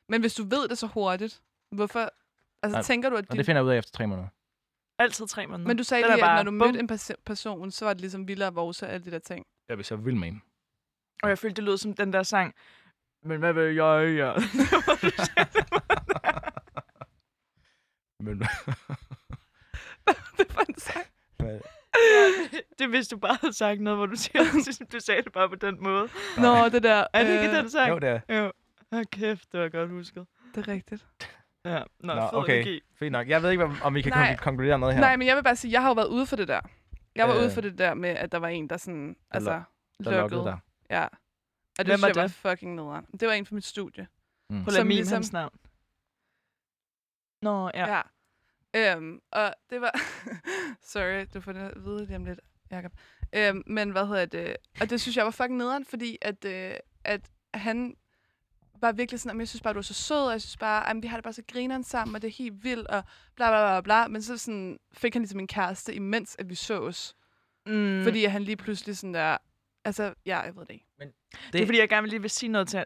Men 0.10 0.22
hvis 0.22 0.34
du 0.34 0.44
ved 0.44 0.68
det 0.68 0.78
så 0.78 0.88
hurtigt, 0.88 1.42
hvorfor... 1.72 2.10
Altså, 2.64 2.76
Nej, 2.78 2.82
tænker 2.84 3.10
du, 3.10 3.16
at 3.16 3.26
Og 3.26 3.32
din... 3.32 3.38
det 3.38 3.46
finder 3.46 3.62
jeg 3.62 3.66
ud 3.66 3.72
af 3.72 3.78
efter 3.78 3.92
tre 3.92 4.08
måneder. 4.08 4.28
Altid 5.00 5.28
tre 5.28 5.48
måneder. 5.48 5.68
Men 5.68 5.78
du 5.78 5.84
sagde 5.84 6.04
lige, 6.08 6.26
at 6.30 6.36
når 6.36 6.44
du 6.52 6.52
bum. 6.52 6.68
mødte 6.68 6.80
en 6.80 6.92
pers- 6.92 7.12
person, 7.26 7.72
så 7.72 7.86
var 7.86 7.94
det 7.94 8.02
ligesom 8.02 8.28
Villa 8.28 8.48
og 8.48 8.56
Vose 8.56 8.86
og 8.88 8.92
alle 8.94 9.06
de 9.06 9.12
der 9.12 9.20
ting. 9.20 9.46
Jeg 9.70 9.78
vil 9.78 9.86
så 9.86 9.96
vild 9.96 10.16
med 10.16 10.28
en. 10.28 10.42
Og 11.24 11.30
jeg 11.30 11.38
følte, 11.38 11.56
det 11.56 11.64
lød 11.64 11.78
som 11.78 11.94
den 11.94 12.14
der 12.14 12.24
sang. 12.24 12.56
Men 13.24 13.40
hvad 13.40 13.54
vil 13.54 13.64
jeg 13.76 14.16
gøre? 14.16 14.36
Men, 18.24 18.40
det 20.38 20.56
var 20.56 20.66
en 20.70 20.78
sang. 20.80 21.06
Det 22.80 22.82
er, 22.82 22.88
hvis 22.88 23.08
du 23.08 23.18
bare 23.18 23.38
havde 23.42 23.54
sagt 23.54 23.82
noget, 23.82 24.00
hvor 24.00 24.06
du 24.06 24.16
siger, 24.16 24.44
du 24.94 25.00
sagde 25.00 25.22
det 25.22 25.32
bare 25.34 25.50
på 25.50 25.56
den 25.56 25.78
måde. 25.84 26.08
Nå, 26.38 26.70
det 26.70 26.84
der. 26.84 27.08
Er 27.14 27.24
det 27.24 27.34
ikke 27.34 27.50
øh, 27.50 27.56
den 27.56 27.70
sang? 27.70 27.90
Jo, 27.90 28.00
det 28.00 28.10
er. 28.10 28.20
Jo. 28.40 28.52
Åh, 28.92 29.04
kæft, 29.12 29.52
det 29.52 29.60
var 29.60 29.70
godt 29.70 29.90
husket. 29.90 30.26
Det 30.56 30.68
er 30.68 30.72
rigtigt. 30.74 31.08
Ja, 31.66 31.84
Nå, 32.00 32.14
Nå, 32.14 32.22
fed 32.22 32.30
okay. 32.34 32.56
energi. 32.56 32.82
Fint 33.00 33.12
nok. 33.12 33.28
Jeg 33.28 33.44
ved 33.44 33.52
ikke, 33.52 33.64
om 33.84 33.96
vi 33.96 34.02
kan 34.02 34.12
Nej. 34.12 34.34
kon- 34.40 34.44
konkludere 34.44 34.80
noget 34.80 34.96
her. 34.96 35.02
Nej, 35.02 35.16
men 35.16 35.28
jeg 35.28 35.36
vil 35.36 35.44
bare 35.44 35.56
sige, 35.56 35.72
jeg 35.72 35.82
har 35.82 35.88
jo 35.90 35.94
været 35.94 36.08
ude 36.08 36.26
for 36.26 36.36
det 36.36 36.48
der. 36.48 36.60
Jeg 37.16 37.28
var 37.28 37.34
Øh. 37.36 37.40
ude 37.42 37.52
for 37.52 37.62
det 37.62 37.78
der 37.78 37.94
med, 37.94 38.10
at 38.10 38.32
der 38.32 38.38
var 38.38 38.48
en, 38.48 38.70
der 38.70 38.78
sådan, 38.78 39.16
altså, 39.32 39.50
der 39.52 39.64
lukkede. 40.00 40.22
lukkede 40.22 40.44
dig. 40.44 40.58
Ja. 40.90 41.08
Og 41.80 41.86
det 41.86 41.88
Hvem 41.88 41.98
synes 41.98 42.02
var 42.02 42.08
jeg 42.08 42.16
var 42.16 42.22
det? 42.22 42.32
fucking 42.32 42.76
nederen. 42.76 43.06
Det 43.20 43.28
var 43.28 43.34
en 43.34 43.46
fra 43.46 43.56
mit 43.56 43.66
studie. 43.66 44.08
Mm. 44.50 44.64
På 44.64 44.72
Som 44.72 44.78
Lamin, 44.78 44.96
ligesom- 44.96 45.16
hans 45.16 45.34
navn. 45.34 45.54
Nå, 47.42 47.72
ja. 47.74 48.02
Ja. 48.74 48.96
Øhm, 48.96 49.20
og 49.32 49.54
det 49.70 49.82
var... 49.82 49.92
Sorry, 50.92 51.26
du 51.34 51.42
får 51.42 51.52
det 51.54 51.60
at 51.60 51.84
vide 51.86 52.06
lige 52.06 52.16
om 52.16 52.26
lidt, 52.26 52.40
Jacob. 52.72 52.92
Øhm, 53.34 53.64
men 53.68 53.90
hvad 53.90 54.08
hedder 54.08 54.26
det? 54.26 54.56
Og 54.82 54.90
det 54.90 55.02
synes 55.02 55.18
jeg 55.18 55.26
var 55.26 55.32
fucking 55.32 55.58
nederen, 55.58 55.86
fordi 55.86 56.18
at, 56.22 56.46
øh, 56.46 56.74
at 57.04 57.30
han 57.54 57.96
var 58.82 58.92
virkelig 58.92 59.20
sådan, 59.20 59.30
"Jamen, 59.30 59.40
jeg 59.40 59.48
synes 59.48 59.62
bare, 59.62 59.74
du 59.74 59.78
er 59.80 59.84
så 59.84 59.94
sød, 59.94 60.26
og 60.26 60.32
jeg 60.32 60.42
synes 60.42 60.58
bare, 60.58 60.90
at 60.90 60.96
vi 61.02 61.08
har 61.08 61.18
det 61.18 61.24
bare 61.24 61.34
så 61.34 61.44
grineren 61.52 61.84
sammen, 61.84 62.16
og 62.16 62.22
det 62.22 62.28
er 62.28 62.32
helt 62.32 62.64
vildt, 62.64 62.88
og 62.88 63.04
bla 63.36 63.50
bla 63.50 63.60
bla 63.66 63.82
bla. 63.82 64.08
Men 64.08 64.22
så 64.24 64.38
sådan, 64.38 64.80
fik 64.94 65.14
han 65.14 65.22
ligesom 65.22 65.40
en 65.40 65.48
kæreste, 65.48 65.94
imens 65.96 66.36
at 66.40 66.50
vi 66.50 66.56
sås. 66.56 67.16
Mm. 67.66 67.74
Mm. 67.74 68.04
Fordi 68.04 68.26
at 68.26 68.32
han 68.32 68.44
lige 68.44 68.58
pludselig 68.58 68.98
sådan 68.98 69.14
der... 69.14 69.38
Altså, 69.86 70.14
ja, 70.26 70.40
jeg 70.40 70.56
ved 70.56 70.66
det 70.66 70.74
ikke. 70.74 70.86
Det 71.54 71.62
er 71.62 71.66
fordi, 71.66 71.80
jeg 71.80 71.90
gerne 71.90 72.02
vil 72.02 72.10
lige 72.10 72.22
vil 72.22 72.30
sige 72.30 72.50
noget 72.50 72.68
til... 72.68 72.86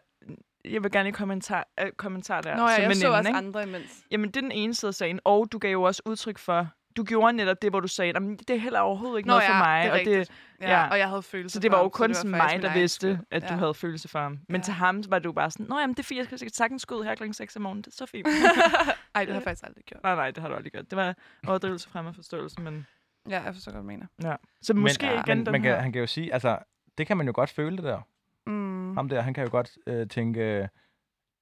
Jeg 0.65 0.83
vil 0.83 0.91
gerne 0.91 1.03
lige 1.03 1.13
kommentar, 1.13 1.67
øh, 1.79 1.91
kommentar 1.91 2.41
der. 2.41 2.55
Nå 2.55 2.61
ja, 2.69 2.81
jeg 2.81 2.95
så 2.95 3.11
også 3.11 3.29
ikke? 3.29 3.37
andre 3.37 3.63
imens. 3.63 4.03
Jamen, 4.11 4.27
det 4.27 4.37
er 4.37 4.41
den 4.41 4.51
ene 4.51 4.73
side 4.73 4.89
af 4.89 4.93
sagen. 4.93 5.19
Og 5.23 5.51
du 5.51 5.57
gav 5.57 5.71
jo 5.71 5.83
også 5.83 6.01
udtryk 6.05 6.37
for... 6.37 6.67
Du 6.97 7.03
gjorde 7.03 7.33
netop 7.33 7.61
det, 7.61 7.71
hvor 7.71 7.79
du 7.79 7.87
sagde, 7.87 8.09
at 8.15 8.21
det 8.47 8.49
er 8.49 8.57
heller 8.59 8.79
overhovedet 8.79 9.17
ikke 9.17 9.27
Nå 9.27 9.31
noget 9.33 9.43
ja, 9.43 9.49
for 9.51 9.57
mig. 9.65 9.83
det 9.83 9.89
er 9.89 9.93
og 9.93 9.99
det, 9.99 10.07
rigtigt. 10.07 10.37
Ja, 10.61 10.69
ja. 10.69 10.83
ja, 10.83 10.89
og 10.89 10.97
jeg 10.99 11.09
havde 11.09 11.21
følelser 11.21 11.57
så 11.57 11.59
det 11.61 11.71
var 11.71 11.79
jo 11.81 11.89
kun 11.89 12.09
det 12.09 12.17
sådan 12.17 12.31
faktisk 12.35 12.61
mig, 12.63 12.69
der 12.71 12.79
vidste, 12.79 13.13
skyld. 13.15 13.25
at 13.31 13.41
du 13.41 13.47
Ja. 13.53 13.57
havde 13.59 13.73
følelser 13.73 14.09
for 14.09 14.19
ham. 14.19 14.39
Men 14.49 14.61
Ja. 14.61 14.63
til 14.63 14.73
ham 14.73 15.03
var 15.09 15.19
du 15.19 15.31
bare 15.31 15.51
sådan, 15.51 15.65
Nå 15.65 15.79
jamen, 15.79 15.93
det 15.93 15.99
er 15.99 16.03
fint, 16.03 16.31
jeg 16.31 16.39
skal 16.39 16.53
sagtens 16.53 16.85
gå 16.85 16.95
ud 16.95 17.03
her 17.03 17.15
klokken 17.15 17.33
6 17.33 17.55
om 17.55 17.61
morgenen. 17.61 17.81
Det 17.81 17.87
er 17.87 17.95
så 17.95 18.05
fint. 18.05 18.27
Ej, 19.15 19.25
det 19.25 19.33
har 19.33 19.39
jeg 19.39 19.43
faktisk 19.43 19.63
aldrig 19.67 19.83
gjort. 19.85 20.03
nej, 20.03 20.15
nej, 20.15 20.31
det 20.31 20.41
har 20.41 20.49
du 20.49 20.55
aldrig 20.55 20.71
gjort. 20.71 20.89
Det 20.89 20.95
var 20.97 21.15
overdrivelse 21.47 21.89
frem 21.89 22.07
af 22.07 22.15
forståelse, 22.15 22.61
men... 22.61 22.87
Ja, 23.29 23.41
jeg 23.41 23.53
forstår 23.53 23.71
godt, 23.71 23.83
hvad 23.85 23.93
du 23.95 23.99
mener. 23.99 24.31
Ja. 24.31 24.35
Så 24.61 24.73
måske 24.73 25.05
men, 25.05 25.13
igen 25.15 25.37
men, 25.37 25.45
den 25.45 25.51
man 25.51 25.63
her... 25.63 25.73
kan, 25.73 25.81
han 25.83 25.91
kan 25.91 25.99
jo 26.01 26.07
sige, 26.07 26.33
altså, 26.33 26.57
det 26.97 27.07
kan 27.07 27.17
man 27.17 27.27
jo 27.27 27.31
godt 27.35 27.49
føle 27.49 27.75
det 27.77 27.83
der. 27.83 28.01
Mm. 28.45 28.95
Ham 28.97 29.09
der, 29.09 29.21
han 29.21 29.33
kan 29.33 29.43
jo 29.43 29.51
godt 29.51 29.77
øh, 29.87 30.07
tænke, 30.07 30.69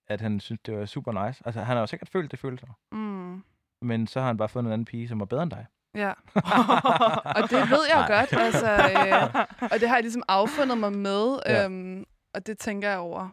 at 0.08 0.22
han 0.22 0.40
synes, 0.40 0.62
det 0.66 0.78
var 0.78 0.86
super 0.86 1.26
nice. 1.28 1.44
Altså, 1.46 1.62
han 1.62 1.76
har 1.76 1.82
jo 1.82 1.88
sikkert 1.88 2.10
følt 2.10 2.32
det 2.32 2.40
følelser. 2.40 2.68
Mm. 2.92 3.44
Men 3.82 4.08
så 4.08 4.20
har 4.20 4.28
han 4.28 4.38
bare 4.38 4.50
fundet 4.50 4.70
en 4.70 4.74
anden 4.74 4.86
pige, 4.86 5.08
som 5.08 5.20
var 5.20 5.26
bedre 5.26 5.44
end 5.44 5.52
dig. 5.52 5.66
Ja. 5.96 6.10
og 7.38 7.50
det 7.50 7.70
ved 7.70 7.86
jeg 7.90 8.06
Nej. 8.10 8.20
godt, 8.20 8.34
altså, 8.34 8.72
øh, 8.72 9.46
og 9.72 9.80
det 9.80 9.88
har 9.90 9.96
jeg 9.96 10.02
ligesom 10.04 10.24
affundet 10.28 10.78
mig 10.78 10.94
med, 10.94 11.40
Ja. 11.46 11.66
øhm, 11.66 12.06
og 12.34 12.48
det 12.48 12.58
tænker 12.58 12.90
jeg 12.90 13.00
over 13.00 13.30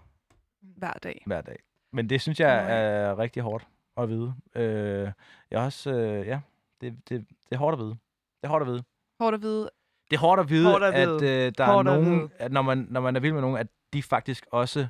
hver 0.61 0.93
dag. 0.93 1.23
hver 1.27 1.41
dag. 1.41 1.57
Men 1.93 2.09
det 2.11 2.21
synes 2.21 2.41
jeg 2.41 2.67
ja. 2.69 2.75
er 2.75 3.19
rigtig 3.19 3.43
hårdt 3.43 3.67
at 3.97 4.09
vide. 4.09 4.35
Øh, 4.55 5.13
jeg 5.51 5.61
også, 5.61 5.91
øh, 5.93 6.27
ja, 6.27 6.41
det, 6.81 7.09
det, 7.09 7.27
det 7.29 7.53
er 7.53 7.57
hårdt 7.59 7.75
at 7.75 7.79
vide. 7.79 7.91
Det 7.91 8.45
er 8.45 8.49
hårdt 8.49 8.63
at 8.63 8.69
vide. 8.69 8.83
Hårdt 9.21 9.35
at 9.35 9.43
vide. 9.43 9.71
Det 10.11 10.17
er 10.17 10.21
hårdt 10.21 10.41
at 10.41 10.51
vide, 10.51 10.71
Hårdt 10.71 10.85
at 10.85 10.95
at, 10.95 11.23
øh, 11.23 11.53
der 11.59 11.65
Hårdt 11.67 11.89
er 11.89 11.95
nogen, 11.95 12.31
at 12.39 12.53
når 12.53 12.63
man, 12.63 12.87
når 12.91 13.01
man 13.01 13.17
er 13.17 13.21
vild 13.21 13.33
med 13.33 13.41
nogen, 13.41 13.57
at 13.57 13.67
de 13.93 14.03
faktisk 14.03 14.47
også 14.53 14.87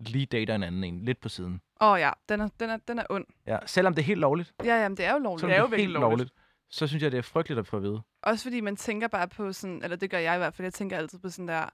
lige 0.00 0.26
dater 0.26 0.54
en 0.54 0.62
anden 0.62 0.84
en, 0.84 1.04
lidt 1.04 1.20
på 1.20 1.28
siden. 1.28 1.60
Åh 1.80 1.88
oh, 1.88 2.00
ja, 2.00 2.10
den 2.28 2.40
er, 2.40 2.48
den, 2.60 2.70
er, 2.70 2.76
den 2.88 2.98
er 2.98 3.04
ond. 3.10 3.24
Ja, 3.46 3.58
selvom 3.66 3.94
det 3.94 4.02
er 4.02 4.06
helt 4.06 4.20
lovligt, 4.20 4.54
Ja, 4.64 4.82
jamen, 4.82 4.96
det 4.96 5.04
er 5.04 5.12
jo 5.12 5.18
lovligt. 5.18 5.40
selvom 5.40 5.50
Det 5.50 5.56
er 5.56 5.60
jo 5.60 5.66
det 5.66 5.72
er 5.74 5.78
helt 5.78 5.92
lovligt. 5.92 6.10
lovligt. 6.10 6.32
så 6.70 6.86
synes 6.86 7.02
jeg, 7.02 7.12
det 7.12 7.18
er 7.18 7.22
frygteligt 7.22 7.58
at 7.58 7.66
få 7.66 7.76
at 7.76 7.82
vide. 7.82 8.02
Også 8.22 8.42
fordi 8.44 8.60
man 8.60 8.76
tænker 8.76 9.08
bare 9.08 9.28
på 9.28 9.52
sådan, 9.52 9.82
eller 9.82 9.96
det 9.96 10.10
gør 10.10 10.18
jeg 10.18 10.34
i 10.34 10.38
hvert 10.38 10.54
fald, 10.54 10.66
jeg 10.66 10.74
tænker 10.74 10.96
altid 10.96 11.18
på 11.18 11.28
sådan 11.28 11.48
der, 11.48 11.68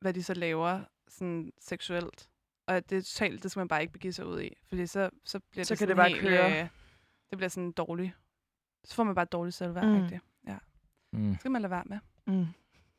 hvad 0.00 0.14
de 0.14 0.22
så 0.22 0.34
laver 0.34 0.80
sådan 1.08 1.52
seksuelt. 1.60 2.28
Og 2.66 2.90
det 2.90 2.98
er 2.98 3.02
totalt, 3.02 3.42
det 3.42 3.50
skal 3.50 3.60
man 3.60 3.68
bare 3.68 3.80
ikke 3.80 3.92
begive 3.92 4.12
sig 4.12 4.26
ud 4.26 4.40
i. 4.40 4.56
Fordi 4.68 4.86
så, 4.86 5.10
så 5.24 5.40
bliver 5.50 5.64
Så 5.64 5.74
det 5.74 5.78
kan 5.78 5.88
sådan 5.88 5.88
det 5.88 5.96
bare 5.96 6.08
helt, 6.08 6.20
køre. 6.20 6.62
Øh, 6.62 6.68
det 7.30 7.38
bliver 7.38 7.48
sådan 7.48 7.72
dårligt. 7.72 8.12
Så 8.84 8.94
får 8.94 9.04
man 9.04 9.14
bare 9.14 9.24
dårligt 9.24 9.56
selvværd. 9.56 9.84
Mm. 9.86 9.92
Mm. 9.92 10.08
Ja, 11.12 11.18
Mm. 11.18 11.28
det 11.30 11.40
skal 11.40 11.50
man 11.50 11.62
lade 11.62 11.70
være 11.70 11.82
med. 11.86 11.98
Mm. 12.26 12.46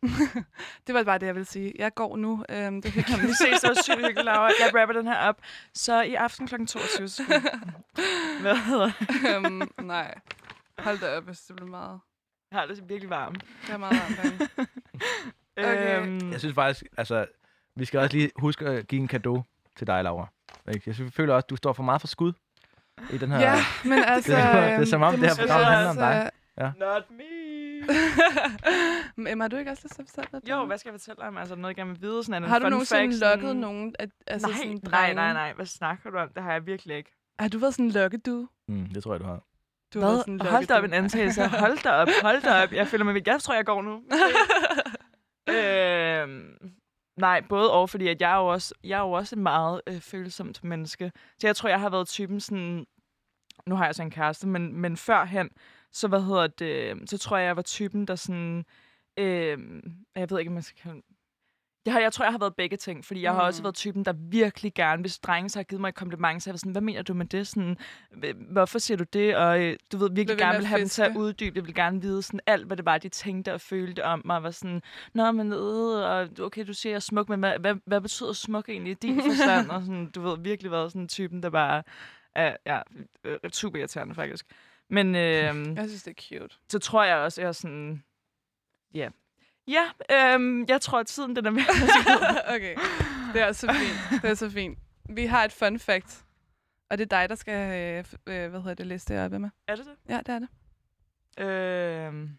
det 0.88 0.95
var 0.95 1.03
bare 1.03 1.18
det, 1.18 1.26
jeg 1.26 1.35
ville 1.35 1.45
sige. 1.45 1.73
Jeg 1.80 1.94
går 1.94 2.18
nu. 2.18 2.45
Øhm, 2.49 2.81
det 2.81 2.90
er 2.90 2.94
hyggeligt. 2.94 3.23
Vi 3.23 3.34
ses 3.34 3.64
også 3.64 3.81
sygt 3.84 3.95
hyggeligt, 3.95 4.26
Laura. 4.26 4.44
Jeg 4.60 4.81
rapper 4.81 4.94
den 4.94 5.07
her 5.07 5.18
op. 5.18 5.38
Så 5.73 6.02
i 6.02 6.14
aften 6.14 6.48
kl. 6.48 6.56
22. 6.65 7.07
så 7.07 7.23
skal- 7.23 7.41
Hvad 8.41 8.56
hedder 8.56 8.91
det? 8.99 9.35
øhm, 9.45 9.61
nej. 9.88 10.15
Hold 10.80 10.99
da 10.99 11.18
op, 11.18 11.23
hvis 11.23 11.40
det 11.40 11.56
bliver 11.56 11.69
meget. 11.69 11.99
Jeg 12.52 12.60
har 12.60 12.65
det 12.68 12.90
virkelig 12.90 13.10
varmt. 13.10 13.44
Det 13.68 13.73
er 13.73 13.77
meget 13.77 13.95
varmt. 14.23 14.52
Okay. 15.57 16.02
Øhm, 16.02 16.31
Jeg 16.31 16.40
synes 16.40 16.56
faktisk, 16.56 16.84
altså, 16.98 17.26
vi 17.76 17.85
skal 17.85 17.99
også 17.99 18.18
lige 18.18 18.31
huske 18.35 18.65
at 18.65 18.88
give 18.88 19.02
en 19.02 19.07
gave 19.07 19.44
til 19.76 19.88
dig, 19.88 20.03
Laura. 20.03 20.27
Ikke? 20.73 20.95
Jeg 20.99 21.11
føler 21.14 21.34
også, 21.34 21.45
at 21.45 21.49
du 21.49 21.56
står 21.56 21.73
for 21.73 21.84
meget 21.84 22.02
for 22.02 22.07
skud 22.07 22.34
i 23.11 23.18
den 23.18 23.31
her... 23.31 23.40
Ja, 23.40 23.56
men 23.85 24.03
altså... 24.03 24.31
det 24.31 24.40
er 24.40 24.76
øhm, 24.76 24.85
som 24.85 25.02
om, 25.02 25.14
det 25.14 25.22
her 25.22 25.30
måske 25.30 25.41
program 25.41 25.64
handler 25.64 25.90
om 25.90 25.95
dig. 25.95 26.31
Not 26.80 27.03
me. 27.11 27.23
Men 29.16 29.28
Emma, 29.32 29.44
har 29.44 29.50
du 29.50 29.58
ikke 29.58 29.72
også 29.72 29.82
lyst 29.86 29.96
til 29.96 30.02
at 30.02 30.08
fortælle 30.10 30.30
lidt? 30.34 30.50
Jo, 30.50 30.66
hvad 30.66 30.78
skal 30.78 30.90
jeg 30.90 31.00
fortælle 31.00 31.18
dig 31.20 31.28
om? 31.28 31.38
Altså 31.38 31.56
noget, 31.56 31.68
jeg 31.68 31.76
gerne 31.76 31.92
vil 31.92 32.02
vide. 32.02 32.24
Sådan 32.24 32.44
Har 32.44 32.60
du 32.60 32.70
nogensinde 32.70 33.02
fact, 33.12 33.16
sådan- 33.20 33.40
lukket 33.40 33.56
nogen? 33.56 33.96
At, 34.00 34.10
altså 34.28 34.48
nej, 34.48 34.58
sådan 34.58 34.80
nej, 34.92 35.14
nej, 35.14 35.34
nej. 35.34 35.54
Hvad 35.54 35.66
snakker 35.66 36.10
du 36.10 36.18
om? 36.18 36.30
Det 36.36 36.44
har 36.44 36.52
jeg 36.52 36.66
virkelig 36.66 36.98
ikke. 36.98 37.12
Har 37.40 37.48
du 37.48 37.58
været 37.58 37.74
sådan 37.74 37.86
en 37.86 37.92
lokkedu? 37.92 38.48
Mm, 38.68 38.86
det 38.86 39.04
tror 39.04 39.14
jeg, 39.14 39.20
du 39.20 39.26
har. 39.26 39.44
Du 39.94 40.00
har 40.00 40.08
Hvad? 40.10 40.18
sådan 40.20 40.34
en 40.34 40.42
Hold 40.42 40.66
da 40.68 40.78
op 40.78 40.84
en 40.84 40.94
antagelse. 40.94 41.48
Hold 41.48 41.84
da 41.84 41.90
op, 41.92 42.08
hold 42.22 42.42
da 42.42 42.64
op. 42.64 42.72
Jeg 42.74 42.88
føler 42.88 43.06
mig 43.06 43.28
Jeg 43.28 43.42
tror, 43.42 43.54
jeg 43.56 43.66
går 43.66 43.82
nu. 43.82 44.02
øhm, 45.58 46.74
nej, 47.18 47.42
både 47.50 47.72
og, 47.74 47.90
fordi 47.90 48.08
at 48.08 48.22
jeg 48.22 48.32
er 48.32 48.38
jo 48.38 48.48
også, 48.48 48.74
jeg 48.84 48.96
er 48.98 49.02
jo 49.02 49.12
også 49.12 49.36
et 49.36 49.40
meget 49.42 49.82
øh, 49.88 50.00
følsomt 50.00 50.64
menneske. 50.64 51.12
Så 51.40 51.48
jeg 51.48 51.56
tror, 51.56 51.70
jeg 51.70 51.80
har 51.80 51.90
været 51.90 52.08
typen 52.08 52.40
sådan... 52.40 52.86
Nu 53.68 53.76
har 53.76 53.86
jeg 53.86 53.96
så 53.96 54.04
en 54.04 54.12
kæreste, 54.12 54.48
men, 54.48 54.76
men 54.76 54.98
førhen, 54.98 55.50
så 55.94 56.07
hvad 56.07 56.22
hedder 56.22 56.48
det, 56.48 57.10
så 57.10 57.18
tror 57.18 57.38
jeg, 57.38 57.45
jeg 57.48 57.56
var 57.56 57.61
typen, 57.61 58.06
der 58.07 58.15
sådan... 58.15 58.65
Øh, 59.20 59.57
jeg 60.15 60.30
ved 60.30 60.40
ikke, 60.40 60.49
om 60.49 60.53
man 60.53 60.64
skal 60.64 60.78
kalde 60.84 61.02
jeg, 61.86 61.94
har, 61.94 61.99
jeg 61.99 62.14
tror, 62.14 62.26
jeg 62.26 62.32
har 62.32 62.40
været 62.40 62.56
begge 62.56 62.78
ting, 62.78 63.06
fordi 63.06 63.22
jeg 63.22 63.34
har 63.34 63.41
også 63.41 63.61
Mm. 63.61 63.64
været 63.64 63.76
typen, 63.76 64.06
der 64.06 64.14
virkelig 64.30 64.74
gerne, 64.74 65.02
hvis 65.02 65.20
drenge 65.20 65.49
så 65.49 65.60
har 65.60 65.64
givet 65.64 65.82
mig 65.82 65.90
et 65.90 65.95
kompliment, 65.95 66.44
så 66.44 66.49
jeg 66.49 66.53
var 66.53 66.57
sådan, 66.57 66.72
hvad 66.72 66.82
mener 66.82 67.02
du 67.02 67.14
med 67.14 67.26
det? 67.26 67.48
Sådan, 67.48 67.78
"Hv- 68.11 68.52
hvorfor 68.53 68.80
siger 68.80 68.98
du 68.98 69.03
det? 69.14 69.36
Og 69.36 69.61
øh, 69.61 69.78
du 69.91 69.98
ved, 69.98 70.10
virkelig 70.10 70.28
ved 70.30 70.38
gerne 70.38 70.57
vil 70.57 70.68
have 70.68 70.80
dem 70.80 70.90
til 70.90 71.02
at 71.02 71.07
fiske. 71.07 71.20
uddybe. 71.20 71.57
Jeg 71.57 71.65
vil 71.65 71.76
gerne 71.76 72.02
vide 72.02 72.22
sådan 72.22 72.40
alt, 72.48 72.68
hvad 72.68 72.78
det 72.78 72.86
var, 72.86 72.98
de 72.98 73.10
tænkte 73.10 73.53
og 73.53 73.61
følte 73.61 74.06
om 74.06 74.22
mig. 74.26 74.44
Var 74.44 74.52
sådan, 74.52 74.82
nå, 75.14 75.32
men 75.32 75.53
øh, 75.53 75.60
og 75.60 76.30
okay, 76.40 76.68
du 76.68 76.74
siger, 76.74 76.91
jeg 76.91 76.95
er 76.95 76.99
smuk, 76.99 77.30
men 77.30 77.40
hvad, 77.40 77.60
hvad, 77.60 77.76
hvad 77.86 78.02
betyder 78.02 78.34
smuk 78.34 78.70
egentlig 78.70 78.91
i 78.91 78.94
din 79.02 79.22
forstand? 79.22 79.70
og 79.76 79.82
sådan, 79.82 80.11
du 80.11 80.22
ved, 80.22 80.38
virkelig 80.40 80.72
været 80.72 80.91
sådan 80.91 81.07
typen, 81.07 81.44
der 81.44 81.49
bare 81.49 81.84
er 82.36 82.56
ja, 82.65 82.80
øh, 83.24 83.40
super 83.52 83.80
irriterende 83.80 84.15
faktisk. 84.15 84.45
Men 84.94 85.15
øh, 85.26 85.78
Jeg 85.78 85.88
synes, 85.90 86.03
det 86.03 86.11
er 86.20 86.40
cute. 86.40 86.56
så 86.70 86.80
tror 86.80 87.03
jeg 87.03 87.18
også, 87.18 87.41
jeg 87.41 87.48
er 87.48 87.52
sådan, 87.52 88.03
ja. 88.94 89.10
Ja, 89.68 89.84
øh, 90.11 90.65
jeg 90.70 90.82
tror, 90.82 90.99
at 90.99 91.07
tiden 91.07 91.36
den 91.36 91.45
er 91.45 91.49
med. 91.52 91.61
okay, 92.56 92.76
det 93.34 93.41
er 93.41 93.52
så 93.52 93.68
fint. 93.74 94.22
Det 94.22 94.30
er 94.30 94.34
så 94.36 94.49
fint. 94.49 94.80
Vi 95.10 95.26
har 95.26 95.44
et 95.45 95.52
fun 95.52 95.80
fact. 95.80 96.26
Og 96.90 96.98
det 96.98 97.03
er 97.14 97.20
dig, 97.20 97.30
der 97.30 97.36
skal, 97.36 97.53
øh, 97.98 98.06
øh, 98.28 98.49
hvad 98.49 98.60
hedder 98.61 98.74
det, 98.74 98.88
læse 98.88 99.07
det 99.14 99.26
op, 99.26 99.34
Emma. 99.34 99.49
er 99.68 99.76
det 99.76 99.86
det? 99.86 99.95
Ja, 100.10 100.18
det 100.18 100.30
er 100.30 100.40
det. 100.40 100.49
Øh... 101.40 102.30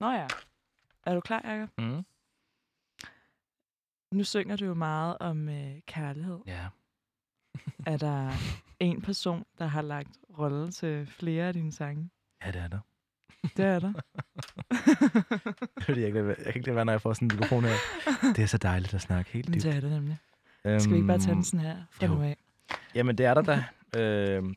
Nå 0.00 0.10
ja. 0.10 0.26
Er 1.06 1.14
du 1.14 1.20
klar, 1.20 1.40
Jacob? 1.44 1.70
Mm. 1.78 2.04
Nu 4.12 4.24
synger 4.24 4.56
du 4.56 4.64
jo 4.64 4.74
meget 4.74 5.16
om 5.20 5.48
øh, 5.48 5.80
kærlighed. 5.86 6.38
Ja. 6.46 6.66
Er 7.86 7.96
der 7.96 8.32
en 8.80 9.02
person, 9.02 9.44
der 9.58 9.66
har 9.66 9.82
lagt 9.82 10.08
rolle 10.38 10.70
til 10.72 11.06
flere 11.06 11.44
af 11.46 11.54
dine 11.54 11.72
sange? 11.72 12.10
Ja, 12.44 12.50
det 12.50 12.60
er 12.60 12.68
der. 12.68 12.78
Det 13.56 13.64
er 13.64 13.78
der. 13.78 13.92
Fordi 15.86 16.00
jeg, 16.00 16.12
kan 16.12 16.26
jeg 16.28 16.36
kan 16.36 16.54
ikke 16.54 16.66
lade 16.66 16.76
være, 16.76 16.84
når 16.84 16.92
jeg 16.92 17.00
får 17.02 17.12
sådan 17.12 17.26
en 17.30 17.36
mikrofon 17.36 17.64
her. 17.64 17.74
Det 18.36 18.42
er 18.42 18.46
så 18.46 18.58
dejligt 18.58 18.94
at 18.94 19.00
snakke 19.00 19.30
helt 19.32 19.46
dybt. 19.54 19.62
det 19.62 19.76
er 19.76 19.80
det 19.80 19.90
nemlig. 19.90 20.18
Skal 20.80 20.90
vi 20.90 20.96
ikke 20.96 21.06
bare 21.06 21.18
tage 21.18 21.34
den 21.34 21.44
sådan 21.44 21.60
her 21.60 21.76
fra 21.90 22.06
jo. 22.06 22.14
nu 22.14 22.22
af? 22.22 22.36
Jamen, 22.94 23.18
det 23.18 23.26
er 23.26 23.34
der 23.34 23.42
da. 23.42 23.64
Øh, 23.96 24.02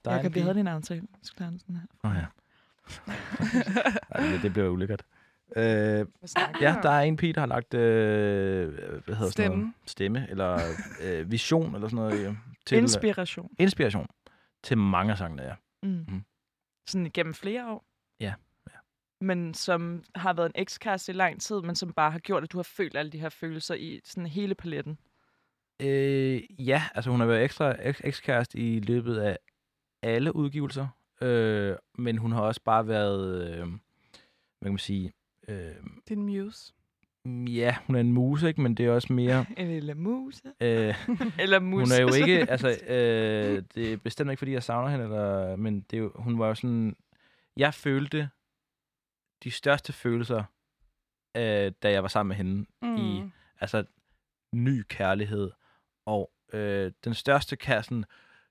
der 0.05 0.11
er 0.11 0.15
Jacob, 0.15 0.35
vi 0.35 0.39
havde 0.39 0.53
din 0.55 0.67
aftale. 0.67 1.01
Vi 1.01 1.07
skulle 1.23 1.37
tage 1.45 1.51
den 1.51 1.59
sådan 1.59 1.75
her. 1.75 2.09
Åh, 2.09 2.15
ja. 2.15 2.25
Ej, 4.19 4.31
det, 4.31 4.41
det 4.41 4.53
bliver 4.53 4.67
ulækkert. 4.69 5.03
Øh, 5.55 6.05
ja, 6.61 6.75
der 6.83 6.89
er 6.89 7.01
en 7.01 7.17
pige, 7.17 7.33
der 7.33 7.39
har 7.39 7.47
lagt 7.47 7.73
øh, 7.73 8.73
hvad 9.05 9.15
hedder 9.15 9.15
Sådan 9.15 9.31
Stemme. 9.31 9.57
noget? 9.57 9.73
stemme, 9.85 10.27
eller 10.29 10.59
øh, 11.03 11.31
vision, 11.31 11.75
eller 11.75 11.87
sådan 11.87 12.05
noget. 12.05 12.37
Til, 12.69 12.77
Inspiration. 12.77 13.49
inspiration 13.59 14.07
til 14.63 14.77
mange 14.77 15.11
af 15.11 15.17
sangene, 15.17 15.43
ja. 15.43 15.55
Mm. 15.83 16.05
Mm. 16.07 16.23
Sådan 16.87 17.05
igennem 17.05 17.33
flere 17.33 17.71
år? 17.71 17.85
Ja, 18.19 18.33
ja. 18.71 18.77
Men 19.21 19.53
som 19.53 20.03
har 20.15 20.33
været 20.33 20.45
en 20.45 20.61
ekskæreste 20.61 21.11
i 21.11 21.15
lang 21.15 21.41
tid, 21.41 21.61
men 21.61 21.75
som 21.75 21.93
bare 21.93 22.11
har 22.11 22.19
gjort, 22.19 22.43
at 22.43 22.51
du 22.51 22.57
har 22.57 22.63
følt 22.63 22.95
alle 22.97 23.11
de 23.11 23.19
her 23.19 23.29
følelser 23.29 23.75
i 23.75 24.01
sådan 24.03 24.25
hele 24.25 24.55
paletten. 24.55 24.97
Øh, 25.81 26.67
ja, 26.67 26.83
altså 26.95 27.11
hun 27.11 27.19
har 27.19 27.27
været 27.27 27.43
ekstra 27.43 27.73
eks- 27.73 28.01
ekskæreste 28.03 28.57
i 28.57 28.79
løbet 28.79 29.17
af 29.17 29.37
alle 30.01 30.35
udgivelser, 30.35 30.87
øh, 31.21 31.75
men 31.97 32.17
hun 32.17 32.31
har 32.31 32.41
også 32.41 32.61
bare 32.63 32.87
været, 32.87 33.41
øh, 33.49 33.57
hvad 33.59 33.69
kan 34.63 34.71
man 34.71 34.77
sige, 34.77 35.13
Øh, 35.47 35.75
Din 36.09 36.23
muse. 36.25 36.73
Ja, 37.47 37.77
hun 37.87 37.95
er 37.95 37.99
en 37.99 38.13
muse, 38.13 38.47
ikke? 38.47 38.61
Men 38.61 38.75
det 38.75 38.85
er 38.85 38.91
også 38.91 39.13
mere... 39.13 39.45
Eller 39.57 39.93
muse. 39.93 40.41
Øh, 40.61 41.07
Eller 41.43 41.59
mus. 41.59 41.81
hun 41.89 41.91
er 41.97 42.01
jo 42.01 42.13
ikke... 42.23 42.45
Altså, 42.51 42.67
øh, 42.87 43.63
det 43.75 43.93
er 43.93 43.97
bestemt 43.97 44.31
ikke, 44.31 44.39
fordi 44.39 44.51
jeg 44.51 44.63
savner 44.63 44.89
hende, 44.89 45.05
eller, 45.05 45.55
men 45.55 45.81
det 45.81 45.97
er 45.97 46.01
jo, 46.01 46.11
hun 46.15 46.39
var 46.39 46.47
jo 46.47 46.55
sådan... 46.55 46.95
Jeg 47.57 47.73
følte 47.73 48.29
de 49.43 49.51
største 49.51 49.93
følelser, 49.93 50.43
øh, 51.37 51.71
da 51.83 51.91
jeg 51.91 52.01
var 52.03 52.09
sammen 52.09 52.27
med 52.29 52.35
hende. 52.35 52.65
Mm. 52.81 52.95
I- 52.97 53.31
Altså, 53.61 53.83
ny 54.55 54.83
kærlighed, 54.89 55.51
og 56.05 56.31
øh, 56.53 56.91
den 57.03 57.13
største 57.13 57.57
sådan, 57.65 58.05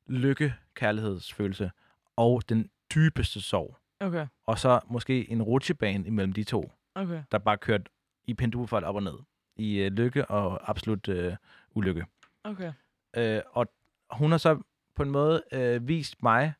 lykke, 0.06 0.54
kærlighedsfølelse, 0.74 1.70
og 2.16 2.48
den 2.48 2.70
dybeste 2.94 3.40
sorg. 3.40 3.76
Okay, 4.00 4.26
Og 4.46 4.58
så 4.58 4.80
måske 4.90 5.30
en 5.30 5.42
rutsjebane 5.42 6.06
imellem 6.06 6.32
de 6.32 6.44
to, 6.44 6.72
okay. 6.94 7.22
der 7.32 7.38
bare 7.38 7.58
kørte 7.58 7.84
i 8.28 8.34
pendulfart 8.34 8.84
op 8.84 8.94
og 8.94 9.02
ned. 9.02 9.18
I 9.56 9.78
øh, 9.78 9.92
lykke 9.92 10.24
og 10.24 10.70
absolut 10.70 11.08
øh, 11.08 11.36
ulykke. 11.74 12.06
Okay. 12.44 12.72
Øh, 13.16 13.40
og 13.52 13.66
hun 14.10 14.30
har 14.30 14.38
så 14.38 14.60
på 14.94 15.02
en 15.02 15.10
måde 15.10 15.42
øh, 15.52 15.88
vist 15.88 16.22
mig 16.22 16.52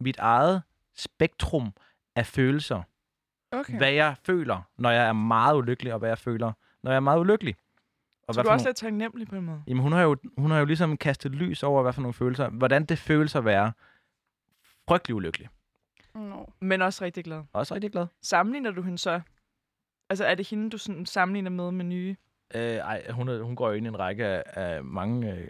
mit 0.00 0.16
eget 0.16 0.62
spektrum 0.94 1.72
af 2.16 2.26
følelser. 2.26 2.82
Okay. 3.52 3.76
Hvad 3.76 3.92
jeg 3.92 4.16
føler, 4.26 4.62
når 4.76 4.90
jeg 4.90 5.08
er 5.08 5.12
meget 5.12 5.56
ulykkelig, 5.56 5.92
og 5.92 5.98
hvad 5.98 6.08
jeg 6.10 6.18
føler, 6.18 6.52
når 6.82 6.90
jeg 6.90 6.96
er 6.96 7.00
meget 7.00 7.20
ulykkelig. 7.20 7.54
Og 8.28 8.34
Så 8.34 8.38
hvad 8.40 8.44
du 8.44 8.48
er 8.48 8.52
også 8.52 8.62
nogle- 8.64 8.68
lidt 8.68 8.76
taknemmelig 8.76 9.28
på 9.28 9.36
en 9.36 9.42
måde. 9.44 9.62
Jamen, 9.66 9.82
hun 9.82 9.92
har, 9.92 10.00
jo, 10.02 10.16
hun 10.38 10.50
har 10.50 10.58
jo 10.58 10.64
ligesom 10.64 10.96
kastet 10.96 11.32
lys 11.32 11.62
over, 11.62 11.82
hvad 11.82 11.92
for 11.92 12.00
nogle 12.00 12.12
følelser, 12.14 12.48
hvordan 12.48 12.84
det 12.84 12.98
føles 12.98 13.34
at 13.34 13.44
være 13.44 13.72
frygtelig 14.88 15.14
ulykkelig. 15.14 15.48
No. 16.14 16.44
Men 16.60 16.82
også 16.82 17.04
rigtig 17.04 17.24
glad. 17.24 17.42
Også 17.52 17.74
rigtig 17.74 17.92
glad. 17.92 18.06
Sammenligner 18.22 18.70
du 18.70 18.82
hende 18.82 18.98
så? 18.98 19.20
Altså, 20.10 20.24
er 20.24 20.34
det 20.34 20.48
hende, 20.48 20.70
du 20.70 20.78
sådan 20.78 21.06
sammenligner 21.06 21.50
med 21.50 21.70
med 21.70 21.84
nye? 21.84 22.16
Øh, 22.54 22.62
ej, 22.62 23.10
hun, 23.10 23.28
er, 23.28 23.42
hun 23.42 23.56
går 23.56 23.68
jo 23.68 23.74
ind 23.74 23.86
i 23.86 23.88
en 23.88 23.98
række 23.98 24.24
af, 24.26 24.42
af 24.46 24.84
mange, 24.84 25.32
øh, 25.32 25.48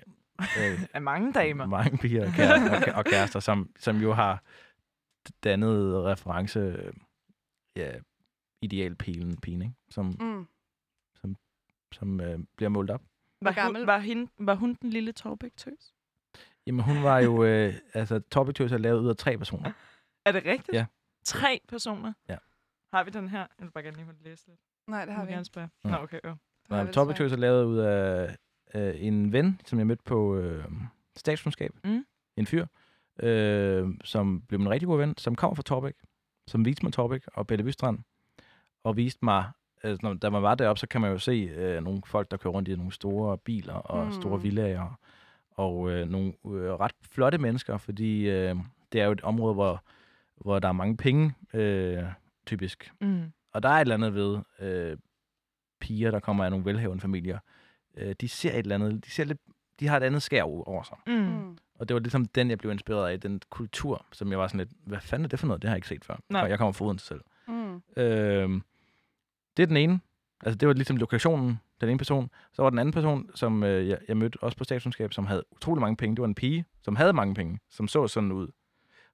øh, 0.58 0.82
Af 0.94 1.02
mange 1.02 1.32
damer. 1.32 1.66
mange 1.66 1.98
piger 1.98 2.26
og 2.26 2.32
kærester, 2.32 2.92
og, 2.92 2.98
og 2.98 3.04
kærester 3.04 3.40
som, 3.40 3.70
som 3.78 3.96
jo 3.96 4.12
har 4.12 4.42
dannet 5.44 6.04
reference, 6.04 6.58
øh, 6.60 6.92
ja, 7.76 7.92
idealpilen, 8.62 9.36
pigen, 9.36 9.62
ikke? 9.62 9.74
Som, 9.90 10.06
Mm. 10.20 10.46
som 11.92 12.20
øh, 12.20 12.38
bliver 12.56 12.68
målt 12.68 12.90
op. 12.90 13.02
Var, 13.42 13.52
gammel? 13.52 13.80
hun, 13.80 13.86
var, 13.86 13.98
hende, 13.98 14.30
var 14.38 14.54
hun 14.54 14.74
den 14.82 14.90
lille 14.90 15.12
Torbæk-tøs? 15.12 15.94
Jamen, 16.66 16.84
hun 16.84 17.02
var 17.02 17.18
jo, 17.18 17.44
øh, 17.44 17.74
altså, 17.94 18.18
Topic 18.18 18.54
Tøs 18.54 18.72
er 18.72 18.78
lavet 18.78 19.00
ud 19.00 19.08
af 19.08 19.16
tre 19.16 19.38
personer. 19.38 19.72
Er 20.24 20.32
det 20.32 20.44
rigtigt? 20.44 20.72
Ja. 20.74 20.86
Tre 21.24 21.60
personer? 21.68 22.12
Ja. 22.28 22.36
Har 22.94 23.04
vi 23.04 23.10
den 23.10 23.28
her? 23.28 23.38
Jeg 23.38 23.48
vil 23.58 23.70
bare 23.70 23.84
gerne 23.84 23.96
lige 23.96 24.04
have 24.06 24.16
læse 24.24 24.46
lidt. 24.46 24.60
Nej, 24.86 25.04
det 25.04 25.14
har 25.14 25.22
Jeg 25.22 25.28
vi 25.28 25.32
ikke. 25.32 25.44
spørge. 25.44 25.68
Mm. 25.84 25.90
Nå, 25.90 25.96
okay. 25.96 26.18
Jo. 26.24 26.34
Nej, 26.70 26.92
Topic 26.92 27.16
desværre 27.16 27.28
Tøs 27.28 27.32
er 27.32 27.36
lavet 27.36 27.64
ud 27.64 27.78
af 27.78 28.36
øh, 28.74 28.94
en 29.06 29.32
ven, 29.32 29.60
som 29.64 29.78
jeg 29.78 29.86
mødte 29.86 30.02
på 30.04 30.36
øh, 30.36 30.64
statskundskab. 31.16 31.72
Mm. 31.84 32.04
En 32.36 32.46
fyr, 32.46 32.66
øh, 33.22 33.88
som 34.04 34.42
blev 34.48 34.60
min 34.60 34.70
rigtig 34.70 34.86
gode 34.86 34.98
ven, 34.98 35.16
som 35.16 35.34
kommer 35.34 35.54
fra 35.54 35.62
Torbæk, 35.62 35.94
som 36.46 36.64
viste 36.64 36.84
mig 36.86 36.92
Torbæk 36.92 37.22
og 37.34 37.46
Belle 37.46 37.64
Bystrand, 37.64 37.98
og 38.84 38.96
viste 38.96 39.24
mig, 39.24 39.50
øh, 39.84 39.98
når, 40.02 40.14
da 40.14 40.30
man 40.30 40.42
var 40.42 40.54
deroppe, 40.54 40.80
så 40.80 40.86
kan 40.86 41.00
man 41.00 41.12
jo 41.12 41.18
se 41.18 41.32
øh, 41.56 41.84
nogle 41.84 42.02
folk, 42.06 42.30
der 42.30 42.36
kører 42.36 42.54
rundt 42.54 42.68
i 42.68 42.76
nogle 42.76 42.92
store 42.92 43.38
biler 43.38 43.74
og 43.74 44.06
mm. 44.06 44.12
store 44.12 44.42
villager, 44.42 44.98
og 45.50 45.90
øh, 45.90 46.08
nogle 46.08 46.32
øh, 46.46 46.72
ret 46.72 46.92
flotte 47.10 47.38
mennesker, 47.38 47.76
fordi 47.76 48.28
øh, 48.28 48.56
det 48.92 49.00
er 49.00 49.04
jo 49.04 49.12
et 49.12 49.20
område, 49.20 49.54
hvor, 49.54 49.84
hvor 50.36 50.58
der 50.58 50.68
er 50.68 50.72
mange 50.72 50.96
penge, 50.96 51.34
øh, 51.54 52.04
typisk. 52.46 52.92
Mm. 53.00 53.32
Og 53.52 53.62
der 53.62 53.68
er 53.68 53.72
et 53.72 53.80
eller 53.80 53.94
andet 53.94 54.14
ved 54.14 54.38
øh, 54.60 54.96
piger, 55.80 56.10
der 56.10 56.20
kommer 56.20 56.44
af 56.44 56.50
nogle 56.50 56.64
velhavende 56.64 57.00
familier. 57.00 57.38
Øh, 57.96 58.14
de 58.20 58.28
ser 58.28 58.52
et 58.52 58.58
eller 58.58 58.74
andet, 58.74 59.04
de, 59.04 59.10
ser 59.10 59.24
lidt, 59.24 59.40
de 59.80 59.86
har 59.86 59.96
et 59.96 60.02
andet 60.02 60.22
skær 60.22 60.42
over 60.42 60.82
sig. 60.82 60.96
Mm. 61.06 61.12
Mm. 61.12 61.58
Og 61.74 61.88
det 61.88 61.94
var 61.94 62.00
ligesom 62.00 62.24
den, 62.24 62.50
jeg 62.50 62.58
blev 62.58 62.72
inspireret 62.72 63.10
af, 63.10 63.20
den 63.20 63.40
kultur, 63.50 64.06
som 64.12 64.30
jeg 64.30 64.38
var 64.38 64.46
sådan 64.46 64.58
lidt, 64.58 64.70
hvad 64.86 65.00
fanden 65.00 65.24
er 65.24 65.28
det 65.28 65.38
for 65.38 65.46
noget? 65.46 65.62
Det 65.62 65.68
har 65.68 65.74
jeg 65.74 65.78
ikke 65.78 65.88
set 65.88 66.04
før. 66.04 66.16
Nej. 66.28 66.42
Og 66.42 66.50
jeg 66.50 66.58
kommer 66.58 66.72
fra 66.72 66.84
Odense 66.84 67.06
selv. 67.06 67.20
Mm. 67.48 67.82
Øh, 67.96 68.60
det 69.56 69.62
er 69.62 69.66
den 69.66 69.76
ene. 69.76 70.00
Altså, 70.40 70.58
det 70.58 70.68
var 70.68 70.74
ligesom 70.74 70.96
lokationen, 70.96 71.60
den 71.80 71.88
ene 71.88 71.98
person. 71.98 72.30
Så 72.52 72.62
var 72.62 72.70
den 72.70 72.78
anden 72.78 72.92
person, 72.92 73.30
som 73.34 73.62
øh, 73.62 73.88
jeg, 73.88 73.98
jeg 74.08 74.16
mødte 74.16 74.42
også 74.42 74.58
på 74.58 74.64
statskundskab, 74.64 75.12
som 75.12 75.26
havde 75.26 75.44
utrolig 75.52 75.80
mange 75.80 75.96
penge. 75.96 76.16
Det 76.16 76.20
var 76.20 76.28
en 76.28 76.34
pige, 76.34 76.64
som 76.82 76.96
havde 76.96 77.12
mange 77.12 77.34
penge, 77.34 77.58
som 77.70 77.88
så 77.88 78.08
sådan 78.08 78.32
ud. 78.32 78.48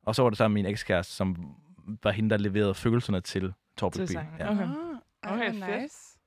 Og 0.02 0.14
så 0.14 0.22
var 0.22 0.30
det 0.30 0.38
så 0.38 0.48
min 0.48 0.66
ekskæreste, 0.66 1.12
som 1.12 1.54
var 2.02 2.10
hende, 2.10 2.30
der 2.30 2.36
leverede 2.36 2.74
følelserne 2.74 3.20
til 3.20 3.52
By. 3.80 4.06
sangen. 4.06 4.34
Ja. 4.38 4.50
Okay. 4.52 4.68
Ah, 5.22 5.32
Okay, 5.32 5.52
fedt. 5.52 5.80
nice. 5.82 6.18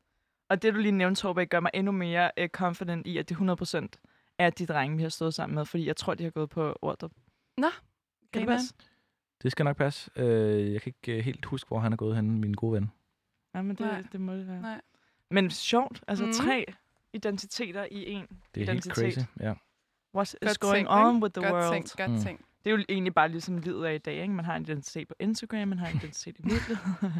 Og 0.49 0.61
det, 0.61 0.73
du 0.73 0.80
lige 0.80 0.91
nævnte, 0.91 1.22
Torbæk, 1.22 1.49
gør 1.49 1.60
mig 1.60 1.72
endnu 1.73 1.91
mere 1.91 2.31
uh, 2.41 2.48
confident 2.48 3.07
i, 3.07 3.18
at 3.18 3.30
det 3.30 3.35
100% 3.35 3.88
er 4.38 4.49
de 4.49 4.65
drenge, 4.65 4.98
vi 4.98 5.03
har 5.03 5.10
stået 5.10 5.34
sammen 5.34 5.56
med. 5.56 5.65
Fordi 5.65 5.88
jeg 5.88 5.95
tror, 5.98 6.14
de 6.14 6.23
har 6.23 6.31
gået 6.31 6.49
på 6.49 6.77
Ordrup. 6.81 7.11
Kan 7.57 8.41
det 8.41 8.48
passe? 8.48 8.73
Det 9.44 9.52
skal 9.52 9.64
nok 9.65 9.77
passe. 9.77 10.11
Øh, 10.15 10.73
jeg 10.73 10.81
kan 10.81 10.94
ikke 11.06 11.18
øh, 11.18 11.23
helt 11.26 11.45
huske, 11.45 11.68
hvor 11.68 11.80
han 11.80 11.94
er 11.94 11.98
gået 11.98 12.15
hen, 12.15 12.40
min 12.41 12.53
gode 12.53 12.73
ven. 12.73 12.91
Ja, 13.56 13.61
men 13.61 13.77
Nej. 13.80 13.98
det, 14.02 14.11
det 14.11 14.22
må 14.22 14.34
det 14.34 14.48
være. 14.48 14.61
Nej. 14.61 14.81
Men 15.31 15.49
sjovt. 15.49 16.03
Altså 16.07 16.23
Mhm. 16.26 16.34
tre 16.34 16.65
identiteter 17.14 17.88
i 17.91 18.11
en 18.11 18.27
Det 18.56 18.61
er 18.61 18.72
identitet. 18.72 19.03
helt 19.06 19.15
crazy. 19.15 19.27
Ja. 19.40 19.53
What 20.15 20.27
is 20.27 20.38
Godt 20.41 20.60
going 20.60 20.76
tænkt, 20.76 20.90
on 20.91 21.23
with 21.23 21.34
the 21.34 21.41
Godt 21.44 21.53
world? 21.53 21.73
Tænkt, 21.73 21.95
godt 21.98 22.11
Mm. 22.11 22.18
tænkt. 22.19 22.41
Det 22.64 22.72
er 22.72 22.77
jo 22.77 22.84
egentlig 22.90 23.14
bare 23.14 23.30
ligesom 23.30 23.57
livet 23.57 23.88
er 23.88 23.91
i 23.91 23.98
dag. 23.98 24.22
Ikke? 24.22 24.34
Man 24.34 24.45
har 24.45 24.56
en 24.56 24.61
identitet 24.61 25.07
på 25.07 25.14
Instagram, 25.19 25.68
man 25.68 25.80
har 25.80 25.88
en 25.88 25.95
identitet 26.02 26.40
i 26.40 26.41
virkeligheden. 26.44 27.14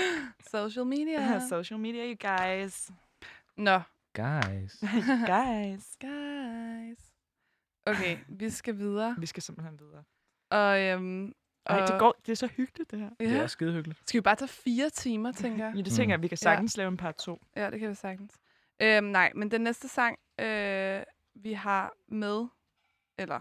Social 0.54 0.86
media. 0.86 1.32
Ja. 1.32 1.40
Social 1.48 1.80
media, 1.80 2.04
you 2.06 2.16
guys. 2.30 2.90
Nå, 3.56 3.80
Guys. 4.14 4.80
guys. 5.26 5.96
guys. 6.00 6.98
Okay, 7.86 8.18
vi 8.28 8.50
skal 8.50 8.78
videre. 8.78 9.16
Vi 9.18 9.26
skal 9.26 9.42
simpelthen 9.42 9.78
videre. 9.80 10.04
Og, 10.50 10.80
øhm, 10.82 11.32
Ej, 11.66 11.80
og, 11.80 11.88
det, 11.88 11.98
går, 11.98 12.14
det 12.26 12.32
er 12.32 12.36
så 12.36 12.46
hyggeligt, 12.46 12.90
det 12.90 12.98
her. 12.98 13.10
Ja. 13.20 13.24
Det 13.24 13.36
er 13.36 13.46
skide 13.46 13.72
hyggeligt. 13.72 14.00
Skal 14.08 14.18
vi 14.18 14.22
bare 14.22 14.36
tage 14.36 14.48
fire 14.48 14.90
timer, 14.90 15.32
tænker 15.32 15.64
jeg? 15.64 15.76
Ja, 15.76 15.82
det 15.82 15.92
tænker 15.92 16.14
jeg, 16.14 16.22
vi 16.22 16.28
kan 16.28 16.36
sagtens 16.36 16.76
lave 16.76 16.88
en 16.88 16.96
part 16.96 17.14
2. 17.14 17.42
Ja, 17.56 17.70
det 17.70 17.80
kan 17.80 17.88
vi 17.88 17.94
sagtens. 17.94 18.38
Øhm, 18.82 19.04
nej, 19.04 19.32
men 19.34 19.50
den 19.50 19.60
næste 19.60 19.88
sang, 19.88 20.18
øh, 20.40 21.02
vi 21.34 21.52
har 21.52 21.92
med, 22.08 22.46
eller 23.18 23.40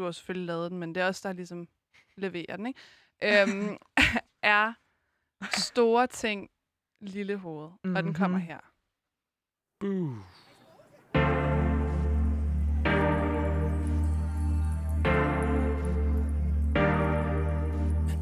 du 0.00 0.04
har 0.04 0.12
selvfølgelig 0.12 0.46
lavet 0.46 0.70
den, 0.70 0.78
men 0.78 0.94
det 0.94 1.00
er 1.02 1.06
også 1.06 1.28
der 1.28 1.34
ligesom 1.34 1.68
leverer 2.16 2.56
den, 2.56 2.66
ikke? 2.66 2.80
Øhm, 3.42 3.76
er 4.42 4.72
Store 5.58 6.06
Ting, 6.06 6.50
Lille 7.00 7.36
Hoved. 7.36 7.68
Mm-hmm. 7.70 7.96
Og 7.96 8.02
den 8.02 8.14
kommer 8.14 8.38
Mhm. 8.38 8.46
her. 8.46 8.60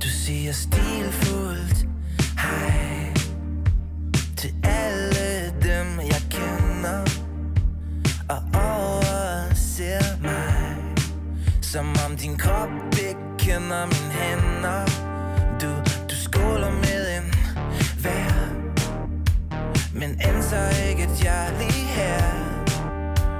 Du 0.02 0.08
siger 0.08 0.52
stilfuldt 0.52 1.78
hej 2.40 3.14
Til 4.36 4.54
alle 4.64 4.87
Som 11.72 11.86
om 12.06 12.16
din 12.16 12.36
krop 12.36 12.68
ikke 12.92 13.20
kender 13.38 13.86
mine 13.86 14.12
hænder. 14.12 14.84
Du, 15.60 15.70
du 16.10 16.14
skåler 16.14 16.70
med 16.70 17.16
en 17.16 17.26
vær 18.04 18.48
Men 19.94 20.10
indser 20.10 20.88
ikke 20.88 21.02
at 21.02 21.24
jeg 21.24 21.46
er 21.46 21.58
lige 21.58 21.86
her. 21.98 22.22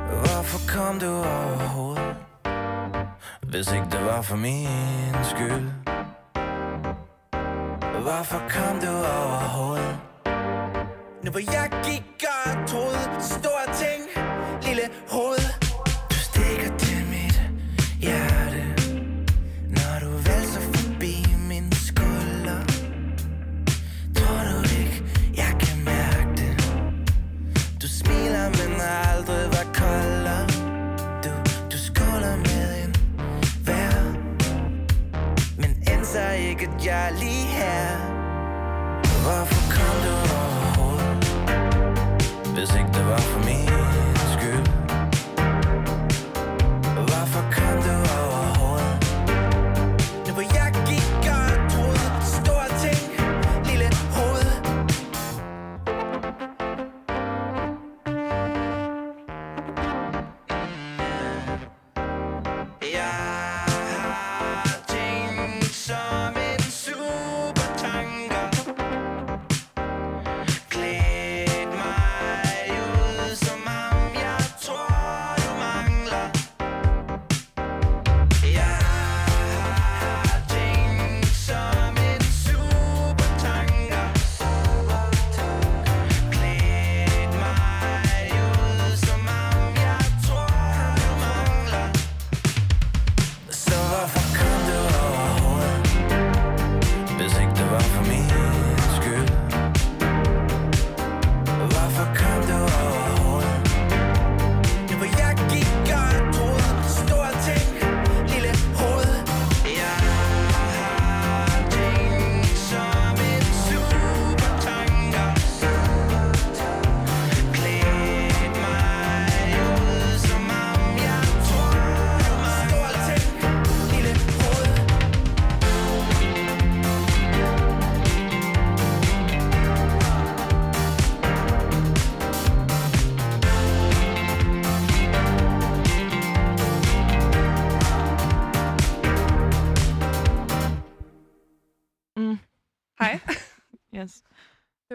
Hvorfor 0.08 0.60
kom 0.68 1.00
du 1.00 1.06
overhovedet? 1.06 2.16
Hvis 3.42 3.72
ikke 3.72 3.86
det 3.90 4.04
var 4.04 4.22
for 4.22 4.36
min 4.36 5.14
skyld. 5.22 5.68
Hvorfor 8.02 8.42
kom 8.54 8.80
du 8.80 8.92
overhovedet? 9.20 9.98
Nu 11.24 11.30
hvor 11.30 11.52
jeg 11.52 11.70
gik 11.84 12.24
og 12.44 12.68
troede 12.68 12.98
Store 13.20 13.66
ting, 13.74 14.02
lille 14.62 14.82
hoved 15.08 15.37
jeg 37.04 37.12
lige 37.18 37.46
her. 37.60 37.86
Hvorfor 39.24 39.62
kom 39.74 39.96
du 40.04 40.12
overhovedet? 40.42 41.24
Hvis 42.54 42.70
ikke 42.80 42.92
det 42.98 43.06
var 43.06 43.22
for 43.30 43.37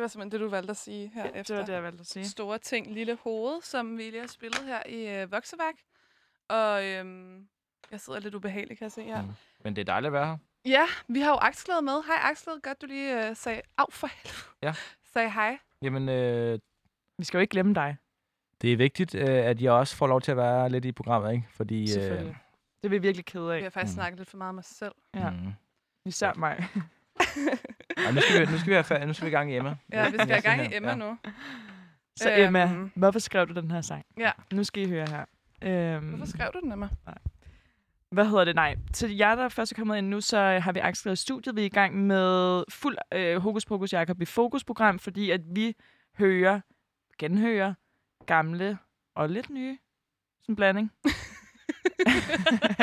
var 0.04 0.08
simpelthen 0.08 0.32
det, 0.32 0.40
du 0.46 0.50
valgte 0.50 0.72
at 0.72 0.78
sige 0.78 1.12
her 1.16 1.24
Det 1.24 1.36
efter. 1.40 1.56
var 1.58 1.66
det, 1.66 1.74
jeg 1.74 1.84
valgte 1.84 2.00
at 2.02 2.08
sige. 2.08 2.26
Store 2.26 2.58
ting, 2.58 2.94
lille 2.94 3.18
hoved, 3.24 3.62
som 3.62 3.98
vi 3.98 4.04
lige 4.04 4.20
har 4.20 4.28
spillet 4.28 4.64
her 4.66 4.82
i 4.90 5.22
øh, 5.22 5.32
Vokseværk. 5.32 5.74
Og 6.50 6.86
øhm, 6.86 7.48
jeg 7.92 8.00
sidder 8.00 8.20
lidt 8.20 8.36
ubehagelig, 8.36 8.78
kan 8.78 8.86
jeg 8.86 8.92
se 8.92 9.04
her. 9.04 9.22
Mm. 9.22 9.32
Men 9.64 9.76
det 9.76 9.82
er 9.82 9.86
dejligt 9.86 10.08
at 10.08 10.14
være 10.14 10.26
her. 10.26 10.38
Ja, 10.66 10.86
vi 11.08 11.20
har 11.20 11.30
jo 11.30 11.38
Aksglæde 11.42 11.82
med. 11.82 12.04
Hej 12.08 12.16
Aksglæde, 12.32 12.60
godt 12.64 12.82
du 12.82 12.86
lige 12.86 13.30
øh, 13.30 13.36
sagde, 13.36 13.62
af 13.78 13.86
for 13.90 14.08
helvede. 14.08 14.44
Ja. 14.62 14.74
Sagde 15.14 15.30
hej. 15.32 15.58
Jamen, 15.82 16.10
øh, 16.10 16.60
Vi 17.18 17.24
skal 17.26 17.38
jo 17.38 17.42
ikke 17.42 17.52
glemme 17.52 17.74
dig, 17.74 17.98
det 18.62 18.74
er 18.74 18.78
vigtigt, 18.78 19.16
øh, 19.16 19.28
at 19.30 19.62
jeg 19.62 19.72
også 19.72 19.96
får 19.96 20.08
lov 20.08 20.22
til 20.22 20.32
at 20.32 20.38
være 20.38 20.70
lidt 20.70 20.86
i 20.86 20.92
programmet, 20.92 21.32
ikke? 21.34 21.48
Fordi... 21.52 21.82
Øh, 21.82 21.88
selvfølgelig. 21.88 22.38
Det 22.84 22.88
er 22.88 22.90
vi 22.90 22.98
virkelig 22.98 23.26
kede 23.26 23.48
Vi 23.48 23.52
af. 23.56 23.62
har 23.64 23.70
faktisk 23.70 23.94
Mm. 23.94 24.02
snakket 24.02 24.20
lidt 24.20 24.30
for 24.30 24.38
meget 24.38 24.50
om 24.50 24.58
os 24.58 24.66
selv. 24.66 24.92
Ja. 25.16 25.30
Mm. 25.30 25.54
Især 26.06 26.34
mig. 26.34 26.68
Ej, 27.20 28.12
nu, 28.12 28.22
skal 28.22 28.42
vi, 28.48 28.52
nu, 28.52 28.58
skal 28.58 28.70
vi 28.70 28.84
have, 28.90 29.06
nu 29.06 29.14
skal 29.14 29.26
vi 29.26 29.30
i 29.30 29.34
gang 29.34 29.52
i 29.52 29.56
Emma. 29.56 29.76
Ja, 29.92 30.10
vi 30.10 30.18
skal 30.18 30.38
i 30.38 30.42
gang 30.42 30.74
i 30.74 30.76
Emma 30.76 30.90
ja. 30.90 30.96
nu. 30.96 31.18
Så 32.18 32.32
Øhm. 32.32 32.42
Emma, 32.48 32.90
hvorfor 32.96 33.20
skrev 33.20 33.48
du 33.48 33.54
den 33.54 33.72
her 33.72 33.82
sang? 33.82 34.06
Ja. 34.18 34.32
Nu 34.54 34.64
skal 34.64 34.84
I 34.84 34.90
høre 34.90 35.08
her. 35.10 35.26
Øhm, 35.62 36.10
Hvorfor 36.10 36.26
skrev 36.26 36.50
du 36.54 36.60
den, 36.60 36.72
Emma? 36.72 36.90
Hvad 38.12 38.26
hedder 38.26 38.44
det? 38.46 38.56
Nej. 38.56 38.76
Til 38.94 39.18
jer, 39.18 39.36
der 39.36 39.50
først 39.50 39.72
er 39.72 39.76
kommet 39.76 39.98
ind 39.98 40.08
nu, 40.08 40.22
så 40.22 40.40
har 40.40 40.72
vi 40.72 40.80
aktiveret 40.80 41.18
studiet. 41.18 41.56
Vi 41.56 41.62
er 41.62 41.66
i 41.66 41.70
gang 41.70 41.98
med 42.08 42.64
fuld 42.70 42.98
øh, 43.14 43.38
Hokus 43.38 43.66
Pokus 43.66 43.94
Jacob 43.94 44.22
i 44.22 44.26
Fokus-program, 44.26 45.00
fordi 45.00 45.32
at 45.32 45.42
vi 45.56 45.76
hører, 46.18 46.60
genhører 47.20 47.74
gamle 48.26 48.78
og 49.16 49.30
lidt 49.30 49.50
nye. 49.50 49.78
Sådan 50.42 50.54
en 50.54 50.56
blanding. 50.56 50.92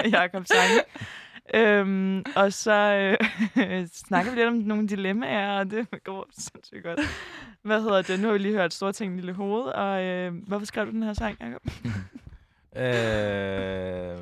Jakob 0.16 0.46
sange. 0.46 0.80
Øhm, 1.54 2.24
og 2.36 2.52
så 2.52 2.72
øh, 3.56 3.86
snakker 4.06 4.30
vi 4.32 4.36
lidt 4.38 4.48
om 4.48 4.54
nogle 4.54 4.88
dilemmaer, 4.88 5.58
og 5.58 5.70
det 5.70 5.86
går 6.04 6.26
sindssygt 6.38 6.82
godt. 6.84 7.00
Hvad 7.62 7.82
hedder 7.82 8.02
det? 8.02 8.20
Nu 8.20 8.26
har 8.26 8.32
vi 8.32 8.38
lige 8.38 8.54
hørt 8.54 8.74
Store 8.74 8.92
Ting 8.92 9.14
Lille 9.16 9.32
Hoved, 9.32 9.62
og 9.62 10.02
øh, 10.02 10.34
hvorfor 10.48 10.66
skrev 10.66 10.86
du 10.86 10.90
den 10.90 11.02
her 11.02 11.12
sang, 11.12 11.36
Jacob? 11.40 11.62
Øh, 12.76 14.18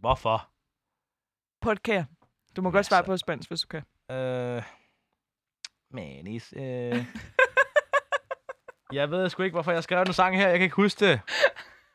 hvorfor? 0.00 0.48
På 1.60 1.70
et 1.70 1.82
kær. 1.82 2.04
Du 2.56 2.62
må 2.62 2.68
Ja, 2.68 2.72
godt 2.72 2.86
svare 2.86 3.02
så- 3.02 3.06
på 3.06 3.16
spansk, 3.16 3.50
hvis 3.50 3.60
du 3.60 3.66
kan. 3.68 4.16
Øh, 4.16 4.62
manis. 5.90 6.54
Øh. 6.56 7.04
jeg 8.98 9.10
ved 9.10 9.28
sgu 9.30 9.42
ikke, 9.42 9.54
hvorfor 9.54 9.72
jeg 9.72 9.82
skrev 9.82 10.04
den 10.04 10.12
sang 10.12 10.36
her. 10.36 10.48
Jeg 10.48 10.58
kan 10.58 10.64
ikke 10.64 10.76
huske 10.76 11.06
det. 11.06 11.20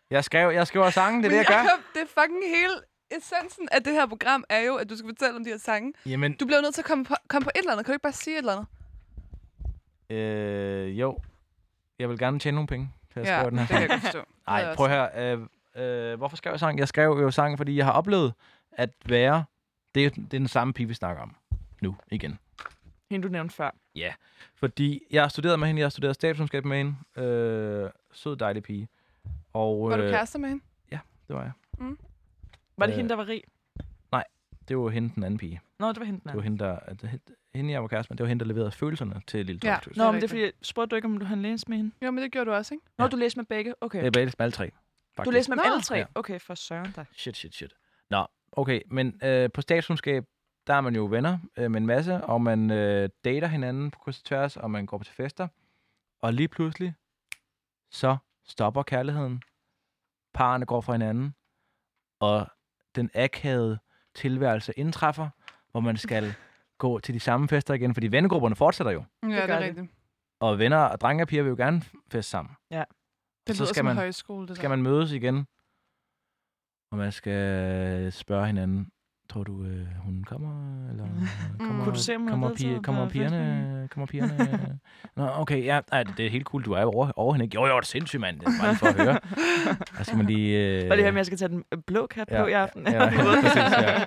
Jeg 0.10 0.24
skrev, 0.24 0.50
jeg 0.52 0.68
skriver 0.68 0.90
sangen, 0.90 1.24
det 1.24 1.28
er 1.28 1.30
det, 1.32 1.38
jeg 1.38 1.46
gør. 1.46 1.54
Jacob, 1.56 1.80
det 1.94 2.02
er 2.02 2.22
fucking 2.22 2.44
hele 2.46 2.74
essensen 3.12 3.68
af 3.72 3.84
det 3.84 3.94
her 3.94 4.06
program 4.08 4.44
er 4.50 4.60
jo, 4.60 4.76
at 4.76 4.90
du 4.90 4.98
skal 4.98 5.10
fortælle 5.10 5.36
om 5.36 5.44
de 5.44 5.50
her 5.50 5.58
sange. 5.58 5.94
Jamen, 6.06 6.34
Du 6.34 6.46
bliver 6.46 6.62
nødt 6.62 6.74
til 6.74 6.82
at 6.82 6.86
komme 6.86 7.06
på, 7.06 7.16
komme 7.28 7.44
på 7.44 7.52
et 7.56 7.60
eller 7.60 7.72
andet. 7.72 7.86
Kan 7.86 7.92
du 7.92 7.96
ikke 7.96 8.04
bare 8.04 8.14
sige 8.14 8.34
et 8.34 8.38
eller 8.38 8.52
andet? 8.54 8.68
øh, 10.10 11.00
jo. 11.00 11.20
Jeg 12.00 12.10
vil 12.10 12.20
gerne 12.20 12.40
tjene 12.40 12.56
nogle 12.56 12.68
penge, 12.68 12.90
så 13.14 13.20
jeg 13.20 13.28
skriver 13.28 13.50
den 13.50 13.60
her 13.60 13.66
det 13.66 13.70
kan 13.76 13.82
jeg 13.82 13.90
sang. 13.90 14.02
godt 14.02 14.02
forstå. 14.02 14.24
Nej, 14.48 14.62
er 14.62 14.76
prøv 14.76 14.88
høre. 14.88 15.38
Øh, 15.76 16.12
øh, 16.12 16.18
hvorfor 16.18 16.38
skrev 16.38 16.52
jeg 16.52 16.60
sang? 16.60 16.80
Jeg 16.80 16.88
skrev 16.88 17.10
jo 17.22 17.32
sangen, 17.32 17.58
fordi 17.58 17.78
jeg 17.78 17.86
har 17.86 17.92
oplevet 17.92 18.34
at 18.72 18.90
være... 19.06 19.44
Det 19.96 20.06
er, 20.06 20.10
det 20.10 20.24
er 20.34 20.40
den 20.40 20.48
samme 20.48 20.74
pige, 20.74 20.88
vi 20.88 20.94
snakker 20.94 21.22
om 21.24 21.36
nu 21.82 21.96
igen. 22.12 22.40
Hende, 23.12 23.28
du 23.28 23.32
nævnte 23.32 23.56
før. 23.56 23.72
Fordi 24.56 25.04
jeg 25.12 25.24
har 25.24 25.30
studeret 25.30 25.60
med 25.60 25.68
hende, 25.68 25.80
jeg 25.80 25.86
har 25.86 25.90
studeret 25.90 26.16
statskundskab 26.16 26.66
med 26.66 26.78
hende. 26.78 27.24
Øh, 27.28 27.90
sød, 28.14 28.36
dejlig 28.36 28.64
pige. 28.64 28.88
Og, 29.54 29.90
Var 29.90 29.98
du 29.98 30.04
øh, 30.04 30.12
kærester 30.12 30.40
med 30.40 30.50
hende? 30.50 30.64
Det 31.28 31.36
var 31.36 31.42
jeg. 31.44 31.52
Var 32.78 32.86
det 32.86 32.94
Øh, 32.94 32.98
hende, 32.98 33.10
der 33.10 33.16
var 33.16 33.28
rig? 33.28 33.44
Det 34.68 34.78
var 34.78 34.90
hende, 34.90 35.16
den 35.16 35.24
anden 35.24 35.38
pige. 35.38 35.62
Nå, 35.80 35.88
det 35.90 36.00
var 36.00 36.06
hende, 36.06 36.20
den 36.20 36.28
Det 36.30 36.36
var 36.36 36.42
anden. 36.42 36.60
hende, 36.60 36.66
der, 36.66 36.80
at, 36.80 37.24
hende, 37.56 37.72
jeg 37.72 37.82
var 37.82 37.88
kæreste 37.88 38.12
med, 38.12 38.18
det 38.18 38.24
var 38.24 38.28
hende, 38.28 38.46
der 38.46 38.48
leverede 38.54 38.72
følelserne 38.72 39.22
til 39.28 39.46
Lille 39.46 39.62
Ja. 39.64 39.78
Nå, 39.96 40.12
men 40.12 40.16
det 40.16 40.24
er 40.24 40.28
fordi, 40.28 40.52
spurgte 40.62 40.90
du 40.92 40.96
ikke, 40.96 41.06
om 41.06 41.18
du 41.18 41.26
havde 41.26 41.42
læst 41.42 41.70
med 41.70 41.78
hende? 41.78 41.92
Jo, 42.06 42.12
men 42.12 42.24
det 42.24 42.32
gjorde 42.32 42.50
du 42.52 42.56
også, 42.56 42.74
ikke? 42.74 42.86
Nå, 42.98 43.04
Ja. 43.06 43.10
du 43.10 43.16
læste 43.18 43.40
med 43.40 43.46
begge? 43.46 43.74
Okay. 43.82 44.00
Det 44.00 44.08
er 44.08 44.12
bare 44.38 44.44
alle 44.46 44.52
tre. 44.52 44.66
Du 44.66 44.72
faktisk. 45.16 45.34
læste 45.34 45.52
med 45.52 45.58
Nå. 45.58 45.64
alle 45.64 45.82
tre? 45.82 45.96
Ja. 45.96 46.06
Okay, 46.16 46.40
for 46.40 46.56
søren 46.56 46.92
da. 46.92 47.06
Shit, 47.12 47.38
shit, 47.38 47.56
shit. 47.56 47.74
Nå, 48.10 48.28
okay, 48.52 48.82
men 48.92 49.20
øh, 49.24 49.50
på 49.52 49.62
statskundskab, 49.62 50.26
der 50.68 50.74
er 50.74 50.82
man 50.82 50.96
jo 50.96 51.06
venner 51.06 51.38
øh, 51.58 51.72
med 51.72 51.82
en 51.82 51.86
masse, 51.88 52.24
og 52.24 52.42
man 52.42 52.72
øh, 52.72 53.10
dater 53.24 53.48
hinanden 53.48 53.92
på 53.92 54.00
kryds 54.00 54.20
og 54.20 54.26
tværs, 54.26 54.58
og 54.58 54.72
man 54.72 54.86
går 54.86 54.98
til 55.04 55.14
fester. 55.14 55.48
Og 56.22 56.34
lige 56.34 56.48
pludselig, 56.48 56.94
så 57.92 58.18
stopper 58.46 58.84
kærligheden. 58.84 59.42
Parerne 60.34 60.66
går 60.66 60.82
fra 60.82 60.94
hinanden, 60.94 61.36
og 62.20 62.48
den 62.98 63.10
akavede 63.16 63.80
tilværelse 64.16 64.74
indtræffer, 64.78 65.30
hvor 65.72 65.80
man 65.80 65.98
skal 65.98 66.34
gå 66.78 67.00
til 67.00 67.14
de 67.14 67.20
samme 67.20 67.48
fester 67.48 67.74
igen, 67.74 67.94
fordi 67.94 68.08
vennegrupperne 68.08 68.56
fortsætter 68.56 68.92
jo. 68.92 69.04
Ja, 69.24 69.28
det, 69.28 69.36
gør 69.36 69.42
er 69.56 69.60
det. 69.60 69.68
rigtigt. 69.68 69.92
Og 70.40 70.60
venner 70.60 70.78
og 70.78 71.02
drenge 71.02 71.24
og 71.24 71.28
piger 71.28 71.44
vil 71.44 71.50
jo 71.50 71.56
gerne 71.56 71.82
feste 72.12 72.30
sammen. 72.32 72.56
Ja. 72.72 72.84
Det 73.48 73.58
så 73.58 73.66
skal 73.66 73.76
som 73.76 73.86
man, 73.86 73.96
højskole, 73.96 74.48
det 74.48 74.56
skal 74.56 74.70
der. 74.70 74.76
man 74.76 74.84
mødes 74.84 75.12
igen, 75.12 75.48
og 76.92 76.98
man 76.98 77.12
skal 77.12 78.12
spørge 78.14 78.48
hinanden, 78.48 78.92
tror 79.30 79.44
du, 79.44 79.64
øh, 79.64 79.88
hun 80.04 80.24
kommer? 80.24 80.88
Eller 80.90 81.04
kommer, 81.60 81.84
Kunne 81.84 81.96
du 81.96 82.00
se, 82.00 82.16
om 82.16 82.28
kommer, 82.28 82.48
deltaget 82.48 82.84
kommer 82.84 83.10
pigerne? 83.10 83.88
Kommer 83.92 84.06
pigerne? 84.06 84.80
Nå, 85.16 85.30
okay, 85.36 85.64
ja, 85.64 85.80
ej, 85.92 86.04
det 86.04 86.26
er 86.26 86.30
helt 86.30 86.46
cool. 86.46 86.66
Du 86.66 86.72
er 86.72 86.84
over, 86.84 87.12
over 87.16 87.34
hende, 87.34 87.46
ikke? 87.46 87.56
Jo, 87.56 87.66
jo, 87.66 87.76
det 87.76 87.82
er 87.82 87.86
sindssygt, 87.86 88.22
mand. 88.22 88.40
Det 88.40 88.48
er 88.48 88.52
bare 88.64 88.76
for 88.76 88.88
at 88.88 88.96
høre. 88.96 89.20
Der 89.98 90.04
skal 90.04 90.18
man 90.18 90.26
lige... 90.26 90.84
Øh, 90.84 90.90
Var 90.90 90.96
det 90.96 91.04
her 91.04 91.12
med, 91.12 91.16
at 91.16 91.18
jeg 91.18 91.26
skal 91.26 91.38
tage 91.38 91.50
den 91.50 91.64
øh, 91.72 91.80
blå 91.88 92.08
kat 92.08 92.32
ja, 92.32 92.42
på 92.42 92.48
i 92.48 92.52
aften? 92.52 92.88
ja, 92.88 93.10
præcis, 93.42 93.56
ja. 93.56 94.06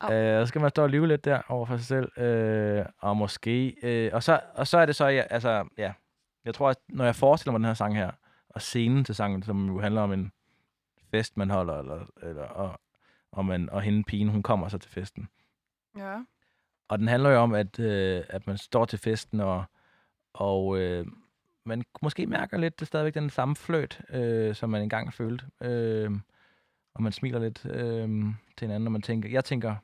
Au. 0.00 0.12
Øh, 0.12 0.42
så 0.42 0.46
skal 0.46 0.60
man 0.60 0.70
stå 0.70 0.82
og 0.82 0.90
lyve 0.90 1.08
lidt 1.08 1.24
der 1.24 1.40
over 1.48 1.66
for 1.66 1.76
sig 1.76 1.86
selv. 1.86 2.22
Øh, 2.22 2.84
og 3.00 3.16
måske... 3.16 3.76
Øh, 3.82 4.10
og, 4.12 4.22
så, 4.22 4.40
og 4.54 4.66
så 4.66 4.78
er 4.78 4.86
det 4.86 4.96
så... 4.96 5.06
Ja, 5.06 5.22
altså, 5.30 5.64
ja. 5.78 5.92
Jeg 6.44 6.54
tror, 6.54 6.70
at 6.70 6.76
når 6.88 7.04
jeg 7.04 7.16
forestiller 7.16 7.52
mig 7.52 7.58
den 7.58 7.66
her 7.66 7.74
sang 7.74 7.96
her, 7.96 8.10
og 8.48 8.62
scenen 8.62 9.04
til 9.04 9.14
sangen, 9.14 9.42
som 9.42 9.66
jo 9.66 9.80
handler 9.80 10.00
om 10.00 10.12
en 10.12 10.32
fest, 11.10 11.36
man 11.36 11.50
holder, 11.50 11.78
eller, 11.78 12.00
eller, 12.22 12.42
og, 12.42 12.80
og, 13.34 13.44
man, 13.44 13.70
og 13.70 13.82
hende 13.82 14.04
pigen, 14.04 14.28
hun 14.28 14.42
kommer 14.42 14.68
så 14.68 14.78
til 14.78 14.90
festen. 14.90 15.28
Ja. 15.96 16.22
Og 16.88 16.98
den 16.98 17.08
handler 17.08 17.30
jo 17.30 17.38
om, 17.38 17.54
at, 17.54 17.78
øh, 17.78 18.22
at 18.28 18.46
man 18.46 18.58
står 18.58 18.84
til 18.84 18.98
festen, 18.98 19.40
og, 19.40 19.64
og 20.34 20.78
øh, 20.78 21.06
man 21.64 21.82
måske 22.02 22.26
mærker 22.26 22.58
lidt, 22.58 22.80
det 22.80 22.88
stadigvæk 22.88 23.14
den 23.14 23.30
samme 23.30 23.56
fløjt, 23.56 24.00
øh, 24.10 24.54
som 24.54 24.70
man 24.70 24.82
engang 24.82 25.12
følte. 25.12 25.46
Øh, 25.60 26.10
og 26.94 27.02
man 27.02 27.12
smiler 27.12 27.38
lidt 27.38 27.66
øh, 27.66 28.08
til 28.56 28.66
hinanden, 28.66 28.86
og 28.86 28.92
man 28.92 29.02
tænker, 29.02 29.28
jeg 29.28 29.44
tænker, 29.44 29.76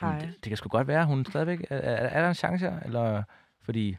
Hej. 0.00 0.10
"Jamen, 0.10 0.28
det, 0.28 0.44
det 0.44 0.50
kan 0.50 0.56
sgu 0.56 0.68
godt 0.68 0.86
være, 0.88 1.06
hun 1.06 1.24
stadigvæk, 1.24 1.60
er, 1.70 1.76
er, 1.76 2.08
er 2.08 2.20
der 2.20 2.28
en 2.28 2.34
chance 2.34 2.70
her? 2.70 2.80
Eller, 2.80 3.22
fordi 3.62 3.96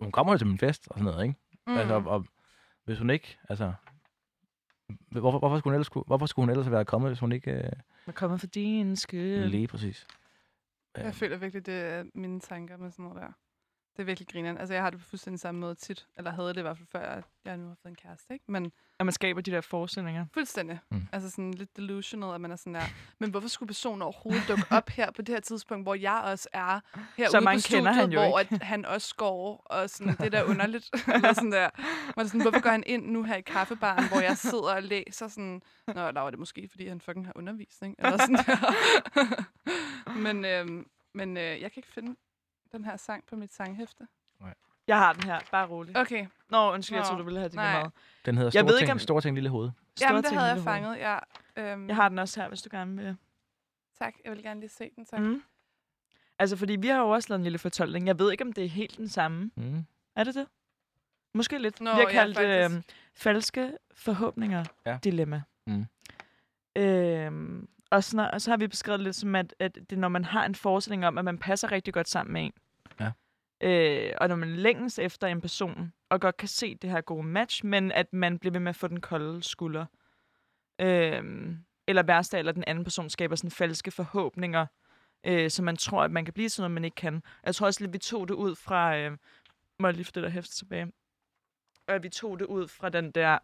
hun 0.00 0.12
kommer 0.12 0.32
jo 0.32 0.38
til 0.38 0.46
min 0.46 0.58
fest, 0.58 0.88
og 0.90 0.98
sådan 0.98 1.12
noget, 1.12 1.26
ikke? 1.26 1.38
Mm. 1.66 1.76
Altså, 1.76 1.94
og, 1.94 2.04
og, 2.06 2.26
hvis 2.84 2.98
hun 2.98 3.10
ikke, 3.10 3.38
altså, 3.48 3.72
hvorfor, 5.10 5.38
hvorfor, 5.38 5.58
skulle 5.58 5.72
hun 5.72 5.74
ellers, 5.74 6.06
hvorfor 6.06 6.26
skulle 6.26 6.44
hun 6.46 6.50
ellers 6.50 6.70
være 6.70 6.84
kommet, 6.84 7.10
hvis 7.10 7.20
hun 7.20 7.32
ikke 7.32 7.50
øh, 7.52 7.72
Jeg 8.06 8.12
er 8.12 8.16
kommet 8.16 8.40
for 8.40 8.46
din 8.46 8.96
skyld. 8.96 9.44
lige 9.48 9.68
præcis? 9.68 10.06
Jeg 10.96 11.14
føler 11.14 11.36
virkelig, 11.36 11.66
det 11.66 11.74
er 11.74 12.04
mine 12.14 12.40
tanker 12.40 12.76
med 12.76 12.90
sådan 12.90 13.02
noget 13.02 13.22
der. 13.22 13.32
Det 13.96 14.02
er 14.02 14.06
virkelig 14.06 14.28
grineren. 14.28 14.58
Altså, 14.58 14.74
jeg 14.74 14.82
har 14.82 14.90
det 14.90 15.00
på 15.00 15.06
fuldstændig 15.06 15.40
samme 15.40 15.60
måde 15.60 15.74
tit. 15.74 16.06
Eller 16.16 16.30
havde 16.30 16.48
det 16.48 16.58
i 16.58 16.60
hvert 16.62 16.76
fald 16.76 16.88
før, 16.92 17.00
at 17.00 17.24
jeg 17.44 17.56
nu 17.56 17.68
har 17.68 17.76
fået 17.82 17.90
en 17.90 17.96
kæreste, 17.96 18.32
ikke? 18.34 18.44
Men 18.48 18.72
At 18.98 19.06
man 19.06 19.12
skaber 19.12 19.40
de 19.40 19.50
der 19.50 19.60
forestillinger. 19.60 20.26
fuldstændig. 20.34 20.78
Mm. 20.90 21.02
Altså 21.12 21.30
sådan 21.30 21.54
lidt 21.54 21.76
delusional, 21.76 22.34
at 22.34 22.40
man 22.40 22.50
er 22.52 22.56
sådan 22.56 22.74
der. 22.74 22.82
Men 23.18 23.30
hvorfor 23.30 23.48
skulle 23.48 23.66
personen 23.66 24.02
overhovedet 24.02 24.48
dukke 24.48 24.64
op 24.70 24.88
her 24.88 25.10
på 25.10 25.22
det 25.22 25.34
her 25.34 25.40
tidspunkt, 25.40 25.84
hvor 25.84 25.94
jeg 25.94 26.22
også 26.24 26.48
er 26.52 26.80
herude 27.16 27.30
Så 27.30 27.38
på 27.38 27.44
mange 27.44 27.60
studiet, 27.60 27.94
han 27.94 28.12
jo 28.12 28.20
hvor 28.20 28.38
at 28.38 28.62
han 28.62 28.84
også 28.84 29.14
går, 29.16 29.66
og 29.70 29.90
sådan, 29.90 30.12
det 30.16 30.26
er 30.26 30.28
da 30.30 30.42
underligt. 30.44 30.90
Eller 31.14 31.32
sådan 31.32 31.52
der. 31.52 31.70
Er 32.16 32.24
sådan, 32.24 32.42
hvorfor 32.42 32.60
går 32.60 32.70
han 32.70 32.82
ind 32.86 33.06
nu 33.06 33.22
her 33.22 33.36
i 33.36 33.40
kaffebaren, 33.40 34.08
hvor 34.08 34.20
jeg 34.20 34.36
sidder 34.36 34.74
og 34.74 34.82
læser 34.82 35.28
sådan, 35.28 35.62
Nå, 35.86 35.94
der 35.94 36.20
var 36.20 36.30
det 36.30 36.38
måske, 36.38 36.68
fordi 36.70 36.88
han 36.88 37.00
fucking 37.00 37.26
har 37.26 37.32
undervisning. 37.36 37.94
Eller 37.98 38.16
sådan 38.16 38.34
der. 38.34 38.74
men 40.24 40.44
øhm, 40.44 40.86
men 41.14 41.36
øh, 41.36 41.42
jeg 41.42 41.72
kan 41.72 41.72
ikke 41.76 41.88
finde 41.88 42.16
den 42.76 42.84
her 42.84 42.96
sang 42.96 43.24
på 43.26 43.36
mit 43.36 43.52
sanghæfte. 43.52 44.06
Jeg 44.88 44.98
har 44.98 45.12
den 45.12 45.22
her. 45.22 45.40
Bare 45.50 45.66
rolig. 45.66 45.96
Okay, 45.96 46.26
Nå, 46.50 46.72
undskyld, 46.72 46.96
jeg 46.96 47.02
Nå, 47.02 47.06
troede, 47.06 47.18
du 47.20 47.24
ville 47.24 47.38
have 47.38 47.48
det 47.48 47.54
nej. 47.56 47.72
meget. 47.72 47.92
Den 48.26 48.36
hedder 48.36 48.46
Jeg 48.54 48.60
Store 48.60 48.66
ved 48.72 48.78
ikke, 48.78 48.86
ting, 48.86 48.92
om- 48.92 48.98
Store 48.98 49.20
ting, 49.20 49.34
Lille 49.34 49.50
Hoved. 49.50 49.70
Store 49.96 50.08
Jamen, 50.08 50.22
det 50.22 50.28
ting, 50.28 50.38
havde 50.40 50.48
jeg 50.48 50.56
lille 50.56 50.70
hoved. 50.70 50.82
fanget, 50.96 51.18
ja. 51.56 51.72
Øhm, 51.72 51.88
Jeg 51.88 51.96
har 51.96 52.08
den 52.08 52.18
også 52.18 52.40
her, 52.40 52.48
hvis 52.48 52.62
du 52.62 52.68
gerne 52.72 52.96
vil. 52.96 53.16
Tak, 53.98 54.14
jeg 54.24 54.32
vil 54.32 54.42
gerne 54.42 54.60
lige 54.60 54.70
se 54.70 54.90
den, 54.96 55.04
tak. 55.04 55.20
Mm. 55.20 55.42
Altså, 56.38 56.56
fordi 56.56 56.76
vi 56.76 56.88
har 56.88 56.98
jo 57.00 57.08
også 57.10 57.26
lavet 57.28 57.38
en 57.38 57.42
lille 57.42 57.58
fortolkning. 57.58 58.06
Jeg 58.06 58.18
ved 58.18 58.32
ikke, 58.32 58.44
om 58.44 58.52
det 58.52 58.64
er 58.64 58.68
helt 58.68 58.96
den 58.96 59.08
samme. 59.08 59.50
Mm. 59.56 59.86
Er 60.16 60.24
det 60.24 60.34
det? 60.34 60.46
Måske 61.34 61.58
lidt. 61.58 61.80
Nå, 61.80 61.90
vi 61.90 61.94
har 61.94 62.00
ja, 62.02 62.10
kaldt 62.12 62.38
det 62.38 62.62
faktisk. 62.64 62.74
øhm, 62.76 62.84
falske 63.14 63.72
forhåbninger 63.94 64.64
Ja. 64.86 64.98
dilemma. 65.04 65.42
Mm. 65.66 65.86
Øhm, 66.76 67.68
og, 67.90 68.04
sådan, 68.04 68.30
og 68.32 68.40
så 68.40 68.50
har 68.50 68.56
vi 68.56 68.66
beskrevet 68.66 69.00
lidt 69.00 69.16
som, 69.16 69.34
at, 69.34 69.54
at 69.58 69.74
det 69.74 69.92
er, 69.92 69.96
når 69.96 70.08
man 70.08 70.24
har 70.24 70.44
en 70.46 70.54
forestilling 70.54 71.06
om, 71.06 71.18
at 71.18 71.24
man 71.24 71.38
passer 71.38 71.72
rigtig 71.72 71.94
godt 71.94 72.08
sammen 72.08 72.32
med 72.32 72.42
en. 72.44 72.52
Øh, 73.60 74.12
og 74.20 74.28
når 74.28 74.36
man 74.36 74.56
længes 74.56 74.98
efter 74.98 75.26
en 75.26 75.40
person, 75.40 75.92
og 76.10 76.20
godt 76.20 76.36
kan 76.36 76.48
se 76.48 76.74
det 76.74 76.90
her 76.90 77.00
gode 77.00 77.26
match, 77.26 77.64
men 77.64 77.92
at 77.92 78.12
man 78.12 78.38
bliver 78.38 78.52
ved 78.52 78.60
med 78.60 78.68
at 78.68 78.76
få 78.76 78.88
den 78.88 79.00
kolde 79.00 79.42
skulder. 79.42 79.86
Øhm, 80.80 81.58
eller 81.88 82.02
værste, 82.02 82.38
eller 82.38 82.52
den 82.52 82.64
anden 82.66 82.84
person 82.84 83.10
skaber 83.10 83.36
sådan 83.36 83.50
falske 83.50 83.90
forhåbninger 83.90 84.66
øh, 85.26 85.50
så 85.50 85.62
man 85.62 85.76
tror, 85.76 86.02
at 86.02 86.10
man 86.10 86.24
kan 86.24 86.34
blive 86.34 86.48
sådan 86.48 86.62
noget, 86.62 86.74
man 86.74 86.84
ikke 86.84 86.94
kan. 86.94 87.22
Jeg 87.44 87.54
tror 87.54 87.66
også 87.66 87.80
lidt, 87.80 87.92
vi 87.92 87.98
tog 87.98 88.28
det 88.28 88.34
ud 88.34 88.54
fra... 88.54 88.96
Øh, 88.96 89.18
må 89.78 89.88
jeg 89.88 89.94
lige 89.94 90.04
få 90.04 90.12
det 90.14 90.22
der 90.22 90.28
hæfte 90.28 90.56
tilbage? 90.56 90.92
Og 91.88 92.02
vi 92.02 92.08
tog 92.08 92.38
det 92.38 92.46
ud 92.46 92.68
fra 92.68 92.88
den 92.88 93.10
der... 93.10 93.38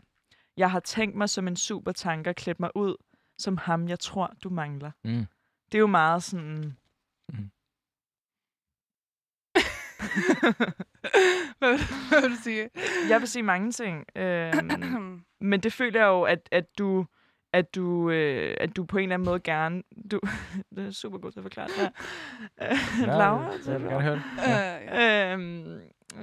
Jeg 0.57 0.71
har 0.71 0.81
tænkt 0.81 1.17
mig 1.17 1.29
som 1.29 1.49
en 1.49 1.57
supertanker, 1.57 2.33
klædt 2.33 2.61
mig 2.61 2.71
ud 2.75 2.97
som 3.39 3.57
ham, 3.57 3.89
jeg 3.89 4.01
tror, 4.01 4.33
du 4.45 4.51
mangler. 4.51 4.91
Mm. 5.05 5.27
Det 5.67 5.75
er 5.75 5.81
jo 5.81 5.87
meget 5.87 6.23
sådan... 6.23 6.77
hvad, 11.59 11.71
vil, 11.71 11.79
du- 11.81 12.09
hvad 12.11 12.21
vil 12.23 12.31
du 12.31 12.43
sige? 12.43 12.69
Jeg 13.09 13.21
vil 13.21 13.29
sige 13.29 13.43
mange 13.43 13.73
ting. 13.73 14.05
Øhm, 14.17 15.25
men 15.51 15.61
det 15.61 15.73
føler 15.73 16.01
jeg 16.01 16.07
jo, 16.07 16.23
at, 16.23 16.49
at 16.53 16.65
du 16.79 17.07
at 17.55 17.75
du, 17.75 18.11
øh, 18.11 18.55
at 18.61 18.77
du 18.77 18.85
på 18.85 18.99
en 18.99 19.03
eller 19.03 19.15
anden 19.15 19.27
måde 19.27 19.41
gerne... 19.41 19.83
Du, 20.11 20.21
det 20.77 20.87
er 20.87 20.91
super 20.91 21.19
godt 21.19 21.37
at 21.37 21.43
forklare 21.43 21.69
det 21.69 21.77
her. 21.77 21.91
Øh, 23.03 23.07
Laura? 23.19 23.51
Jeg 23.67 23.81
vil 23.83 23.89
gerne 23.91 24.03
høre 24.03 24.15
det. 24.15 24.23
Ja. 24.39 24.77
Øh, 24.81 24.87
ja. 24.87 25.33
Øhm, 25.33 25.81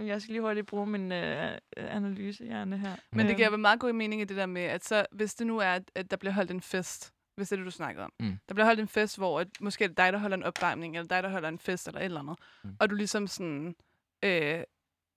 jeg 0.07 0.22
skal 0.22 0.31
lige 0.31 0.41
hurtigt 0.41 0.68
bruge 0.68 0.88
min 0.88 1.11
øh, 1.11 1.51
analysehjerne 1.77 2.77
her. 2.77 2.91
Men 3.11 3.19
det 3.19 3.30
Øhm, 3.31 3.38
giver 3.38 3.49
vel 3.49 3.60
meget 3.60 3.80
god 3.80 3.93
mening 3.93 4.22
i 4.22 4.26
det 4.26 4.38
der 4.38 4.45
med, 4.45 4.61
at 4.61 4.85
så, 4.85 5.06
hvis 5.11 5.34
det 5.34 5.47
nu 5.47 5.57
er, 5.57 5.80
at 5.95 6.11
der 6.11 6.18
bliver 6.18 6.34
holdt 6.34 6.51
en 6.51 6.61
fest, 6.61 7.14
hvis 7.40 7.49
det 7.49 7.56
er 7.56 7.57
det, 7.57 7.66
du 7.66 7.72
snakkede 7.72 8.06
om. 8.06 8.14
Mm. 8.20 8.38
Der 8.48 8.53
bliver 8.53 8.66
holdt 8.66 8.80
en 8.80 8.88
fest, 8.88 9.18
hvor 9.18 9.40
at, 9.40 9.48
måske 9.60 9.84
er 9.84 9.88
det 9.88 9.98
dig, 9.98 10.14
der 10.14 10.20
holder 10.20 10.38
en 10.38 10.44
opvarmning, 10.44 10.98
eller 10.98 11.07
dig, 11.07 11.24
der 11.24 11.30
holder 11.30 11.49
en 11.49 11.60
fest, 11.60 11.88
eller 11.88 11.99
et 11.99 12.06
eller 12.06 12.20
andet. 12.20 12.38
Mm. 12.64 12.76
Og 12.80 12.90
du 12.90 12.95
ligesom 12.95 13.28
sådan, 13.28 13.76
øh, 14.24 14.64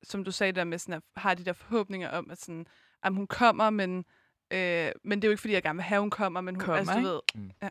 som 0.03 0.25
du 0.25 0.31
sagde 0.31 0.53
der 0.53 0.65
med, 0.65 0.79
sådan, 0.79 0.95
at 0.95 1.03
har 1.17 1.35
de 1.35 1.45
der 1.45 1.53
forhåbninger 1.53 2.09
om, 2.09 2.31
at 2.31 2.41
sådan, 2.41 2.67
at 3.03 3.15
hun 3.15 3.27
kommer, 3.27 3.71
men, 3.71 4.05
øh, 4.51 4.93
men 5.05 5.19
det 5.19 5.25
er 5.25 5.29
jo 5.29 5.31
ikke, 5.31 5.41
fordi 5.41 5.55
jeg 5.55 5.63
gerne 5.63 5.77
vil 5.77 5.83
have, 5.83 6.01
hun 6.01 6.11
kommer, 6.11 6.41
men 6.41 6.55
hun, 6.55 6.65
Kommer, 6.65 6.79
altså, 6.79 6.95
du 6.95 7.01
ved. 7.01 7.21
Mm. 7.35 7.51
Ja. 7.63 7.69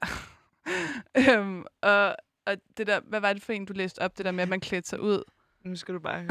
øhm, 1.37 1.65
og, 1.81 2.15
og 2.45 2.57
det 2.77 2.87
der, 2.87 2.99
hvad 2.99 3.19
var 3.19 3.33
det 3.33 3.43
for 3.43 3.53
en, 3.53 3.65
du 3.65 3.73
læste 3.73 3.99
op, 3.99 4.17
det 4.17 4.25
der 4.25 4.31
med, 4.31 4.43
at 4.43 4.49
man 4.49 4.59
klædte 4.59 4.89
sig 4.89 4.99
ud? 4.99 5.23
Nu 5.65 5.75
skal 5.75 5.93
du 5.93 5.99
bare 5.99 6.21
høre. 6.21 6.29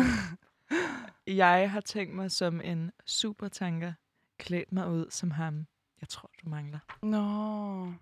jeg 1.27 1.71
har 1.71 1.81
tænkt 1.81 2.15
mig 2.15 2.31
som 2.31 2.61
en 2.61 2.91
supertanker, 3.07 3.93
klædt 4.39 4.73
mig 4.73 4.89
ud 4.89 5.07
som 5.11 5.31
ham. 5.31 5.67
Jeg 6.01 6.09
tror, 6.09 6.31
du 6.45 6.49
mangler. 6.49 6.79
Nå. 7.03 7.93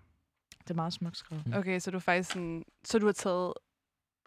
Det 0.63 0.69
er 0.69 0.75
meget 0.75 0.93
smukt 0.93 1.17
skrevet. 1.17 1.47
Mm. 1.47 1.53
Okay, 1.53 1.79
så 1.79 1.91
du 1.91 1.97
er 1.97 2.01
faktisk 2.01 2.31
sådan, 2.31 2.63
så 2.83 2.99
du 2.99 3.05
har 3.05 3.13
taget 3.13 3.53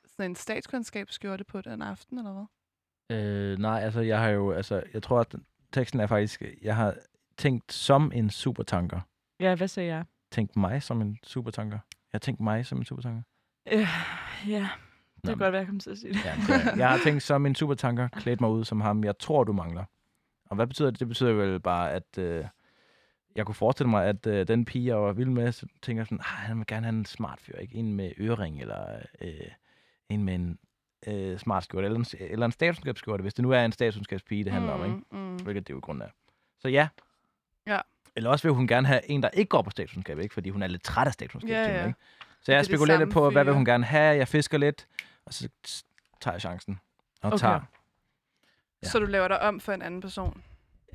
sådan 0.06 0.30
en 0.30 0.36
statskundskabsskjorte 0.36 1.44
på 1.44 1.60
den 1.60 1.82
aften, 1.82 2.18
eller 2.18 2.32
hvad? 2.32 3.18
Øh, 3.18 3.58
nej, 3.58 3.80
altså, 3.80 4.00
jeg 4.00 4.18
har 4.20 4.28
jo, 4.28 4.52
altså, 4.52 4.82
jeg 4.94 5.02
tror, 5.02 5.20
at 5.20 5.32
den- 5.32 5.44
teksten 5.72 6.00
er 6.00 6.06
faktisk, 6.06 6.42
jeg 6.62 6.76
har 6.76 6.94
tænkt 7.36 7.72
som 7.72 8.12
en 8.14 8.30
supertanker. 8.30 9.00
Ja, 9.40 9.54
hvad 9.54 9.68
sagde 9.68 9.88
jeg? 9.94 10.04
Tænkt 10.30 10.56
mig 10.56 10.82
som 10.82 11.00
en 11.02 11.18
supertanker. 11.24 11.78
Jeg 11.92 12.12
har 12.12 12.18
tænkt 12.18 12.40
mig 12.40 12.66
som 12.66 12.78
en 12.78 12.84
supertanker. 12.84 13.22
Øh, 13.72 13.86
ja, 14.48 14.68
det 15.16 15.24
Nå, 15.24 15.28
kan 15.30 15.38
godt 15.38 15.52
være, 15.52 15.58
jeg 15.58 15.66
kommer 15.66 15.80
til 15.80 15.90
at 15.90 15.98
sige 15.98 16.12
det. 16.12 16.24
Ja, 16.24 16.34
det 16.48 16.78
jeg 16.78 16.90
har 16.90 16.98
tænkt 17.04 17.22
som 17.22 17.46
en 17.46 17.54
supertanker, 17.54 18.08
klædt 18.08 18.40
mig 18.40 18.50
ud 18.50 18.64
som 18.64 18.80
ham, 18.80 19.04
jeg 19.04 19.18
tror, 19.18 19.44
du 19.44 19.52
mangler. 19.52 19.84
Og 20.44 20.56
hvad 20.56 20.66
betyder 20.66 20.90
det? 20.90 21.00
Det 21.00 21.08
betyder 21.08 21.32
vel 21.32 21.60
bare, 21.60 21.92
at 21.92 22.18
øh, 22.18 22.44
jeg 23.36 23.46
kunne 23.46 23.54
forestille 23.54 23.90
mig, 23.90 24.06
at 24.06 24.26
øh, 24.26 24.48
den 24.48 24.64
pige, 24.64 24.86
jeg 24.86 25.02
var 25.02 25.12
vild 25.12 25.28
med, 25.28 25.52
så 25.52 25.66
tænker 25.82 26.04
sådan, 26.04 26.20
ah, 26.20 26.26
han 26.26 26.58
vil 26.58 26.66
gerne 26.66 26.86
have 26.86 26.96
en 26.96 27.04
smart 27.04 27.40
fyr, 27.40 27.56
ikke? 27.58 27.74
En 27.74 27.94
med 27.94 28.12
ørering, 28.20 28.60
eller 28.60 28.98
øh, 29.20 29.30
en 30.08 30.24
med 30.24 30.34
en 30.34 30.58
øh, 31.06 31.38
smart 31.38 31.64
skjorte, 31.64 31.84
eller 31.86 31.98
en, 31.98 32.06
eller 32.20 32.46
en 32.46 32.52
statskundskabsskjorte, 32.52 33.22
hvis 33.22 33.34
det 33.34 33.42
nu 33.42 33.50
er 33.50 33.64
en 33.64 33.72
statskundskabspige, 33.72 34.44
det 34.44 34.52
handler 34.52 34.72
om, 34.72 34.84
ikke? 34.84 34.96
Mm, 35.10 35.36
Hvilket 35.36 35.66
det 35.68 35.72
jo 35.74 35.78
i 35.78 35.80
grunden 35.80 36.02
er. 36.02 36.08
Så 36.58 36.68
ja. 36.68 36.88
Ja. 37.66 37.78
Eller 38.16 38.30
også 38.30 38.48
vil 38.48 38.54
hun 38.54 38.66
gerne 38.66 38.86
have 38.86 39.10
en, 39.10 39.22
der 39.22 39.28
ikke 39.28 39.48
går 39.48 39.62
på 39.62 39.70
statskundskab, 39.70 40.18
ikke? 40.18 40.34
Fordi 40.34 40.50
hun 40.50 40.62
er 40.62 40.66
lidt 40.66 40.82
træt 40.82 41.06
af 41.06 41.12
statskundskab. 41.12 41.50
Ja, 41.50 41.78
ja. 41.78 41.86
Ikke? 41.86 41.98
Så 42.42 42.52
jeg 42.52 42.58
er 42.58 42.62
spekulerer 42.62 42.98
lidt 42.98 43.12
på, 43.12 43.30
hvad 43.30 43.44
vil 43.44 43.54
hun 43.54 43.64
gerne 43.64 43.84
have. 43.84 44.16
Jeg 44.16 44.28
fisker 44.28 44.58
lidt, 44.58 44.86
og 45.26 45.34
så 45.34 45.48
tager 46.20 46.34
jeg 46.34 46.40
chancen. 46.40 46.80
Og 47.22 47.26
Okay. 47.32 47.38
tager. 47.38 47.60
Ja. 48.82 48.88
Så 48.88 48.98
du 48.98 49.06
laver 49.06 49.28
dig 49.28 49.40
om 49.42 49.60
for 49.60 49.72
en 49.72 49.82
anden 49.82 50.00
person 50.00 50.42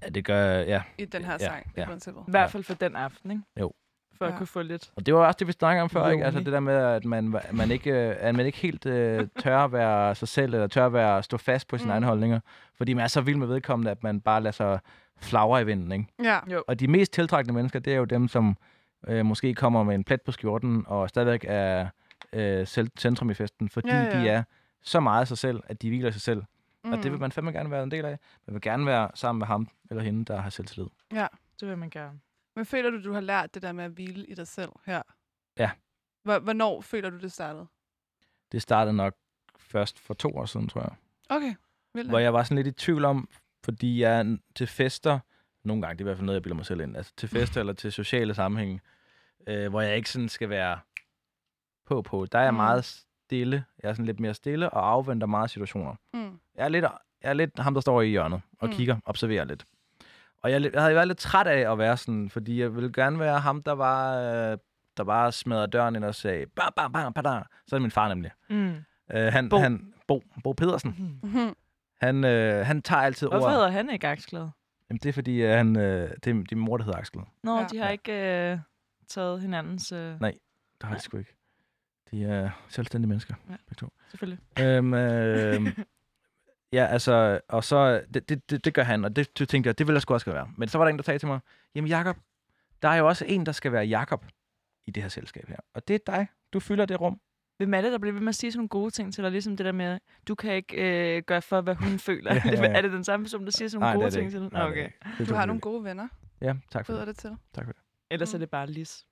Ja, 0.03 0.10
det 0.10 0.26
gør 0.26 0.52
ja. 0.60 0.82
i 0.98 1.06
den 1.06 1.24
her 1.26 1.38
sang, 1.38 1.72
ja. 1.78 1.84
i 1.84 1.86
princippet. 1.86 2.24
I 2.28 2.32
hvert 2.32 2.52
fald 2.52 2.64
for 2.64 2.74
den 2.74 2.95
aften, 2.95 3.32
ikke? 3.32 3.44
Jo. 3.60 3.74
For 4.18 4.26
at 4.26 4.32
Ja. 4.32 4.38
kunne 4.38 4.48
få 4.48 4.61
lidt... 4.61 4.91
Og 4.95 5.06
det 5.06 5.14
var 5.14 5.26
også 5.28 5.38
det, 5.40 5.48
vi 5.48 5.52
snakkede 5.52 5.82
om 5.84 5.90
før, 5.90 6.10
ikke? 6.10 6.26
Altså 6.26 6.40
Lonely. 6.40 6.45
det 6.45 6.53
der 6.53 6.60
med, 6.60 6.74
at 6.76 7.06
man, 7.06 7.36
man, 7.52 7.72
ikke, 7.72 7.91
øh, 8.10 8.15
at 8.19 8.36
man 8.36 8.45
ikke 8.45 8.57
helt 8.57 8.86
øh, 8.86 9.28
tør 9.40 9.57
at 9.60 9.72
være 9.72 10.15
sig 10.15 10.28
selv, 10.28 10.53
eller 10.53 10.68
tør 10.68 10.86
at 10.86 10.94
være, 10.94 11.24
stå 11.24 11.38
fast 11.38 11.68
på 11.68 11.78
sine 11.78 11.88
Mm. 11.88 11.91
egne 11.91 12.06
holdninger. 12.06 12.40
Fordi 12.78 12.94
man 12.94 13.03
er 13.03 13.07
så 13.07 13.22
vild 13.22 13.38
med 13.38 13.48
vedkommende, 13.48 13.91
at 13.91 14.03
man 14.03 14.22
bare 14.22 14.41
lader 14.41 14.52
sig 14.52 14.80
flagre 15.22 15.61
i 15.61 15.65
vinden, 15.65 15.91
ikke? 15.91 16.06
Ja. 16.24 16.40
Og 16.68 16.80
de 16.80 16.88
mest 16.88 17.14
tiltrækkende 17.14 17.56
mennesker, 17.56 17.80
det 17.80 17.94
er 17.94 17.98
jo 17.98 18.06
dem, 18.06 18.28
som 18.28 18.57
øh, 19.07 19.26
måske 19.26 19.53
kommer 19.53 19.84
med 19.84 19.95
en 19.95 20.03
plet 20.03 20.22
på 20.22 20.32
skjorten, 20.32 20.84
og 20.88 21.10
stadigvæk 21.10 21.45
er 21.48 21.88
øh, 22.34 22.68
selv, 22.68 22.90
centrum 22.99 23.30
i 23.30 23.34
festen, 23.34 23.69
fordi 23.69 23.88
Ja, 23.90 24.03
ja. 24.03 24.19
de 24.22 24.30
er 24.30 24.44
så 24.84 24.99
meget 24.99 25.28
sig 25.28 25.38
selv, 25.38 25.60
at 25.68 25.82
de 25.82 25.90
hviler 25.90 26.11
sig 26.11 26.22
selv. 26.22 26.44
Mm. 26.88 26.93
Og 26.93 26.97
det 26.97 27.05
vil 27.05 27.14
Mm. 27.14 27.19
man 27.22 27.31
fandme 27.31 27.51
gerne 27.51 27.72
være 27.72 27.84
en 27.84 27.91
del 27.91 28.05
af. 28.05 28.19
Man 28.47 28.53
vil 28.53 28.61
gerne 28.61 28.85
være 28.85 29.11
sammen 29.14 29.39
med 29.39 29.47
ham 29.47 29.69
eller 29.89 30.03
hende, 30.03 30.26
der 30.26 30.41
har 30.41 30.49
selvtillid. 30.49 30.88
Det 31.59 31.68
vil 31.69 31.77
man 31.77 31.89
gerne. 31.89 32.19
Men 32.55 32.65
føler 32.65 32.89
du, 32.89 33.03
du 33.03 33.14
har 33.14 33.19
lært 33.22 33.53
det 33.53 33.61
der 33.61 33.72
med 33.72 33.84
at 33.84 33.91
hvile 33.91 34.26
i 34.26 34.34
dig 34.35 34.47
selv 34.47 34.69
her? 34.85 35.01
Ja. 35.57 35.72
Hvor- 36.23 36.39
Hvornår 36.39 36.81
føler 36.81 37.09
du, 37.09 37.18
det 37.18 37.31
startede? 37.31 37.68
Det 38.51 38.61
startede 38.61 38.95
nok 38.95 39.15
først 39.57 39.99
for 39.99 40.14
to 40.14 40.30
år 40.38 40.45
siden, 40.45 40.68
tror 40.68 40.81
jeg. 40.81 40.95
Okay. 41.30 41.55
Vildt. 41.93 42.09
Hvor 42.09 42.19
jeg 42.19 42.34
var 42.34 42.43
sådan 42.43 42.64
lidt 42.64 42.68
i 42.68 42.72
tvivl 42.85 43.05
om, 43.05 43.30
fordi 43.64 44.01
jeg 44.01 44.38
til 44.55 44.68
fester, 44.68 45.19
nogle 45.64 45.81
gange, 45.81 45.93
det 45.93 46.01
er 46.01 46.03
i 46.03 46.07
hvert 46.07 46.18
fald 46.18 46.26
noget, 46.26 46.35
jeg 46.35 46.43
bilder 46.43 46.55
mig 46.55 46.65
selv 46.65 46.80
ind, 46.81 46.97
altså 46.97 47.14
til 47.18 47.30
fester 47.30 47.59
eller 47.61 47.73
til 47.73 47.91
sociale 47.91 48.34
sammenhæng, 48.34 48.81
øh, 49.47 49.69
hvor 49.69 49.81
jeg 49.81 49.95
ikke 49.97 50.09
sådan 50.09 50.30
skal 50.30 50.49
være 50.49 50.80
på 51.85 52.01
på. 52.01 52.26
Der 52.31 52.39
er 52.39 52.43
jeg 52.43 52.51
Mm. 52.53 52.57
meget 52.57 53.05
stille. 53.27 53.63
Jeg 53.83 53.89
er 53.89 53.93
sådan 53.93 54.05
lidt 54.05 54.19
mere 54.19 54.33
stille 54.33 54.69
og 54.69 54.89
afventer 54.91 55.27
meget 55.27 55.49
situationer. 55.49 55.95
Mm. 56.13 56.39
Jeg 56.55 56.63
er 56.65 56.69
lidt, 56.69 56.83
jeg 57.23 57.29
er 57.29 57.33
lidt 57.33 57.59
ham, 57.59 57.73
der 57.73 57.81
står 57.81 58.01
i 58.01 58.07
hjørnet 58.09 58.41
og 58.59 58.67
Mm. 58.67 58.73
kigger, 58.73 58.97
observerer 59.05 59.43
lidt. 59.45 59.65
Og 60.43 60.51
jeg, 60.51 60.61
jeg 60.73 60.81
havde 60.81 60.95
været 60.95 61.07
lidt 61.07 61.17
træt 61.17 61.47
af 61.47 61.71
at 61.71 61.77
være 61.77 61.97
sådan, 61.97 62.29
fordi 62.29 62.61
jeg 62.61 62.75
ville 62.75 62.91
gerne 62.93 63.19
være 63.19 63.39
ham, 63.39 63.63
der 63.63 63.71
var, 63.71 64.17
øh, 64.17 64.57
der 64.97 65.03
bare 65.03 65.31
smadrede 65.31 65.67
døren 65.67 65.95
ind 65.95 66.05
og 66.05 66.15
sagde, 66.15 66.45
bam, 66.55 66.73
bam, 66.75 66.91
bam, 66.91 67.13
bam, 67.13 67.43
Så 67.67 67.75
er 67.75 67.79
min 67.79 67.91
far 67.91 68.07
nemlig. 68.07 68.31
Mm. 68.49 68.75
Øh, 69.13 69.33
han, 69.33 69.49
Bo. 69.49 69.57
Han, 69.57 69.93
Bo, 70.07 70.23
Bo 70.43 70.53
Pedersen. 70.53 71.19
Mm. 71.23 71.29
Mhm. 71.29 71.55
Han, 72.01 72.23
øh, 72.23 72.65
han 72.65 72.81
tager 72.81 73.01
altid 73.01 73.27
Hvorfor 73.27 73.45
ordet. 73.45 73.55
hedder 73.57 73.69
han 73.69 73.89
ikke 73.89 74.07
Aksklad? 74.07 74.47
Jamen, 74.89 74.99
det 75.03 75.09
er 75.09 75.13
fordi, 75.13 75.41
øh, 75.41 75.49
han, 75.49 75.75
øh, 75.77 75.83
det, 75.83 76.09
er, 76.11 76.15
det 76.23 76.27
er 76.27 76.55
min 76.55 76.59
mor, 76.65 76.77
der 76.77 76.83
hedder 76.83 76.99
Axel. 76.99 77.19
Nå, 77.43 77.57
Ja. 77.57 77.65
de 77.71 77.77
har 77.77 77.85
Ja. 77.85 77.91
ikke 77.91 78.51
øh, 78.51 78.59
taget 79.07 79.41
hinandens... 79.41 79.91
Øh, 79.91 80.21
Nej. 80.21 80.33
Det 80.81 80.89
har 80.89 80.95
de 80.95 81.01
sgu 81.01 81.17
ikke. 81.17 81.36
De 82.11 82.23
er 82.25 82.49
selvstændige 82.69 83.09
mennesker, 83.09 83.34
Ja. 83.49 83.55
begge 83.67 83.75
to. 83.75 83.88
selvfølgelig. 84.09 84.39
Øhm, 84.59 84.93
øh, 84.93 85.61
ja, 86.73 86.85
altså, 86.85 87.39
og 87.49 87.63
så, 87.63 88.03
det, 88.13 88.29
det, 88.29 88.49
det, 88.49 88.65
det 88.65 88.73
gør 88.73 88.84
han, 88.84 89.05
og 89.05 89.15
det, 89.15 89.39
det 89.39 89.49
tænkte 89.49 89.67
jeg, 89.67 89.77
det 89.77 89.88
ville 89.88 89.95
jeg 89.95 90.01
sgu 90.01 90.13
også 90.13 90.23
skal 90.23 90.34
være. 90.34 90.49
Men 90.57 90.67
så 90.69 90.77
var 90.77 90.85
der 90.85 90.89
en, 90.91 90.97
der 90.97 91.03
sagde 91.03 91.19
til 91.19 91.27
mig, 91.27 91.39
jamen 91.75 91.88
Jakob, 91.88 92.17
der 92.81 92.89
er 92.89 92.95
jo 92.95 93.07
også 93.07 93.25
en, 93.25 93.45
der 93.45 93.51
skal 93.51 93.71
være 93.71 93.85
Jakob 93.85 94.25
i 94.88 94.91
det 94.91 95.03
her 95.03 95.09
selskab 95.09 95.47
her. 95.47 95.57
Og 95.73 95.88
det 95.88 95.93
er 95.93 95.99
dig. 96.07 96.27
Du 96.53 96.59
fylder 96.59 96.85
det 96.85 97.01
rum. 97.01 97.19
Hvem 97.57 97.73
er 97.73 97.81
det, 97.81 97.91
der 97.91 97.97
bliver 97.97 98.13
ved 98.13 98.21
med 98.21 98.29
at 98.29 98.35
sige 98.35 98.51
sådan 98.51 98.59
nogle 98.59 98.69
gode 98.69 98.91
ting 98.91 99.13
til 99.13 99.23
dig? 99.23 99.31
Ligesom 99.31 99.57
det 99.57 99.65
der 99.65 99.71
med, 99.71 99.99
du 100.27 100.35
kan 100.35 100.53
ikke 100.53 101.15
øh, 101.17 101.23
gøre 101.23 101.41
for, 101.41 101.61
hvad 101.61 101.75
hun 101.75 101.99
føler. 102.09 102.34
Ja, 102.34 102.41
ja, 102.51 102.51
ja. 102.63 102.73
er 102.73 102.81
det 102.81 102.91
den 102.91 103.03
samme 103.03 103.23
person, 103.23 103.45
der 103.45 103.51
siger 103.51 103.69
sådan 103.69 103.81
Nej, 103.81 103.93
nogle 103.93 104.05
det 104.05 104.13
gode 104.13 104.21
er 104.23 104.29
det 104.29 104.31
ting 104.34 104.43
ikke. 104.43 104.51
til 104.51 104.51
dig? 104.51 104.51
Nej, 104.51 104.61
er 104.67 104.71
Okay. 104.71 104.89
det 105.17 105.21
er 105.21 105.25
Du 105.25 105.35
har 105.35 105.45
nogle 105.45 105.61
gode 105.61 105.84
venner, 105.84 106.07
Ja, 106.41 106.53
tak 106.71 106.85
for 106.85 106.93
det. 106.93 107.07
det 107.07 107.17
til. 107.17 107.29
Tak 107.53 107.65
for 107.65 107.71
det. 107.73 107.81
Ellers 108.11 108.34
er 108.34 108.38
Mm. 108.38 108.39
det 108.39 108.49
bare 108.49 108.67
Lis. 108.67 109.05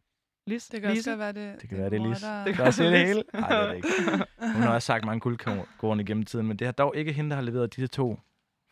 Lis? 0.48 0.68
Det 0.68 0.82
kan 0.82 0.90
også 0.90 0.96
Lise? 0.98 1.10
godt 1.10 1.20
være, 1.20 1.32
det, 1.34 1.62
Det 1.62 1.70
kan 1.70 1.78
være, 1.78 1.90
det 1.90 2.02
er 2.02 2.08
Lis. 2.10 2.20
der- 2.22 2.44
Det 2.46 2.56
Kan 2.56 2.66
jeg 2.66 2.74
sige 2.74 2.90
det 2.92 3.00
hele? 3.08 3.24
Nej, 3.34 3.50
det 3.50 3.58
er 3.58 3.68
det 3.68 3.76
ikke. 3.76 3.88
Hun 4.54 4.62
har 4.62 4.74
også 4.74 4.86
sagt 4.86 5.06
mange 5.06 5.20
guldkorn 5.20 6.00
igennem 6.00 6.26
tiden, 6.26 6.48
men 6.48 6.58
det 6.60 6.68
har 6.68 6.72
dog 6.72 6.96
ikke 6.96 7.14
hende, 7.14 7.30
der 7.30 7.36
har 7.36 7.44
leveret 7.44 7.76
disse 7.76 7.88
to 7.88 8.20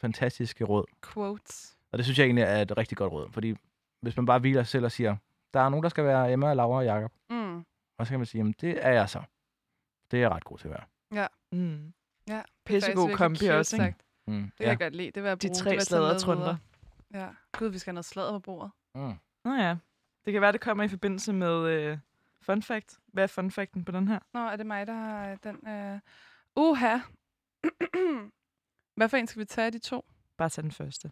fantastiske 0.01 0.63
råd. 0.63 0.85
Quotes. 1.13 1.77
Og 1.91 1.97
det 1.97 2.05
synes 2.05 2.19
jeg 2.19 2.25
egentlig 2.25 2.41
er 2.43 2.61
et 2.61 2.77
rigtig 2.77 2.97
godt 2.97 3.11
råd, 3.13 3.29
fordi 3.31 3.55
hvis 4.01 4.17
man 4.17 4.25
bare 4.25 4.39
hviler 4.39 4.63
sig 4.63 4.67
selv 4.69 4.85
og 4.85 4.91
siger, 4.91 5.15
der 5.53 5.59
er 5.59 5.69
nogen, 5.69 5.83
der 5.83 5.89
skal 5.89 6.03
være 6.03 6.47
og 6.49 6.55
Laura 6.55 6.77
og 6.77 6.85
Jacob, 6.85 7.11
Mm. 7.29 7.57
og 7.97 8.05
så 8.05 8.09
kan 8.09 8.19
man 8.19 8.25
sige, 8.25 8.39
jamen 8.39 8.55
det 8.61 8.85
er 8.85 8.91
jeg 8.91 9.09
så. 9.09 9.21
Det 10.11 10.17
er 10.17 10.21
jeg 10.21 10.29
ret 10.31 10.43
god 10.43 10.57
til 10.57 10.67
at 10.67 10.71
være. 11.11 11.27
Mm. 11.51 11.93
Ja, 12.27 12.41
Pissegod 12.65 13.15
kombi 13.15 13.45
også, 13.47 13.75
ikke? 13.75 13.85
sagt. 13.85 14.01
Mm. 14.27 14.41
Det 14.43 14.51
kan 14.59 14.67
jeg 14.67 14.79
godt 14.79 14.95
lide. 14.95 15.11
Det 15.11 15.23
vil 15.23 15.27
jeg 15.29 15.41
De 15.41 15.47
bruge. 15.47 15.55
tre 15.55 15.63
tage 15.69 15.75
med 15.75 15.81
sladdertrunder. 15.81 16.55
Ja. 17.13 17.27
Gud, 17.51 17.67
vi 17.67 17.77
skal 17.79 17.91
have 17.91 17.93
noget 17.95 18.05
sladder 18.05 18.31
på 18.31 18.39
bordet. 18.39 18.71
Mm. 18.95 19.13
Nå 19.45 19.53
ja. 19.55 19.75
Det 20.25 20.33
kan 20.33 20.41
være, 20.41 20.51
det 20.51 20.61
kommer 20.61 20.83
i 20.83 20.87
forbindelse 20.87 21.33
med 21.33 21.69
øh, 21.69 21.97
fun 22.41 22.61
fact. 22.61 22.99
Hvad 23.07 23.23
er 23.23 23.27
fun 23.27 23.51
facten 23.51 23.85
på 23.85 23.91
den 23.91 24.07
her? 24.07 24.19
Nå, 24.33 24.39
er 24.39 24.55
det 24.55 24.65
mig, 24.65 24.87
der 24.87 24.93
har 24.93 25.35
den? 25.35 25.67
Øh... 25.67 25.99
Uha. 26.55 26.97
Hvad 28.95 29.09
for 29.09 29.17
en 29.17 29.27
skal 29.27 29.39
vi 29.39 29.45
tage 29.45 29.65
af 29.65 29.71
de 29.71 29.79
to? 29.79 30.05
Bare 30.37 30.49
tag 30.49 30.63
den 30.63 30.71
første. 30.71 31.11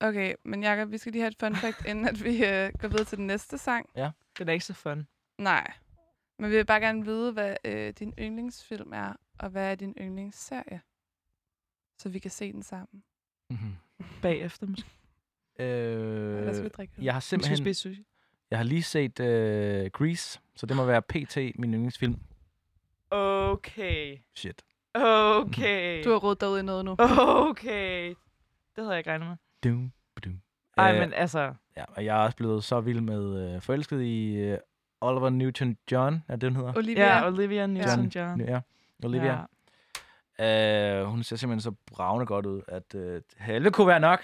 Okay, 0.00 0.34
men 0.44 0.62
Jacob, 0.62 0.90
vi 0.90 0.98
skal 0.98 1.12
lige 1.12 1.22
have 1.22 1.28
et 1.28 1.36
fun 1.40 1.56
fact, 1.56 1.86
inden 1.86 2.08
at 2.08 2.24
vi 2.24 2.44
øh, 2.44 2.72
går 2.80 2.88
videre 2.88 3.04
til 3.04 3.18
den 3.18 3.26
næste 3.26 3.58
sang. 3.58 3.90
Den 4.38 4.48
er 4.48 4.52
ikke 4.52 4.64
så 4.64 4.74
fun. 4.74 5.06
Nej. 5.38 5.72
Men 6.38 6.50
vi 6.50 6.56
vil 6.56 6.66
bare 6.66 6.80
gerne 6.80 7.04
vide, 7.04 7.32
hvad 7.32 7.56
øh, 7.64 7.92
din 7.98 8.14
yndlingsfilm 8.18 8.92
er, 8.92 9.12
og 9.38 9.50
hvad 9.50 9.70
er 9.70 9.74
din 9.74 9.94
yndlingsserie? 10.00 10.80
Så 11.98 12.08
vi 12.08 12.18
kan 12.18 12.30
se 12.30 12.52
den 12.52 12.62
sammen. 12.62 13.02
Mm-hmm. 13.50 13.74
Bagefter 14.22 14.66
måske. 14.66 14.90
Eller 15.56 16.52
skal 16.52 16.62
vi 16.62 16.66
Øh, 16.66 16.70
drikke 16.70 16.94
jeg 16.98 17.14
har 17.14 17.20
Vi 17.20 17.22
skal 17.22 17.28
simpelthen 17.28 17.56
spise 17.56 17.80
sushi. 17.80 18.06
Jeg 18.50 18.58
har 18.58 18.64
lige 18.64 18.82
set 18.82 19.20
øh, 19.20 19.90
Grease, 19.90 20.40
så 20.56 20.66
det 20.66 20.76
må 20.76 20.84
være 20.84 21.02
PT 21.02 21.36
min 21.36 21.74
yndlingsfilm. 21.74 22.16
Okay. 23.10 24.16
Shit. 24.34 24.62
Okay. 24.94 26.04
Du 26.04 26.10
har 26.10 26.18
rodet 26.18 26.40
dig 26.40 26.48
ud 26.48 26.58
i 26.58 26.62
noget 26.62 26.84
nu. 26.84 26.96
Okay. 26.98 28.08
Det 28.08 28.84
havde 28.84 28.90
jeg 28.90 28.98
ikke 28.98 29.10
regnet 29.10 29.28
med. 29.28 29.36
Dum, 29.64 29.92
badum. 30.14 30.40
Ej, 30.76 30.92
Øh, 30.94 31.00
men 31.00 31.12
altså... 31.12 31.54
Ja, 31.76 31.84
og 31.96 32.04
jeg 32.04 32.16
er 32.20 32.24
også 32.24 32.36
blevet 32.36 32.64
så 32.64 32.80
vild 32.80 33.00
med 33.00 33.54
øh, 33.54 33.60
forelsket 33.60 34.02
i 34.02 34.34
øh, 34.36 34.58
Oliver 35.00 35.30
Newton-John, 35.30 36.32
er 36.32 36.36
det, 36.36 36.52
hun 36.52 36.56
hedder? 36.56 36.76
Olivia. 36.76 37.06
Ja, 37.06 37.26
Olivia 37.26 37.66
Newton-John. 37.66 38.44
Ja, 38.50 38.60
Olivia. 39.04 39.44
Ja. 40.38 41.00
Øh, 41.00 41.04
hun 41.06 41.22
ser 41.22 41.36
simpelthen 41.36 41.60
så 41.60 41.72
bravende 41.94 42.26
godt 42.26 42.46
ud, 42.46 42.62
at 42.68 42.94
øh, 42.94 43.22
helvede 43.38 43.70
kunne 43.70 43.86
være 43.86 44.00
nok. 44.00 44.20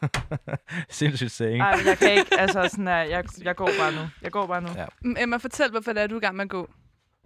Sindssygt 0.88 1.30
saying. 1.30 1.60
Ej, 1.62 1.76
men 1.76 1.86
jeg 1.86 1.98
kan 1.98 2.12
ikke, 2.12 2.38
altså 2.38 2.68
sådan 2.68 2.86
her, 2.86 2.96
jeg, 2.96 3.24
jeg 3.42 3.56
går 3.56 3.70
bare 3.80 3.92
nu. 3.92 4.08
Jeg 4.22 4.32
går 4.32 4.46
bare 4.46 4.62
nu. 4.62 4.68
Ja. 4.76 4.86
Mm, 5.00 5.16
Emma, 5.18 5.36
fortæl, 5.36 5.70
hvorfor 5.70 5.92
det 5.92 6.02
er, 6.02 6.06
du 6.06 6.14
er 6.14 6.20
i 6.20 6.24
gang 6.24 6.36
med 6.36 6.44
at 6.44 6.50
gå. 6.50 6.70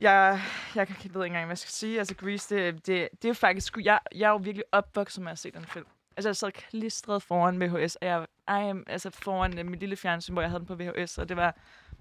Jeg, 0.00 0.40
jeg, 0.74 0.86
kan, 0.86 0.96
jeg 1.04 1.14
ved 1.14 1.24
ikke 1.24 1.26
engang, 1.32 1.44
hvad 1.46 1.52
jeg 1.52 1.58
skal 1.58 1.72
sige. 1.72 1.98
Altså, 1.98 2.14
Grease, 2.14 2.56
det, 2.56 2.86
det, 2.86 3.08
det 3.22 3.28
er 3.28 3.32
faktisk... 3.34 3.76
Jeg, 3.84 3.98
jeg 4.14 4.26
er 4.26 4.30
jo 4.30 4.36
virkelig 4.36 4.64
opvokset 4.72 5.22
med 5.24 5.32
at 5.32 5.38
se 5.38 5.50
den 5.50 5.64
film. 5.64 5.86
Altså, 6.16 6.28
jeg 6.28 6.36
sad 6.36 6.52
klistret 6.52 7.22
foran 7.22 7.60
VHS, 7.60 7.96
og 7.96 8.06
jeg 8.06 8.26
ej, 8.48 8.72
altså, 8.86 9.10
foran 9.10 9.58
uh, 9.58 9.66
mit 9.66 9.80
lille 9.80 9.96
fjernsyn, 9.96 10.32
hvor 10.32 10.42
jeg 10.42 10.50
havde 10.50 10.60
den 10.60 10.66
på 10.66 10.74
VHS, 10.74 11.18
og 11.18 11.28
det 11.28 11.36
var... 11.36 11.56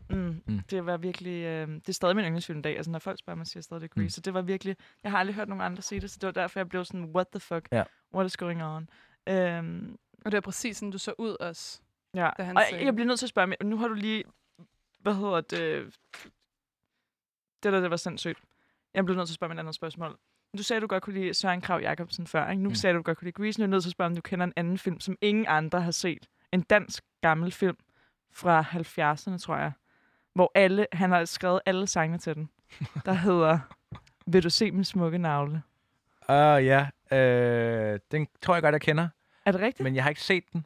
Mm, 0.10 0.42
Mm. 0.48 0.60
Det 0.70 0.86
var 0.86 0.98
virkelig... 0.98 1.44
Øh, 1.44 1.68
det 1.68 1.90
er 1.90 1.94
stadig 1.94 2.16
min 2.16 2.26
yndlingsfilm 2.26 2.60
i 2.60 2.62
dag. 2.62 2.78
Altså, 2.78 2.92
når 2.92 3.00
folk 3.00 3.20
spørger 3.20 3.38
mig, 3.38 3.48
siger 3.48 3.60
jeg 3.60 3.64
stadig, 3.64 3.82
det 3.82 3.90
er 3.90 3.94
Grease. 3.94 4.06
Mm. 4.06 4.10
Så 4.10 4.22
det 4.22 4.34
var 4.34 4.42
virkelig... 4.42 4.76
Jeg 5.04 5.12
har 5.12 5.20
aldrig 5.20 5.36
hørt 5.36 5.50
nogen 5.50 5.62
andre 5.62 5.82
sige 5.82 6.02
det, 6.02 6.12
så 6.12 6.18
det 6.22 6.26
var 6.28 6.32
derfor, 6.32 6.60
jeg 6.60 6.70
blev 6.70 6.86
sådan, 6.86 7.12
what 7.16 7.28
the 7.28 7.40
fuck? 7.40 7.68
Ja. 7.72 7.84
What 8.16 8.26
is 8.26 8.38
going 8.38 8.64
on? 8.64 8.90
Øhm, 9.30 9.98
Og 10.26 10.31
det 10.31 10.38
er 10.38 10.41
præcis 10.41 10.77
sådan, 10.77 10.91
du 10.91 10.97
så 10.97 11.14
ud 11.18 11.35
også. 11.39 11.81
Ja, 12.14 12.30
da 12.38 12.43
han 12.43 12.57
og 12.57 12.64
sagde 12.69 12.85
jeg, 12.85 12.95
bliver 12.95 13.07
nødt 13.07 13.19
til 13.19 13.26
at 13.26 13.30
spørge, 13.30 13.47
men 13.47 13.57
nu 13.64 13.77
har 13.77 13.88
du 13.88 13.93
lige, 13.93 14.23
hvad 14.99 15.14
hedder 15.14 15.41
det, 15.41 15.95
det 17.64 17.73
der, 17.73 17.80
det 17.80 17.89
var 17.89 17.97
sindssygt. 17.97 18.39
Jeg 18.93 19.06
bliver 19.06 19.18
nødt 19.18 19.27
til 19.27 19.34
at 19.34 19.35
spørge 19.35 19.49
med 19.49 19.56
et 19.57 19.60
andet 19.60 19.76
spørgsmål. 19.76 20.18
Du 20.57 20.64
sagde, 20.64 20.81
du 20.81 20.88
godt 20.88 21.03
kunne 21.03 21.19
lide 21.19 21.34
Søren 21.34 21.61
Krav 21.61 21.80
Jacobsen 21.81 22.27
før, 22.27 22.49
ikke? 22.49 22.64
Nu 22.64 22.69
Mm. 22.69 22.76
sagde 22.76 22.93
du, 22.93 22.97
du 22.97 23.03
godt 23.03 23.18
kunne 23.18 23.26
lide 23.26 23.43
Grease, 23.43 23.60
nu 23.60 23.64
er 23.64 23.68
jeg 23.68 23.69
nødt 23.72 23.84
til 23.84 23.89
at 23.89 23.91
spørge, 23.91 24.06
om 24.10 24.15
du 24.15 24.22
kender 24.22 24.45
en 24.45 24.53
anden 24.56 24.77
film, 24.77 24.99
som 24.99 25.18
ingen 25.22 25.45
andre 25.47 25.81
har 25.81 25.91
set. 25.91 26.27
En 26.52 26.61
dansk 26.61 27.03
gammel 27.22 27.52
film 27.52 27.77
fra 28.31 28.61
70'erne, 28.61 29.38
tror 29.38 29.57
jeg, 29.57 29.72
hvor 30.34 30.52
alle, 30.56 30.88
han 30.93 31.11
har 31.11 31.26
skrevet 31.26 31.61
alle 31.65 31.88
sangene 31.88 32.18
til 32.18 32.35
den, 32.35 32.49
der 33.06 33.14
hedder 33.27 33.60
Vil 34.27 34.43
du 34.43 34.49
se 34.49 34.72
min 34.72 34.84
smukke 34.84 35.18
navle? 35.18 35.61
Uh, 36.30 36.35
ja, 36.65 36.88
øh, 37.11 37.99
den 38.11 38.27
tror 38.41 38.56
jeg 38.56 38.64
godt, 38.64 38.73
jeg 38.73 38.81
kender, 38.81 39.10
Er 39.45 39.51
det 39.51 39.61
rigtigt? 39.61 39.80
Men... 39.80 39.84
men 39.84 39.95
jeg 39.95 40.03
har 40.03 40.09
ikke 40.09 40.22
set 40.22 40.43
den. 40.53 40.65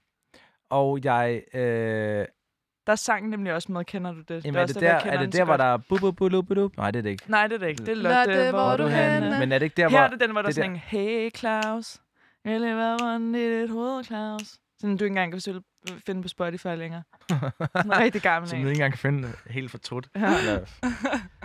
Og 0.70 1.00
jeg... 1.04 1.42
Øh, 1.54 1.62
Der 1.62 2.92
er 2.92 2.96
sangen 2.96 3.30
nemlig 3.30 3.54
også 3.54 3.72
med, 3.72 3.86
kender 3.86 4.12
du 4.12 4.22
det? 4.22 4.46
jamen, 4.46 4.56
er 4.56 4.60
er 4.60 4.64
også 4.64 4.74
det 4.74 4.82
der, 4.82 4.92
jeg 4.94 5.02
kender 5.02 5.18
er 5.18 5.22
den 5.22 5.32
det 5.32 5.38
der 5.38 5.46
hvor 5.46 5.58
der 5.58 5.64
er 5.64 5.78
bu 5.78 6.12
bu 6.12 6.42
bu? 6.42 6.70
Nej, 6.78 6.92
det 6.92 7.00
er 7.00 7.04
det 7.04 7.10
ikke. 7.10 7.24
Nej, 7.32 7.48
det 7.48 7.56
er 7.56 7.60
det 7.60 7.68
ikke. 7.68 7.86
Det 7.86 7.92
er 7.92 7.96
Lotte, 7.96 8.34
Lotte, 8.34 8.52
hvor 8.52 8.60
er 8.72 8.78
du 8.78 8.88
henne? 8.88 9.40
Men 9.40 9.52
er 9.52 9.60
det 9.60 9.66
ikke 9.66 9.82
der, 9.82 9.90
hvor... 9.90 9.98
Her 9.98 10.06
er 10.06 10.10
det 10.10 10.20
den, 10.20 10.32
hvor 10.32 10.42
der 10.42 10.46
er 10.48 10.50
det 10.50 10.56
sådan 10.56 10.72
en, 10.72 10.78
hey 10.78 11.30
Claus, 11.36 12.02
jeg 12.46 12.60
lever 12.62 12.98
rundt 13.14 13.38
i 13.38 13.62
dit 13.62 13.70
hoved, 13.70 14.04
Claus. 14.04 14.58
Sådan 14.82 14.98
du 14.98 15.04
ikke 15.04 15.12
engang 15.12 15.32
kan 15.32 15.40
selv 15.42 15.62
finde 16.06 16.22
på 16.22 16.28
Spotify 16.28 16.68
længere. 16.68 17.04
Sådan 17.76 18.00
rigtig 18.00 18.22
gammel 18.22 18.50
som 18.50 18.60
du 18.62 18.68
ikke 18.68 18.72
engang 18.78 18.94
kan 18.94 19.00
finde 19.00 19.28
helt 19.50 19.72
fortrudt. 19.72 20.10
Ja. 20.16 20.22
Eller, 20.40 20.60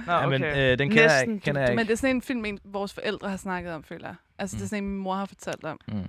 Nå, 0.06 0.12
ja, 0.12 0.26
men 0.26 0.42
okay. 0.44 0.72
øh, 0.72 0.78
den 0.78 0.88
kender 0.88 1.02
jeg, 1.02 1.12
Næsten. 1.12 1.34
ikke- 1.34 1.44
kender 1.44 1.60
jeg 1.60 1.70
Men 1.70 1.78
ikke. 1.78 1.88
det 1.88 1.92
er 1.92 1.96
sådan 1.96 2.16
en 2.16 2.22
film, 2.22 2.44
en, 2.44 2.58
vores 2.64 2.94
forældre 2.94 3.28
har 3.30 3.36
snakket 3.36 3.72
om, 3.72 3.84
føler 3.84 4.06
jeg. 4.08 4.14
Altså, 4.38 4.56
det 4.56 4.60
er 4.60 4.64
Mm. 4.64 4.68
sådan 4.68 4.84
en, 4.84 4.90
min 4.90 4.98
mor 4.98 5.14
har 5.14 5.26
fortalt 5.26 5.64
om. 5.64 5.80
Mm. 5.88 5.94
Ja, 5.94 6.02
det 6.02 6.06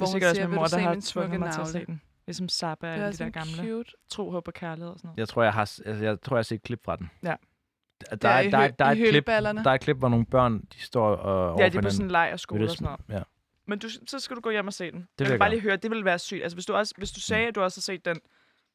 er 0.00 0.06
sikkert 0.06 0.30
også 0.30 0.40
min 0.42 0.50
"Vil 0.50 0.56
mor, 0.58 0.66
der 0.66 0.78
har 0.78 0.96
tvunget 1.02 1.40
mig 1.40 1.52
til 1.52 1.60
at 1.60 1.66
se 1.68 1.72
navle?" 1.74 1.86
den. 1.86 2.00
Ligesom 2.26 2.48
Zappa 2.48 2.86
og 2.86 2.96
Det 2.98 3.02
alle 3.04 3.06
de 3.06 3.10
der 3.10 3.16
sådan 3.16 3.32
gamle. 3.32 3.70
cute. 3.72 3.92
Tro, 4.08 4.30
håb 4.30 4.48
og 4.48 4.54
kærlighed 4.54 4.90
og 4.92 4.98
sådan 4.98 5.08
noget. 5.08 5.18
Jeg 5.18 5.28
tror, 5.28 5.42
jeg 5.42 5.52
har, 5.52 5.60
altså, 5.60 6.04
jeg 6.04 6.20
tror, 6.20 6.36
jeg 6.36 6.38
har 6.38 6.42
set 6.42 6.54
et 6.56 6.62
klip 6.62 6.84
fra 6.84 6.96
den. 6.96 7.10
Ja. 7.22 7.28
Der, 7.28 8.16
Der 8.16 8.28
er 8.28 8.50
der, 8.50 8.58
er- 8.58 8.68
der, 8.68 8.84
er 8.84 8.90
et 8.90 9.08
klip, 9.10 9.26
der 9.26 9.70
er 9.70 9.74
et 9.74 9.80
klip, 9.80 9.96
hvor 9.96 10.08
nogle 10.08 10.26
børn, 10.26 10.60
de 10.60 10.80
står 10.80 11.16
og 11.16 11.58
Ja, 11.60 11.68
de 11.68 11.78
er 11.78 11.82
på 11.82 11.90
sådan 11.90 12.06
en 12.06 12.10
leg 12.10 12.30
og 12.32 12.40
skole 12.40 12.64
og 12.64 12.70
sådan 12.70 12.84
noget. 12.84 13.00
Ja. 13.08 13.22
Men 13.66 13.78
du, 13.78 13.88
så 14.06 14.18
skal 14.18 14.36
du 14.36 14.40
gå 14.40 14.50
hjem 14.50 14.66
og 14.66 14.72
se 14.72 14.90
den. 14.90 14.98
vil 14.98 15.04
jeg 15.18 15.24
jeg 15.26 15.32
vil 15.32 15.38
bare 15.38 15.50
lige 15.50 15.60
høre, 15.60 15.76
det 15.76 15.90
ville 15.90 16.04
være 16.04 16.18
sygt. 16.18 16.42
Altså, 16.42 16.56
hvis 16.56 16.66
du, 16.66 16.74
også, 16.74 16.94
hvis 16.96 17.12
du 17.12 17.20
sagde, 17.20 17.46
at 17.48 17.54
du 17.54 17.60
også 17.62 17.76
har 17.80 17.82
set 17.82 18.04
den, 18.04 18.20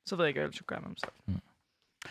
så 0.06 0.16
ved 0.16 0.26
jeg 0.26 0.28
ikke, 0.30 0.40
hvad 0.40 0.48
jeg 0.48 0.54
skulle 0.54 0.68
gøre 0.68 0.80
med 0.82 0.90
mig 0.90 0.98
selv. 1.00 1.12
Mm. 1.26 1.34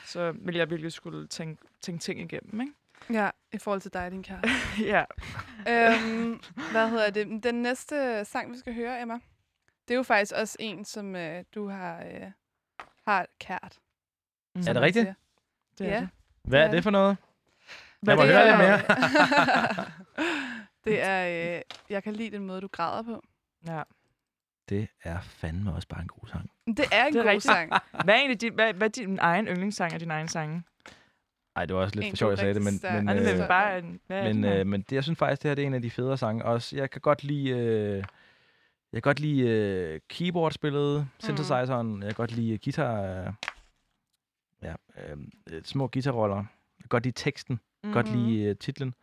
Så 0.06 0.32
vil 0.32 0.54
jeg 0.56 0.70
virkelig 0.70 0.92
skulle 0.92 1.26
tænke, 1.26 1.62
tænke 1.80 2.02
ting 2.02 2.20
igennem, 2.20 2.60
ikke? 2.60 2.72
Ja, 3.12 3.30
i 3.52 3.58
forhold 3.58 3.80
til 3.80 3.92
dig, 3.92 4.10
din 4.10 4.22
kæreste. 4.22 4.48
ja. 4.94 5.04
øhm, 5.68 6.40
hvad 6.70 6.88
hedder 6.90 7.10
det? 7.10 7.42
Den 7.42 7.54
næste 7.62 8.24
sang, 8.24 8.52
vi 8.52 8.58
skal 8.58 8.74
høre, 8.74 9.00
Emma, 9.02 9.14
det 9.88 9.94
er 9.94 9.96
jo 9.96 10.02
faktisk 10.02 10.32
også 10.36 10.56
en, 10.60 10.84
som 10.84 11.16
øh, 11.16 11.44
du 11.54 11.68
har, 11.68 11.98
øh, 12.02 12.30
har 13.06 13.26
kært. 13.40 13.78
Mm. 14.54 14.60
Er 14.68 14.72
det 14.72 14.82
rigtigt? 14.82 15.04
siger. 15.04 15.14
Det 15.78 15.86
er 15.86 15.94
Ja. 15.94 16.00
det. 16.00 16.08
Hvad 16.44 16.60
er 16.66 16.70
det 16.70 16.82
for 16.82 16.90
noget? 16.90 17.16
Hvad 18.00 18.16
Lad 18.16 18.24
mig 18.24 18.28
det 18.28 18.36
høre 18.36 18.46
er- 18.46 18.76
lidt 18.76 18.88
mere. 18.88 19.86
det 20.84 21.02
er, 21.02 21.54
øh, 21.56 21.62
jeg 21.90 22.02
kan 22.02 22.12
lide 22.12 22.30
den 22.30 22.46
måde, 22.46 22.60
du 22.60 22.68
græder 22.72 23.02
på. 23.02 23.22
Ja. 23.66 23.82
Det 24.68 24.88
er 25.02 25.20
fandme 25.20 25.74
også 25.74 25.88
bare 25.88 26.00
en 26.02 26.08
god 26.08 26.28
sang. 26.28 26.50
Det 26.66 26.84
er 26.92 27.04
en 27.04 27.12
Det 27.12 27.18
er 27.18 27.22
god 27.22 27.30
rigtigt. 27.30 27.44
sang. 27.44 27.72
Hvad 28.04 28.14
er 28.14 28.18
egentlig 28.18 28.40
din, 28.40 28.54
hvad, 28.54 28.72
hvad 28.74 28.88
er 28.88 28.92
din 28.92 29.18
egen 29.18 29.46
yndlingssang 29.46 29.92
af 29.92 29.98
din 29.98 30.10
egen 30.10 30.28
sange? 30.28 30.62
Ej, 31.56 31.66
det 31.66 31.76
var 31.76 31.82
også 31.82 31.94
lidt 31.94 32.04
En, 32.06 32.10
for 32.12 32.16
sjovt, 32.16 32.30
jeg 32.30 32.38
sagde 32.38 32.54
det, 32.54 32.62
men, 32.62 32.80
men, 32.94 33.04
Nej, 33.04 33.16
Øh, 33.16 33.22
øh, 33.22 33.28
er 33.38 33.48
bare 33.48 33.78
en, 33.78 34.00
men, 34.08 34.44
øh, 34.44 34.66
men 34.66 34.80
det, 34.82 34.92
jeg 34.92 35.02
synes 35.04 35.18
faktisk, 35.18 35.42
det 35.42 35.48
her 35.48 35.54
det 35.54 35.62
er 35.62 35.66
en 35.66 35.74
af 35.74 35.82
de 35.82 35.90
federe 35.90 36.16
sange. 36.18 36.44
Også, 36.44 36.76
jeg 36.76 36.90
kan 36.90 37.00
godt 37.00 37.24
lide, 37.24 37.50
øh, 37.50 37.96
jeg 37.96 38.04
kan 38.92 39.02
godt 39.02 39.20
lide 39.20 39.48
øh, 39.48 40.00
keyboardspillet, 40.08 41.08
synthesizeren. 41.18 42.02
Jeg 42.02 42.08
kan 42.08 42.14
godt 42.14 42.32
lide 42.32 42.58
guitar, 42.58 43.02
øh, 43.02 43.32
ja, 44.62 44.74
øh, 45.08 45.16
øh, 45.50 45.62
små 45.64 45.86
guitarroller. 45.86 46.36
Jeg 46.36 46.44
kan 46.82 46.88
godt 46.88 47.04
lide 47.04 47.14
teksten. 47.16 47.60
Mm. 47.84 47.92
godt 47.92 48.12
lide 48.16 48.42
øh, 48.44 48.56
titlen. 48.56 48.94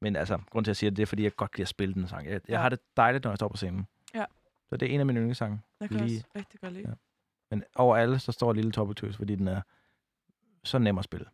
Men 0.00 0.16
altså, 0.16 0.38
grund 0.50 0.64
til 0.64 0.70
at 0.70 0.76
sige 0.76 0.90
det, 0.90 0.96
det 0.96 1.02
er, 1.02 1.06
fordi 1.06 1.22
jeg 1.24 1.36
godt 1.36 1.50
kan 1.50 1.58
lide 1.58 1.64
at 1.64 1.68
spille 1.68 1.94
den 1.94 2.08
sang. 2.08 2.26
Jeg, 2.26 2.32
jeg 2.32 2.40
Ja. 2.48 2.58
har 2.60 2.68
det 2.68 2.78
dejligt, 2.96 3.24
når 3.24 3.30
jeg 3.30 3.38
står 3.38 3.48
på 3.48 3.56
scenen. 3.56 3.86
Ja. 4.14 4.24
Så 4.68 4.76
det 4.76 4.90
er 4.90 4.94
en 4.94 5.00
af 5.00 5.06
mine 5.06 5.18
yndlingssange. 5.20 5.60
Jeg 5.80 5.88
kan 5.88 6.00
lige- 6.00 6.18
også 6.18 6.28
rigtig 6.36 6.60
godt 6.60 6.72
lide. 6.72 6.88
Ja. 6.88 6.94
Men 7.50 7.64
over 7.74 7.96
alle, 7.96 8.18
så 8.18 8.32
står 8.32 8.52
Lille 8.52 8.72
Toppetøs, 8.72 9.16
fordi 9.16 9.34
den 9.34 9.48
er 9.48 9.60
så 10.64 10.78
nem 10.78 10.98
at 10.98 11.04
spille. 11.04 11.26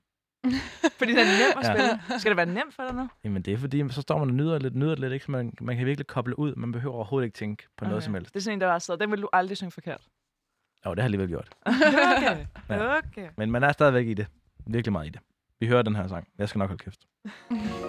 Fordi 0.98 1.10
den 1.12 1.18
er 1.18 1.24
nem 1.24 1.58
at 1.58 1.64
Ja. 1.64 1.74
spille. 1.98 2.20
Skal 2.20 2.30
det 2.30 2.36
være 2.36 2.46
nemt 2.46 2.74
for 2.74 2.82
dig 2.82 2.94
nu? 2.94 3.08
Jamen 3.24 3.42
det 3.42 3.52
er 3.54 3.58
fordi, 3.58 3.84
så 3.90 4.00
står 4.02 4.18
man 4.18 4.28
og 4.28 4.34
nyder 4.34 4.58
lidt, 4.58 4.74
nyder 4.76 4.90
det 4.90 4.98
lidt, 4.98 5.12
ikke? 5.12 5.24
Så 5.24 5.30
man, 5.30 5.52
man 5.60 5.76
kan 5.76 5.86
virkelig 5.86 6.06
koble 6.06 6.38
ud. 6.38 6.54
Man 6.54 6.72
behøver 6.72 6.94
overhovedet 6.94 7.26
ikke 7.26 7.36
tænke 7.36 7.66
på 7.76 7.84
noget 7.84 8.02
som 8.04 8.14
helst. 8.14 8.34
Det 8.34 8.40
er 8.40 8.42
sådan 8.42 8.56
en, 8.56 8.60
der 8.60 8.66
bare 8.66 8.80
sidder. 8.80 8.98
Den 8.98 9.10
vil 9.10 9.22
du 9.22 9.28
aldrig 9.32 9.56
synge 9.56 9.70
forkert. 9.70 10.00
Jo, 10.86 10.90
det 10.90 10.98
har 10.98 11.02
jeg 11.02 11.04
alligevel 11.04 11.28
gjort. 11.28 11.48
okay. 11.66 12.46
Ja. 12.68 12.96
okay. 12.98 13.28
Men 13.36 13.50
man 13.50 13.62
er 13.62 13.72
stadigvæk 13.72 14.06
i 14.06 14.14
det. 14.14 14.26
Virkelig 14.66 14.92
meget 14.92 15.06
i 15.06 15.10
det. 15.10 15.20
Vi 15.60 15.66
hører 15.66 15.82
den 15.82 15.96
her 15.96 16.06
sang. 16.08 16.28
Jeg 16.38 16.48
skal 16.48 16.58
nok 16.58 16.68
holde 16.68 16.84
kæft. 16.84 17.00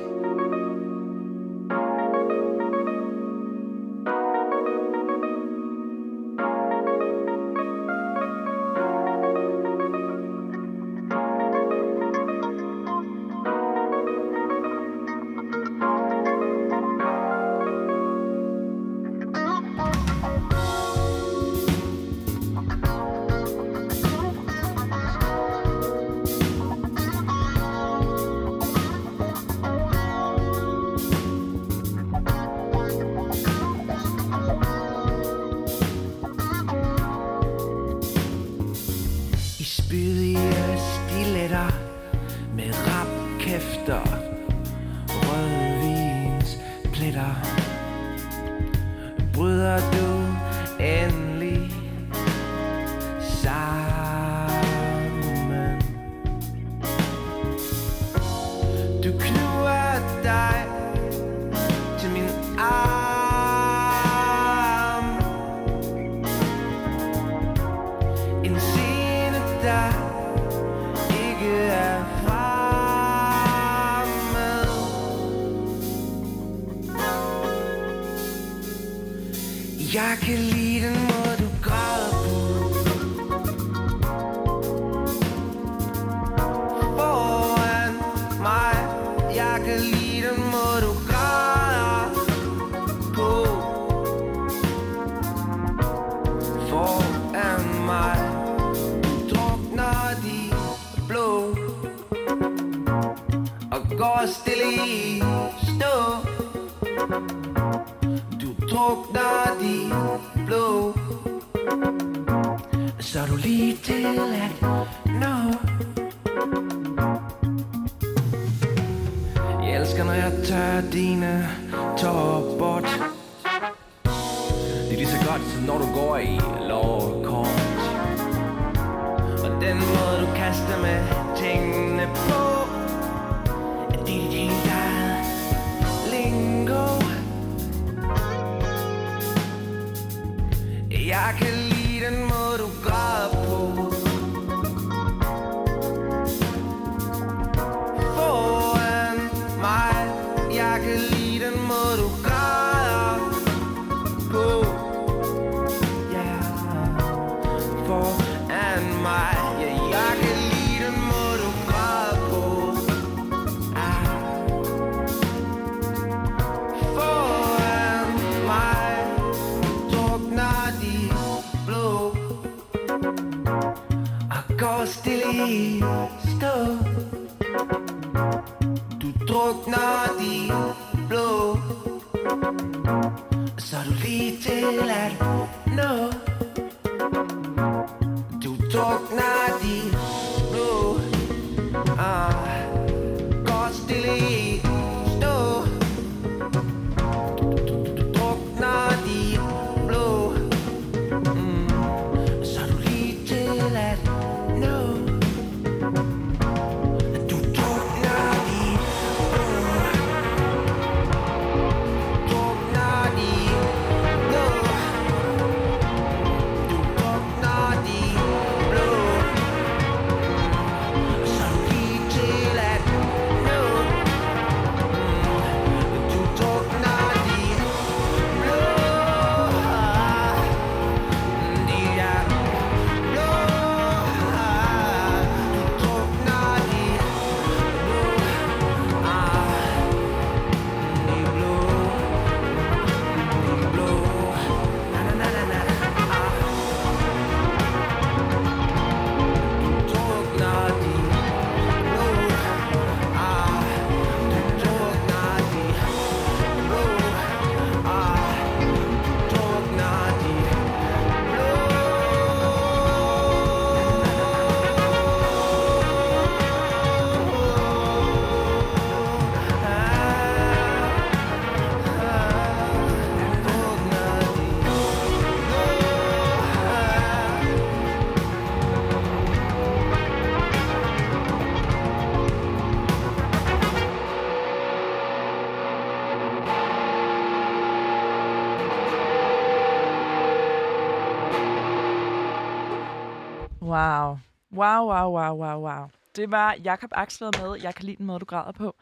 Wow. 294.62 294.88
Wow, 294.88 295.12
wow, 295.12 295.36
wow, 295.36 295.60
wow. 295.62 295.90
Det 296.16 296.32
var 296.32 296.56
Jakob 296.64 296.90
Axler 296.94 297.32
med. 297.42 297.62
Jeg 297.64 297.76
kan 297.76 297.86
lide 297.86 297.98
den 297.98 298.06
måde, 298.06 298.20
du 298.20 298.26
græder 298.26 298.52
på. 298.52 298.76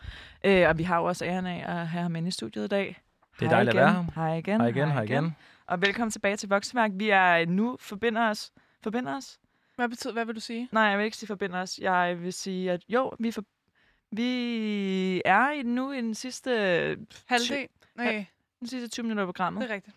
Øh, 0.43 0.69
og 0.69 0.77
vi 0.77 0.83
har 0.83 0.97
jo 0.97 1.05
også 1.05 1.25
æren 1.25 1.45
af 1.45 1.65
at 1.67 1.87
have 1.87 2.01
ham 2.01 2.15
inde 2.15 2.27
i 2.27 2.31
studiet 2.31 2.65
i 2.65 2.67
dag. 2.67 3.01
Det 3.39 3.45
er 3.45 3.49
Hej 3.49 3.55
dejligt 3.55 3.77
at 3.77 3.83
igen. 3.83 3.95
være 3.95 4.03
her. 4.03 4.21
Hej 4.21 4.35
igen. 4.35 4.61
Hej 4.61 4.67
igen, 4.69 4.91
hej 4.91 5.03
igen. 5.03 5.35
Og 5.67 5.81
velkommen 5.81 6.11
tilbage 6.11 6.37
til 6.37 6.49
Vokseværk. 6.49 6.91
Vi 6.93 7.09
er 7.09 7.45
nu 7.45 7.77
forbinder 7.79 8.29
os. 8.29 8.51
Forbinder 8.83 9.17
os? 9.17 9.39
Hvad 9.75 9.89
betyder, 9.89 10.13
hvad 10.13 10.25
vil 10.25 10.35
du 10.35 10.39
sige? 10.39 10.69
Nej, 10.71 10.83
jeg 10.83 10.97
vil 10.97 11.05
ikke 11.05 11.17
sige 11.17 11.27
forbinder 11.27 11.61
os. 11.61 11.79
Jeg 11.79 12.21
vil 12.21 12.33
sige, 12.33 12.71
at 12.71 12.81
jo, 12.89 13.11
vi, 13.19 13.31
for, 13.31 13.43
vi 14.11 15.21
er 15.25 15.49
i 15.51 15.61
nu 15.61 15.91
i 15.91 15.97
den 15.97 16.15
sidste, 16.15 16.51
Halvdel? 17.25 17.67
Nej, 17.95 18.25
den 18.59 18.67
sidste 18.67 18.87
20 18.87 19.03
minutter 19.03 19.23
af 19.23 19.27
programmet. 19.27 19.61
det 19.61 19.71
er 19.71 19.73
rigtigt. 19.75 19.95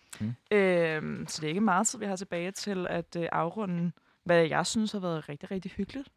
Øhm, 0.51 1.27
så 1.29 1.41
det 1.41 1.47
er 1.47 1.49
ikke 1.49 1.61
meget 1.61 1.87
tid, 1.87 1.99
vi 1.99 2.05
har 2.07 2.17
tilbage 2.17 2.51
til 2.51 2.87
at 2.91 3.17
øh, 3.17 3.29
afrunde, 3.33 3.93
hvad 4.25 4.47
jeg 4.47 4.67
synes 4.67 4.93
har 4.93 4.99
været 4.99 5.29
rigtig, 5.29 5.51
rigtig 5.51 5.71
hyggeligt. 5.71 6.09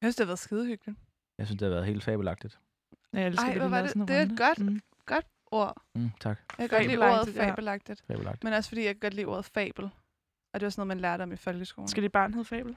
Jeg 0.00 0.06
synes, 0.06 0.16
det 0.16 0.24
har 0.24 0.28
været 0.28 0.38
skide 0.38 0.66
hyggeligt. 0.66 0.98
Jeg 1.38 1.46
synes, 1.46 1.58
det 1.58 1.66
har 1.66 1.74
været 1.74 1.86
helt 1.86 2.04
fabelagtigt. 2.04 2.58
Jeg 3.12 3.26
elsker, 3.26 3.46
Ej, 3.46 3.52
vi 3.52 3.58
hvor 3.58 3.68
var 3.68 3.82
det- 3.82 3.94
det 4.08 4.10
er 4.16 4.22
et 4.22 4.38
godt- 4.38 4.58
Mm. 4.58 4.80
Ord. 5.50 5.82
Mm, 5.94 6.10
tak. 6.20 6.38
Jeg 6.58 6.70
kan 6.70 6.78
godt 6.78 6.88
lide 6.90 6.98
ordet 6.98 7.34
Fabelagtigt, 7.34 8.04
ja. 8.08 8.12
fabelagtigt. 8.14 8.44
Men 8.44 8.52
også 8.52 8.70
fordi, 8.70 8.84
jeg 8.84 8.94
kan 8.94 9.00
godt 9.00 9.14
lide 9.14 9.26
ordet 9.26 9.44
fabel. 9.44 9.84
Og 10.52 10.60
det 10.60 10.62
var 10.66 10.70
sådan 10.70 10.80
noget, 10.80 10.88
man 10.88 11.00
lærte 11.00 11.22
om 11.22 11.32
i 11.32 11.36
folkeskolen. 11.36 11.88
Skal 11.88 12.02
dit 12.02 12.12
barn 12.12 12.34
hedde 12.34 12.44
Fabel? 12.48 12.76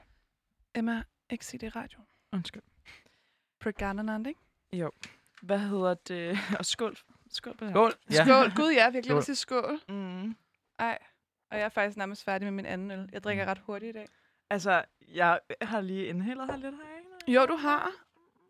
Emma, 0.74 1.02
ikke 1.30 1.46
sige 1.46 1.58
det 1.60 1.66
i 1.66 1.70
radioen. 1.70 2.06
Undskyld. 2.32 2.62
Pregnant, 3.60 4.26
ikke? 4.26 4.40
Hvad 5.42 5.58
hedder 5.58 5.94
det? 5.94 6.38
Og 6.58 6.66
skål. 6.66 6.96
Skål 7.30 7.56
på 7.56 7.64
det. 7.64 7.72
Skål! 7.72 7.92
Ja. 8.10 8.24
Skål. 8.24 8.54
Gud, 8.56 8.72
ja, 8.72 8.90
vi 8.90 8.96
har 8.96 9.02
glemt 9.02 9.06
Skål. 9.06 9.16
at 9.18 9.24
sige 9.24 9.36
skål. 9.36 9.80
Mm. 9.88 10.36
Ej. 10.78 10.98
Og 11.50 11.56
jeg 11.58 11.64
er 11.64 11.68
faktisk 11.68 11.96
nærmest 11.96 12.24
færdig 12.24 12.46
med 12.46 12.52
min 12.52 12.66
anden 12.66 12.90
øl. 12.90 13.08
Jeg 13.12 13.22
drikker 13.24 13.44
Mm. 13.44 13.48
ret 13.48 13.58
hurtigt 13.58 13.96
i 13.96 13.98
dag. 13.98 14.06
Altså, 14.50 14.82
jeg 15.14 15.40
har 15.62 15.80
lige 15.80 16.06
inhalet 16.06 16.46
her 16.46 16.56
lidt 16.56 16.74
her. 16.74 17.34
Jo, 17.34 17.46
du 17.46 17.56
har. 17.56 17.88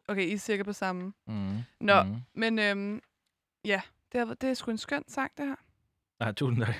Okay, 0.09 0.23
I 0.23 0.33
er 0.33 0.39
cirka 0.39 0.63
på 0.63 0.73
samme. 0.73 1.13
Mm. 1.27 1.59
Nå, 1.81 2.03
Mm. 2.03 2.17
men 2.35 2.59
øhm, 2.59 3.01
ja, 3.65 3.81
det 4.13 4.21
er, 4.21 4.25
det 4.35 4.51
er 4.51 4.55
sgu 4.55 4.71
en 4.71 4.79
skøn 4.79 5.05
sang, 5.09 5.31
det 5.39 5.47
her. 5.47 5.55
Ah, 6.21 6.35
tusind 6.35 6.65
tak. 6.65 6.75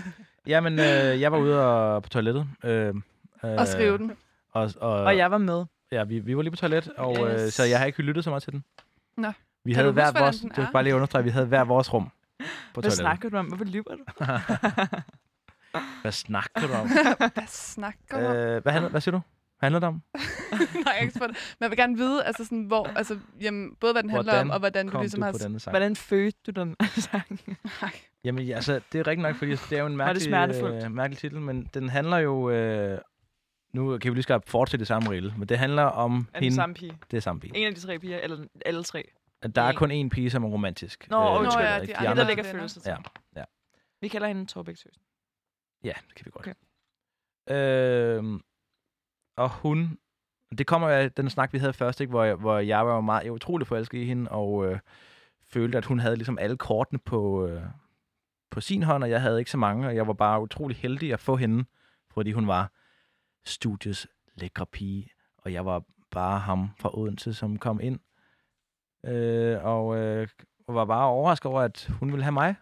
Jamen, 0.46 0.72
øh, 0.78 1.20
jeg 1.20 1.32
var 1.32 1.38
ude 1.38 1.66
og, 1.66 2.02
på 2.02 2.08
toilettet. 2.08 2.46
Øh, 2.64 2.88
øh, 2.88 2.94
Og 3.42 3.66
skrive 3.66 3.98
den. 3.98 4.12
Og, 4.52 4.70
og, 4.80 4.90
Og 4.92 5.16
jeg 5.16 5.30
var 5.30 5.38
med. 5.38 5.64
Ja, 5.92 6.04
vi, 6.04 6.18
vi 6.18 6.36
var 6.36 6.42
lige 6.42 6.50
på 6.50 6.56
toilet, 6.56 6.88
og 6.96 7.12
yes. 7.12 7.40
øh, 7.40 7.46
Yes. 7.46 7.54
så 7.54 7.64
jeg 7.64 7.78
har 7.78 7.86
ikke 7.86 8.02
lyttet 8.02 8.24
så 8.24 8.30
meget 8.30 8.42
til 8.42 8.52
den. 8.52 8.64
Nå. 9.16 9.32
Vi 9.64 9.72
Kan 9.72 9.80
havde 9.80 9.92
hver 9.92 10.06
huske, 10.06 10.18
vores, 10.20 10.36
det 10.40 10.56
var 10.56 10.66
er? 10.66 10.72
bare 10.72 10.82
lige 10.82 10.94
understrege, 10.94 11.24
vi 11.24 11.30
havde 11.30 11.46
hver 11.46 11.64
vores 11.64 11.92
rum 11.94 12.04
på 12.04 12.10
Hvad 12.38 12.42
toilettet. 12.74 12.92
snakker 12.98 13.28
du 13.28 13.36
om? 13.36 13.46
Hvorfor 13.46 13.64
lyver 13.64 13.96
du? 13.96 14.04
Hvad 16.02 16.12
snakker 16.12 16.66
du 16.66 16.72
om? 16.72 16.88
Hvad 17.34 17.46
snakker 17.46 18.20
du 18.20 18.26
om? 18.26 18.36
øh, 18.36 18.62
hvad, 18.62 18.72
handler, 18.72 18.90
hvad 18.90 19.00
siger 19.00 19.12
du? 19.12 19.20
Hvad 19.58 19.66
handler 19.66 19.80
det 19.80 19.86
om? 19.88 20.02
Nej, 20.84 20.92
jeg 20.94 21.02
ikke 21.02 21.14
spurgt. 21.14 21.30
Men 21.30 21.36
jeg 21.60 21.70
vil 21.70 21.76
gerne 21.78 21.96
vide, 21.96 22.24
altså 22.24 22.44
sådan, 22.44 22.64
hvor, 22.64 22.84
altså, 22.96 23.18
jamen, 23.40 23.76
både 23.80 23.92
hvad 23.92 24.02
den 24.02 24.10
handler 24.10 24.32
Hvordan 24.32 24.46
om, 24.46 24.50
og 24.50 24.58
hvordan 24.58 24.88
du 24.88 25.00
ligesom 25.00 25.20
du 25.20 25.24
har... 25.24 25.32
denne 25.32 25.60
sang? 25.60 25.72
Hvordan 25.72 25.96
fødte 25.96 26.38
du 26.46 26.60
den 26.60 26.76
sang? 27.10 27.40
Nej. 27.82 27.90
Jamen, 28.24 28.44
ja, 28.46 28.54
altså, 28.54 28.80
det 28.92 28.98
er 28.98 29.06
rigtigt 29.06 29.22
nok, 29.22 29.36
fordi 29.36 29.50
det 29.50 29.72
er 29.72 29.78
jo 29.80 29.86
en 29.86 29.92
det 29.92 30.30
mærkelig, 30.30 30.84
øh, 30.84 30.90
mærkelig 30.92 31.18
titel, 31.18 31.40
men 31.40 31.70
den 31.74 31.88
handler 31.88 32.16
jo... 32.18 32.50
Øh, 32.50 32.98
nu 33.74 33.98
kan 33.98 34.10
vi 34.10 34.14
lige 34.14 34.22
skal 34.22 34.40
fortsætte 34.46 34.80
det 34.80 34.86
samme 34.88 35.10
rille, 35.10 35.34
men 35.38 35.48
det 35.48 35.58
handler 35.58 35.82
om 35.82 36.28
Er 36.34 36.40
hende. 36.40 36.54
samme 36.54 36.74
pige? 36.74 36.98
Det 37.10 37.16
er 37.16 37.20
samme 37.20 37.40
pige. 37.40 37.56
En 37.56 37.66
af 37.66 37.74
de 37.74 37.80
tre 37.80 37.98
piger, 37.98 38.18
eller 38.18 38.44
alle 38.66 38.84
tre? 38.84 39.04
At 39.42 39.56
der 39.56 39.62
er 39.62 39.68
En. 39.70 39.76
kun 39.76 39.90
én 39.90 40.08
pige, 40.08 40.30
som 40.30 40.44
er 40.44 40.48
romantisk. 40.48 41.06
Nå, 41.10 41.16
Øh, 41.34 41.40
undskyld. 41.40 41.62
Nå 41.64 41.68
ja, 41.68 41.76
ikke? 41.80 41.92
de 41.92 41.98
de 42.00 42.08
andre- 42.08 42.10
Det, 42.10 42.16
der 42.16 42.26
ligger 42.26 42.44
følelser 42.52 42.80
til. 42.80 42.90
Ja, 42.90 42.96
ja. 43.40 43.44
Vi 44.00 44.08
kalder 44.08 44.28
hende 44.28 44.46
Torbæk 44.46 44.76
Søsen. 44.76 45.02
Ja, 45.86 45.92
det 46.08 46.14
kan 46.14 46.24
vi 46.26 46.30
godt. 46.30 46.46
Okay. 46.46 46.54
Øhm, 48.18 48.40
og 49.36 49.50
hun... 49.50 49.98
Det 50.58 50.66
kommer 50.66 50.88
af 50.88 51.12
den 51.12 51.30
snak, 51.30 51.52
vi 51.52 51.58
havde 51.58 51.72
først, 51.72 52.00
ikke? 52.00 52.10
Hvor, 52.10 52.24
jeg, 52.24 52.34
hvor 52.34 52.58
jeg 52.58 52.86
var 52.86 53.00
meget, 53.00 53.22
jeg 53.22 53.30
var 53.30 53.34
utrolig 53.34 53.66
forelsket 53.66 53.98
i 53.98 54.04
hende, 54.04 54.30
og 54.30 54.66
øh, 54.66 54.78
følte, 55.46 55.78
at 55.78 55.84
hun 55.84 55.98
havde 55.98 56.16
ligesom 56.16 56.38
alle 56.38 56.56
kortene 56.56 56.98
på, 56.98 57.46
øh, 57.46 57.62
på 58.50 58.60
sin 58.60 58.82
hånd, 58.82 59.04
og 59.04 59.10
jeg 59.10 59.22
havde 59.22 59.38
ikke 59.38 59.50
så 59.50 59.58
mange, 59.58 59.86
og 59.86 59.96
jeg 59.96 60.06
var 60.06 60.12
bare 60.12 60.40
utrolig 60.40 60.76
heldig 60.76 61.12
at 61.12 61.20
få 61.20 61.36
hende, 61.36 61.64
fordi 62.10 62.32
hun 62.32 62.46
var 62.46 62.72
studiets 63.44 64.06
lækre 64.34 64.66
pige, 64.66 65.10
og 65.38 65.52
jeg 65.52 65.66
var 65.66 65.82
bare 66.10 66.38
ham 66.38 66.70
fra 66.78 66.98
Odense, 66.98 67.34
som 67.34 67.58
kom 67.58 67.80
ind, 67.80 68.00
øh, 69.04 69.64
og 69.64 69.96
øh, 69.96 70.28
var 70.68 70.84
bare 70.84 71.06
overrasket 71.06 71.46
over, 71.46 71.60
at 71.62 71.90
hun 71.98 72.12
ville 72.12 72.24
have 72.24 72.32
mig. 72.32 72.54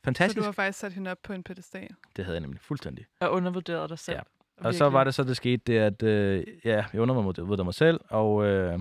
Så 0.00 0.04
Fantastisk. 0.04 0.38
du 0.38 0.44
har 0.44 0.52
faktisk 0.52 0.78
sat 0.78 0.92
hende 0.92 1.10
op 1.10 1.18
på 1.22 1.32
en 1.32 1.42
pedestal. 1.42 1.88
Det 2.16 2.24
havde 2.24 2.34
jeg 2.34 2.40
nemlig 2.40 2.60
fuldstændig. 2.60 3.06
Og 3.20 3.32
undervurderet 3.32 3.90
dig 3.90 3.98
selv. 3.98 4.16
Ja. 4.16 4.22
Og 4.66 4.74
så 4.74 4.88
var 4.88 5.04
det 5.04 5.14
så, 5.14 5.24
det 5.24 5.36
skete, 5.36 5.62
det 5.66 5.78
at 5.78 6.02
øh, 6.02 6.44
ja, 6.64 6.84
jeg 6.92 7.00
undervurderede 7.00 7.64
mig 7.64 7.74
selv, 7.74 8.00
og, 8.08 8.46
øh, 8.46 8.78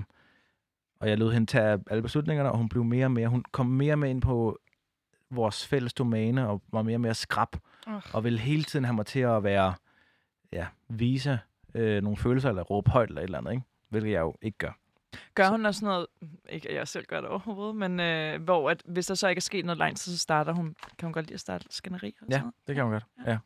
og 0.99 1.09
jeg 1.09 1.17
lod 1.17 1.33
hende 1.33 1.45
tage 1.51 1.79
alle 1.89 2.01
beslutningerne, 2.01 2.51
og 2.51 2.57
hun 2.57 2.69
blev 2.69 2.83
mere 2.83 3.05
og 3.05 3.11
mere, 3.11 3.27
hun 3.27 3.43
kom 3.51 3.65
mere 3.65 3.93
og 3.93 3.99
mere 3.99 4.09
ind 4.09 4.21
på 4.21 4.59
vores 5.29 5.67
fælles 5.67 5.93
domæne, 5.93 6.47
og 6.49 6.61
var 6.71 6.81
mere 6.81 6.95
og 6.95 7.01
mere 7.01 7.13
skrab, 7.13 7.55
Uh. 7.87 8.01
og 8.13 8.23
ville 8.23 8.39
hele 8.39 8.63
tiden 8.63 8.85
have 8.85 8.95
mig 8.95 9.05
til 9.05 9.19
at 9.19 9.43
være, 9.43 9.73
ja, 10.51 10.67
vise 10.89 11.39
øh, 11.73 12.03
nogle 12.03 12.17
følelser, 12.17 12.49
eller 12.49 12.63
råbe 12.63 12.91
højt, 12.91 13.09
eller 13.09 13.21
et 13.21 13.25
eller 13.25 13.37
andet, 13.37 13.51
ikke? 13.51 13.63
Hvilket 13.89 14.11
jeg 14.11 14.19
jo 14.19 14.35
ikke 14.41 14.57
gør. 14.57 14.71
Gør 15.36 15.48
hun 15.49 15.65
også 15.65 15.86
noget, 15.86 16.07
ikke 16.49 16.69
at 16.69 16.76
jeg 16.76 16.88
selv 16.88 17.06
gør 17.06 17.22
det 17.22 17.30
overhovedet, 17.30 17.76
men 17.76 17.99
øh, 17.99 18.41
hvor 18.44 18.69
at, 18.69 18.84
hvis 18.86 19.06
der 19.07 19.15
så 19.15 19.27
ikke 19.27 19.40
er 19.40 19.41
sket 19.41 19.65
noget 19.65 19.77
lang 19.77 19.98
tid, 19.98 20.14
så 20.14 20.19
starter 20.19 20.53
hun, 20.53 20.76
kan 20.98 21.06
hun 21.06 21.14
godt 21.14 21.26
lide 21.26 21.34
at 21.34 21.40
starte 21.40 21.65
skænderi 21.69 22.15
og 22.22 22.27
Ja, 22.27 22.34
sådan 22.34 22.41
noget? 22.44 22.53
det 22.68 22.76
kan 22.76 22.84
hun 22.84 22.91
godt. 22.94 23.06
Ja. 23.27 23.38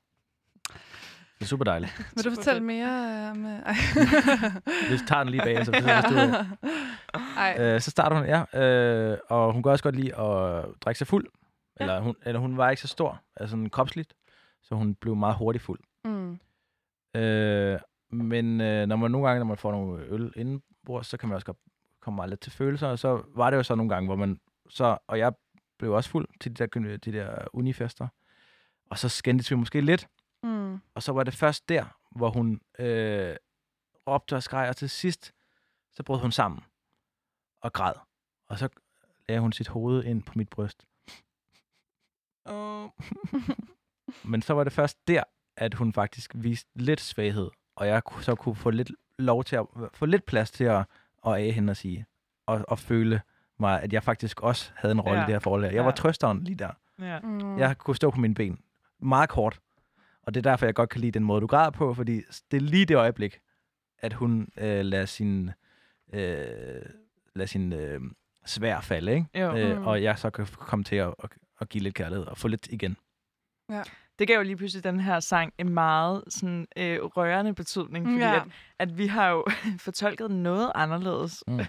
Det 1.40 1.42
er 1.42 1.46
super 1.46 1.64
dejligt. 1.64 1.98
Vil 2.16 2.26
du 2.26 2.30
fortælle 2.36 2.58
fedt. 2.60 2.66
mere 2.66 3.32
om... 3.32 3.46
øh, 3.46 3.52
Ej. 3.60 3.74
Vi 4.92 4.98
tager 5.08 5.24
den 5.24 5.30
lige 5.30 5.42
bag, 5.44 5.66
så 5.66 5.72
du, 5.72 5.78
Ej. 7.38 7.58
Øh, 7.60 7.82
så 7.82 7.92
starter 7.92 8.16
hun, 8.18 8.26
ja. 8.26 8.62
Øh, 8.64 9.18
og 9.30 9.54
hun 9.54 9.64
kan 9.64 9.72
også 9.72 9.84
godt 9.84 9.96
lide 9.96 10.16
at 10.20 10.66
drikke 10.82 10.98
sig 10.98 11.08
fuld. 11.08 11.28
Eller, 11.80 12.00
hun, 12.00 12.16
eller 12.26 12.40
hun 12.40 12.58
var 12.58 12.70
ikke 12.70 12.82
så 12.82 12.88
stor, 12.88 13.22
altså 13.36 13.52
sådan 13.52 13.70
kropsligt. 13.70 14.14
Så 14.64 14.76
hun 14.76 14.96
blev 14.96 15.16
meget 15.16 15.36
hurtigt 15.36 15.64
fuld. 15.64 15.80
Mm. 16.06 16.40
Øh, 17.22 17.80
men 18.12 18.62
øh, 18.62 18.86
når 18.88 18.96
man 18.96 19.12
nogle 19.12 19.28
gange, 19.28 19.40
når 19.40 19.46
man 19.46 19.58
får 19.58 19.72
nogle 19.72 20.04
øl 20.06 20.32
indenbords, 20.84 21.08
så 21.08 21.18
kan 21.18 21.30
man 21.30 21.36
også 21.36 21.46
godt 21.46 21.58
komme 22.00 22.16
meget 22.16 22.30
lidt 22.30 22.42
til 22.42 22.52
følelser. 22.52 22.88
Og 22.88 23.00
så 23.00 23.24
var 23.36 23.50
det 23.50 23.58
jo 23.58 23.64
så 23.64 23.76
nogle 23.76 23.90
gange, 23.90 24.08
hvor 24.08 24.16
man... 24.16 24.40
Så, 24.70 24.98
og 25.08 25.20
jeg 25.20 25.34
blev 25.78 25.92
også 25.92 26.10
fuld 26.10 26.28
til 26.40 26.58
de 26.58 26.68
der, 26.68 26.98
de 26.98 27.12
der 27.12 27.48
unifester. 27.54 28.08
Og 28.90 28.98
så 28.98 29.10
skændtes 29.10 29.52
vi 29.52 29.56
måske 29.56 29.82
lidt. 29.82 30.08
Mm. 30.44 30.82
Og 30.96 31.04
så 31.04 31.12
var 31.12 31.24
det 31.24 31.34
først 31.34 31.70
der, 31.70 31.86
hvor 32.12 32.30
hun 32.30 32.62
øh, 32.80 33.36
råbte 34.08 34.36
og 34.36 34.44
skreg, 34.44 34.70
og 34.70 34.76
til 34.76 34.90
sidst, 34.90 35.34
så 35.92 36.04
brød 36.04 36.20
hun 36.20 36.32
sammen 36.32 36.64
og 37.62 37.74
græd. 37.74 37.94
Og 38.48 38.60
så 38.60 38.70
lagde 39.28 39.42
hun 39.42 39.52
sit 39.52 39.68
hoved 39.68 40.04
ind 40.04 40.24
på 40.24 40.34
mit 40.36 40.50
bryst. 40.50 40.86
Åh. 42.46 42.90
Men 44.32 44.42
så 44.42 44.54
var 44.54 44.64
det 44.64 44.74
først 44.74 45.08
der, 45.08 45.24
at 45.58 45.74
hun 45.74 45.94
faktisk 45.94 46.32
viste 46.36 46.70
lidt 46.76 47.02
svaghed, 47.02 47.50
og 47.76 47.88
jeg 47.88 48.02
så 48.22 48.36
kunne 48.36 48.56
få 48.56 48.70
lidt 48.70 48.92
lov 49.20 49.44
til 49.44 49.56
at 49.56 49.66
få 49.94 50.06
lidt 50.06 50.26
plads 50.26 50.52
til 50.52 50.64
at, 50.64 50.86
at 51.28 51.34
af 51.34 51.52
hende 51.54 51.72
og 51.72 51.78
sige, 51.78 52.06
og, 52.46 52.66
og 52.68 52.80
føle 52.80 53.22
mig, 53.60 53.82
at 53.82 53.94
jeg 53.94 54.04
faktisk 54.04 54.42
også 54.42 54.72
havde 54.76 54.92
en 54.92 55.02
rolle 55.02 55.20
Ja. 55.20 55.24
i 55.24 55.28
det 55.28 55.34
her 55.36 55.40
forhold. 55.40 55.62
her. 55.64 55.70
Jeg 55.70 55.78
Ja. 55.78 55.84
var 55.84 55.92
trøsteren 55.92 56.44
lige 56.44 56.56
der. 56.56 56.70
Ja. 57.02 57.20
Mm. 57.20 57.58
Jeg 57.58 57.78
kunne 57.78 57.96
stå 57.96 58.12
på 58.12 58.20
mine 58.20 58.36
ben. 58.36 58.60
Meget 59.00 59.30
kort. 59.30 59.60
Og 60.24 60.34
det 60.34 60.46
er 60.46 60.50
derfor, 60.52 60.66
jeg 60.66 60.76
godt 60.76 60.90
kan 60.90 61.02
lide 61.02 61.12
den 61.12 61.24
måde, 61.24 61.42
du 61.42 61.48
græder 61.48 61.70
på, 61.72 61.94
fordi 61.94 62.22
det 62.52 62.58
er 62.58 62.62
lige 62.62 62.86
det 62.86 62.96
øjeblik, 62.96 63.40
at 64.00 64.14
hun 64.14 64.48
øh, 64.58 64.86
lader 64.86 65.06
sin, 65.06 65.52
øh, 66.14 66.82
lader 67.36 67.46
sin 67.48 67.74
øh, 67.74 68.02
svær 68.46 68.80
falde, 68.82 69.14
ikke? 69.14 69.28
Jo. 69.40 69.56
Øh, 69.58 69.78
Mm. 69.80 69.88
og 69.88 70.04
jeg 70.04 70.18
så 70.20 70.30
kan 70.30 70.46
komme 70.46 70.84
til 70.86 70.96
at, 70.96 71.14
at, 71.24 71.30
at 71.62 71.70
give 71.70 71.84
lidt 71.84 71.96
kærlighed 71.96 72.26
og 72.26 72.38
få 72.38 72.48
lidt 72.48 72.68
igen. 72.68 72.98
Det 74.20 74.28
gav 74.28 74.38
jo 74.38 74.44
lige 74.44 74.58
pludselig 74.58 74.84
den 74.84 75.00
her 75.00 75.20
sang 75.20 75.54
en 75.58 75.70
meget 75.70 76.24
sådan, 76.30 76.68
øh, 76.78 77.00
rørende 77.04 77.54
betydning, 77.56 78.06
fordi 78.06 78.18
Ja. 78.18 78.36
at, 78.36 78.44
at 78.80 78.98
vi 78.98 79.08
har 79.08 79.30
jo 79.30 79.46
fortolket 79.86 80.32
noget 80.32 80.72
anderledes, 80.76 81.44
Mm. 81.48 81.60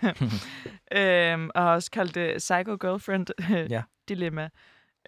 øhm, 0.99 1.51
og 1.55 1.65
også 1.65 1.91
kaldt 1.91 2.15
det 2.15 2.37
Psycho 2.39 2.77
Girlfriend 2.81 3.27
Ja. 3.75 3.83
Dilemma. 4.09 4.49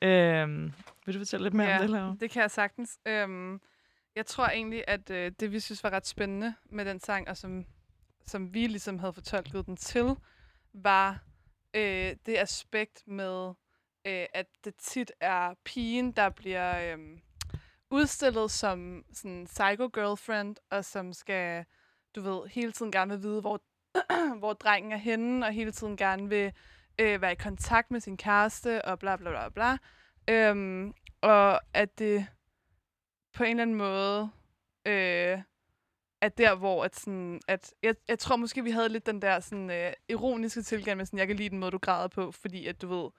Øhm, 0.02 0.72
vil 1.06 1.14
du 1.14 1.20
fortælle 1.20 1.44
lidt 1.44 1.54
mere 1.54 1.68
Ja. 1.68 1.74
om 1.76 1.80
det, 1.80 1.90
Laura? 1.90 2.16
Det 2.20 2.30
kan 2.30 2.42
jeg 2.42 2.50
sagtens. 2.50 2.98
Øhm, 3.06 3.60
jeg 4.16 4.26
tror 4.26 4.46
egentlig, 4.46 4.84
at 4.88 5.10
øh, 5.10 5.32
det, 5.40 5.52
vi 5.52 5.60
synes 5.60 5.84
var 5.84 5.90
ret 5.90 6.06
spændende 6.06 6.54
med 6.70 6.84
den 6.84 7.00
sang, 7.00 7.28
og 7.28 7.36
som, 7.36 7.64
som 8.26 8.54
vi 8.54 8.66
ligesom 8.66 8.98
havde 8.98 9.12
fortolket 9.12 9.66
den 9.66 9.76
til, 9.76 10.14
var 10.74 11.18
øh, 11.74 12.12
det 12.26 12.36
aspekt 12.38 13.02
med, 13.06 13.48
øh, 14.06 14.24
at 14.34 14.46
det 14.64 14.74
tit 14.78 15.12
er 15.20 15.54
pigen, 15.64 16.12
der 16.12 16.28
bliver 16.28 16.94
øh, 16.94 16.98
udstillet 17.96 18.50
som 18.50 19.04
sådan 19.12 19.44
psycho-girlfriend, 19.46 20.56
og 20.70 20.84
som 20.84 21.12
skal, 21.12 21.64
du 22.14 22.20
ved, 22.20 22.48
hele 22.48 22.72
tiden 22.72 22.92
gerne 22.92 23.14
vil 23.14 23.22
vide, 23.22 23.40
hvor, 23.40 23.60
hvor 24.40 24.52
drengen 24.52 24.92
er 24.92 24.96
henne, 24.96 25.46
og 25.46 25.52
hele 25.52 25.72
tiden 25.72 25.96
gerne 25.96 26.28
vil 26.28 26.52
øh, 26.98 27.20
være 27.20 27.32
i 27.32 27.36
kontakt 27.36 27.90
med 27.90 28.00
sin 28.00 28.16
kæreste, 28.16 28.84
og 28.84 28.98
bla 28.98 29.16
bla 29.16 29.30
bla 29.30 29.48
bla. 29.48 29.78
Øhm, 30.28 30.94
og 31.20 31.60
at 31.74 31.98
det 31.98 32.26
på 33.34 33.44
en 33.44 33.50
eller 33.50 33.62
anden 33.62 33.76
måde 33.76 34.30
øh, 34.86 35.42
er 36.20 36.28
der, 36.28 36.54
hvor 36.54 36.84
at 36.84 36.96
sådan, 36.96 37.40
at 37.48 37.74
jeg, 37.82 37.94
jeg 38.08 38.18
tror 38.18 38.36
måske, 38.36 38.64
vi 38.64 38.70
havde 38.70 38.88
lidt 38.88 39.06
den 39.06 39.22
der 39.22 39.40
sådan, 39.40 39.70
øh, 39.70 39.92
ironiske 40.08 40.62
tilgang 40.62 40.96
med 40.96 41.06
sådan, 41.06 41.18
jeg 41.18 41.26
kan 41.26 41.36
lide 41.36 41.48
den 41.48 41.58
måde, 41.58 41.70
du 41.70 41.78
græder 41.78 42.08
på, 42.08 42.32
fordi 42.32 42.66
at 42.66 42.82
du 42.82 42.88
ved, 42.88 43.10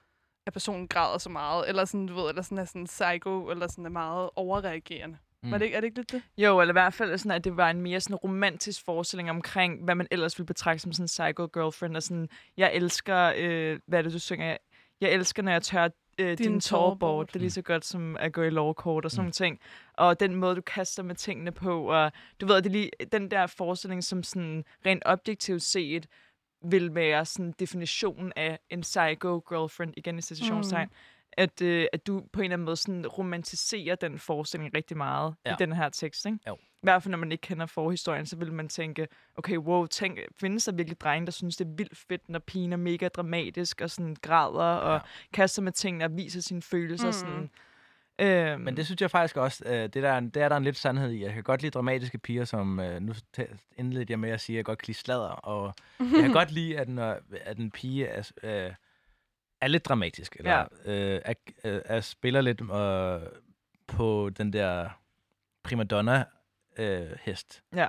at 0.48 0.52
personen 0.52 0.88
græder 0.88 1.18
så 1.18 1.30
meget, 1.30 1.68
eller 1.68 1.84
sådan, 1.84 2.06
du 2.06 2.14
ved, 2.14 2.28
eller 2.28 2.42
sådan 2.42 2.58
er 2.58 2.64
sådan 2.64 2.84
psycho, 2.84 3.50
eller 3.50 3.66
sådan 3.66 3.86
er 3.86 3.90
meget 3.90 4.30
overreagerende. 4.36 5.16
Mm. 5.42 5.50
Var 5.50 5.58
det, 5.58 5.64
ikke- 5.64 5.76
er 5.76 5.80
det 5.80 5.86
ikke 5.86 5.98
lidt 5.98 6.12
det? 6.12 6.22
Jo, 6.38 6.60
eller 6.60 6.72
i 6.72 6.78
hvert 6.80 6.94
fald 6.94 7.18
sådan, 7.18 7.36
at 7.36 7.44
det 7.44 7.56
var 7.56 7.70
en 7.70 7.80
mere 7.80 8.00
sådan 8.00 8.16
romantisk 8.16 8.84
forestilling 8.84 9.30
omkring, 9.30 9.84
hvad 9.84 9.94
man 9.94 10.06
ellers 10.10 10.38
ville 10.38 10.46
betragte 10.46 10.78
som 10.82 10.92
sådan 10.92 11.04
en 11.04 11.06
psycho 11.06 11.48
girlfriend. 11.52 11.96
Og 11.96 12.02
sådan, 12.02 12.28
jeg 12.56 12.74
elsker, 12.74 13.32
øh, 13.36 13.78
hvad 13.86 13.98
er 13.98 14.02
det, 14.02 14.12
du 14.12 14.18
synger? 14.18 14.56
Jeg, 15.00 15.10
elsker, 15.12 15.42
når 15.42 15.52
jeg 15.52 15.62
tør 15.62 15.88
øh, 16.18 16.28
din, 16.28 16.36
din 16.36 16.60
tårbord. 16.60 17.26
Det 17.26 17.36
er 17.36 17.40
lige 17.40 17.50
så 17.50 17.62
godt 17.62 17.84
som 17.84 18.16
at 18.20 18.32
gå 18.32 18.42
i 18.42 18.50
lovkort 18.50 19.04
og 19.04 19.10
sådan 19.10 19.20
nogle 19.20 19.32
ting. 19.32 19.60
Og 19.94 20.20
den 20.20 20.34
måde, 20.34 20.56
du 20.56 20.60
kaster 20.60 21.02
med 21.02 21.14
tingene 21.14 21.52
på. 21.52 21.90
Og 21.92 22.12
du 22.40 22.46
ved, 22.46 22.56
det 22.56 22.66
er 22.66 22.70
lige 22.70 22.90
den 23.12 23.30
der 23.30 23.46
forestilling, 23.46 24.04
som 24.04 24.22
sådan 24.22 24.64
rent 24.86 25.02
objektivt 25.06 25.62
set 25.62 26.06
vil 26.64 26.94
være 26.94 27.24
sådan 27.24 27.54
definitionen 27.58 28.32
af 28.36 28.58
en 28.70 28.80
psycho 28.80 29.42
girlfriend, 29.48 29.94
igen 29.96 30.18
i 30.18 30.22
citationstegn. 30.22 30.86
Mm. 30.88 30.94
At, 31.32 31.62
øh, 31.62 31.86
at 31.92 32.06
du 32.06 32.22
på 32.32 32.40
en 32.40 32.44
eller 32.44 32.54
anden 32.54 32.64
måde 32.64 32.76
sådan 32.76 33.06
romantiserer 33.06 33.94
den 33.94 34.18
forestilling 34.18 34.74
rigtig 34.74 34.96
meget 34.96 35.34
ja. 35.46 35.52
I 35.52 35.56
den 35.58 35.72
her 35.72 35.88
tekst, 35.88 36.26
ikke? 36.26 36.38
Jo. 36.48 36.54
I 36.54 36.80
hvert 36.82 37.02
fald, 37.02 37.10
når 37.10 37.18
man 37.18 37.32
ikke 37.32 37.42
kender 37.42 37.66
forhistorien, 37.66 38.26
så 38.26 38.36
vil 38.36 38.52
man 38.52 38.68
tænke, 38.68 39.08
okay, 39.36 39.56
wow, 39.56 39.86
tænk, 39.86 40.18
findes 40.40 40.64
der 40.64 40.72
virkelig 40.72 41.00
drenge, 41.00 41.26
der 41.26 41.32
synes, 41.32 41.56
det 41.56 41.64
er 41.64 41.70
vildt 41.76 41.96
fedt, 41.96 42.28
når 42.28 42.38
pigen 42.38 42.72
er 42.72 42.76
mega 42.76 43.08
dramatisk 43.08 43.80
og 43.80 43.90
sådan 43.90 44.16
græder 44.22 44.74
og 44.76 44.92
Ja. 44.94 45.00
kaster 45.32 45.62
med 45.62 45.72
tingene 45.72 46.04
og 46.04 46.16
viser 46.16 46.40
sine 46.40 46.62
følelser. 46.62 47.06
Mm. 47.06 47.12
Sådan. 47.12 47.50
Øhm, 48.20 48.60
Men 48.60 48.76
det 48.76 48.86
synes 48.86 49.00
jeg 49.00 49.10
faktisk 49.10 49.36
også, 49.36 49.64
øh, 49.66 49.72
det, 49.72 49.94
der, 49.94 50.20
det 50.20 50.36
er 50.36 50.48
der 50.48 50.56
en 50.56 50.64
lidt 50.64 50.76
sandhed 50.76 51.10
i. 51.10 51.24
Jeg 51.24 51.32
kan 51.32 51.42
godt 51.42 51.62
lide 51.62 51.70
dramatiske 51.70 52.18
piger, 52.18 52.44
som 52.44 52.80
øh, 52.80 53.00
nu 53.00 53.12
indledte 53.76 54.10
jeg 54.10 54.18
med 54.18 54.30
at 54.30 54.40
sige, 54.40 54.54
at 54.54 54.56
jeg 54.56 54.64
godt 54.64 54.78
kan 54.78 54.86
lide 54.86 54.98
sladder. 54.98 55.28
Og 55.28 55.74
jeg 56.00 56.20
kan 56.20 56.32
godt 56.40 56.50
lide, 56.50 56.78
at, 56.78 56.88
når, 56.88 57.18
at 57.40 57.58
en 57.58 57.70
pige 57.70 58.06
er, 58.06 58.30
øh, 58.42 58.72
er 59.60 59.68
lidt 59.68 59.84
dramatisk. 59.84 60.36
Eller 60.38 60.64
ja. 60.84 60.84
øh, 60.84 61.20
er, 61.24 61.34
øh, 61.64 61.80
er, 61.84 62.00
spiller 62.00 62.40
lidt 62.40 62.60
øh, 62.60 63.20
på 63.86 64.30
den 64.30 64.52
der 64.52 64.88
primadonna-hest. 65.62 67.62
Ja. 67.76 67.86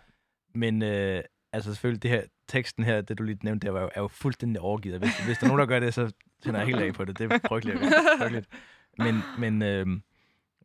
Men 0.53 0.81
øh, 0.81 1.23
altså 1.53 1.73
selvfølgelig, 1.73 2.03
det 2.03 2.11
her, 2.11 2.23
teksten 2.47 2.83
her, 2.83 3.01
det 3.01 3.17
du 3.17 3.23
lige 3.23 3.39
nævnte, 3.43 3.67
der 3.67 3.73
var 3.73 3.81
jo, 3.81 3.89
er 3.95 4.01
jo 4.01 4.07
fuldstændig 4.07 4.61
overgivet. 4.61 4.99
Hvis, 4.99 5.25
hvis 5.25 5.37
der 5.37 5.43
er 5.43 5.47
nogen, 5.47 5.59
der 5.59 5.65
gør 5.65 5.79
det, 5.79 5.93
så 5.93 6.11
tænder 6.43 6.59
jeg 6.59 6.67
helt 6.67 6.81
af 6.81 6.93
på 6.93 7.05
det. 7.05 7.19
Det 7.19 7.31
er 7.31 7.39
frygteligt. 7.47 7.79
frygteligt. 8.19 8.49
Men, 8.97 9.21
men, 9.37 9.61
øh, 9.61 9.87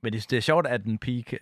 men 0.04 0.12
det, 0.12 0.30
det 0.30 0.36
er 0.36 0.40
sjovt, 0.40 0.66
at 0.66 0.84
en 0.84 0.98
pige 0.98 1.22
kan, 1.22 1.38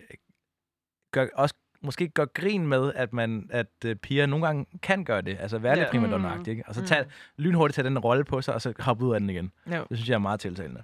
gør, 1.11 1.27
også 1.35 1.55
måske 1.81 2.07
gør 2.09 2.25
grin 2.25 2.67
med, 2.67 2.93
at 2.95 3.13
man 3.13 3.49
at 3.51 3.67
øh, 3.85 3.95
piger 3.95 4.25
nogle 4.25 4.45
gange 4.45 4.65
kan 4.81 5.05
gøre 5.05 5.21
det. 5.21 5.37
Altså 5.39 5.57
være 5.57 5.73
Ja. 5.73 5.79
lidt 5.79 5.89
primadonna 5.89 6.39
ikke? 6.47 6.63
Og 6.67 6.75
så 6.75 6.81
Mm. 6.81 6.87
tage, 6.87 7.05
lynhurtigt 7.37 7.75
tage 7.75 7.85
den 7.85 7.99
rolle 7.99 8.23
på 8.23 8.41
sig, 8.41 8.53
og 8.53 8.61
så 8.61 8.73
hoppe 8.79 9.05
ud 9.05 9.13
af 9.13 9.19
den 9.19 9.29
igen. 9.29 9.51
jo. 9.67 9.85
Det 9.89 9.97
synes 9.97 10.09
jeg 10.09 10.15
er 10.15 10.19
meget 10.19 10.39
tiltalende. 10.39 10.83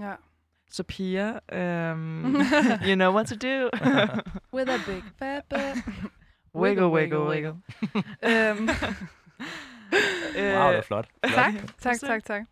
Ja. 0.00 0.12
Så 0.70 0.82
piger, 0.82 1.32
um, 1.92 2.36
you 2.88 2.94
know 2.94 3.14
what 3.14 3.26
to 3.26 3.34
do. 3.36 3.68
With 4.56 4.70
a 4.72 4.76
big 4.86 5.02
butt. 5.18 5.62
wiggle, 6.62 6.86
wiggle, 6.88 7.20
wiggle. 7.28 7.54
øhm, 8.24 8.68
Wow, 10.36 10.68
det 10.70 10.78
er 10.78 10.82
flot. 10.82 11.06
flot. 11.26 11.34
tak, 11.34 11.54
tak, 11.78 11.96
tak, 12.00 12.24
tak. 12.24 12.42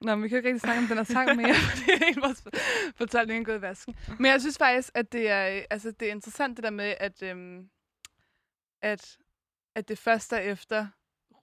Nå, 0.00 0.14
men 0.14 0.22
vi 0.22 0.28
kan 0.28 0.36
jo 0.36 0.38
ikke 0.38 0.48
rigtig 0.48 0.60
snakke 0.60 0.82
om 0.82 0.86
den 0.86 0.96
her 0.96 1.04
sang 1.04 1.36
mere, 1.36 1.54
fordi 1.70 2.04
hele 2.06 2.20
vores 2.20 2.44
fortælling 2.96 3.40
er 3.40 3.44
gået 3.44 3.58
i 3.58 3.62
vasken. 3.62 3.96
Men 4.18 4.30
jeg 4.30 4.40
synes 4.40 4.58
faktisk, 4.58 4.90
at 4.94 5.12
det 5.12 5.30
er, 5.30 5.62
altså, 5.70 5.90
det 5.90 6.08
er 6.08 6.12
interessant 6.12 6.56
det 6.56 6.64
der 6.64 6.70
med, 6.70 6.94
at, 7.00 7.22
øhm, 7.22 7.68
at, 8.82 9.18
at 9.74 9.88
det 9.88 9.98
først 9.98 10.32
er 10.32 10.38
efter, 10.38 10.86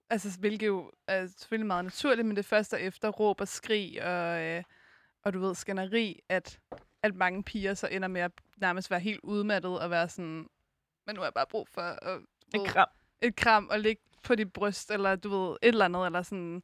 altså 0.09 0.39
hvilket 0.39 0.67
jo 0.67 0.91
er 1.07 1.27
selvfølgelig 1.27 1.67
meget 1.67 1.85
naturligt, 1.85 2.27
men 2.27 2.35
det 2.35 2.45
først 2.45 2.73
er 2.73 2.77
efter 2.77 3.09
råb 3.09 3.41
og 3.41 3.47
skrig 3.47 4.03
og, 4.03 4.41
øh, 4.41 4.63
og 5.23 5.33
du 5.33 5.39
ved, 5.39 5.55
skænderi, 5.55 6.19
at, 6.29 6.59
at 7.03 7.15
mange 7.15 7.43
piger 7.43 7.73
så 7.73 7.87
ender 7.87 8.07
med 8.07 8.21
at 8.21 8.31
nærmest 8.57 8.91
være 8.91 8.99
helt 8.99 9.19
udmattet 9.23 9.79
og 9.79 9.89
være 9.89 10.09
sådan, 10.09 10.47
men 11.05 11.15
nu 11.15 11.21
har 11.21 11.25
jeg 11.25 11.33
bare 11.33 11.47
brug 11.49 11.67
for 11.69 11.81
at, 11.81 12.21
ved, 12.53 12.67
kram. 12.67 12.87
et 13.21 13.35
kram 13.35 13.67
og 13.71 13.79
ligge 13.79 14.01
på 14.23 14.35
dit 14.35 14.53
bryst, 14.53 14.91
eller 14.91 15.15
du 15.15 15.29
ved, 15.29 15.57
et 15.61 15.67
eller 15.67 15.85
andet, 15.85 16.05
eller 16.05 16.21
sådan 16.21 16.63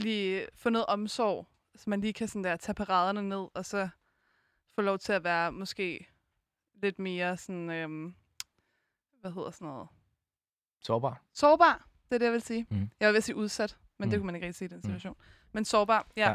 blive, 0.00 0.46
få 0.54 0.70
noget 0.70 0.86
omsorg, 0.86 1.46
så 1.76 1.90
man 1.90 2.00
lige 2.00 2.12
kan 2.12 2.28
sådan 2.28 2.44
der 2.44 2.56
tage 2.56 2.74
paraderne 2.74 3.28
ned, 3.28 3.48
og 3.54 3.64
så 3.64 3.88
få 4.74 4.80
lov 4.82 4.98
til 4.98 5.12
at 5.12 5.24
være 5.24 5.52
måske 5.52 6.06
lidt 6.74 6.98
mere 6.98 7.36
sådan, 7.36 7.70
øhm, 7.70 8.14
hvad 9.20 9.32
hedder 9.32 9.50
sådan 9.50 9.68
noget, 9.68 9.88
Sårbar. 10.82 11.22
sårbar, 11.32 11.86
det 12.08 12.14
er 12.14 12.18
det, 12.18 12.24
jeg 12.26 12.32
vil 12.32 12.42
sige. 12.42 12.66
Mm. 12.70 12.90
Jeg 13.00 13.06
vil 13.08 13.14
ved 13.14 13.20
sige 13.20 13.36
udsat, 13.36 13.76
men 13.98 14.06
mm. 14.06 14.10
det 14.10 14.18
Mm. 14.18 14.20
kunne 14.22 14.26
man 14.26 14.34
ikke 14.34 14.46
rigtig 14.46 14.58
sige 14.58 14.66
i 14.66 14.68
den 14.68 14.76
Mm. 14.76 14.82
situation. 14.82 15.16
Men 15.52 15.64
sårbar, 15.64 16.06
ja. 16.16 16.34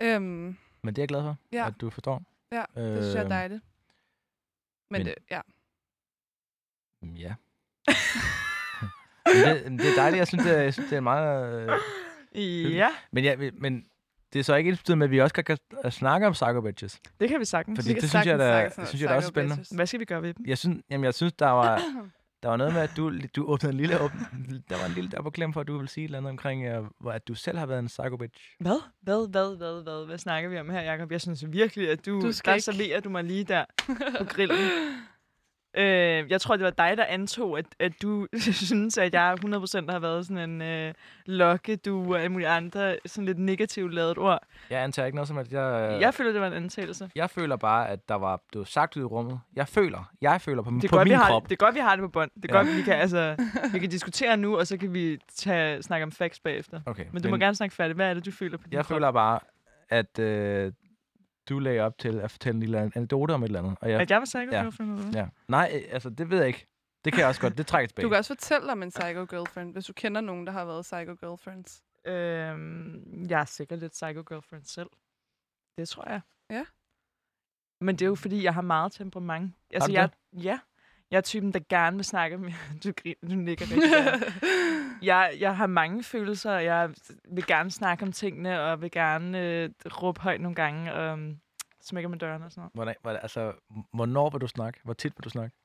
ja. 0.00 0.14
Øhm, 0.14 0.56
Men 0.82 0.94
det 0.94 0.98
er 0.98 1.02
jeg 1.02 1.08
glad 1.08 1.22
for, 1.22 1.36
Ja. 1.52 1.66
at 1.66 1.74
du 1.80 1.90
forstår. 1.90 2.22
ja, 2.52 2.64
det 2.74 3.02
synes 3.02 3.14
jeg 3.14 3.20
er 3.20 3.20
Øhm, 3.20 3.28
dejligt. 3.30 3.62
Men, 4.90 4.98
men- 4.98 5.06
det, 5.06 5.14
ja. 5.30 5.40
Mm, 7.02 7.14
Ja. 7.14 7.34
det, 9.26 9.78
det 9.78 9.88
er 9.90 9.94
dejligt. 9.96 10.18
Jeg 10.18 10.28
synes, 10.28 10.44
det 10.44 10.58
er, 10.58 10.62
jeg 10.62 10.72
synes, 10.74 10.90
det 10.90 10.96
er 10.96 11.00
meget... 11.00 11.70
Ja, 12.34 12.88
men, 13.12 13.24
ja, 13.24 13.36
men 13.58 13.84
det 14.32 14.38
er 14.38 14.42
så 14.42 14.54
ikke 14.54 14.70
ens 14.70 14.88
med, 14.88 15.04
at 15.06 15.10
vi 15.10 15.20
også 15.20 15.34
kan, 15.34 15.44
kan 15.44 15.58
snakke 15.90 16.26
om 16.26 16.32
psycho 16.32 16.60
bitches. 16.60 17.00
det 17.20 17.28
kan 17.28 17.40
vi 17.40 17.44
sagtens. 17.44 17.78
Fordi 17.78 17.88
Vi 17.88 17.94
kan 17.94 18.02
det 18.02 18.10
synes 18.10 18.26
jeg, 18.26 18.38
da, 18.38 18.64
det 18.64 18.88
synes 18.88 19.02
jeg 19.02 19.10
da 19.10 19.14
også 19.14 19.28
er 19.28 19.30
spændende. 19.30 19.56
bitches. 19.56 19.76
Hvad 19.76 19.86
skal 19.86 20.00
vi 20.00 20.04
gøre 20.04 20.22
ved 20.22 20.34
dem? 20.34 20.44
Jeg 20.46 20.58
synes, 20.58 20.82
jamen, 20.90 21.04
jeg 21.04 21.14
synes 21.14 21.32
der 21.32 21.46
var, 21.48 21.82
der 22.42 22.48
var 22.48 22.56
noget 22.56 22.72
med, 22.72 22.82
at 22.82 22.90
du, 22.96 23.12
du 23.36 23.44
åbnede 23.44 23.72
en 23.72 23.76
lille 23.76 24.00
åben, 24.00 24.20
der 24.68 24.76
var 24.78 24.86
en 24.86 24.92
lille 24.92 25.10
der 25.10 25.22
på 25.22 25.30
klem 25.30 25.52
for, 25.52 25.60
at 25.60 25.66
du 25.66 25.76
ville 25.76 25.88
sige 25.88 26.04
et 26.04 26.08
eller 26.08 26.18
andet 26.18 26.30
omkring, 26.30 26.78
uh, 26.78 26.86
hvor, 27.00 27.12
at 27.12 27.28
du 27.28 27.34
selv 27.34 27.58
har 27.58 27.66
været 27.66 27.78
en 27.78 27.86
psycho 27.86 28.16
bitch. 28.16 28.54
Hvad? 28.60 28.80
Hvad, 29.02 29.28
hvad, 29.30 29.56
hvad, 29.56 29.82
hvad? 29.82 30.06
Hvad 30.06 30.18
snakker 30.18 30.50
vi 30.50 30.58
om 30.58 30.70
her, 30.70 30.80
Jacob? 30.80 31.12
Jeg 31.12 31.20
synes 31.20 31.44
virkelig, 31.52 31.90
at 31.90 32.06
du, 32.06 32.20
Du 32.20 32.26
du 32.26 32.32
skal 32.32 32.50
der 32.50 32.54
ikke- 32.54 32.64
serverer 32.64 33.00
du 33.00 33.10
mig 33.10 33.24
lige 33.24 33.44
der 33.44 33.64
på 34.18 34.24
grillen. 34.24 34.58
Øh, 35.76 36.30
jeg 36.30 36.40
tror, 36.40 36.56
det 36.56 36.64
var 36.64 36.70
dig, 36.70 36.96
der 36.96 37.04
antog, 37.04 37.58
at, 37.58 37.64
at 37.78 37.92
du 38.02 38.26
synes, 38.68 38.98
at 38.98 39.14
jeg 39.14 39.36
100% 39.44 39.90
har 39.92 39.98
været 39.98 40.26
sådan 40.26 40.50
en 40.50 40.62
øh, 40.62 40.94
lokke, 41.26 41.76
du 41.76 42.12
og 42.14 42.18
alle 42.20 42.28
mulige 42.32 42.48
andre 42.48 42.96
sådan 43.06 43.24
lidt 43.26 43.38
negativt 43.38 43.94
lavet 43.94 44.18
ord. 44.18 44.38
Jeg 44.70 44.82
antager 44.82 45.06
ikke 45.06 45.16
noget 45.16 45.28
som, 45.28 45.38
at 45.38 45.52
jeg... 45.52 45.98
Jeg 46.00 46.14
føler, 46.14 46.32
det 46.32 46.40
var 46.40 46.46
en 46.46 46.52
antagelse. 46.52 47.10
jeg 47.14 47.30
føler 47.30 47.56
bare, 47.56 47.88
at 47.88 48.08
der 48.08 48.14
var 48.14 48.40
det 48.52 48.58
var 48.58 48.64
sagt 48.64 48.96
ud 48.96 49.02
i 49.02 49.04
rummet. 49.04 49.40
Jeg 49.56 49.68
føler, 49.68 50.10
jeg 50.20 50.40
føler 50.40 50.62
på, 50.62 50.70
Det 50.70 50.84
er, 50.84 50.88
på 50.88 50.96
godt, 50.96 51.04
vi 51.04 51.10
min 51.10 51.18
har, 51.18 51.26
krop. 51.30 51.42
det 51.44 51.52
er 51.52 51.56
godt, 51.56 51.74
vi 51.74 51.80
har 51.80 51.96
det 51.96 52.02
på 52.02 52.08
bånd. 52.08 52.30
Det 52.42 52.50
er 52.50 52.56
Ja. 52.58 52.64
godt, 52.64 52.76
vi 52.76 52.82
kan, 52.82 52.94
altså, 52.94 53.36
vi 53.72 53.78
kan 53.78 53.90
diskutere 53.90 54.36
nu, 54.36 54.58
og 54.58 54.66
så 54.66 54.76
kan 54.76 54.94
vi 54.94 55.18
tage, 55.36 55.82
snakke 55.82 56.04
om 56.04 56.12
facts 56.12 56.40
bagefter. 56.40 56.80
Okay, 56.86 57.04
Men 57.12 57.22
du 57.22 57.28
må 57.30 57.36
gerne 57.36 57.54
snakke 57.54 57.74
færdigt. 57.74 57.96
Hvad 57.96 58.10
er 58.10 58.14
det, 58.14 58.26
du 58.26 58.30
føler 58.30 58.56
på 58.58 58.64
din 58.64 58.72
Jeg 58.72 58.84
krop? 58.84 58.96
føler 58.96 59.10
bare, 59.10 59.38
at 59.88 60.18
øh, 60.18 60.72
du 61.48 61.58
lagde 61.58 61.80
op 61.80 61.98
til 61.98 62.20
at 62.20 62.30
fortælle 62.30 62.54
en 62.56 62.60
lille 62.60 62.78
anekdote 62.96 63.32
om 63.32 63.42
et 63.42 63.46
eller 63.46 63.58
andet. 63.58 63.76
Og 63.80 63.90
jeg, 63.90 64.00
At 64.00 64.10
jeg 64.10 64.18
var 64.18 64.24
psycho 64.24 64.50
Ja. 64.52 64.62
girlfriend, 64.62 64.90
eller 64.92 65.04
hvad? 65.04 65.14
ja. 65.22 65.28
Nej, 65.48 65.70
øh, 65.74 65.82
altså, 65.94 66.10
det 66.10 66.30
ved 66.30 66.38
jeg 66.38 66.46
ikke. 66.46 66.66
Det 67.04 67.12
kan 67.12 67.20
jeg 67.20 67.28
også 67.28 67.40
godt. 67.40 67.58
Det 67.58 67.66
trækker 67.66 67.88
tilbage. 67.88 68.04
Du 68.04 68.08
kan 68.08 68.18
også 68.18 68.34
fortælle 68.34 68.72
om 68.72 68.82
en 68.82 68.88
psycho 68.90 69.24
girlfriend, 69.24 69.72
hvis 69.72 69.84
du 69.84 69.92
kender 69.92 70.20
nogen, 70.20 70.46
der 70.46 70.52
har 70.52 70.64
været 70.64 70.82
psycho 70.82 71.14
girlfriends. 71.14 71.82
Øhm, 72.06 73.26
jeg 73.30 73.40
er 73.40 73.44
sikkert 73.44 73.78
lidt 73.78 73.92
psycho 73.92 74.22
girlfriend 74.28 74.64
selv. 74.64 74.90
Det 75.78 75.88
tror 75.88 76.08
jeg. 76.10 76.20
Ja. 76.50 76.64
Men 77.80 77.96
det 77.96 78.02
er 78.02 78.06
jo, 78.08 78.14
fordi 78.14 78.42
jeg 78.44 78.54
har 78.54 78.62
meget 78.62 78.92
temperament. 78.92 79.54
Altså, 79.70 79.86
du 79.88 79.92
jeg, 79.92 80.10
ja. 80.32 80.58
Jeg 81.10 81.16
er 81.16 81.20
typen, 81.20 81.52
der 81.52 81.60
gerne 81.68 81.96
vil 81.96 82.04
snakke 82.04 82.38
med... 82.38 82.52
Du, 82.84 82.92
griner, 82.96 83.28
du 83.28 83.34
nikker 83.34 83.64
rigtig 83.70 83.90
jeg, 85.10 85.36
jeg 85.38 85.56
har 85.56 85.66
mange 85.66 86.02
følelser, 86.02 86.52
og 86.52 86.64
jeg 86.64 86.90
vil 87.32 87.46
gerne 87.46 87.70
snakke 87.70 88.02
om 88.02 88.12
tingene, 88.12 88.62
og 88.62 88.82
vil 88.82 88.90
gerne 88.90 89.40
øh, 89.40 89.70
råbe 89.86 90.20
højt 90.20 90.40
nogle 90.40 90.54
gange, 90.54 90.94
og 90.94 91.12
um, 91.12 91.40
smække 91.80 92.08
med 92.08 92.18
døren 92.18 92.42
og 92.42 92.50
sådan 92.50 92.60
noget. 92.60 92.72
Hvordan, 92.74 92.94
hvordan, 93.02 93.20
altså, 93.22 93.52
hvornår 93.92 94.30
vil 94.30 94.40
du 94.40 94.46
snakke? 94.46 94.80
Hvor 94.84 94.92
tit 94.92 95.12
vil 95.16 95.24
du 95.24 95.30
snakke? 95.30 95.56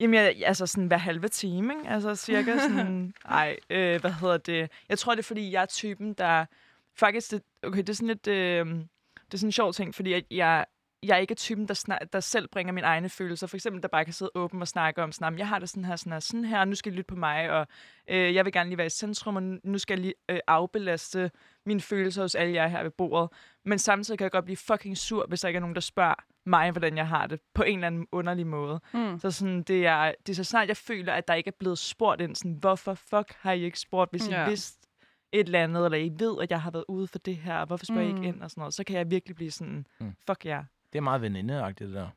Jamen, 0.00 0.14
jeg, 0.14 0.42
altså 0.46 0.66
sådan 0.66 0.86
hver 0.86 0.96
halve 0.96 1.28
time, 1.28 1.74
ikke? 1.74 1.88
Altså 1.88 2.14
cirka 2.14 2.58
sådan... 2.58 3.14
Ej, 3.24 3.56
øh, 3.70 4.00
hvad 4.00 4.12
hedder 4.12 4.36
det? 4.36 4.70
Jeg 4.88 4.98
tror, 4.98 5.12
det 5.14 5.18
er, 5.18 5.24
fordi 5.26 5.52
jeg 5.52 5.62
er 5.62 5.66
typen, 5.66 6.14
der... 6.14 6.46
Faktisk, 6.94 7.30
det, 7.30 7.42
okay, 7.62 7.78
det 7.78 7.88
er 7.88 7.92
sådan 7.92 8.08
lidt... 8.08 8.26
Øh, 8.26 8.66
det 8.66 9.34
er 9.34 9.38
sådan 9.38 9.48
en 9.48 9.52
sjov 9.52 9.72
ting, 9.72 9.94
fordi 9.94 10.10
jeg, 10.10 10.22
jeg, 10.30 10.64
jeg 11.08 11.14
er 11.14 11.18
ikke 11.20 11.34
typen, 11.34 11.68
der, 11.68 11.74
snak, 11.74 12.00
der 12.12 12.20
selv 12.20 12.48
bringer 12.48 12.72
mine 12.72 12.86
egne 12.86 13.08
følelser. 13.08 13.46
For 13.46 13.56
eksempel, 13.56 13.82
der 13.82 13.88
bare 13.88 14.04
kan 14.04 14.14
sidde 14.14 14.30
åben 14.34 14.62
og 14.62 14.68
snakke 14.68 15.02
om 15.02 15.12
sådan, 15.12 15.24
"Jamen, 15.24 15.38
jeg 15.38 15.48
har 15.48 15.58
det 15.58 15.68
sådan 15.68 15.84
her, 15.84 15.96
sådan 15.96 16.12
her, 16.12 16.20
sådan 16.20 16.44
her, 16.44 16.60
og 16.60 16.68
nu 16.68 16.74
skal 16.74 16.92
I 16.92 16.96
lytte 16.96 17.08
på 17.08 17.16
mig, 17.16 17.50
og 17.50 17.66
øh, 18.08 18.34
jeg 18.34 18.44
vil 18.44 18.52
gerne 18.52 18.68
lige 18.70 18.78
være 18.78 18.86
i 18.86 18.90
centrum, 18.90 19.36
og 19.36 19.42
nu- 19.42 19.78
skal 19.78 19.94
jeg 19.94 20.00
lige 20.00 20.14
øh, 20.30 20.38
afbelaste 20.46 21.30
mine 21.66 21.80
følelser 21.80 22.22
hos 22.22 22.34
alle 22.34 22.54
jer 22.54 22.66
her 22.68 22.82
ved 22.82 22.90
bordet. 22.90 23.30
Men 23.64 23.78
samtidig 23.78 24.18
kan 24.18 24.24
jeg 24.24 24.30
godt 24.32 24.44
blive 24.44 24.56
fucking 24.56 24.96
sur, 24.98 25.26
hvis 25.26 25.40
der 25.40 25.48
ikke 25.48 25.56
er 25.56 25.60
nogen, 25.60 25.74
der 25.74 25.80
spørger 25.80 26.14
mig, 26.46 26.70
hvordan 26.70 26.96
jeg 26.96 27.08
har 27.08 27.26
det, 27.26 27.40
på 27.54 27.62
en 27.62 27.78
eller 27.78 27.86
anden 27.86 28.06
underlig 28.12 28.46
måde. 28.46 28.80
mm. 28.94 29.18
Så 29.18 29.30
sådan, 29.30 29.62
det, 29.62 29.86
er, 29.86 30.12
det 30.26 30.32
er 30.32 30.36
så 30.36 30.44
snart, 30.44 30.68
jeg 30.68 30.76
føler, 30.76 31.12
at 31.12 31.28
der 31.28 31.34
ikke 31.34 31.48
er 31.48 31.56
blevet 31.58 31.78
spurgt 31.78 32.20
ind, 32.20 32.36
sådan, 32.36 32.52
hvorfor 32.52 32.94
fuck 32.94 33.32
har 33.40 33.52
I 33.52 33.62
ikke 33.64 33.80
spurgt, 33.80 34.10
hvis 34.10 34.28
Ja. 34.30 34.46
I 34.46 34.48
vidste 34.48 34.88
et 35.32 35.46
eller 35.46 35.62
andet, 35.64 35.84
eller 35.84 35.98
I 35.98 36.12
ved, 36.18 36.36
at 36.42 36.50
jeg 36.50 36.62
har 36.62 36.70
været 36.70 36.84
ude 36.88 37.06
for 37.08 37.18
det 37.18 37.36
her, 37.36 37.56
og 37.58 37.66
hvorfor 37.66 37.86
spørger 37.86 38.02
mm. 38.02 38.08
I 38.08 38.12
Mm. 38.12 38.16
ikke 38.22 38.28
ind, 38.28 38.42
og 38.42 38.50
sådan 38.50 38.60
noget, 38.60 38.74
så 38.74 38.84
kan 38.84 38.96
jeg 38.96 39.10
virkelig 39.10 39.36
blive 39.36 39.50
sådan, 39.50 39.86
Mm. 40.00 40.06
mm. 40.06 40.12
fuck 40.26 40.44
ja. 40.44 40.50
Yeah. 40.50 40.64
Det 40.92 40.98
er 40.98 41.02
meget 41.02 41.22
venindeagtigt, 41.22 41.88
det 41.88 41.96
der. 41.96 42.08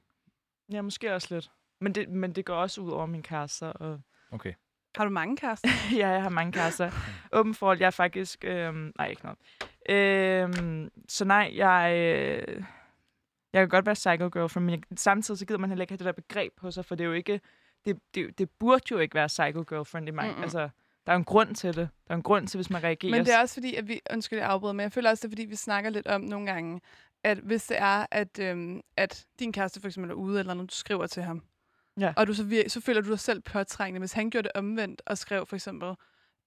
Ja, 0.72 0.82
måske 0.82 1.14
også 1.14 1.36
lidt. 1.36 1.52
Men 1.82 1.96
det, 1.96 2.10
men 2.10 2.34
det 2.34 2.46
går 2.46 2.56
også 2.56 2.82
ud 2.82 2.92
over 2.92 3.06
min 3.06 3.24
kærester. 3.24 3.68
Og 3.68 4.02
Okay. 4.32 4.54
Har 4.96 5.04
du 5.06 5.12
mange 5.12 5.38
kærester? 5.38 5.70
ja, 6.00 6.10
jeg 6.10 6.22
har 6.22 6.30
mange 6.30 6.52
kærester. 6.52 6.92
Åben 7.38 7.54
forhold, 7.54 7.80
jeg 7.80 7.88
er 7.88 7.92
faktisk... 7.92 8.46
Øhm, 8.46 8.94
nej, 8.98 9.08
ikke 9.08 9.22
noget. 9.24 9.38
Øhm, 9.90 10.90
så 11.08 11.26
nej, 11.26 11.52
jeg... 11.56 11.94
Øh, 11.96 12.64
jeg 13.54 13.62
kan 13.62 13.70
godt 13.70 13.86
være 13.86 13.94
psycho 13.94 14.30
girlfriend, 14.30 14.66
men 14.66 14.76
jeg, 14.76 14.98
samtidig 14.98 15.38
så 15.38 15.46
gider 15.46 15.60
man 15.60 15.70
heller 15.70 15.84
ikke 15.84 15.92
have 15.92 15.98
det 15.98 16.06
der 16.06 16.12
begreb 16.12 16.54
på 16.58 16.72
sig, 16.72 16.86
for 16.86 16.96
det 16.96 17.04
er 17.04 17.08
jo 17.08 17.14
ikke... 17.14 17.42
Det, 17.86 18.00
det, 18.16 18.40
det 18.40 18.50
burde 18.50 18.84
jo 18.92 18.98
ikke 18.98 19.16
være 19.16 19.28
psycho 19.28 19.64
girlfriend 19.64 20.08
i 20.08 20.12
mig. 20.12 20.30
Mm-mm. 20.30 20.42
Altså, 20.42 20.70
der 21.06 21.12
er 21.12 21.16
en 21.18 21.24
grund 21.24 21.56
til 21.56 21.76
det. 21.76 21.90
Der 22.08 22.14
er 22.14 22.16
en 22.16 22.24
grund 22.24 22.48
til, 22.48 22.58
hvis 22.58 22.70
man 22.70 22.84
reagerer. 22.84 23.12
Men 23.12 23.26
det 23.26 23.34
er 23.34 23.40
også 23.40 23.54
fordi, 23.54 23.76
at 23.76 23.88
vi, 23.88 24.02
undskyld, 24.14 24.40
jeg 24.40 24.48
afbryder, 24.48 24.74
men 24.74 24.84
jeg 24.84 24.92
føler 24.92 25.10
også, 25.10 25.22
det 25.22 25.28
er 25.28 25.32
fordi, 25.32 25.46
vi 25.46 25.56
snakker 25.56 25.90
lidt 25.90 26.08
om 26.08 26.22
nogle 26.22 26.46
gange, 26.46 26.82
at 27.24 27.38
hvis 27.38 27.66
det 27.66 27.78
er, 27.80 28.06
at, 28.12 28.40
øhm, 28.40 28.82
at 28.98 29.26
din 29.40 29.54
kæreste 29.54 29.82
for 29.82 29.88
eksempel 29.88 30.12
er 30.12 30.16
ude, 30.16 30.40
eller 30.40 30.54
når 30.54 30.64
du 30.64 30.76
skriver 30.76 31.08
til 31.08 31.24
ham, 31.24 31.44
Ja. 32.00 32.14
og 32.18 32.28
du 32.28 32.34
så, 32.34 32.44
vir- 32.44 32.68
så 32.70 32.82
føler 32.82 33.02
du 33.02 33.10
dig 33.10 33.20
selv 33.20 33.42
påtrængende. 33.42 34.00
Hvis 34.00 34.14
han 34.14 34.30
gjorde 34.30 34.44
det 34.44 34.52
omvendt 34.56 35.02
og 35.06 35.18
skrev 35.18 35.46
for 35.46 35.56
eksempel 35.56 35.94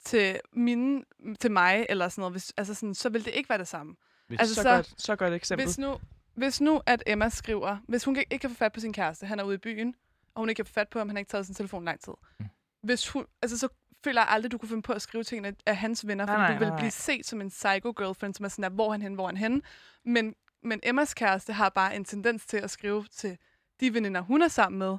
til, 0.04 0.40
mine, 0.52 1.02
til 1.40 1.50
mig, 1.50 1.86
eller 1.88 2.08
sådan 2.08 2.20
noget, 2.22 2.32
hvis, 2.32 2.52
altså 2.56 2.74
sådan, 2.74 2.94
så 2.94 3.08
vil 3.08 3.24
det 3.24 3.34
ikke 3.34 3.48
være 3.48 3.58
det 3.58 3.68
samme. 3.68 3.94
Hvis, 4.26 4.38
Altså, 4.40 4.54
så, 4.54 4.62
så- 4.62 4.68
godt, 4.74 4.94
så 4.96 5.16
godt 5.16 5.34
eksempel. 5.34 5.66
Hvis 5.66 5.78
nu, 5.78 5.98
hvis 6.34 6.60
nu, 6.60 6.80
at 6.86 7.02
Emma 7.06 7.28
skriver, 7.28 7.76
hvis 7.88 8.04
hun 8.04 8.16
ikke 8.16 8.38
kan 8.38 8.50
få 8.50 8.56
fat 8.56 8.72
på 8.72 8.80
sin 8.80 8.92
kæreste, 8.92 9.26
han 9.26 9.38
er 9.40 9.44
ude 9.44 9.54
i 9.54 9.58
byen, 9.58 9.94
og 10.34 10.40
hun 10.40 10.48
ikke 10.48 10.58
kan 10.58 10.66
få 10.66 10.72
fat 10.72 10.88
på 10.88 10.98
ham, 10.98 11.08
han 11.08 11.16
har 11.16 11.18
ikke 11.18 11.30
taget 11.30 11.46
sin 11.46 11.54
telefon 11.54 11.84
lang 11.84 12.00
tid. 12.00 12.12
Mm. 12.40 12.46
Hvis 12.82 13.08
hun, 13.08 13.26
altså 13.42 13.58
så 13.58 13.68
føler 14.04 14.20
jeg 14.20 14.28
aldrig, 14.28 14.52
du 14.52 14.58
kunne 14.58 14.68
finde 14.68 14.82
på 14.82 14.92
at 14.92 15.02
skrive 15.02 15.24
tingene 15.24 15.56
af 15.66 15.76
hans 15.76 16.06
venner, 16.06 16.26
fordi 16.26 16.38
nej, 16.38 16.52
du 16.52 16.58
vil 16.58 16.68
nej, 16.68 16.78
blive 16.78 16.90
set 16.90 17.26
som 17.26 17.40
en 17.40 17.48
psycho 17.48 17.92
girlfriend, 17.96 18.34
som 18.34 18.44
er 18.44 18.48
sådan, 18.48 18.62
der, 18.62 18.68
hvor 18.70 18.86
er 18.86 18.90
han 18.92 19.02
hen, 19.02 19.14
hvor 19.14 19.24
er 19.24 19.28
han 19.28 19.36
henne. 19.36 19.60
Men, 20.04 20.34
men 20.62 20.80
Emmas 20.82 21.14
kæreste 21.14 21.52
har 21.52 21.68
bare 21.68 21.97
en 21.97 22.05
tendens 22.05 22.47
til 22.47 22.56
at 22.56 22.70
skrive 22.70 23.06
til 23.10 23.39
de 23.80 23.94
veninder, 23.94 24.20
hun 24.20 24.43
er 24.43 24.48
sammen 24.48 24.78
med, 24.78 24.98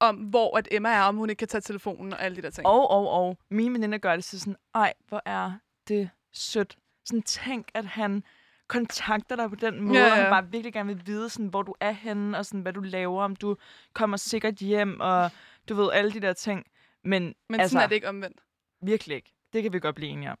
om 0.00 0.16
hvor 0.16 0.58
at 0.58 0.68
Emma 0.70 0.88
er, 0.88 1.02
om 1.02 1.16
hun 1.16 1.30
ikke 1.30 1.38
kan 1.38 1.48
tage 1.48 1.60
telefonen 1.60 2.12
og 2.12 2.22
alle 2.22 2.36
de 2.36 2.42
der 2.42 2.50
ting. 2.50 2.66
Og, 2.66 2.90
og, 2.90 3.10
og. 3.10 3.38
Mine 3.50 3.74
veninder 3.74 3.98
gør 3.98 4.14
det 4.16 4.24
til 4.24 4.40
sådan, 4.40 4.56
ej, 4.74 4.92
hvor 5.08 5.22
er 5.24 5.52
det 5.88 6.10
sødt. 6.32 6.78
Sådan, 7.04 7.22
tænk, 7.22 7.68
at 7.74 7.84
han 7.84 8.22
kontakter 8.68 9.36
dig 9.36 9.48
på 9.50 9.56
den 9.56 9.80
måde, 9.80 9.98
Ja, 9.98 10.06
ja, 10.06 10.10
og 10.10 10.16
han 10.16 10.30
bare 10.30 10.50
virkelig 10.50 10.72
gerne 10.72 10.94
vil 10.94 11.06
vide, 11.06 11.30
sådan, 11.30 11.46
hvor 11.46 11.62
du 11.62 11.74
er 11.80 11.90
henne, 11.90 12.38
og 12.38 12.46
sådan, 12.46 12.60
hvad 12.60 12.72
du 12.72 12.80
laver, 12.80 13.22
om 13.24 13.36
du 13.36 13.56
kommer 13.92 14.16
sikkert 14.16 14.54
hjem, 14.54 15.00
og 15.00 15.30
du 15.68 15.74
ved, 15.74 15.90
alle 15.92 16.12
de 16.12 16.20
der 16.20 16.32
ting. 16.32 16.66
Men, 17.04 17.34
men 17.48 17.60
altså, 17.60 17.72
sådan 17.72 17.84
er 17.84 17.88
det 17.88 17.94
ikke 17.94 18.08
omvendt. 18.08 18.40
virkelig 18.82 19.16
ikke. 19.16 19.34
Det 19.52 19.62
kan 19.62 19.72
vi 19.72 19.80
godt 19.80 19.94
blive 19.96 20.10
enige 20.10 20.30
om. 20.30 20.38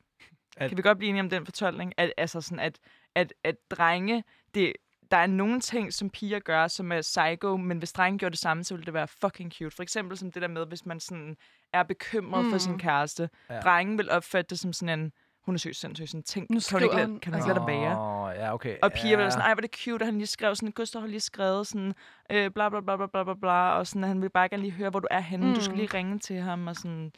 At- 0.60 0.68
Kan 0.70 0.76
vi 0.76 0.82
godt 0.82 0.98
blive 0.98 1.08
enige 1.08 1.22
om 1.22 1.30
den 1.30 1.44
fortolkning? 1.44 1.92
At, 1.96 2.12
altså 2.16 2.40
sådan, 2.40 2.58
at, 2.60 2.78
at, 3.14 3.34
at 3.44 3.56
drenge, 3.70 4.24
det, 4.54 4.72
der 5.10 5.16
er 5.16 5.26
nogle 5.26 5.60
ting, 5.60 5.92
som 5.92 6.10
piger 6.10 6.38
gør, 6.38 6.66
som 6.68 6.92
er 6.92 7.00
psycho, 7.00 7.56
men 7.56 7.78
hvis 7.78 7.92
drenge 7.92 8.18
gjorde 8.18 8.30
det 8.32 8.38
samme, 8.38 8.64
så 8.64 8.74
ville 8.74 8.86
det 8.86 8.94
være 8.94 9.08
fucking 9.08 9.52
cute. 9.52 9.76
For 9.76 9.82
eksempel 9.82 10.18
som 10.18 10.32
det 10.32 10.42
der 10.42 10.48
med, 10.48 10.66
hvis 10.66 10.86
man 10.86 11.00
sådan 11.00 11.36
er 11.72 11.82
bekymret 11.82 12.44
mm. 12.44 12.50
for 12.50 12.58
sin 12.58 12.72
Mm. 12.72 12.78
kæreste. 12.78 13.30
Ja. 13.50 13.60
Drengen 13.60 13.98
vil 13.98 14.10
opfatte 14.10 14.50
det 14.50 14.58
som 14.58 14.72
sådan 14.72 14.98
en, 15.00 15.12
hun 15.44 15.54
er 15.54 15.58
sygt 15.58 15.76
sindssyg, 15.76 16.08
sådan, 16.08 16.22
tænk, 16.22 16.42
Nu 16.50 16.54
kan 16.54 16.54
hun 16.54 16.60
skriver 16.60 16.82
ikke, 16.82 16.96
lade, 16.96 17.20
kan 17.20 17.32
hun 17.32 17.40
ikke 17.40 17.48
lade 17.48 17.58
dig 17.58 17.66
være? 17.66 17.98
Åh, 17.98 18.32
ja, 18.36 18.54
okay. 18.54 18.76
Og 18.82 18.92
piger 18.92 19.08
ja. 19.10 19.16
vil 19.16 19.22
være 19.22 19.30
sådan, 19.30 19.42
ej, 19.46 19.54
hvor 19.54 19.62
er 19.62 19.66
det 19.66 19.76
cute, 19.84 20.02
at 20.02 20.06
han 20.06 20.14
lige 20.18 20.26
skrev 20.26 20.54
sådan, 20.54 20.72
Gustav 20.72 21.00
har 21.00 21.08
lige 21.08 21.20
skrevet 21.20 21.66
sådan, 21.66 21.94
øh, 22.30 22.50
bla 22.50 22.68
bla 22.68 22.80
bla 22.80 22.96
bla 22.96 23.06
bla 23.06 23.24
bla 23.24 23.34
bla, 23.34 23.70
og 23.70 23.86
sådan, 23.86 24.04
at 24.04 24.08
han 24.08 24.22
vil 24.22 24.28
bare 24.30 24.48
gerne 24.48 24.62
lige 24.62 24.72
høre, 24.72 24.90
hvor 24.90 25.00
du 25.00 25.08
er 25.10 25.20
henne. 25.20 25.46
Mm. 25.48 25.54
Du 25.54 25.60
skal 25.60 25.72
Mm. 25.74 25.78
lige 25.78 25.94
ringe 25.94 26.18
til 26.18 26.36
ham, 26.40 26.66
og 26.66 26.76
sådan, 26.76 27.12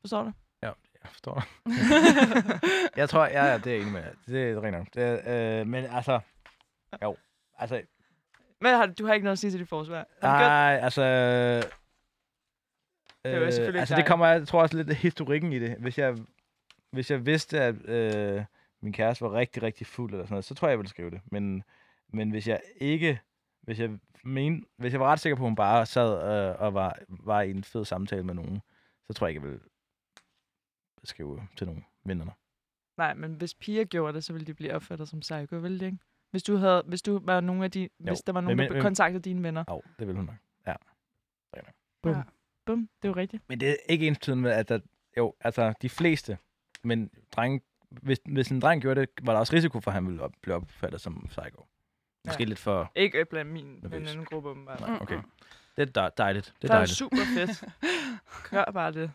forstår 0.00 0.22
du? 0.22 0.32
Jeg 1.04 1.10
forstår 1.10 1.34
dig. 1.34 1.44
jeg 3.00 3.08
tror, 3.08 3.24
ja, 3.24 3.44
ja, 3.44 3.58
det 3.58 3.66
er 3.66 3.70
jeg 3.70 3.80
enig 3.80 3.92
med. 3.92 4.02
Det 4.26 4.50
er 4.50 4.56
rigtig 4.62 4.70
nok. 4.78 4.86
Det 4.94 5.02
er, 5.26 5.60
øh, 5.60 5.66
men 5.66 5.84
altså, 5.84 6.20
jo, 7.02 7.16
altså, 7.58 7.82
Men 8.60 8.74
har, 8.74 8.86
du- 8.86 8.92
du 8.98 9.06
har 9.06 9.14
ikke 9.14 9.24
noget 9.24 9.32
at 9.32 9.38
sige 9.38 9.50
til 9.50 9.60
dit 9.60 9.68
forsvar? 9.68 9.98
Du 10.02 10.26
nej, 10.26 10.78
altså... 10.82 11.02
er 11.02 11.62
jo 13.24 13.50
selvfølgelig 13.50 13.68
ikke 13.68 13.78
altså, 13.80 13.96
det 13.96 14.06
kommer, 14.06 14.26
jeg 14.26 14.48
tror 14.48 14.62
også 14.62 14.76
lidt 14.76 14.90
af 14.90 14.96
historikken 14.96 15.52
i 15.52 15.58
det. 15.58 15.76
Hvis 15.78 15.98
jeg, 15.98 16.16
hvis 16.90 17.10
jeg 17.10 17.26
vidste, 17.26 17.60
at 17.60 17.74
øh, 17.88 18.44
min 18.82 18.92
kæreste 18.92 19.24
var 19.24 19.32
rigtig, 19.32 19.62
rigtig 19.62 19.86
fuld 19.86 20.12
eller 20.12 20.24
sådan 20.24 20.32
noget, 20.32 20.44
så 20.44 20.54
tror 20.54 20.68
jeg, 20.68 20.70
jeg 20.70 20.78
ville 20.78 20.90
skrive 20.90 21.10
det. 21.10 21.20
Men, 21.32 21.62
men 22.12 22.30
hvis 22.30 22.48
jeg 22.48 22.60
ikke... 22.76 23.20
Hvis 23.62 23.80
jeg, 23.80 23.90
men, 24.24 24.64
hvis 24.76 24.92
jeg 24.92 25.00
var 25.00 25.06
ret 25.12 25.20
sikker 25.20 25.36
på, 25.36 25.42
at 25.42 25.48
hun 25.48 25.56
bare 25.56 25.86
sad 25.86 26.12
øh, 26.50 26.60
og 26.60 26.74
var, 26.74 26.98
var 27.08 27.40
i 27.40 27.50
en 27.50 27.64
fed 27.64 27.84
samtale 27.84 28.22
med 28.22 28.34
nogen, 28.34 28.62
så 29.06 29.12
tror 29.12 29.26
jeg 29.26 29.30
ikke, 29.34 29.42
jeg 29.42 29.48
ville 29.50 29.64
skrive 31.04 31.40
til 31.56 31.66
nogen 31.66 31.84
vennerne. 32.04 32.32
Nej, 32.96 33.14
men 33.14 33.34
hvis 33.34 33.54
piger 33.54 33.84
gjorde 33.84 34.12
det, 34.14 34.24
så 34.24 34.32
ville 34.32 34.46
de 34.46 34.54
blive 34.54 34.74
opfattet 34.74 35.08
som 35.08 35.20
psycho, 35.20 35.56
ville 35.56 35.80
de 35.80 35.84
ikke? 35.86 35.98
Hvis 36.30 36.42
du, 36.42 36.56
havde, 36.56 36.82
hvis 36.86 37.02
du 37.02 37.20
var 37.22 37.40
nogle 37.40 37.64
af 37.64 37.70
de, 37.70 37.88
hvis 37.98 38.20
der 38.20 38.32
var 38.32 38.40
nogen, 38.40 38.56
men- 38.56 38.72
der 38.72 38.82
kontaktede 38.82 39.22
dine 39.22 39.42
venner. 39.42 39.64
Jo, 39.70 39.82
det 39.98 40.06
ville 40.06 40.16
hun 40.18 40.24
nok. 40.26 40.36
Bum. 42.02 42.12
Ja. 42.14 42.22
Bum, 42.66 42.88
det 43.02 43.08
er 43.08 43.12
jo 43.12 43.16
rigtigt. 43.16 43.42
Men 43.48 43.60
det 43.60 43.70
er 43.70 43.74
ikke 43.88 44.06
ens 44.06 44.28
med, 44.28 44.50
at 44.50 44.68
der, 44.68 44.78
jo, 45.16 45.34
altså 45.40 45.74
de 45.82 45.88
fleste, 45.88 46.38
men 46.82 47.10
drenge, 47.32 47.60
hvis, 47.90 48.18
hvis 48.26 48.48
en 48.48 48.60
dreng 48.60 48.82
gjorde 48.82 49.00
det, 49.00 49.08
var 49.22 49.32
der 49.32 49.40
også 49.40 49.52
risiko 49.56 49.80
for, 49.80 49.90
at 49.90 49.94
han 49.94 50.06
ville 50.06 50.22
op, 50.22 50.32
blive 50.42 50.54
opfattet 50.54 51.00
som 51.00 51.26
psycho. 51.28 51.66
Måske 52.26 52.42
Ja. 52.42 52.48
lidt 52.48 52.58
for... 52.58 52.92
Ikke 52.94 53.24
blandt 53.30 53.50
min 53.52 53.78
venindegruppe, 53.82 54.48
åbenbart. 54.48 54.80
Nej, 54.80 54.98
okay. 55.00 55.18
Det 55.76 55.88
er 55.88 55.92
dej- 56.00 56.10
dejligt. 56.16 56.46
Det 56.46 56.62
Det 56.62 56.68
er 56.70 56.72
er 56.74 56.76
dejligt. 56.78 56.96
super 56.96 57.16
fedt. 57.36 57.64
Gør 58.50 58.64
bare 58.64 58.92
det. 58.92 59.10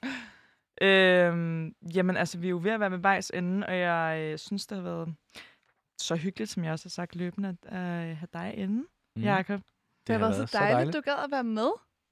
Øhm, 0.82 1.74
jamen, 1.96 2.18
altså, 2.18 2.38
vi 2.38 2.48
er 2.48 2.50
jo 2.52 2.60
ved 2.64 2.72
at 2.72 2.80
være 2.80 2.92
ved 2.92 2.98
vejs 2.98 3.32
ende, 3.34 3.68
og 3.68 3.78
jeg 3.78 4.20
øh, 4.32 4.38
synes, 4.38 4.68
det 4.68 4.76
har 4.78 4.84
været 4.84 5.16
så 6.02 6.16
hyggeligt, 6.16 6.50
som 6.52 6.64
jeg 6.64 6.72
også 6.72 6.86
har 6.86 6.90
sagt 6.90 7.16
løbende, 7.16 7.50
at 7.50 7.74
øh, 7.74 8.18
have 8.18 8.28
dig 8.34 8.54
inde, 8.58 8.86
mm. 9.16 9.22
Jacob. 9.24 9.62
Det 10.08 10.14
har 10.14 10.20
været 10.20 10.50
så 10.50 10.58
dejligt, 10.58 10.96
du 10.96 11.02
gad 11.02 11.14
at 11.24 11.32
være 11.32 11.44
med. 11.44 11.70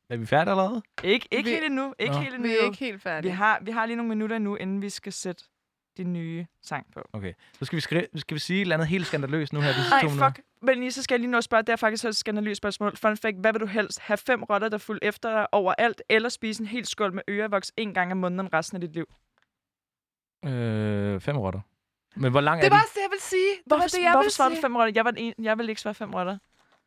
Er 0.10 0.18
vi 0.18 0.26
færdige 0.26 0.52
allerede? 0.52 0.82
Ikke, 1.04 1.28
ikke 1.32 1.44
Vi- 1.50 1.54
helt 1.54 1.66
endnu. 1.66 1.94
Ikke 2.00 2.14
Nå. 2.14 2.20
helt 2.20 2.34
endnu. 2.36 2.50
Vi 2.50 2.56
er 2.62 2.66
ikke 2.66 2.78
helt 2.78 2.96
vi, 2.96 3.00
færdige. 3.00 3.32
har, 3.32 3.60
vi 3.62 3.72
har 3.72 3.86
lige 3.86 3.96
nogle 3.96 4.10
minutter 4.10 4.40
nu, 4.40 4.56
inden 4.56 4.82
vi 4.82 4.90
skal 4.90 5.14
sætte 5.14 5.44
din 5.98 6.14
nye 6.14 6.46
sang 6.62 6.86
på. 6.94 7.02
Okay. 7.14 7.34
Så 7.60 7.66
skal 7.66 7.76
vi, 7.76 7.82
skrive, 7.82 8.08
skal 8.16 8.36
vi 8.36 8.40
sige 8.40 8.58
et 8.58 8.62
eller 8.62 8.76
andet 8.76 8.88
helt 8.88 9.08
skandaløst 9.08 9.54
nu 9.54 9.62
her. 9.62 9.72
Nej, 9.90 10.02
to 10.02 10.08
minutter? 10.08 10.30
fuck. 10.30 10.40
Men 10.62 10.80
lige 10.80 10.92
så 10.92 11.04
skal 11.04 11.14
jeg 11.16 11.20
lige 11.20 11.32
nå 11.32 11.38
at 11.38 11.44
spørge, 11.44 11.64
det 11.64 11.70
er 11.70 11.76
faktisk 11.76 12.06
et 12.06 12.16
skandaløst 12.16 12.58
spørgsmål. 12.58 12.98
Fun 12.98 13.18
fact, 13.18 13.38
hvad 13.38 13.52
vil 13.54 13.62
du 13.62 13.66
helst? 13.66 14.00
Have 14.00 14.18
fem 14.18 14.44
rotter, 14.44 14.70
der 14.70 14.78
fulger 14.78 15.00
efter 15.10 15.32
dig 15.32 15.48
overalt, 15.52 16.02
eller 16.10 16.30
spise 16.30 16.62
en 16.62 16.68
hel 16.68 16.86
skål 16.86 17.14
med 17.14 17.22
ørevoks 17.30 17.72
en 17.78 17.94
gang 17.94 18.12
om 18.12 18.18
måneden 18.18 18.54
resten 18.54 18.76
af 18.76 18.82
dit 18.82 18.94
liv? 18.94 19.06
Øh, 20.46 21.20
fem 21.22 21.38
rotter. 21.38 21.60
Men 22.16 22.32
hvor 22.32 22.42
lang 22.42 22.62
Det 22.62 22.66
er 22.66 22.70
var 22.70 22.78
de? 22.78 22.84
også 22.84 22.92
det, 22.96 23.02
jeg 23.02 23.10
ville 23.12 23.22
sige. 23.22 23.50
Det 23.56 23.64
Hvorfor, 23.66 23.82
var 23.84 23.88
det, 23.88 24.02
jeg 24.04 24.12
hvorfor 24.12 24.30
svarede 24.30 24.56
du 24.56 24.62
fem 24.62 24.76
rotter? 24.76 24.92
Jeg, 24.96 25.06
var 25.06 25.14
en, 25.18 25.34
jeg 25.42 25.58
vil 25.58 25.70
ikke 25.70 25.82
svare 25.82 25.94
fem 25.94 26.14
rotter. 26.14 26.38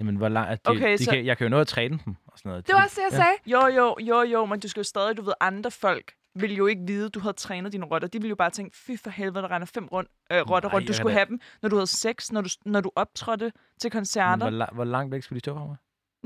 Jamen, 0.00 0.16
hvor 0.16 0.28
lang 0.28 0.50
er 0.50 0.54
de? 0.54 0.60
Okay, 0.70 0.92
de 0.98 1.04
så- 1.04 1.10
kan, 1.10 1.26
jeg 1.26 1.38
kan 1.38 1.44
jo 1.44 1.48
nå 1.50 1.60
at 1.60 1.66
træne 1.66 1.98
dem 2.04 2.14
og 2.26 2.38
sådan 2.38 2.50
noget. 2.50 2.66
Det 2.66 2.74
var 2.74 2.82
også 2.82 2.96
det, 3.00 3.02
jeg 3.12 3.24
sagde. 3.24 3.36
Jo, 3.46 3.66
jo, 3.66 3.96
jo, 4.00 4.22
jo, 4.22 4.44
men 4.46 4.60
du 4.60 4.68
skal 4.68 4.80
jo 4.80 4.84
stadig, 4.84 5.16
du 5.16 5.22
ved, 5.22 5.32
andre 5.40 5.70
folk 5.70 6.14
vil 6.40 6.54
jo 6.56 6.66
ikke 6.66 6.82
vide, 6.86 7.06
at 7.06 7.14
du 7.14 7.20
havde 7.20 7.32
trænet 7.36 7.72
dine 7.72 7.86
rotter. 7.86 8.08
De 8.08 8.18
ville 8.18 8.28
jo 8.28 8.36
bare 8.36 8.50
tænke, 8.50 8.76
fy 8.76 8.90
for 9.02 9.10
helvede, 9.10 9.42
der 9.42 9.50
render 9.50 9.66
fem 9.74 9.86
rundt, 9.86 10.10
øh, 10.32 10.38
rotter 10.50 10.68
Nej, 10.68 10.74
rundt. 10.76 10.88
Du 10.88 10.92
skulle 10.92 11.12
da- 11.14 11.18
have 11.18 11.26
dem, 11.28 11.40
når 11.62 11.68
du 11.68 11.76
havde 11.76 11.86
sex, 11.86 12.30
når 12.32 12.40
du, 12.40 12.48
når 12.66 12.80
du 12.80 12.90
optrådte 12.96 13.44
til 13.80 13.88
Men 13.88 13.90
koncerter. 13.90 14.50
hvor, 14.50 14.64
la- 14.66 14.74
hvor 14.74 14.84
langt 14.84 15.12
væk 15.12 15.22
skulle 15.22 15.36
de 15.36 15.40
stå 15.40 15.54
fra 15.54 15.66
mig? 15.66 15.76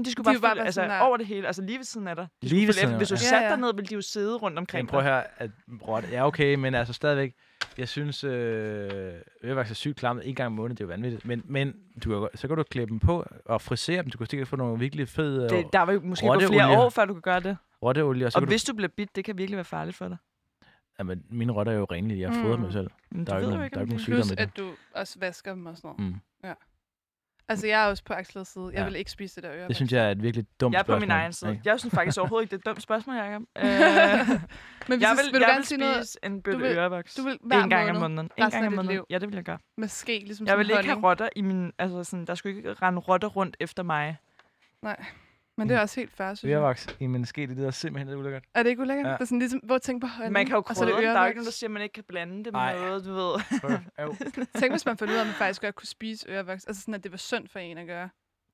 De 0.05 0.10
skulle 0.12 0.24
De 0.34 0.40
bare, 0.40 0.40
bare 0.40 0.51
følge, 0.51 0.64
altså, 0.64 0.78
sådan 0.80 0.90
der- 0.90 0.98
over 1.01 1.16
det 1.16 1.26
hele, 1.26 1.47
altså 1.47 1.62
lige 1.62 1.78
ved 1.78 1.84
siden 1.84 2.09
af 2.09 2.16
dig. 2.16 2.28
De 2.43 2.48
Lige 2.48 2.66
ved 2.66 2.72
siden 2.74 2.90
af- 2.93 2.97
Hvis 2.97 3.09
du 3.09 3.14
ja. 3.14 3.18
satte 3.18 3.48
dig 3.48 3.56
ned, 3.59 3.74
ville 3.74 3.89
de 3.89 3.94
jo 3.94 4.01
sidde 4.01 4.36
rundt 4.36 4.59
omkring 4.59 4.84
Men 4.84 4.90
prøv 4.90 5.02
høre, 5.02 5.24
at 5.43 5.51
rotte 5.89 6.14
er 6.14 6.22
okay, 6.22 6.55
men 6.55 6.74
altså 6.74 6.93
stadigvæk, 6.93 7.34
jeg 7.78 7.89
synes, 7.89 8.24
øh, 8.24 9.12
ørevaks 9.44 9.70
er 9.70 9.74
sygt 9.74 9.97
klammet 9.97 10.28
en 10.28 10.34
gang 10.34 10.47
om 10.47 10.52
måneden, 10.52 10.76
det 10.76 10.80
er 10.82 10.86
jo 10.86 10.89
vanvittigt. 10.89 11.24
Men, 11.26 11.43
men 11.44 11.74
du 12.05 12.20
kan, 12.20 12.28
så 12.39 12.48
kan 12.48 12.56
du 12.56 12.62
klippe 12.62 12.90
dem 12.90 12.98
på 12.98 13.24
og 13.47 13.60
frisere 13.62 14.02
dem. 14.02 14.10
Du 14.10 14.18
kan 14.18 14.26
sikkert 14.26 14.48
få 14.48 14.56
nogle 14.56 14.78
virkelig 14.78 15.09
fede 15.09 15.48
Det, 15.48 15.66
der 15.72 15.86
vil 15.86 15.93
jo 15.94 16.01
måske 16.05 16.26
gå 16.26 16.40
flere 16.40 16.78
år, 16.78 16.90
før 16.90 17.05
du 17.05 17.12
kan 17.14 17.22
gøre 17.22 17.40
det. 17.40 17.56
Rotteolie. 17.82 18.26
Og 18.26 18.32
så 18.32 18.38
Og 18.38 18.46
hvis 18.46 18.64
du 18.64 18.74
bliver 18.74 18.88
bit, 18.96 19.16
det 19.16 19.24
kan 19.24 19.38
virkelig 19.38 19.56
være 19.56 19.64
farligt 19.64 19.96
for 19.96 20.09
dig. 20.09 20.16
du, 20.62 20.66
jamen, 20.98 21.22
mine 21.30 21.52
rotter 21.52 21.72
er 21.72 21.76
jo 21.76 21.86
renlige, 21.90 22.20
jeg 22.20 22.30
har 22.30 22.42
fodret 22.42 22.59
Mm. 22.59 22.62
dem 22.64 22.72
selv. 22.72 22.90
Men 23.10 23.26
Der 23.26 23.34
er 23.34 23.40
du 23.40 23.46
jo 23.46 23.52
ikke 23.52 23.64
ikke, 23.64 23.74
der 23.74 23.80
er 23.80 23.84
ikke 23.84 23.90
det 23.96 24.06
nogen 24.09 24.16
Plus, 24.16 24.26
sygdom 24.26 24.38
i 24.38 24.42
at 24.42 24.56
du 24.56 24.70
også 24.94 25.18
vasker 25.18 25.50
dem 25.54 25.66
og 25.66 25.76
sådan 25.76 25.94
noget. 25.98 26.14
Mm. 26.14 26.20
Altså, 27.48 27.66
jeg 27.66 27.82
er 27.84 27.86
også 27.88 28.04
på 28.04 28.12
Axels 28.12 28.48
side. 28.48 28.64
Jeg 28.64 28.74
Ja. 28.74 28.84
vil 28.84 28.96
ikke 28.96 29.10
spise 29.10 29.36
det 29.36 29.42
der 29.42 29.52
øre. 29.56 29.68
Det 29.68 29.76
synes 29.76 29.92
jeg 29.92 30.06
er 30.06 30.10
et 30.10 30.22
virkelig 30.22 30.46
dumt 30.60 30.72
Jeg 30.74 30.78
er 30.78 30.82
på 30.82 30.86
spørgsmål. 30.86 31.00
min 31.00 31.10
egen 31.10 31.32
side. 31.32 31.60
Jeg 31.64 31.80
synes 31.80 31.94
faktisk 31.94 32.18
overhovedet 32.18 32.44
ikke, 32.44 32.50
det 32.50 32.56
er 32.66 32.70
et 32.70 32.74
dumt 32.74 32.82
spørgsmål, 32.82 33.16
Jacob. 33.16 33.42
Øh, 33.59 33.64
Men 33.64 33.68
hvis 33.68 35.02
jeg 35.02 35.10
vil, 35.10 35.24
vil, 35.24 35.32
vil 35.32 35.40
du 35.40 35.44
jeg 35.44 35.48
gerne 35.48 35.56
vil 35.56 35.64
sige 35.64 35.78
noget 35.78 36.09
spise 36.09 36.18
en 36.22 36.42
bøtte 36.42 36.59
du 36.59 36.64
vil- 36.64 36.76
ørevoks. 36.76 37.14
du 37.14 37.22
vil 37.22 37.38
hver 37.42 37.62
en 37.62 37.70
gang 37.70 37.90
om 37.90 37.96
måned, 37.96 38.09
måneden. 38.09 38.30
En 38.38 38.50
gang 38.50 38.66
om 38.66 38.72
måneden. 38.72 38.94
liv? 38.96 39.04
Ja, 39.10 39.18
det 39.18 39.28
vil 39.28 39.34
jeg 39.34 39.44
gøre. 39.44 39.59
med 39.76 39.88
ske, 39.88 40.18
ligesom 40.18 40.46
Jeg 40.46 40.59
vil 40.59 40.70
ikke 40.70 40.84
have 40.84 41.02
rotter 41.02 41.28
i 41.36 41.40
min... 41.42 41.72
Altså 41.78 42.04
sådan, 42.04 42.24
der 42.26 42.34
skulle 42.34 42.56
ikke 42.56 42.72
rende 42.74 42.98
rotter 43.00 43.28
rundt 43.28 43.56
efter 43.60 43.82
mig. 43.82 44.16
Nej. 44.82 45.04
Men 45.62 45.68
det 45.68 45.76
er 45.76 45.80
også 45.80 46.01
helt 46.01 46.12
fair, 46.12 46.34
synes 46.34 46.51
jeg. 46.51 46.56
Ørevaks 46.56 46.97
i 47.01 47.06
min 47.06 47.24
ske, 47.26 47.47
det 47.47 47.56
lyder 47.56 47.70
simpelthen 47.70 48.09
lidt 48.09 48.18
ulækkert. 48.18 48.44
Er 48.55 48.62
det 48.62 48.70
ikke 48.70 48.82
ulækkert? 48.82 49.06
Ja. 49.06 49.12
Det 49.12 49.20
er 49.20 49.24
sådan 49.24 49.39
ligesom, 49.39 49.60
hvor 49.64 49.78
tænk 49.78 50.01
på 50.02 50.06
honning, 50.06 50.32
Man 50.32 50.47
kan 50.47 50.55
jo 50.56 50.62
og 50.66 50.76
så 50.76 50.82
er 50.84 50.86
det 50.86 50.94
krydre. 50.94 51.10
Der 51.10 51.18
er 51.18 51.22
jo 51.22 51.26
ikke 51.26 51.39
nogen, 51.39 51.44
der 51.47 51.52
siger, 51.52 51.68
at 51.68 51.72
man 51.72 51.82
ikke 51.82 51.93
kan 51.93 52.05
blande 52.05 52.44
det 52.44 52.55
Ej. 52.55 52.74
med 52.74 52.82
noget, 52.86 53.05
du 53.05 53.12
ved. 53.12 53.32
Tænk, 54.60 54.72
hvis 54.72 54.86
man 54.86 54.97
fandt 54.97 55.10
ud 55.12 55.16
af, 55.16 55.20
at 55.20 55.26
man 55.26 55.34
faktisk 55.34 55.62
godt 55.62 55.74
kunne 55.74 55.86
spise 55.86 56.28
ørevoks. 56.30 56.64
Altså 56.66 56.82
sådan, 56.82 56.94
at 56.94 57.02
det 57.05 57.12
var 57.12 57.18
synd 57.18 57.48
for 57.48 57.59
en 57.59 57.78
at 57.78 57.86
gøre. 57.86 58.09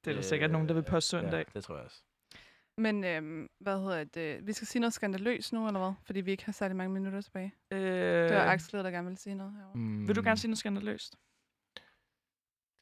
Det 0.05 0.11
er 0.11 0.15
der 0.15 0.23
sikkert 0.23 0.51
nogen, 0.51 0.69
der 0.69 0.75
vil 0.75 0.83
påstå 0.83 1.19
en 1.19 1.25
ja, 1.25 1.31
dag. 1.31 1.45
det 1.55 1.65
tror 1.65 1.75
jeg 1.77 1.85
også. 1.85 2.03
Men 2.79 3.05
øhm, 3.05 3.49
hvad 3.61 3.79
hedder 3.79 4.05
det? 4.05 4.47
Vi 4.47 4.53
skal 4.53 4.67
sige 4.67 4.81
noget 4.81 4.93
skandaløst 4.93 5.53
nu, 5.53 5.67
eller 5.67 5.81
hvad? 5.81 5.93
Fordi 6.07 6.21
vi 6.21 6.31
ikke 6.31 6.45
har 6.45 6.53
særlig 6.53 6.77
mange 6.77 6.93
minutter 6.95 7.21
tilbage. 7.21 7.55
Øh, 7.71 7.81
Det 7.81 8.35
var 8.35 8.47
Axel, 8.53 8.79
der 8.85 8.91
gerne 8.91 9.05
ville 9.07 9.19
sige 9.19 9.35
noget 9.35 9.53
herovre. 9.53 9.79
Mm, 9.79 10.09
vil 10.09 10.17
du 10.17 10.23
gerne 10.23 10.37
sige 10.37 10.49
noget 10.51 10.59
skandaløst? 10.59 11.17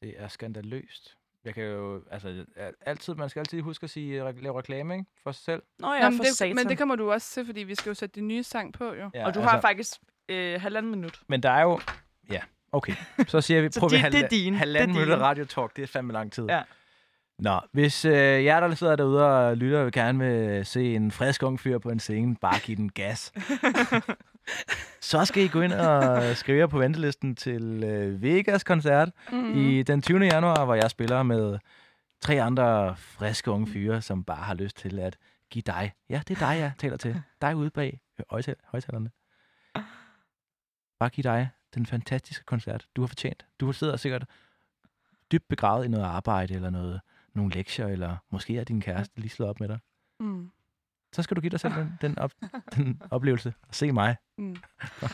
Det 0.01 0.21
er 0.21 0.27
skandaløst. 0.27 1.17
Jeg 1.47 1.55
kan 1.55 1.63
jo, 1.63 2.01
altså, 2.11 2.45
altid, 2.85 3.13
man 3.15 3.29
skal 3.29 3.39
altid 3.39 3.61
huske 3.61 3.83
at 3.83 3.89
sige, 3.89 4.29
re- 4.29 4.41
lave 4.41 4.57
reklame, 4.57 4.93
ikke? 4.93 5.05
For 5.23 5.31
sig 5.31 5.43
selv. 5.43 5.61
Nå 5.79 5.93
ja, 5.93 5.99
Nå, 6.03 6.09
men, 6.09 6.17
for 6.17 6.23
det, 6.23 6.37
satan. 6.37 6.55
men 6.55 6.69
det 6.69 6.77
kommer 6.77 6.95
du 6.95 7.11
også 7.11 7.33
til, 7.33 7.45
fordi 7.45 7.63
vi 7.63 7.75
skal 7.75 7.89
jo 7.89 7.93
sætte 7.93 8.15
din 8.15 8.27
nye 8.27 8.43
sang 8.43 8.73
på, 8.73 8.83
jo. 8.93 9.09
Ja, 9.13 9.25
Og 9.25 9.33
du 9.33 9.39
har 9.39 9.61
faktisk 9.61 9.91
øh, 10.29 10.61
halvanden 10.61 10.91
minut. 10.91 11.19
Men 11.27 11.43
der 11.43 11.49
er 11.51 11.61
jo... 11.61 11.79
Ja, 12.31 12.39
okay. 12.71 12.93
Så 13.27 13.41
siger 13.41 13.61
vi, 13.61 13.65
er 13.97 14.09
din. 14.09 14.53
Det 14.53 14.53
er 14.53 14.57
halvanden 14.57 14.93
minutter 14.93 15.17
radiotalk. 15.17 15.75
Det 15.75 15.83
er 15.83 15.87
fandme 15.87 16.13
lang 16.13 16.31
tid. 16.31 16.43
Ja. 16.43 16.61
Nå, 17.39 17.59
hvis 17.71 18.05
øh, 18.05 18.13
jer, 18.45 18.59
der 18.59 18.75
sidder 18.75 18.95
derude 18.95 19.25
og 19.25 19.57
lytter, 19.57 19.83
vil 19.83 19.91
gerne 19.91 20.19
vil 20.19 20.65
se 20.65 20.95
en 20.95 21.11
frisk 21.11 21.43
ung 21.43 21.59
fyr 21.59 21.77
på 21.77 21.89
en 21.89 21.99
scene, 21.99 22.35
bare 22.35 22.59
give 22.59 22.77
den 22.77 22.89
gas. 22.91 23.31
så 25.01 25.25
skal 25.25 25.43
I 25.43 25.47
gå 25.47 25.61
ind 25.61 25.73
og 25.73 26.35
skrive 26.35 26.57
jer 26.59 26.67
på 26.67 26.77
ventelisten 26.77 27.35
til 27.35 27.83
øh, 27.83 28.21
Vegas 28.21 28.63
koncert 28.63 29.09
Mm. 29.31 29.57
i 29.57 29.83
den 29.83 30.01
20. 30.01 30.19
januar, 30.25 30.65
hvor 30.65 30.75
jeg 30.75 30.89
spiller 30.89 31.23
med 31.23 31.59
tre 32.21 32.41
andre 32.41 32.95
friske 32.97 33.51
unge 33.51 33.67
fyre, 33.67 34.01
som 34.01 34.23
bare 34.23 34.43
har 34.43 34.53
lyst 34.53 34.77
til 34.77 34.99
at 34.99 35.17
give 35.51 35.61
dig, 35.65 35.93
ja, 36.09 36.21
det 36.27 36.41
er 36.41 36.51
dig, 36.51 36.59
jeg 36.59 36.71
taler 36.77 36.97
til, 36.97 37.21
dig 37.41 37.55
ude 37.55 37.69
bag 37.69 37.99
højtal- 38.29 38.55
højtalerne. 38.65 39.11
Bare 40.99 41.09
give 41.09 41.23
dig 41.23 41.49
den 41.75 41.85
fantastiske 41.85 42.43
koncert, 42.45 42.87
du 42.95 43.01
har 43.01 43.07
fortjent. 43.07 43.45
Du 43.59 43.71
sidder 43.71 43.97
sikkert 43.97 44.25
dybt 45.31 45.47
begravet 45.47 45.85
i 45.85 45.87
noget 45.87 46.05
arbejde, 46.05 46.53
eller 46.53 46.69
noget, 46.69 47.01
nogle 47.35 47.51
lektier, 47.53 47.87
eller 47.87 48.17
måske 48.31 48.57
er 48.57 48.63
din 48.63 48.81
kæreste 48.81 49.19
lige 49.19 49.29
slået 49.29 49.49
op 49.49 49.59
med 49.59 49.67
dig. 49.67 49.79
Mm. 50.19 50.51
Så 51.17 51.23
skal 51.23 51.35
du 51.35 51.41
give 51.41 51.49
dig 51.49 51.59
selv 51.59 51.73
den, 51.79 51.97
den, 52.01 52.19
op, 52.19 52.31
den 52.75 53.01
oplevelse 53.11 53.53
og 53.67 53.75
se 53.75 53.91
mig. 53.91 54.15
Mm. 54.37 54.55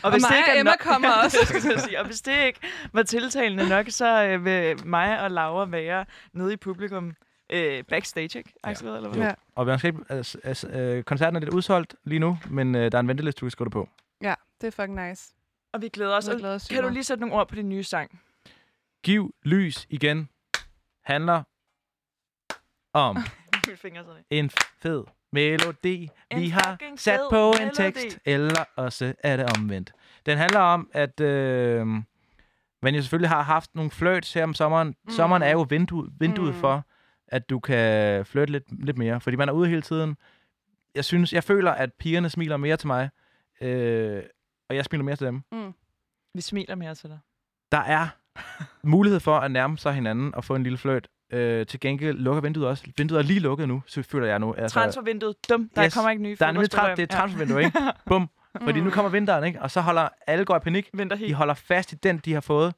Og 0.02 0.10
hvis 0.10 0.22
mig 0.22 0.30
det 0.30 0.36
ikke 0.36 0.50
og 0.50 0.56
er 0.56 0.60
Emma 0.60 0.70
nok- 0.70 0.78
kommer 0.92 1.08
også. 1.24 1.36
Jeg 1.52 1.62
til 1.62 1.72
at 1.72 1.80
sige, 1.80 2.00
og 2.00 2.06
hvis 2.06 2.20
det 2.20 2.44
ikke 2.46 2.60
var 2.92 3.02
tiltalende 3.02 3.68
nok, 3.68 3.86
så 3.88 4.24
øh, 4.24 4.44
vil 4.44 4.86
mig 4.86 5.20
og 5.20 5.30
Laura 5.30 5.64
være 5.64 6.04
nede 6.32 6.52
i 6.52 6.56
publikum 6.56 7.14
øh, 7.52 7.84
backstage, 7.84 8.38
ikke? 8.38 8.52
Axel, 8.64 8.88
eller 8.88 9.08
hvad? 9.08 9.22
Ja. 9.22 9.34
Og 9.54 9.66
man 9.66 9.78
skal 9.78 9.94
altså, 10.08 10.38
altså, 10.44 10.68
øh, 10.68 11.02
koncerten 11.04 11.36
er 11.36 11.40
lidt 11.40 11.54
udsolgt 11.54 11.94
lige 12.04 12.18
nu, 12.18 12.38
men 12.50 12.74
øh, 12.74 12.92
der 12.92 12.98
er 12.98 13.00
en 13.00 13.08
venteliste, 13.08 13.40
du 13.40 13.46
kan 13.46 13.50
skrive 13.50 13.64
dig 13.66 13.72
på. 13.72 13.88
ja, 14.22 14.34
det 14.60 14.66
er 14.66 14.70
fucking 14.70 15.08
nice. 15.08 15.34
Og 15.72 15.82
vi 15.82 15.88
glæder 15.88 16.16
os. 16.16 16.26
Jeg 16.26 16.34
Og 16.34 16.38
glæder 16.40 16.54
os 16.54 16.68
Kan 16.68 16.82
du 16.82 16.88
lige 16.88 17.04
sætte 17.04 17.20
nogle 17.20 17.36
ord 17.36 17.48
på 17.48 17.54
din 17.54 17.68
nye 17.68 17.82
sang? 17.82 18.20
Giv 19.02 19.34
lys 19.42 19.86
igen 19.90 20.28
handler 21.04 21.42
om 22.92 23.16
en 24.30 24.50
fed 24.50 25.04
melodi, 25.34 26.08
En 26.30 26.40
vi 26.40 26.48
har 26.48 26.78
sat 26.96 27.20
på 27.30 27.50
en 27.50 27.58
melodi. 27.58 27.74
tekst, 27.76 28.18
eller 28.24 28.64
også 28.76 29.14
er 29.18 29.36
det 29.36 29.56
omvendt. 29.58 29.92
Den 30.26 30.38
handler 30.38 30.60
om, 30.60 30.90
at 30.92 31.20
øh, 31.20 31.86
man 32.82 32.94
jo 32.94 33.02
selvfølgelig 33.02 33.28
har 33.28 33.42
haft 33.42 33.74
nogle 33.74 33.90
flirts 33.90 34.32
her 34.32 34.42
om 34.44 34.54
sommeren. 34.54 34.88
Mm. 34.88 35.10
Sommeren 35.10 35.42
er 35.42 35.50
jo 35.50 35.66
vinduet, 35.70 36.12
vinduet 36.18 36.48
Mm. 36.50 36.54
mm. 36.54 36.60
for, 36.60 36.84
at 37.28 37.50
du 37.50 37.60
kan 37.60 38.26
flirte 38.26 38.52
lidt, 38.52 38.84
lidt 38.84 38.98
mere, 38.98 39.20
fordi 39.20 39.36
man 39.36 39.48
er 39.48 39.52
ude 39.52 39.68
hele 39.68 39.82
tiden. 39.82 40.16
Jeg 40.94 41.04
synes, 41.04 41.32
jeg 41.32 41.44
føler, 41.44 41.70
at 41.72 41.90
pigerne 41.92 42.30
smiler 42.30 42.56
mere 42.56 42.76
til 42.76 42.86
mig, 42.86 43.10
øh, 43.60 44.22
og 44.68 44.76
jeg 44.76 44.84
smiler 44.84 45.04
mere 45.04 45.16
til 45.16 45.26
dem. 45.26 45.42
Mm. 45.52 45.72
Vi 46.34 46.40
smiler 46.40 46.74
mere 46.74 46.94
til 46.94 47.10
dig. 47.10 47.18
Der 47.72 47.78
er 47.78 48.08
mulighed 48.82 49.20
for 49.20 49.36
at 49.38 49.50
nærme 49.50 49.78
sig 49.78 49.92
hinanden 49.94 50.34
og 50.34 50.44
få 50.44 50.54
en 50.54 50.62
lille 50.62 50.78
flirt. 50.78 51.08
Øh, 51.30 51.66
til 51.66 51.80
gengæld 51.80 52.18
lukker 52.18 52.42
vinduet 52.42 52.66
også. 52.68 52.84
Vinduet 52.96 53.18
er 53.18 53.22
lige 53.22 53.40
lukket 53.40 53.68
nu, 53.68 53.82
så 53.86 54.02
føler 54.02 54.26
jeg 54.26 54.38
nu. 54.38 54.54
Altså, 54.54 54.74
Transfervinduet, 54.74 55.36
dum. 55.48 55.70
Der 55.76 55.84
Yes. 55.84 55.94
kommer 55.94 56.10
ikke 56.10 56.22
nye 56.22 56.36
der 56.38 56.46
er 56.46 56.52
nemlig 56.52 56.74
tra- 56.74 56.90
det 56.90 56.98
er 56.98 57.02
et 57.02 57.10
transfervindue, 57.10 57.64
ikke? 57.64 57.78
Bum. 58.06 58.30
Fordi 58.62 58.80
nu 58.80 58.90
kommer 58.90 59.10
vinteren, 59.10 59.44
ikke? 59.44 59.62
Og 59.62 59.70
så 59.70 59.80
holder 59.80 60.08
alle 60.26 60.44
går 60.44 60.56
i 60.56 60.58
panik. 60.60 60.90
Venter 60.92 61.16
De 61.16 61.20
helt. 61.20 61.34
holder 61.34 61.54
fast 61.54 61.92
i 61.92 61.94
den, 61.94 62.18
de 62.18 62.32
har 62.34 62.40
fået. 62.40 62.74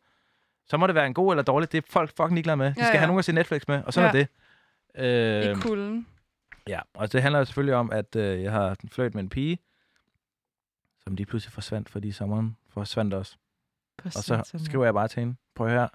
Så 0.66 0.76
må 0.76 0.86
det 0.86 0.94
være 0.94 1.06
en 1.06 1.14
god 1.14 1.32
eller 1.32 1.42
dårlig. 1.42 1.72
Det 1.72 1.78
er 1.78 1.86
folk 1.90 2.10
fucking 2.16 2.32
ligeglade 2.34 2.56
med. 2.56 2.66
De 2.66 2.74
Ja, 2.78 2.84
skal 2.84 2.94
ja. 2.94 2.98
have 2.98 3.06
nogen 3.06 3.18
at 3.18 3.24
se 3.24 3.32
Netflix 3.32 3.62
med, 3.68 3.82
og 3.84 3.92
sådan 3.92 4.14
Ja. 4.14 4.20
er 4.20 4.24
det. 4.24 5.44
I 5.44 5.48
Øh, 5.50 5.56
kulden. 5.62 6.06
ja, 6.68 6.80
og 6.94 7.12
det 7.12 7.22
handler 7.22 7.44
selvfølgelig 7.44 7.74
om, 7.74 7.90
at 7.92 8.16
øh, 8.16 8.42
jeg 8.42 8.52
har 8.52 8.76
fløjt 8.92 9.14
med 9.14 9.22
en 9.22 9.28
pige, 9.28 9.58
som 11.04 11.14
lige 11.14 11.26
pludselig 11.26 11.52
forsvandt, 11.52 11.88
fordi 11.88 12.12
sommeren 12.12 12.56
forsvandt 12.70 13.14
også. 13.14 13.36
Og 14.04 14.12
så 14.12 14.60
skriver 14.64 14.84
jeg 14.84 14.94
bare 14.94 15.08
til 15.08 15.20
hende, 15.20 15.36
prøv 15.54 15.66
at 15.66 15.72
høre, 15.72 15.88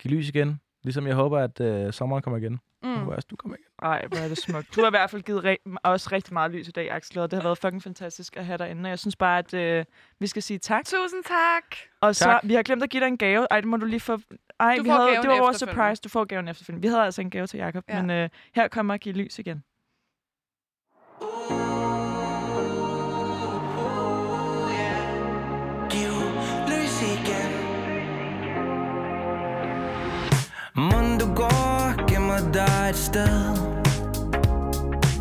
giv 0.00 0.10
lys 0.10 0.28
igen, 0.28 0.60
ligesom 0.84 1.06
jeg 1.06 1.14
håber, 1.14 1.38
at 1.38 1.60
øh, 1.60 1.92
sommeren 1.92 2.22
kommer 2.22 2.38
igen. 2.38 2.60
Mm. 2.82 2.90
Jeg 2.90 2.98
håber 2.98 3.14
også, 3.16 3.28
du 3.30 3.36
kommer 3.36 3.56
igen. 3.56 3.64
Ej, 3.82 4.06
hvor 4.08 4.16
er 4.18 4.28
det 4.28 4.38
smukt. 4.38 4.74
Du 4.76 4.80
har 4.80 4.88
i 4.88 4.90
hvert 4.90 5.10
fald 5.10 5.22
givet 5.22 5.44
re- 5.44 5.74
også 5.84 6.08
rigtig 6.12 6.32
meget 6.32 6.50
lys 6.50 6.68
i 6.68 6.70
dag, 6.70 6.90
Axel, 6.90 7.18
og 7.18 7.30
det 7.30 7.36
har 7.38 7.42
været 7.48 7.58
fucking 7.58 7.82
fantastisk 7.82 8.36
at 8.36 8.46
have 8.46 8.58
dig 8.58 8.70
inde. 8.70 8.82
Og 8.86 8.88
jeg 8.90 8.98
synes 8.98 9.16
bare, 9.16 9.38
at 9.38 9.54
øh, 9.54 9.84
vi 10.18 10.26
skal 10.26 10.42
sige 10.42 10.58
tak. 10.58 10.84
Tusind 10.84 11.24
tak. 11.24 11.76
Og 12.00 12.16
så, 12.16 12.24
Tak. 12.24 12.40
vi 12.44 12.54
har 12.54 12.62
glemt 12.62 12.82
at 12.82 12.90
give 12.90 13.00
dig 13.00 13.08
en 13.08 13.18
gave. 13.18 13.46
Ej, 13.50 13.60
det 13.60 13.68
må 13.68 13.76
du 13.76 13.86
lige 13.86 14.00
få... 14.00 14.18
Ej, 14.60 14.74
Du 14.76 14.82
vi 14.82 14.88
får 14.88 14.96
havde, 14.96 15.08
gaven 15.10 15.22
det 15.22 15.30
var 15.30 15.38
vores 15.38 15.56
surprise. 15.56 16.00
Du 16.02 16.08
får 16.08 16.24
gaven 16.24 16.48
efterfølgende. 16.48 16.82
Vi 16.82 16.88
havde 16.88 17.04
altså 17.04 17.20
en 17.20 17.30
gave 17.30 17.46
til 17.46 17.58
Jacob, 17.58 17.84
Ja. 17.88 17.96
ja. 17.96 18.02
men 18.02 18.10
øh, 18.10 18.28
her 18.54 18.68
kommer 18.68 18.94
at 18.94 19.00
give 19.00 19.14
lys 19.14 19.38
igen. 19.38 19.62
Dig 32.58 32.90
et 32.90 32.96
sted 32.96 33.56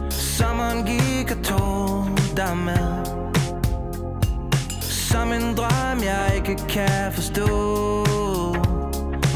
Sommeren 0.09 0.85
gik 0.85 1.31
og 1.31 1.43
tog 1.43 2.07
dig 2.38 2.57
med 2.57 2.88
Som 4.81 5.31
en 5.31 5.55
drøm, 5.57 5.99
jeg 6.03 6.31
ikke 6.35 6.55
kan 6.69 7.14
forstå 7.14 7.47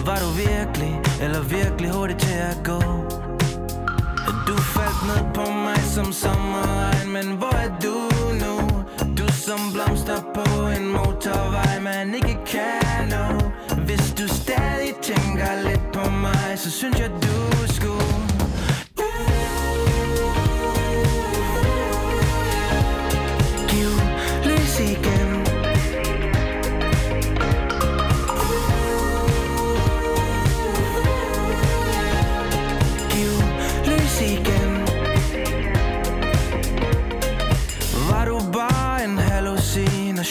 Var 0.05 0.17
du 0.23 0.29
virkelig, 0.47 1.01
eller 1.21 1.41
virkelig 1.41 1.91
hurtig 1.91 2.17
til 2.17 2.37
at 2.51 2.57
gå? 2.63 2.81
Du 4.47 4.55
faldt 4.75 5.01
ned 5.09 5.23
på 5.33 5.51
mig 5.51 5.81
som 5.95 6.13
sommerregn 6.13 7.11
Men 7.11 7.27
hvor 7.37 7.55
er 7.65 7.71
du 7.83 7.95
nu? 8.43 8.55
Du 9.17 9.31
som 9.31 9.59
blomster 9.73 10.19
på 10.35 10.67
en 10.77 10.87
motorvej 10.87 11.79
Man 11.81 12.15
ikke 12.15 12.37
kan 12.45 13.07
nå 13.09 13.25
Hvis 13.85 14.13
du 14.17 14.27
stadig 14.27 14.93
tænker 15.01 15.69
lidt 15.69 15.91
på 15.93 16.09
mig 16.09 16.53
Så 16.55 16.71
synes 16.71 16.99
jeg 16.99 17.09
du 17.09 17.61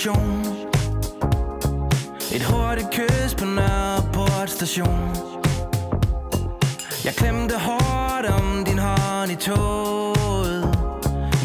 hallucination 0.00 0.46
Et 2.32 2.42
hurtigt 2.42 2.90
kys 2.90 3.34
på 3.34 3.44
Nørreport 3.44 4.50
station. 4.50 5.10
Jeg 7.04 7.14
klemte 7.14 7.54
hårdt 7.58 8.26
om 8.26 8.64
din 8.64 8.78
hånd 8.78 9.30
i 9.30 9.36
toget. 9.36 10.62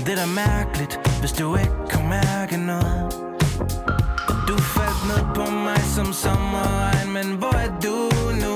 Det 0.06 0.14
er 0.14 0.16
da 0.16 0.26
mærkeligt, 0.26 1.00
hvis 1.20 1.32
du 1.32 1.56
ikke 1.58 1.76
kunne 1.92 2.10
mærke 2.10 2.58
noget. 2.58 3.16
Du 4.48 4.58
faldt 4.58 5.02
ned 5.08 5.24
på 5.36 5.52
mig 5.52 5.82
som 5.96 6.14
sommerregn 6.14 7.12
Men 7.14 7.28
hvor 7.40 7.56
er 7.66 7.72
du 7.86 7.98
nu? 8.44 8.56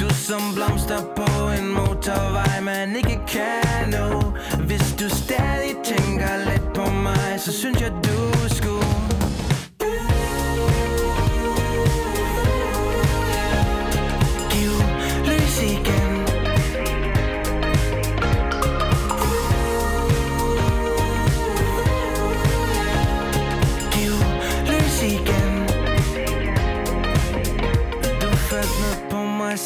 Du 0.00 0.14
som 0.14 0.42
blomster 0.54 1.00
på 1.16 1.30
en 1.58 1.68
motorvej 1.68 2.60
Man 2.60 2.96
ikke 2.96 3.20
kan 3.28 3.90
nå. 3.90 4.32
Hvis 4.66 4.96
du 5.00 5.08
stadig 5.08 5.74
tænker 5.84 6.32
lidt 6.50 6.72
på 6.74 6.90
mig 6.90 7.40
Så 7.40 7.52
synes 7.52 7.80
jeg 7.80 7.92
du 8.04 8.15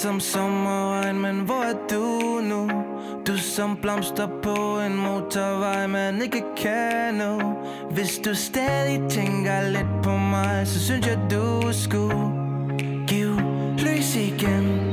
som 0.01 0.21
sommerregn 0.21 1.21
Men 1.21 1.41
hvor 1.41 1.63
er 1.63 1.75
du 1.91 2.41
nu? 2.43 2.71
Du 3.27 3.39
som 3.39 3.77
blomster 3.77 4.29
på 4.43 4.81
en 4.87 4.97
motorvej 4.97 5.87
Man 5.87 6.23
ikke 6.23 6.43
kan 6.57 7.15
nå. 7.15 7.43
Hvis 7.91 8.19
du 8.25 8.35
stadig 8.35 9.11
tænker 9.11 9.69
lidt 9.69 10.03
på 10.03 10.17
mig 10.17 10.67
Så 10.67 10.81
synes 10.85 11.07
jeg 11.07 11.19
du 11.31 11.73
skulle 11.73 12.31
Give 13.07 13.41
lys 13.79 14.17
igen. 14.17 14.91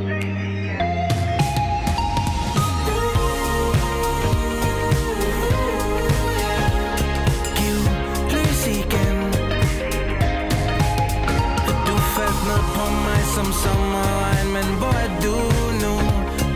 Some 13.37 13.53
song 13.53 13.86
men 14.57 14.77
hvor 14.81 14.95
er 15.05 15.11
du 15.23 15.35
nu? 15.83 15.93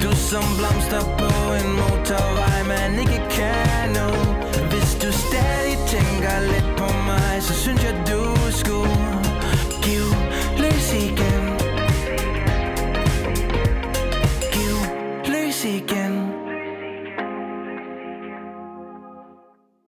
Du 0.03 0.15
som 0.15 0.48
blomster 0.57 1.03
på 1.19 1.30
en 1.60 1.69
motorvej 1.80 2.64
Man 2.68 2.99
ikke 2.99 3.22
kan 3.30 3.40